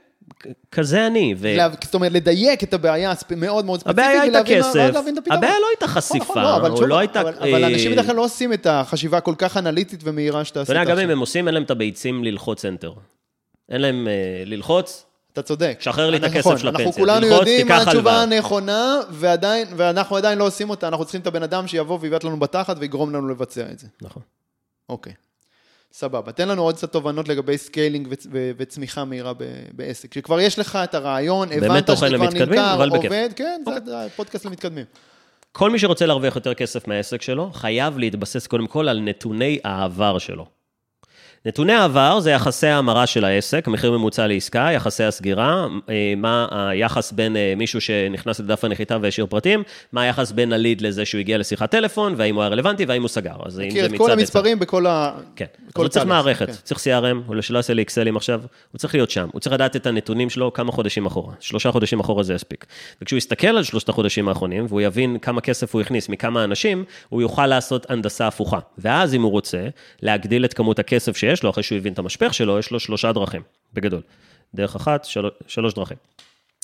כזה 0.71 1.07
אני. 1.07 1.35
ו... 1.37 1.47
לה- 1.57 1.69
זאת 1.83 1.93
אומרת, 1.93 2.11
לדייק 2.11 2.63
את 2.63 2.73
הבעיה 2.73 3.11
הספ- 3.11 3.35
מאוד 3.37 3.65
מאוד 3.65 3.79
ספציפית. 3.79 3.99
הבעיה 4.05 4.21
הייתה 4.21 4.37
מה- 4.39 4.45
כסף, 4.45 4.75
את 4.93 4.95
הפתרון. 5.17 5.37
הבעיה 5.37 5.53
לא 5.61 5.67
הייתה 5.71 5.85
נכון, 5.85 6.01
נכון, 6.05 6.19
חשיפה, 6.19 6.43
לא, 6.43 6.55
אבל 6.55 6.87
לא 6.87 6.97
הייתה... 6.97 7.21
אבל- 7.21 7.33
אבל 7.39 7.63
אנשים 7.65 7.87
אה, 7.87 7.95
בדרך 7.95 8.05
כלל 8.05 8.15
לא 8.15 8.23
עושים 8.23 8.53
את 8.53 8.67
החשיבה 8.69 9.19
כל 9.19 9.35
כך 9.37 9.57
אנליטית 9.57 9.99
ומהירה 10.03 10.45
שאתה 10.45 10.61
אתה 10.61 10.71
עשית 10.71 10.75
יודע, 10.81 10.91
גם. 10.95 10.99
אם 10.99 11.09
הם 11.09 11.19
עושים, 11.19 11.47
אין 11.47 11.53
להם 11.53 11.63
את 11.63 11.71
הביצים 11.71 12.23
ללחוץ 12.23 12.65
enter. 12.65 12.89
אין 13.69 13.81
להם 13.81 14.07
אה, 14.07 14.13
ללחוץ, 14.45 15.05
אתה 15.33 15.41
צודק. 15.41 15.77
שחרר 15.79 16.09
לי 16.09 16.17
את 16.17 16.23
אנחנו- 16.23 16.37
הכסף 16.39 16.47
נכון, 16.47 16.57
של 16.59 16.67
אנחנו 16.67 16.83
הפנסיה. 16.83 17.01
כולנו 17.03 17.19
ללחוץ, 17.27 17.39
יודעים 17.39 17.67
מה 17.67 17.81
התשובה. 17.81 18.21
הנכונה, 18.21 18.99
ועדיין, 19.11 19.67
ואנחנו 19.77 20.15
עדיין 20.17 20.37
לא 20.37 20.43
עושים 20.47 20.69
אותה, 20.69 20.87
אנחנו 20.87 21.05
צריכים 21.05 21.21
את 21.21 21.27
הבן 21.27 21.43
אדם 21.43 21.67
שיבוא 21.67 21.97
ויבעט 22.01 22.23
לנו 22.23 22.39
בתחת 22.39 22.75
ויגרום 22.79 23.09
לנו 23.15 23.27
לבצע 23.29 23.61
את 23.71 23.79
זה. 23.79 23.87
נכון. 24.01 24.23
אוקיי. 24.89 25.13
סבבה. 25.93 26.31
תן 26.31 26.47
לנו 26.47 26.61
עוד 26.61 26.75
קצת 26.75 26.91
תובנות 26.91 27.27
לגבי 27.27 27.57
scaling 27.57 28.07
וצ- 28.11 28.27
ו- 28.31 28.51
וצמיחה 28.57 29.05
מהירה 29.05 29.33
ב- 29.33 29.43
בעסק. 29.73 30.11
כשכבר 30.11 30.39
יש 30.39 30.59
לך 30.59 30.75
את 30.83 30.95
הרעיון, 30.95 31.51
הבנת 31.51 31.89
שזה 31.97 32.07
כבר 32.15 32.29
נמכר. 32.29 32.85
עובד, 32.95 33.29
כן, 33.35 33.61
אוקיי. 33.65 33.81
זה 33.85 34.05
הפודקאסט 34.05 34.45
למתקדמים. 34.45 34.85
כל 35.51 35.69
מי 35.69 35.79
שרוצה 35.79 36.05
להרוויח 36.05 36.35
יותר 36.35 36.53
כסף 36.53 36.87
מהעסק 36.87 37.21
שלו, 37.21 37.51
חייב 37.53 37.97
להתבסס 37.97 38.47
קודם 38.47 38.67
כל 38.67 38.89
על 38.89 38.99
נתוני 38.99 39.59
העבר 39.63 40.17
שלו. 40.17 40.60
נתוני 41.45 41.73
העבר 41.73 42.19
זה 42.19 42.31
יחסי 42.31 42.67
ההמרה 42.67 43.07
של 43.07 43.25
העסק, 43.25 43.67
מחיר 43.67 43.91
ממוצע 43.91 44.27
לעסקה, 44.27 44.69
יחסי 44.73 45.03
הסגירה, 45.03 45.67
אה, 45.89 46.13
מה 46.17 46.47
היחס 46.51 47.11
בין 47.11 47.37
אה, 47.37 47.53
מישהו 47.57 47.81
שנכנס 47.81 48.39
לדף 48.39 48.63
הנחיתה 48.63 48.97
והשאיר 49.01 49.25
פרטים, 49.25 49.63
מה 49.91 50.01
היחס 50.01 50.31
בין 50.31 50.53
הליד 50.53 50.81
לזה 50.81 51.05
שהוא 51.05 51.19
הגיע 51.19 51.37
לשיחת 51.37 51.71
טלפון, 51.71 52.13
והאם 52.17 52.35
הוא 52.35 52.43
היה 52.43 52.49
רלוונטי 52.49 52.85
והאם 52.85 53.01
הוא 53.01 53.09
סגר. 53.09 53.35
אז 53.45 53.59
אם 53.59 53.69
זה 53.69 53.89
מצד 53.89 53.97
כל. 53.97 54.11
המספרים 54.11 54.59
בכל 54.59 54.85
ה... 54.85 55.11
כן, 55.35 55.45
אז 55.67 55.73
כל 55.73 55.81
הוא 55.81 55.89
צריך 55.89 56.05
מערכת, 56.05 56.47
כן. 56.47 56.53
צריך 56.63 56.79
CRM, 56.79 57.27
הוא 57.27 57.41
שלא 57.41 57.57
יעשה 57.57 57.73
לי 57.73 57.81
אקסלים 57.81 58.17
עכשיו, 58.17 58.41
הוא 58.71 58.79
צריך 58.79 58.95
להיות 58.95 59.09
שם, 59.11 59.27
הוא 59.31 59.39
צריך 59.39 59.53
לדעת 59.53 59.75
את 59.75 59.85
הנתונים 59.85 60.29
שלו 60.29 60.53
כמה 60.53 60.71
חודשים 60.71 61.05
אחורה, 61.05 61.33
שלושה 61.39 61.71
חודשים 61.71 61.99
אחורה 61.99 62.23
זה 62.23 62.33
יספיק. 62.33 62.65
וכשהוא 63.01 63.17
יסתכל 63.17 63.47
על 63.47 63.63
שלושת 63.63 63.89
החודשים 63.89 64.29
האחרונים, 64.29 64.65
והוא 64.69 64.81
יבין 64.81 65.17
כמה 65.19 65.41
כסף 65.41 65.73
הוא 65.73 65.81
הכניס 65.81 66.09
מכמה 66.09 66.43
אנשים, 66.43 66.83
הוא 67.09 67.21
יוכל 67.21 67.47
לעשות 67.47 67.91
הנדסה 67.91 68.27
הפוכה. 68.27 68.59
ואז 68.77 69.15
אם 69.15 69.21
הוא 69.21 69.31
רוצה 69.31 69.67
להגדיל 70.01 70.45
את 70.45 70.53
כמות 70.53 70.79
הכסף 70.79 71.17
שיש 71.17 71.30
לו, 71.43 71.49
אחרי 71.49 71.63
שהוא 71.63 71.77
הבין 71.77 71.93
את 71.93 71.99
המשפך 71.99 72.33
שלו, 72.33 72.59
יש 72.59 72.71
לו 72.71 72.79
שלושה 72.79 73.11
דרכים, 73.11 73.41
בגדול. 73.73 74.01
דרך 74.55 74.75
אחת, 74.75 75.05
של... 75.05 75.29
שלוש 75.47 75.73
דרכים. 75.73 75.97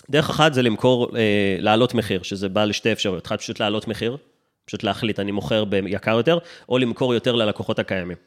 דרך 0.09 0.30
אחת 0.30 0.53
זה 0.53 0.61
למכור, 0.61 1.18
אה, 1.18 1.22
להעלות 1.59 1.93
מחיר, 1.93 2.24
שזה 2.24 2.49
בא 2.49 2.65
לשתי 2.65 2.91
אפשרויות. 2.91 3.28
אחת, 3.28 3.39
פשוט 3.39 3.59
להעלות 3.59 3.88
מחיר, 3.88 4.18
פשוט 4.65 4.84
להחליט, 4.84 5.20
אני 5.20 5.32
מוכר 5.32 5.65
ביקר 5.65 6.18
יותר, 6.18 6.38
או 6.70 6.78
למכור 6.78 7.13
יותר 7.13 7.36
ללקוחות 7.36 7.80
הקיימים. 7.80 8.18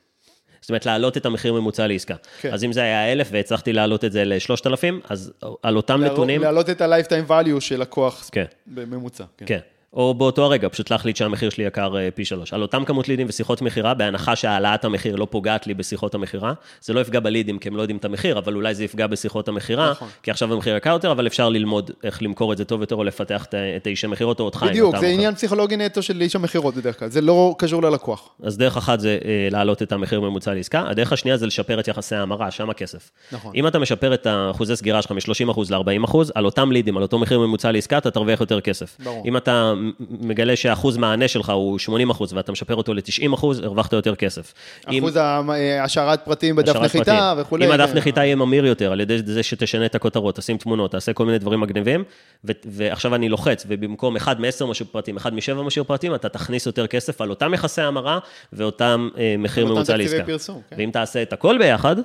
זאת 0.60 0.70
אומרת, 0.70 0.86
להעלות 0.86 1.16
את 1.16 1.26
המחיר 1.26 1.52
ממוצע 1.52 1.86
לעסקה. 1.86 2.14
כן. 2.40 2.52
אז 2.52 2.64
אם 2.64 2.72
זה 2.72 2.80
היה 2.82 3.12
1,000 3.12 3.28
והצלחתי 3.32 3.72
להעלות 3.72 4.04
את 4.04 4.12
זה 4.12 4.24
ל-3,000, 4.24 4.94
אז 5.10 5.32
על 5.62 5.76
אותם 5.76 6.00
להראות- 6.00 6.12
נתונים, 6.12 6.40
להעלות 6.42 6.70
את 6.70 6.80
ה-lifetime 6.80 7.30
value 7.30 7.60
של 7.60 7.80
לקוח 7.80 8.28
כן, 8.32 8.44
בממוצע. 8.66 9.24
כן. 9.36 9.44
כן. 9.48 9.58
או 9.92 10.14
באותו 10.14 10.44
הרגע, 10.44 10.68
פשוט 10.68 10.90
להחליט 10.90 11.16
שהמחיר 11.16 11.50
שלי 11.50 11.64
יקר 11.64 11.98
אה, 11.98 12.08
פי 12.14 12.24
שלוש. 12.24 12.52
על 12.52 12.62
אותם 12.62 12.84
כמות 12.84 13.08
לידים 13.08 13.26
ושיחות 13.28 13.62
מכירה, 13.62 13.94
בהנחה 13.94 14.36
שהעלאת 14.36 14.84
המחיר 14.84 15.16
לא 15.16 15.26
פוגעת 15.30 15.66
לי 15.66 15.74
בשיחות 15.74 16.14
המכירה, 16.14 16.52
זה 16.80 16.92
לא 16.92 17.00
יפגע 17.00 17.20
בלידים 17.20 17.58
כי 17.58 17.68
הם 17.68 17.76
לא 17.76 17.82
יודעים 17.82 17.96
את 17.96 18.04
המחיר, 18.04 18.38
אבל 18.38 18.54
אולי 18.54 18.74
זה 18.74 18.84
יפגע 18.84 19.06
בשיחות 19.06 19.48
המכירה, 19.48 19.90
נכון. 19.90 20.08
כי 20.22 20.30
עכשיו 20.30 20.52
המחיר 20.52 20.76
יקר 20.76 20.90
יותר, 20.90 21.12
אבל 21.12 21.26
אפשר 21.26 21.48
ללמוד 21.48 21.90
איך 22.04 22.22
למכור 22.22 22.52
את 22.52 22.58
זה 22.58 22.64
טוב 22.64 22.80
יותר, 22.80 22.94
או 22.94 23.04
לפתח 23.04 23.46
את 23.76 23.86
האיש 23.86 24.04
המכירות 24.04 24.40
או 24.40 24.44
אותך. 24.44 24.66
בדיוק, 24.68 24.96
זה. 24.96 25.06
עניין 25.06 25.34
פסיכולוגי 25.34 25.76
נטו 25.76 26.02
של 26.02 26.20
איש 26.20 26.36
המכירות 26.36 26.74
בדרך 26.74 26.98
כלל, 26.98 27.08
זה 27.08 27.20
לא 27.20 27.54
קשור 27.58 27.82
ללקוח. 27.82 28.28
אז 28.42 28.58
דרך 28.58 28.76
אחת 28.76 29.00
זה 29.00 29.18
אה, 29.24 29.48
להעלות 29.50 29.82
את 29.82 29.92
המחיר 29.92 30.20
ממוצע 30.20 30.54
לעסקה, 30.54 30.84
הדרך 30.88 31.12
השנייה 31.12 31.36
זה 31.36 31.46
לשפר 31.46 31.80
את 31.80 31.88
יחסי 31.88 32.14
ההמרה, 32.14 32.50
שם 32.50 32.70
הכסף. 32.70 33.10
נכון. 33.32 33.52
אם 33.54 33.66
אתה 33.66 33.78
משפר 33.78 34.14
את 34.14 34.26
האחוזי 34.26 34.76
סגירה 34.76 35.02
שלך 35.02 35.12
מ-30% 35.12 35.60
ל-40%, 35.70 36.16
על 36.34 36.44
אותם 36.44 36.72
לידים, 36.72 36.96
על 36.96 37.02
אותו 37.02 37.18
מחיר 37.18 37.38
ממוצע 37.38 37.72
לעסקה, 37.72 37.98
אתה 37.98 38.10
תרוויח 38.10 38.40
יותר 38.40 38.60
כסף. 38.60 38.96
ברור. 39.04 39.22
אם 39.26 39.36
אתה 39.36 39.74
מגלה 40.10 40.56
שהאחוז 40.56 40.96
מענה 40.96 41.28
שלך 41.28 41.50
הוא 41.50 41.78
80% 42.10 42.22
ואתה 42.34 42.52
משפר 42.52 42.74
אותו 42.74 42.94
ל-90%, 42.94 43.46
הרווחת 43.62 43.92
יותר 43.92 44.14
כסף. 44.14 44.54
אם- 44.90 45.02
אחוז 45.04 45.16
אה, 45.16 45.84
השארת 45.84 46.24
פרטים 46.24 46.56
בדף 46.56 46.68
השארת 46.70 46.84
נחיתה 46.84 47.04
פרטים. 47.04 47.42
וכולי. 47.42 47.66
אם 47.66 47.72
הדף 47.72 47.90
כן. 47.90 47.96
נחיתה 47.96 48.24
יהיה 48.24 48.36
ממיר 48.36 48.66
יותר, 48.66 48.92
על 48.92 49.00
ידי 49.00 49.18
זה 49.24 49.42
שתשנה 49.42 49.86
את 49.86 49.94
הכותרות, 49.94 50.36
תשים 50.36 50.56
תמונות, 50.58 50.90
תעשה 50.90 51.12
כל 51.12 51.26
מיני 51.26 51.38
דברים 51.38 51.60
מגניבים, 51.60 52.04
ו- 52.44 52.52
ועכשיו 52.66 53.14
אני 53.14 53.28
לוחץ, 53.28 53.64
ובמקום 53.68 54.16
אחד 54.16 54.40
מ-10 54.40 54.64
משאיר 54.66 54.88
פרטים, 54.92 55.16
אחד 55.16 55.34
מ-7 55.34 55.62
משאיר 55.62 55.84
פרטים, 55.84 56.14
אתה 56.14 56.28
תכניס 56.28 56.66
יותר 56.66 56.86
כסף 56.86 57.20
על 57.20 57.30
אותם 57.30 57.54
יחסי 57.54 57.82
המרה 57.82 58.18
ואותם 58.52 59.08
אה, 59.18 59.34
מחיר 59.38 59.62
על 59.64 59.68
אותם 59.70 59.76
ממוצע 59.78 59.92
תקציבי 59.96 60.14
לעסקה. 60.16 60.26
פרסום, 60.32 60.60
כן. 60.70 60.76
ואם 60.78 60.90
תעשה 60.92 61.22
את 61.22 61.32
הכל 61.32 61.58
ביחד, 61.58 61.96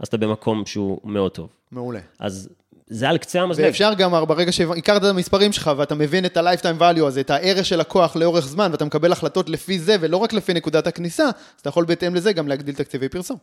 אז 0.00 0.08
אתה 0.08 0.16
במקום 0.16 0.66
שהוא 0.66 1.00
מאוד 1.04 1.30
טוב. 1.30 1.48
מעולה. 1.72 2.00
אז 2.20 2.48
זה 2.86 3.08
על 3.08 3.18
קצה 3.18 3.40
המזלג. 3.40 3.64
ואפשר 3.64 3.94
גם, 3.94 4.12
ברגע 4.28 4.52
שהכרת 4.52 5.04
את 5.04 5.08
המספרים 5.08 5.52
שלך 5.52 5.70
ואתה 5.76 5.94
מבין 5.94 6.24
את 6.24 6.36
ה-lifetime 6.36 6.80
value 6.80 7.04
הזה, 7.04 7.20
את 7.20 7.30
הערך 7.30 7.64
של 7.64 7.76
לקוח 7.76 8.16
לאורך 8.16 8.46
זמן, 8.46 8.68
ואתה 8.72 8.84
מקבל 8.84 9.12
החלטות 9.12 9.48
לפי 9.48 9.78
זה 9.78 9.96
ולא 10.00 10.16
רק 10.16 10.32
לפי 10.32 10.54
נקודת 10.54 10.86
הכניסה, 10.86 11.24
אז 11.24 11.60
אתה 11.60 11.68
יכול 11.68 11.84
בהתאם 11.84 12.14
לזה 12.14 12.32
גם 12.32 12.48
להגדיל 12.48 12.74
תקציבי 12.74 13.08
פרסום. 13.08 13.36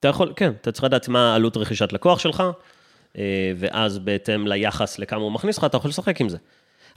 אתה 0.00 0.08
יכול, 0.08 0.32
כן, 0.36 0.52
אתה 0.60 0.72
צריך 0.72 0.84
לדעת 0.84 1.08
מה 1.08 1.34
עלות 1.34 1.56
רכישת 1.56 1.92
לקוח 1.92 2.18
שלך, 2.18 2.42
אה, 3.18 3.52
ואז 3.56 3.98
בהתאם 3.98 4.46
ליחס 4.46 4.98
לכמה 4.98 5.20
הוא 5.20 5.32
מכניס 5.32 5.58
לך, 5.58 5.64
אתה 5.64 5.76
יכול 5.76 5.88
לשחק 5.88 6.20
עם 6.20 6.28
זה. 6.28 6.36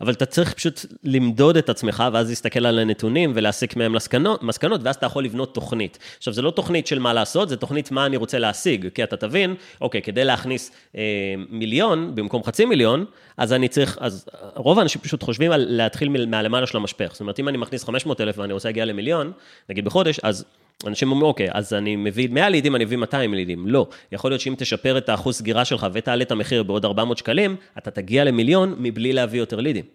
אבל 0.02 0.14
אתה 0.14 0.26
צריך 0.26 0.54
פשוט 0.54 0.86
למדוד 1.04 1.58
את 1.58 1.70
עצמך, 1.70 2.04
ואז 2.14 2.30
להסתכל 2.30 2.66
על 2.66 2.80
הנתונים 2.80 3.32
ולהסיק 3.36 3.76
מהם 3.76 3.94
מסקנות, 3.94 4.44
מסקנות, 4.44 4.82
ואז 4.84 4.96
אתה 4.96 5.06
יכול 5.06 5.26
לבנות 5.26 5.54
תוכנית. 5.54 6.00
עכשיו, 6.18 6.34
זה 6.34 6.42
לא 6.42 6.52
תוכנית 6.52 6.88
של 6.88 7.00
מה 7.00 7.14
לעשות, 7.14 7.50
זה 7.50 7.58
תוכנית 7.58 7.92
מה 7.92 8.06
אני 8.06 8.18
רוצה 8.18 8.40
להשיג, 8.40 8.88
כי 8.94 9.04
אתה 9.04 9.18
תבין, 9.18 9.56
אוקיי, 9.82 10.02
כדי 10.02 10.26
להכניס 10.26 10.72
אה, 10.96 11.02
מיליון 11.50 12.16
במקום 12.16 12.44
חצי 12.44 12.66
מיליון, 12.66 13.06
אז 13.38 13.54
אני 13.54 13.68
צריך, 13.68 13.98
אז 14.02 14.26
רוב 14.56 14.80
האנשים 14.80 15.02
פשוט 15.02 15.24
חושבים 15.24 15.52
על 15.52 15.66
להתחיל 15.70 16.26
מהלמעלה 16.26 16.68
של 16.68 16.78
המשפך. 16.78 17.10
זאת 17.12 17.22
אומרת, 17.22 17.40
אם 17.40 17.50
אני 17.50 17.58
מכניס 17.58 17.84
500 17.84 18.22
אלף 18.22 18.38
ואני 18.38 18.54
רוצה 18.54 18.70
להגיע 18.70 18.86
למיליון, 18.86 19.32
נגיד 19.70 19.86
בחודש, 19.86 20.20
אז 20.24 20.46
אנשים 20.88 21.12
אומרים, 21.12 21.28
אוקיי, 21.28 21.48
אז 21.52 21.74
אני 21.74 21.96
מביא 21.96 22.30
100 22.30 22.50
לידים, 22.50 22.76
אני 22.76 22.86
מביא 22.86 22.98
200 22.98 23.34
לידים. 23.34 23.68
לא. 23.68 23.88
יכול 24.12 24.32
להיות 24.32 24.42
שאם 24.42 24.56
תשפר 24.58 24.98
את 24.98 25.10
האחוז 25.10 25.36
סגירה 25.36 25.66
שלך 25.66 25.88
ותעלה 25.94 26.24
את 26.24 26.32
המחיר 26.32 26.64
בעוד 26.64 26.86
400 26.86 27.18
שקלים, 27.18 27.56
אתה 27.78 27.92
תגיע 27.92 28.24
למיליון 28.24 28.76
מבלי 28.78 29.14
להביא 29.14 29.40
יותר 29.40 29.60
לידים. 29.60 29.86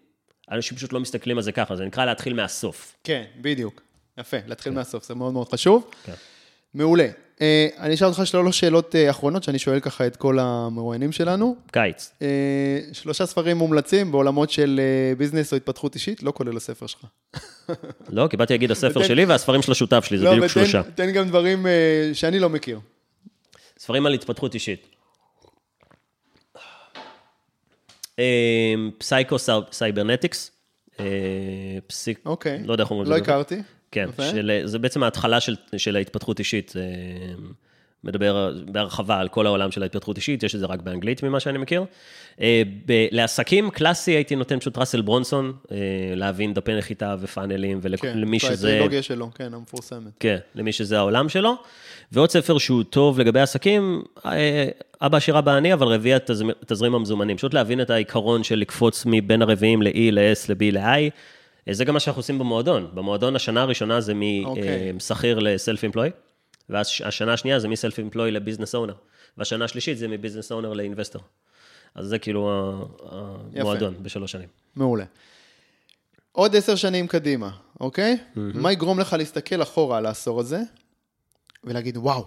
אנשים 0.51 0.77
פשוט 0.77 0.93
לא 0.93 1.01
מסתכלים 1.01 1.37
על 1.37 1.43
זה 1.43 1.53
ככה, 1.53 1.77
זה 1.77 1.85
נקרא 1.85 2.05
להתחיל 2.05 2.35
מהסוף. 2.35 2.97
כן, 3.05 3.25
בדיוק. 3.41 3.83
יפה, 4.19 4.37
להתחיל 4.47 4.73
מהסוף, 4.73 5.05
זה 5.05 5.15
מאוד 5.15 5.33
מאוד 5.33 5.49
חשוב. 5.49 5.91
כן. 6.05 6.13
מעולה. 6.75 7.09
אה, 7.41 7.69
אני 7.79 7.95
אשאל 7.95 8.07
אותך 8.09 8.27
שלוש 8.27 8.61
שאלות 8.61 8.97
אה, 8.97 9.11
אחרונות, 9.11 9.43
שאני 9.43 9.59
שואל 9.59 9.81
ככה 9.81 10.07
את 10.07 10.17
כל 10.17 10.39
המרואיינים 10.39 11.13
שלנו. 11.13 11.57
קיץ. 11.73 12.13
אה, 12.23 12.27
שלושה 12.93 13.27
ספרים 13.27 13.57
מומלצים 13.57 14.13
בעולמות 14.13 14.51
של 14.51 14.81
אה, 14.83 15.15
ביזנס 15.17 15.53
או 15.53 15.57
התפתחות 15.57 15.95
אישית, 15.95 16.23
לא 16.23 16.33
כולל 16.37 16.57
הספר 16.57 16.87
שלך. 16.87 17.05
לא, 18.09 18.27
כי 18.31 18.37
באתי 18.37 18.53
להגיד 18.53 18.71
הספר 18.71 18.99
ותן- 18.99 19.09
שלי 19.09 19.25
והספרים 19.25 19.63
של 19.63 19.73
השותף 19.73 20.05
שלי, 20.05 20.19
זה 20.19 20.25
לא, 20.25 20.31
בדיוק 20.31 20.45
ותן- 20.45 20.55
שלושה. 20.55 20.83
תן 20.95 21.11
גם 21.13 21.29
דברים 21.29 21.67
אה, 21.67 22.11
שאני 22.13 22.39
לא 22.39 22.49
מכיר. 22.51 22.81
ספרים 23.79 24.07
על 24.07 24.15
התפתחות 24.15 24.55
אישית. 24.55 24.87
Psycho-Cybernetics. 28.99 30.51
פסיק... 31.87 32.21
אוקיי. 32.27 32.63
לא 32.65 32.73
יודע 32.73 32.83
איך 32.85 32.91
אומרים 32.91 33.11
לא 33.11 33.17
את 33.17 33.25
זה. 33.25 33.31
הכרתי. 33.33 33.55
כן, 33.93 34.07
יפה. 34.09 34.23
של, 34.31 34.61
זה 34.65 34.79
בעצם 34.79 35.03
ההתחלה 35.03 35.41
של, 35.41 35.55
של 35.77 35.97
ההתפתחות 35.97 36.39
אישית. 36.39 36.73
מדבר 38.05 38.53
בהרחבה 38.65 39.19
על 39.21 39.29
כל 39.29 39.47
העולם 39.47 39.71
של 39.71 39.83
ההתפתחות 39.83 40.17
אישית, 40.17 40.43
יש 40.43 40.55
את 40.55 40.61
זה 40.61 40.67
רק 40.67 40.81
באנגלית 40.83 41.23
ממה 41.23 41.41
שאני 41.41 41.59
מכיר. 41.59 41.85
אה, 42.41 42.63
ב- 42.87 43.07
לעסקים 43.11 43.71
קלאסי 43.71 44.11
הייתי 44.11 44.37
נותן 44.37 44.59
פשוט 44.59 44.79
ראסל 44.79 45.01
ברונסון, 45.01 45.53
אה, 45.73 45.77
להבין 46.17 46.55
דפי 46.55 46.75
נחיתה 46.75 47.15
ופאנלים, 47.21 47.81
כן, 47.81 48.13
ולמי 48.17 48.39
שזה... 48.39 48.69
הטרילוגיה 48.69 49.03
שלו, 49.03 49.31
כן, 49.35 49.55
המפורסמת. 49.55 50.13
כן, 50.21 50.37
למי 50.55 50.73
שזה 50.73 50.99
העולם 50.99 51.29
שלו. 51.29 51.55
ועוד 52.13 52.31
ספר 52.31 52.59
שהוא 52.59 52.83
טוב 52.83 53.21
לגבי 53.21 53.41
עסקים, 53.41 54.03
אה, 54.27 54.69
אבא 55.03 55.17
עשיר 55.17 55.39
אבא 55.39 55.53
עני, 55.53 55.73
אבל 55.73 55.87
רביע 55.87 56.19
תזמ- 56.19 56.65
תזרים 56.67 56.95
המזומנים. 56.95 57.37
פשוט 57.37 57.55
להבין 57.55 57.81
את 57.81 57.91
העיקרון 57.91 58.43
של 58.45 58.57
לקפוץ 58.59 59.03
מבין 59.07 59.43
הרביעים 59.43 59.83
ל-E, 59.83 59.91
ל-S, 60.13 60.53
ל-B, 60.53 60.73
ל-I. 60.73 61.11
אה, 61.71 61.75
זה 61.75 61.85
גם 61.85 61.95
מה 61.95 62.01
שאנחנו 62.01 62.21
עושים 62.21 62.39
במועדון. 62.39 62.91
במועדון 62.95 63.37
השנה 63.37 63.63
הראשונה 63.63 64.01
זה. 64.01 64.13
משכיר 64.95 65.39
לסלף 65.39 65.85
אמפלוי, 65.85 66.11
ואז 66.69 66.91
השנה 67.05 67.33
השנייה 67.33 67.59
זה 67.59 67.69
מסלף 67.69 67.99
אמפלוי 67.99 68.31
לביזנס 68.31 68.75
אונר, 68.75 68.95
והשנה 69.39 69.65
השלישית 69.65 69.99
זה 69.99 70.09
מביזנס 70.09 70.53
אונר 70.53 70.73
לאינבסטור. 70.73 71.23
אז 71.95 72.07
זה 72.07 72.19
כאילו 72.19 72.51
המועדון 73.55 73.95
בשלוש 74.03 74.33
שנים. 74.33 74.49
מעולה. 74.77 75.05
עוד 76.33 76.57
עשר 76.57 76.75
שנים 76.77 77.07
קדימה, 77.07 77.51
אוקיי? 77.81 78.17
מה 78.37 78.73
יגרום 78.73 79.01
לך 79.01 79.13
להסתכל 79.19 79.63
אחורה 79.63 79.99
על 79.99 80.07
העשור 80.07 80.41
הזה, 80.41 80.61
ולהגיד, 81.65 81.97
וואו, 81.97 82.27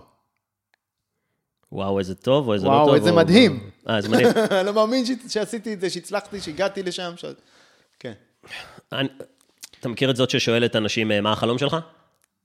וואו, 1.72 2.00
איזה 2.00 2.16
טוב, 2.16 2.48
או 2.48 2.54
איזה 2.54 2.68
וואו, 2.68 2.80
לא 2.82 2.86
טוב. 2.86 2.96
איזה 2.96 3.10
או- 3.10 3.16
מדהים. 3.16 3.70
אה, 3.90 3.98
איזה 3.98 4.10
מדהים. 4.10 4.28
אני 4.60 4.66
לא 4.66 4.74
מאמין 4.74 5.06
ש- 5.06 5.10
שעשיתי 5.30 5.74
את 5.74 5.82
זה, 5.82 5.90
שהצלחתי, 5.90 6.42
שהגעתי 6.42 6.84
לשם. 6.84 7.14
ש... 7.18 7.26
כן. 8.00 8.14
אני- 8.92 9.10
אתה 9.84 9.90
מכיר 9.90 10.10
את 10.10 10.16
זאת 10.16 10.30
ששואלת 10.30 10.76
אנשים, 10.76 11.12
אה, 11.12 11.22
מה 11.22 11.32
החלום 11.32 11.58
שלך? 11.58 11.78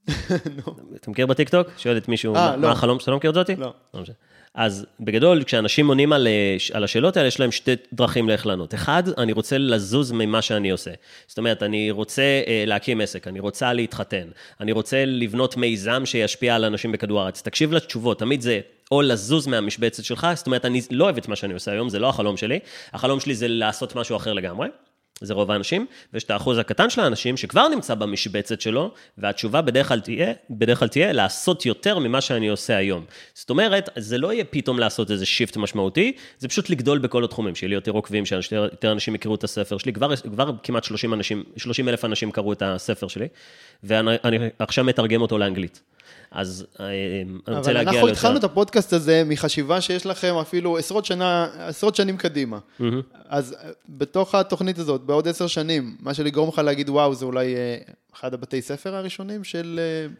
אתה 1.01 1.11
מכיר 1.11 1.27
בטיקטוק? 1.27 1.69
שואלת 1.77 2.09
מישהו, 2.09 2.35
אה, 2.35 2.51
מה 2.51 2.57
לא. 2.57 2.63
מה 2.63 2.71
החלום, 2.71 2.99
אתה 3.03 3.11
לא 3.11 3.17
מכיר 3.17 3.31
את 3.31 3.35
זאתי? 3.35 3.57
לא. 3.57 3.75
משנה. 3.95 4.15
אז 4.55 4.87
בגדול, 5.01 5.45
כשאנשים 5.45 5.89
עונים 5.89 6.13
על, 6.13 6.27
אה, 6.27 6.57
על 6.73 6.85
השאלות 6.85 7.17
האלה, 7.17 7.29
יש 7.29 7.41
להם 7.41 7.53
שתי 7.53 7.75
דרכים 7.93 8.29
לאיך 8.29 8.47
לענות. 8.47 8.75
אחד, 8.75 9.03
אני 9.19 9.33
רוצה 9.33 9.59
לזוז 9.59 10.13
ממה 10.13 10.43
שאני 10.43 10.71
עושה. 10.71 10.91
זאת 11.27 11.39
אומרת, 11.39 11.63
אני 11.63 11.91
רוצה 11.91 12.23
אה, 12.23 12.65
להקים 12.67 13.01
עסק, 13.01 13.29
אני 13.29 13.41
רוצה 13.41 13.73
להתחתן, 13.73 14.29
אני 14.61 14.73
רוצה 14.73 15.05
לבנות 15.05 15.57
מיזם 15.57 16.07
שישפיע 16.07 16.55
על 16.55 16.65
אנשים 16.65 16.93
בכדור 16.93 17.21
הארץ. 17.21 17.43
תקשיב 17.43 17.73
לתשובות, 17.73 18.19
תמיד 18.19 18.41
זה 18.41 18.61
או 18.91 19.03
לזוז 19.03 19.47
מהמשבצת 19.47 20.05
שלך, 20.05 20.27
זאת 20.35 20.47
אומרת, 20.47 20.65
אני 20.65 20.81
לא 20.91 21.05
אוהב 21.05 21.17
את 21.17 21.29
מה 21.29 21.37
שאני 21.37 21.55
עושה 21.55 21.73
היום, 21.73 21.89
זה 21.89 21.99
לא 21.99 22.09
החלום 22.09 22.37
שלי. 22.37 22.59
החלום 22.93 23.21
שלי 23.21 23.35
זה 23.35 23.49
לעשות 23.49 23.97
משהו 23.97 24.17
אחר 24.17 24.33
לגמרי. 24.33 24.69
זה 25.21 25.35
רוב 25.35 25.51
האנשים, 25.51 25.87
ויש 26.13 26.25
את 26.25 26.31
האחוז 26.31 26.59
הקטן 26.59 26.91
של 26.91 27.01
האנשים 27.01 27.37
שכבר 27.37 27.69
נמצא 27.69 27.95
במשבצת 27.95 28.61
שלו, 28.61 28.95
והתשובה 29.19 29.63
בדרך 29.63 29.89
כלל 29.89 30.01
תהיה, 30.01 30.33
בדרך 30.51 30.79
כלל 30.79 30.89
תהיה 30.89 31.13
לעשות 31.13 31.67
יותר 31.67 31.99
ממה 31.99 32.21
שאני 32.21 32.49
עושה 32.49 32.77
היום. 32.77 33.05
זאת 33.35 33.51
אומרת, 33.51 33.89
זה 33.97 34.19
לא 34.19 34.33
יהיה 34.33 34.45
פתאום 34.45 34.79
לעשות 34.79 35.11
איזה 35.11 35.27
שיפט 35.27 35.57
משמעותי, 35.57 36.13
זה 36.39 36.49
פשוט 36.49 36.71
לגדול 36.71 36.99
בכל 36.99 37.25
התחומים, 37.25 37.55
שיהיה 37.55 37.69
לי 37.69 37.75
יותר 37.75 37.93
עוקבים, 37.93 38.27
שיותר 38.27 38.93
אנשים 38.93 39.15
יכירו 39.15 39.35
את 39.35 39.45
הספר 39.45 39.79
שלי, 39.79 39.93
כבר, 39.93 40.17
כבר 40.17 40.51
כמעט 40.63 40.85
30 40.85 41.15
אנשים, 41.15 41.45
30 41.57 41.89
אלף 41.89 42.05
אנשים 42.05 42.31
קראו 42.31 42.53
את 42.53 42.63
הספר 42.63 43.09
שלי, 43.09 43.29
ואני 43.85 44.17
אני 44.25 44.39
עכשיו 44.59 44.85
מתרגם 44.85 45.21
אותו 45.21 45.39
לאנגלית. 45.39 45.81
אז 46.31 46.67
אה, 46.81 46.87
אני 46.87 46.99
רוצה 47.57 47.61
אבל 47.71 47.73
להגיע 47.73 47.81
אנחנו 47.93 48.07
ליותר- 48.07 48.13
התחלנו 48.13 48.39
את 48.39 48.45
הפודקאסט 48.45 48.93
הזה 48.93 49.23
מחשיבה 49.27 49.81
שיש 49.81 50.07
לכם 50.07 50.35
אפילו 50.41 50.79
עשרות 50.79 51.05
שנה, 51.05 51.49
עשרות 51.59 51.95
שנים 51.97 52.17
קדימה. 52.17 52.59
אז 53.29 53.53
אה, 53.65 53.71
בתוך 53.89 54.35
התוכנית 54.35 54.79
הזאת, 54.79 55.01
בעוד 55.01 55.29
עשר 55.29 55.47
שנים, 55.47 55.97
מה 56.01 56.15
שיגרום 56.15 56.49
לך 56.49 56.59
להגיד, 56.59 56.91
וואו, 56.91 57.15
זה 57.15 57.25
אולי 57.25 57.55
אה, 57.57 57.77
אחד 58.15 58.35
הבתי 58.35 58.63
ספר 58.63 58.95
הראשונים 58.95 59.45
של... 59.45 59.81
אה, 59.83 60.13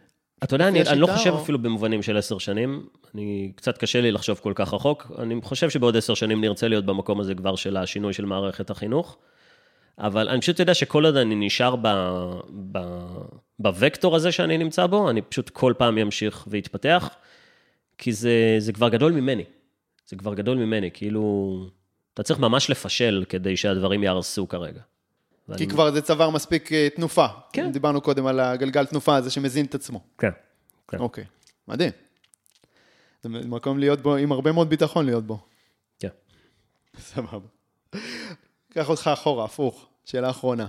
אתה 0.43 0.55
יודע, 0.55 0.67
אני, 0.67 0.81
אני 0.81 0.99
לא 0.99 1.07
חושב 1.07 1.29
או- 1.29 1.41
אפילו 1.41 1.59
במובנים 1.59 2.01
של 2.01 2.17
עשר 2.17 2.37
שנים, 2.37 2.85
אני, 3.15 3.51
קצת 3.55 3.77
קשה 3.77 4.01
לי 4.01 4.11
לחשוב 4.11 4.39
כל 4.43 4.53
כך 4.55 4.73
רחוק, 4.73 5.11
אני 5.19 5.39
חושב 5.43 5.69
שבעוד 5.69 5.97
עשר 5.97 6.13
שנים 6.13 6.41
נרצה 6.41 6.67
להיות 6.67 6.85
במקום 6.85 7.19
הזה 7.19 7.35
כבר 7.35 7.55
של 7.55 7.77
השינוי 7.77 8.13
של 8.13 8.25
מערכת 8.25 8.69
החינוך, 8.69 9.17
אבל 9.99 10.29
אני 10.29 10.41
פשוט 10.41 10.59
יודע 10.59 10.73
שכל 10.73 11.05
עוד 11.05 11.15
אני 11.15 11.35
נשאר 11.35 11.75
ב, 11.75 11.87
ב, 12.71 12.79
בווקטור 13.59 14.15
הזה 14.15 14.31
שאני 14.31 14.57
נמצא 14.57 14.85
בו, 14.87 15.09
אני 15.09 15.21
פשוט 15.21 15.49
כל 15.49 15.73
פעם 15.77 15.97
אמשיך 15.97 16.43
ויתפתח, 16.47 17.09
כי 17.97 18.13
זה, 18.13 18.55
זה 18.59 18.73
כבר 18.73 18.89
גדול 18.89 19.11
ממני, 19.11 19.43
זה 20.07 20.15
כבר 20.15 20.33
גדול 20.33 20.57
ממני, 20.57 20.89
כאילו, 20.93 21.65
אתה 22.13 22.23
צריך 22.23 22.39
ממש 22.39 22.69
לפשל 22.69 23.25
כדי 23.29 23.57
שהדברים 23.57 24.03
יהרסו 24.03 24.47
כרגע. 24.47 24.81
כי 24.81 25.51
ואני- 25.53 25.67
כבר 25.67 25.91
זה 25.91 26.01
צבר 26.01 26.29
מספיק 26.29 26.73
אה, 26.73 26.87
תנופה. 26.95 27.25
כן. 27.53 27.71
דיברנו 27.71 28.01
קודם 28.01 28.25
על 28.27 28.39
הגלגל 28.39 28.85
תנופה 28.85 29.15
הזה 29.15 29.29
שמזין 29.31 29.65
את 29.65 29.75
עצמו. 29.75 29.99
כן, 30.17 30.29
כן. 30.87 30.97
אוקיי, 30.97 31.23
מדהים. 31.67 31.91
זה 33.23 33.29
מקום 33.29 33.79
להיות 33.79 34.01
בו, 34.01 34.15
עם 34.15 34.31
הרבה 34.31 34.51
מאוד 34.51 34.69
ביטחון 34.69 35.05
להיות 35.05 35.23
בו. 35.23 35.39
כן. 35.99 36.07
סבבה. 36.99 37.47
קח 38.73 38.89
אותך 38.89 39.09
אחורה, 39.13 39.45
הפוך. 39.45 39.88
שאלה 40.09 40.29
אחרונה. 40.29 40.67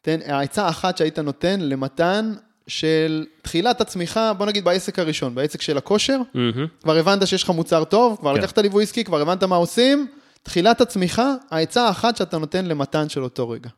תן, 0.00 0.18
העצה 0.26 0.66
האחת 0.66 0.96
שהיית 0.96 1.18
נותן 1.18 1.60
למתן 1.60 2.34
של 2.66 3.26
תחילת 3.42 3.80
הצמיחה, 3.80 4.32
בוא 4.32 4.46
נגיד 4.46 4.64
בעסק 4.64 4.98
הראשון, 4.98 5.34
בעסק 5.34 5.62
של 5.62 5.78
הכושר, 5.78 6.20
מהמם. 6.34 6.66
כבר 6.82 6.96
הבנת 6.96 7.26
שיש 7.26 7.42
לך 7.42 7.50
מוצר 7.50 7.84
טוב, 7.84 8.16
כבר 8.20 8.34
כן. 8.34 8.40
לקחת 8.40 8.58
ליווי 8.58 8.82
עסקי, 8.82 9.04
כבר 9.04 9.20
הבנת 9.20 9.42
מה 9.42 9.56
עושים, 9.56 10.06
תחילת 10.42 10.80
הצמיחה, 10.80 11.34
העצה 11.50 11.86
האחת 11.86 12.16
שאתה 12.16 12.38
נותן 12.38 12.66
למתן 12.66 13.08
של 13.08 13.22
אותו 13.22 13.50
רגע. 13.50 13.70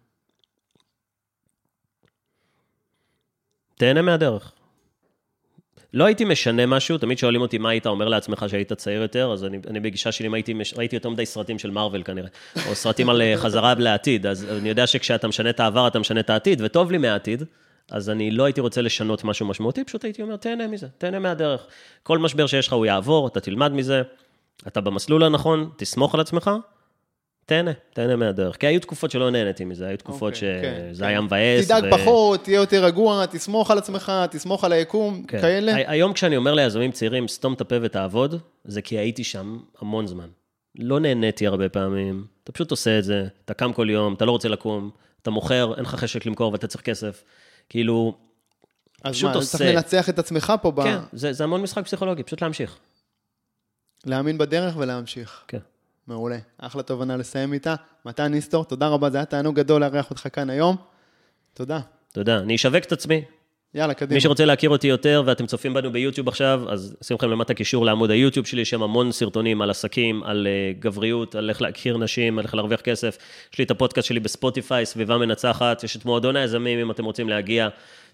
תהנה 3.77 4.03
מהדרך. 4.03 4.53
לא 5.95 6.05
הייתי 6.05 6.25
משנה 6.25 6.67
משהו, 6.67 6.99
תמיד 6.99 7.19
שואלים 7.19 7.41
אותי 7.41 7.59
מה 7.59 7.71
היית 7.71 7.87
אומר 7.87 8.09
לעצמך 8.09 8.45
שהיית 8.49 8.73
צעיר 8.73 9.03
יותר, 9.03 9.33
אז 9.33 9.45
אני, 9.45 9.59
אני 9.67 9.81
בגישה 9.81 10.13
שלי, 10.13 10.27
אם 10.27 10.35
הייתי, 10.35 10.55
ראיתי 10.77 10.97
יותר 10.97 11.09
מדי 11.09 11.27
סרטים 11.27 11.59
של 11.59 11.71
מארוול 11.71 12.03
כנראה, 12.03 12.29
או 12.69 12.75
סרטים 12.75 13.11
על 13.11 13.23
אה, 13.23 13.37
חזרה 13.37 13.75
לעתיד, 13.75 14.27
אז 14.27 14.47
אני 14.59 14.69
יודע 14.69 14.87
שכשאתה 14.87 15.29
משנה 15.29 15.51
את 15.51 15.61
העבר, 15.61 15.87
אתה 15.87 15.99
משנה 15.99 16.21
את 16.21 16.31
העתיד, 16.31 16.61
וטוב 16.65 16.91
לי 16.91 16.99
מהעתיד, 16.99 17.45
אז 17.91 18.11
אני 18.11 18.31
לא 18.31 18.45
הייתי 18.45 18.61
רוצה 18.61 18.83
לשנות 18.83 19.25
משהו 19.25 19.47
משמעותי, 19.47 19.85
פשוט 19.85 20.05
הייתי 20.05 20.23
אומר, 20.23 20.37
תהנה 20.37 20.67
מזה, 20.67 20.87
תהנה 20.99 21.19
מהדרך. 21.19 21.67
כל 22.03 22.19
משבר 22.19 22.47
שיש 22.47 22.67
לך 22.67 22.73
הוא 22.73 22.87
יעבור, 22.87 23.29
אתה 23.29 23.41
תלמד 23.41 23.73
מזה, 23.73 24.03
אתה 24.67 24.81
במסלול 24.81 25.23
הנכון, 25.23 25.71
תסמוך 25.77 26.15
על 26.15 26.21
עצמך, 26.21 26.51
תהנה, 27.51 27.71
תהנה 27.93 28.17
מהדרך. 28.17 28.57
כי 28.57 28.67
היו 28.67 28.81
תקופות 28.81 29.11
שלא 29.11 29.31
נהניתי 29.31 29.65
מזה, 29.65 29.87
היו 29.87 29.97
תקופות 29.99 30.33
כן, 30.35 30.39
שזה 30.39 31.03
כן. 31.03 31.09
היה 31.09 31.21
מבאס. 31.21 31.67
תדאג 31.67 31.85
ו- 31.85 31.91
פחות, 31.91 32.45
תהיה 32.45 32.57
יותר 32.57 32.85
רגוע, 32.85 33.27
תסמוך 33.27 33.71
על 33.71 33.79
עצמך, 33.79 34.13
תסמוך 34.31 34.65
על 34.65 34.73
היקום, 34.73 35.25
כן. 35.29 35.41
כאלה. 35.41 35.75
הי- 35.75 35.85
היום 35.87 36.13
כשאני 36.13 36.37
אומר 36.37 36.55
ליזמים 36.55 36.93
צעירים, 36.93 37.29
סתום 37.29 37.53
את 37.53 37.61
הפה 37.61 37.75
ותעבוד, 37.83 38.41
זה 38.65 38.83
כי 38.83 38.99
הייתי 38.99 39.25
שם 39.25 39.59
המון 39.81 40.07
זמן. 40.07 40.29
לא 40.79 41.01
נהניתי 41.01 41.47
הרבה 41.47 41.69
פעמים, 41.69 42.25
אתה 42.45 42.53
פשוט 42.53 42.71
עושה 42.71 42.99
את 42.99 43.05
זה, 43.05 43.27
אתה 43.45 43.55
קם 43.55 43.73
כל 43.73 43.91
יום, 43.91 44.15
אתה 44.15 44.25
לא 44.25 44.31
רוצה 44.31 44.49
לקום, 44.49 44.91
אתה 45.23 45.31
מוכר, 45.31 45.75
אין 45.77 45.85
לך 45.85 45.95
חשק 45.95 46.27
למכור 46.27 46.53
ואתה 46.53 46.67
צריך 46.67 46.85
כסף. 46.85 47.25
כאילו, 47.69 48.15
אז 49.05 49.15
פשוט 49.15 49.31
מה, 49.31 49.35
עושה. 49.37 49.59
צריך 49.59 49.75
לנצח 49.75 50.09
את 50.09 50.19
עצמך 50.19 50.53
פה, 50.63 50.71
ב... 50.71 50.83
כן, 50.83 50.99
זה, 51.13 51.33
זה 51.33 51.45
המון 51.45 51.63
משחק 51.63 51.85
פסיכולוגי, 51.85 52.23
פשוט 52.23 52.43
להמשיך. 52.43 52.77
להאמין 54.07 54.39
בדרך 54.39 54.75
ולהמשיך. 54.77 55.45
כן. 55.49 55.59
מעולה. 56.07 56.39
אחלה 56.59 56.83
תובנה 56.83 57.17
לסיים 57.17 57.53
איתה. 57.53 57.75
מתן 58.05 58.27
ניסטור, 58.27 58.65
תודה 58.65 58.89
רבה, 58.89 59.11
זה 59.11 59.19
היה 59.19 59.25
תענוג 59.25 59.57
גדול 59.57 59.81
לארח 59.81 60.11
אותך 60.11 60.29
כאן 60.33 60.51
היום. 60.51 60.77
תודה. 61.55 61.81
תודה. 62.13 62.39
אני 62.39 62.55
אשווק 62.57 62.85
את 62.85 62.93
עצמי. 62.93 63.23
יאללה, 63.75 63.95
קדימה. 63.95 64.15
מי 64.15 64.21
שרוצה 64.21 64.45
להכיר 64.45 64.71
אותי 64.71 64.87
יותר, 64.87 65.23
ואתם 65.27 65.47
צופים 65.47 65.75
בנו 65.75 65.93
ביוטיוב 65.93 66.29
עכשיו, 66.29 66.63
אז 66.69 66.97
שים 67.03 67.17
לכם 67.17 67.31
למטה 67.31 67.55
קישור 67.55 67.87
לעמוד 67.87 68.11
היוטיוב 68.11 68.47
שלי, 68.47 68.61
יש 68.61 68.71
שם 68.71 68.83
המון 68.83 69.13
סרטונים 69.13 69.63
על 69.63 69.71
עסקים, 69.71 70.23
על 70.23 70.47
אה, 70.47 70.73
גבריות, 70.79 71.35
על 71.35 71.49
איך 71.49 71.63
להכיר 71.63 71.97
נשים, 71.99 72.39
על 72.39 72.45
איך 72.45 72.55
להרוויח 72.55 72.81
כסף. 72.81 73.19
יש 73.53 73.59
לי 73.59 73.65
את 73.65 73.71
הפודקאסט 73.71 74.09
שלי 74.09 74.21
בספוטיפיי, 74.21 74.87
סביבה 74.87 75.19
מנצחת, 75.19 75.85
יש 75.85 75.97
את 75.97 76.05
מועדון 76.05 76.37
היזמים, 76.37 76.79
אם 76.79 76.91
אתם 76.91 77.05
רוצים 77.05 77.29
להגיע, 77.29 77.69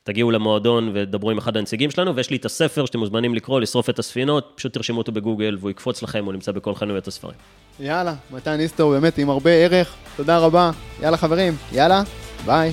תגיעו 0.07 0.31
למועדון 0.31 0.91
ודברו 0.95 1.31
עם 1.31 1.39
אחד 1.39 1.57
הנציגים 1.57 1.91
שלנו, 1.91 2.17
ויש 2.17 2.31
לי 2.31 2.37
את 2.37 2.45
הספר 2.45 2.87
שאתם 2.87 2.99
מוזמנים 2.99 3.35
לקרוא, 3.35 3.61
לשרוף 3.61 3.91
את 3.91 3.99
הספינות, 3.99 4.53
פשוט 4.57 4.73
תרשמו 4.73 4.99
אותו 4.99 5.13
בגוגל 5.13 5.57
והוא 5.61 5.71
יקפוץ 5.71 6.03
לכם, 6.03 6.25
הוא 6.25 6.33
נמצא 6.33 6.53
בכל 6.53 6.75
חנויות 6.75 7.09
הספרים. 7.09 7.35
יאללה, 7.81 8.15
מתן 8.31 8.57
ניסטור 8.57 8.93
באמת 8.93 9.19
עם 9.19 9.31
הרבה 9.31 9.51
ערך. 9.51 9.95
תודה 10.17 10.39
רבה. 10.39 10.71
יאללה 11.03 11.17
חברים, 11.17 11.57
יאללה, 11.73 12.03
ביי. 12.47 12.73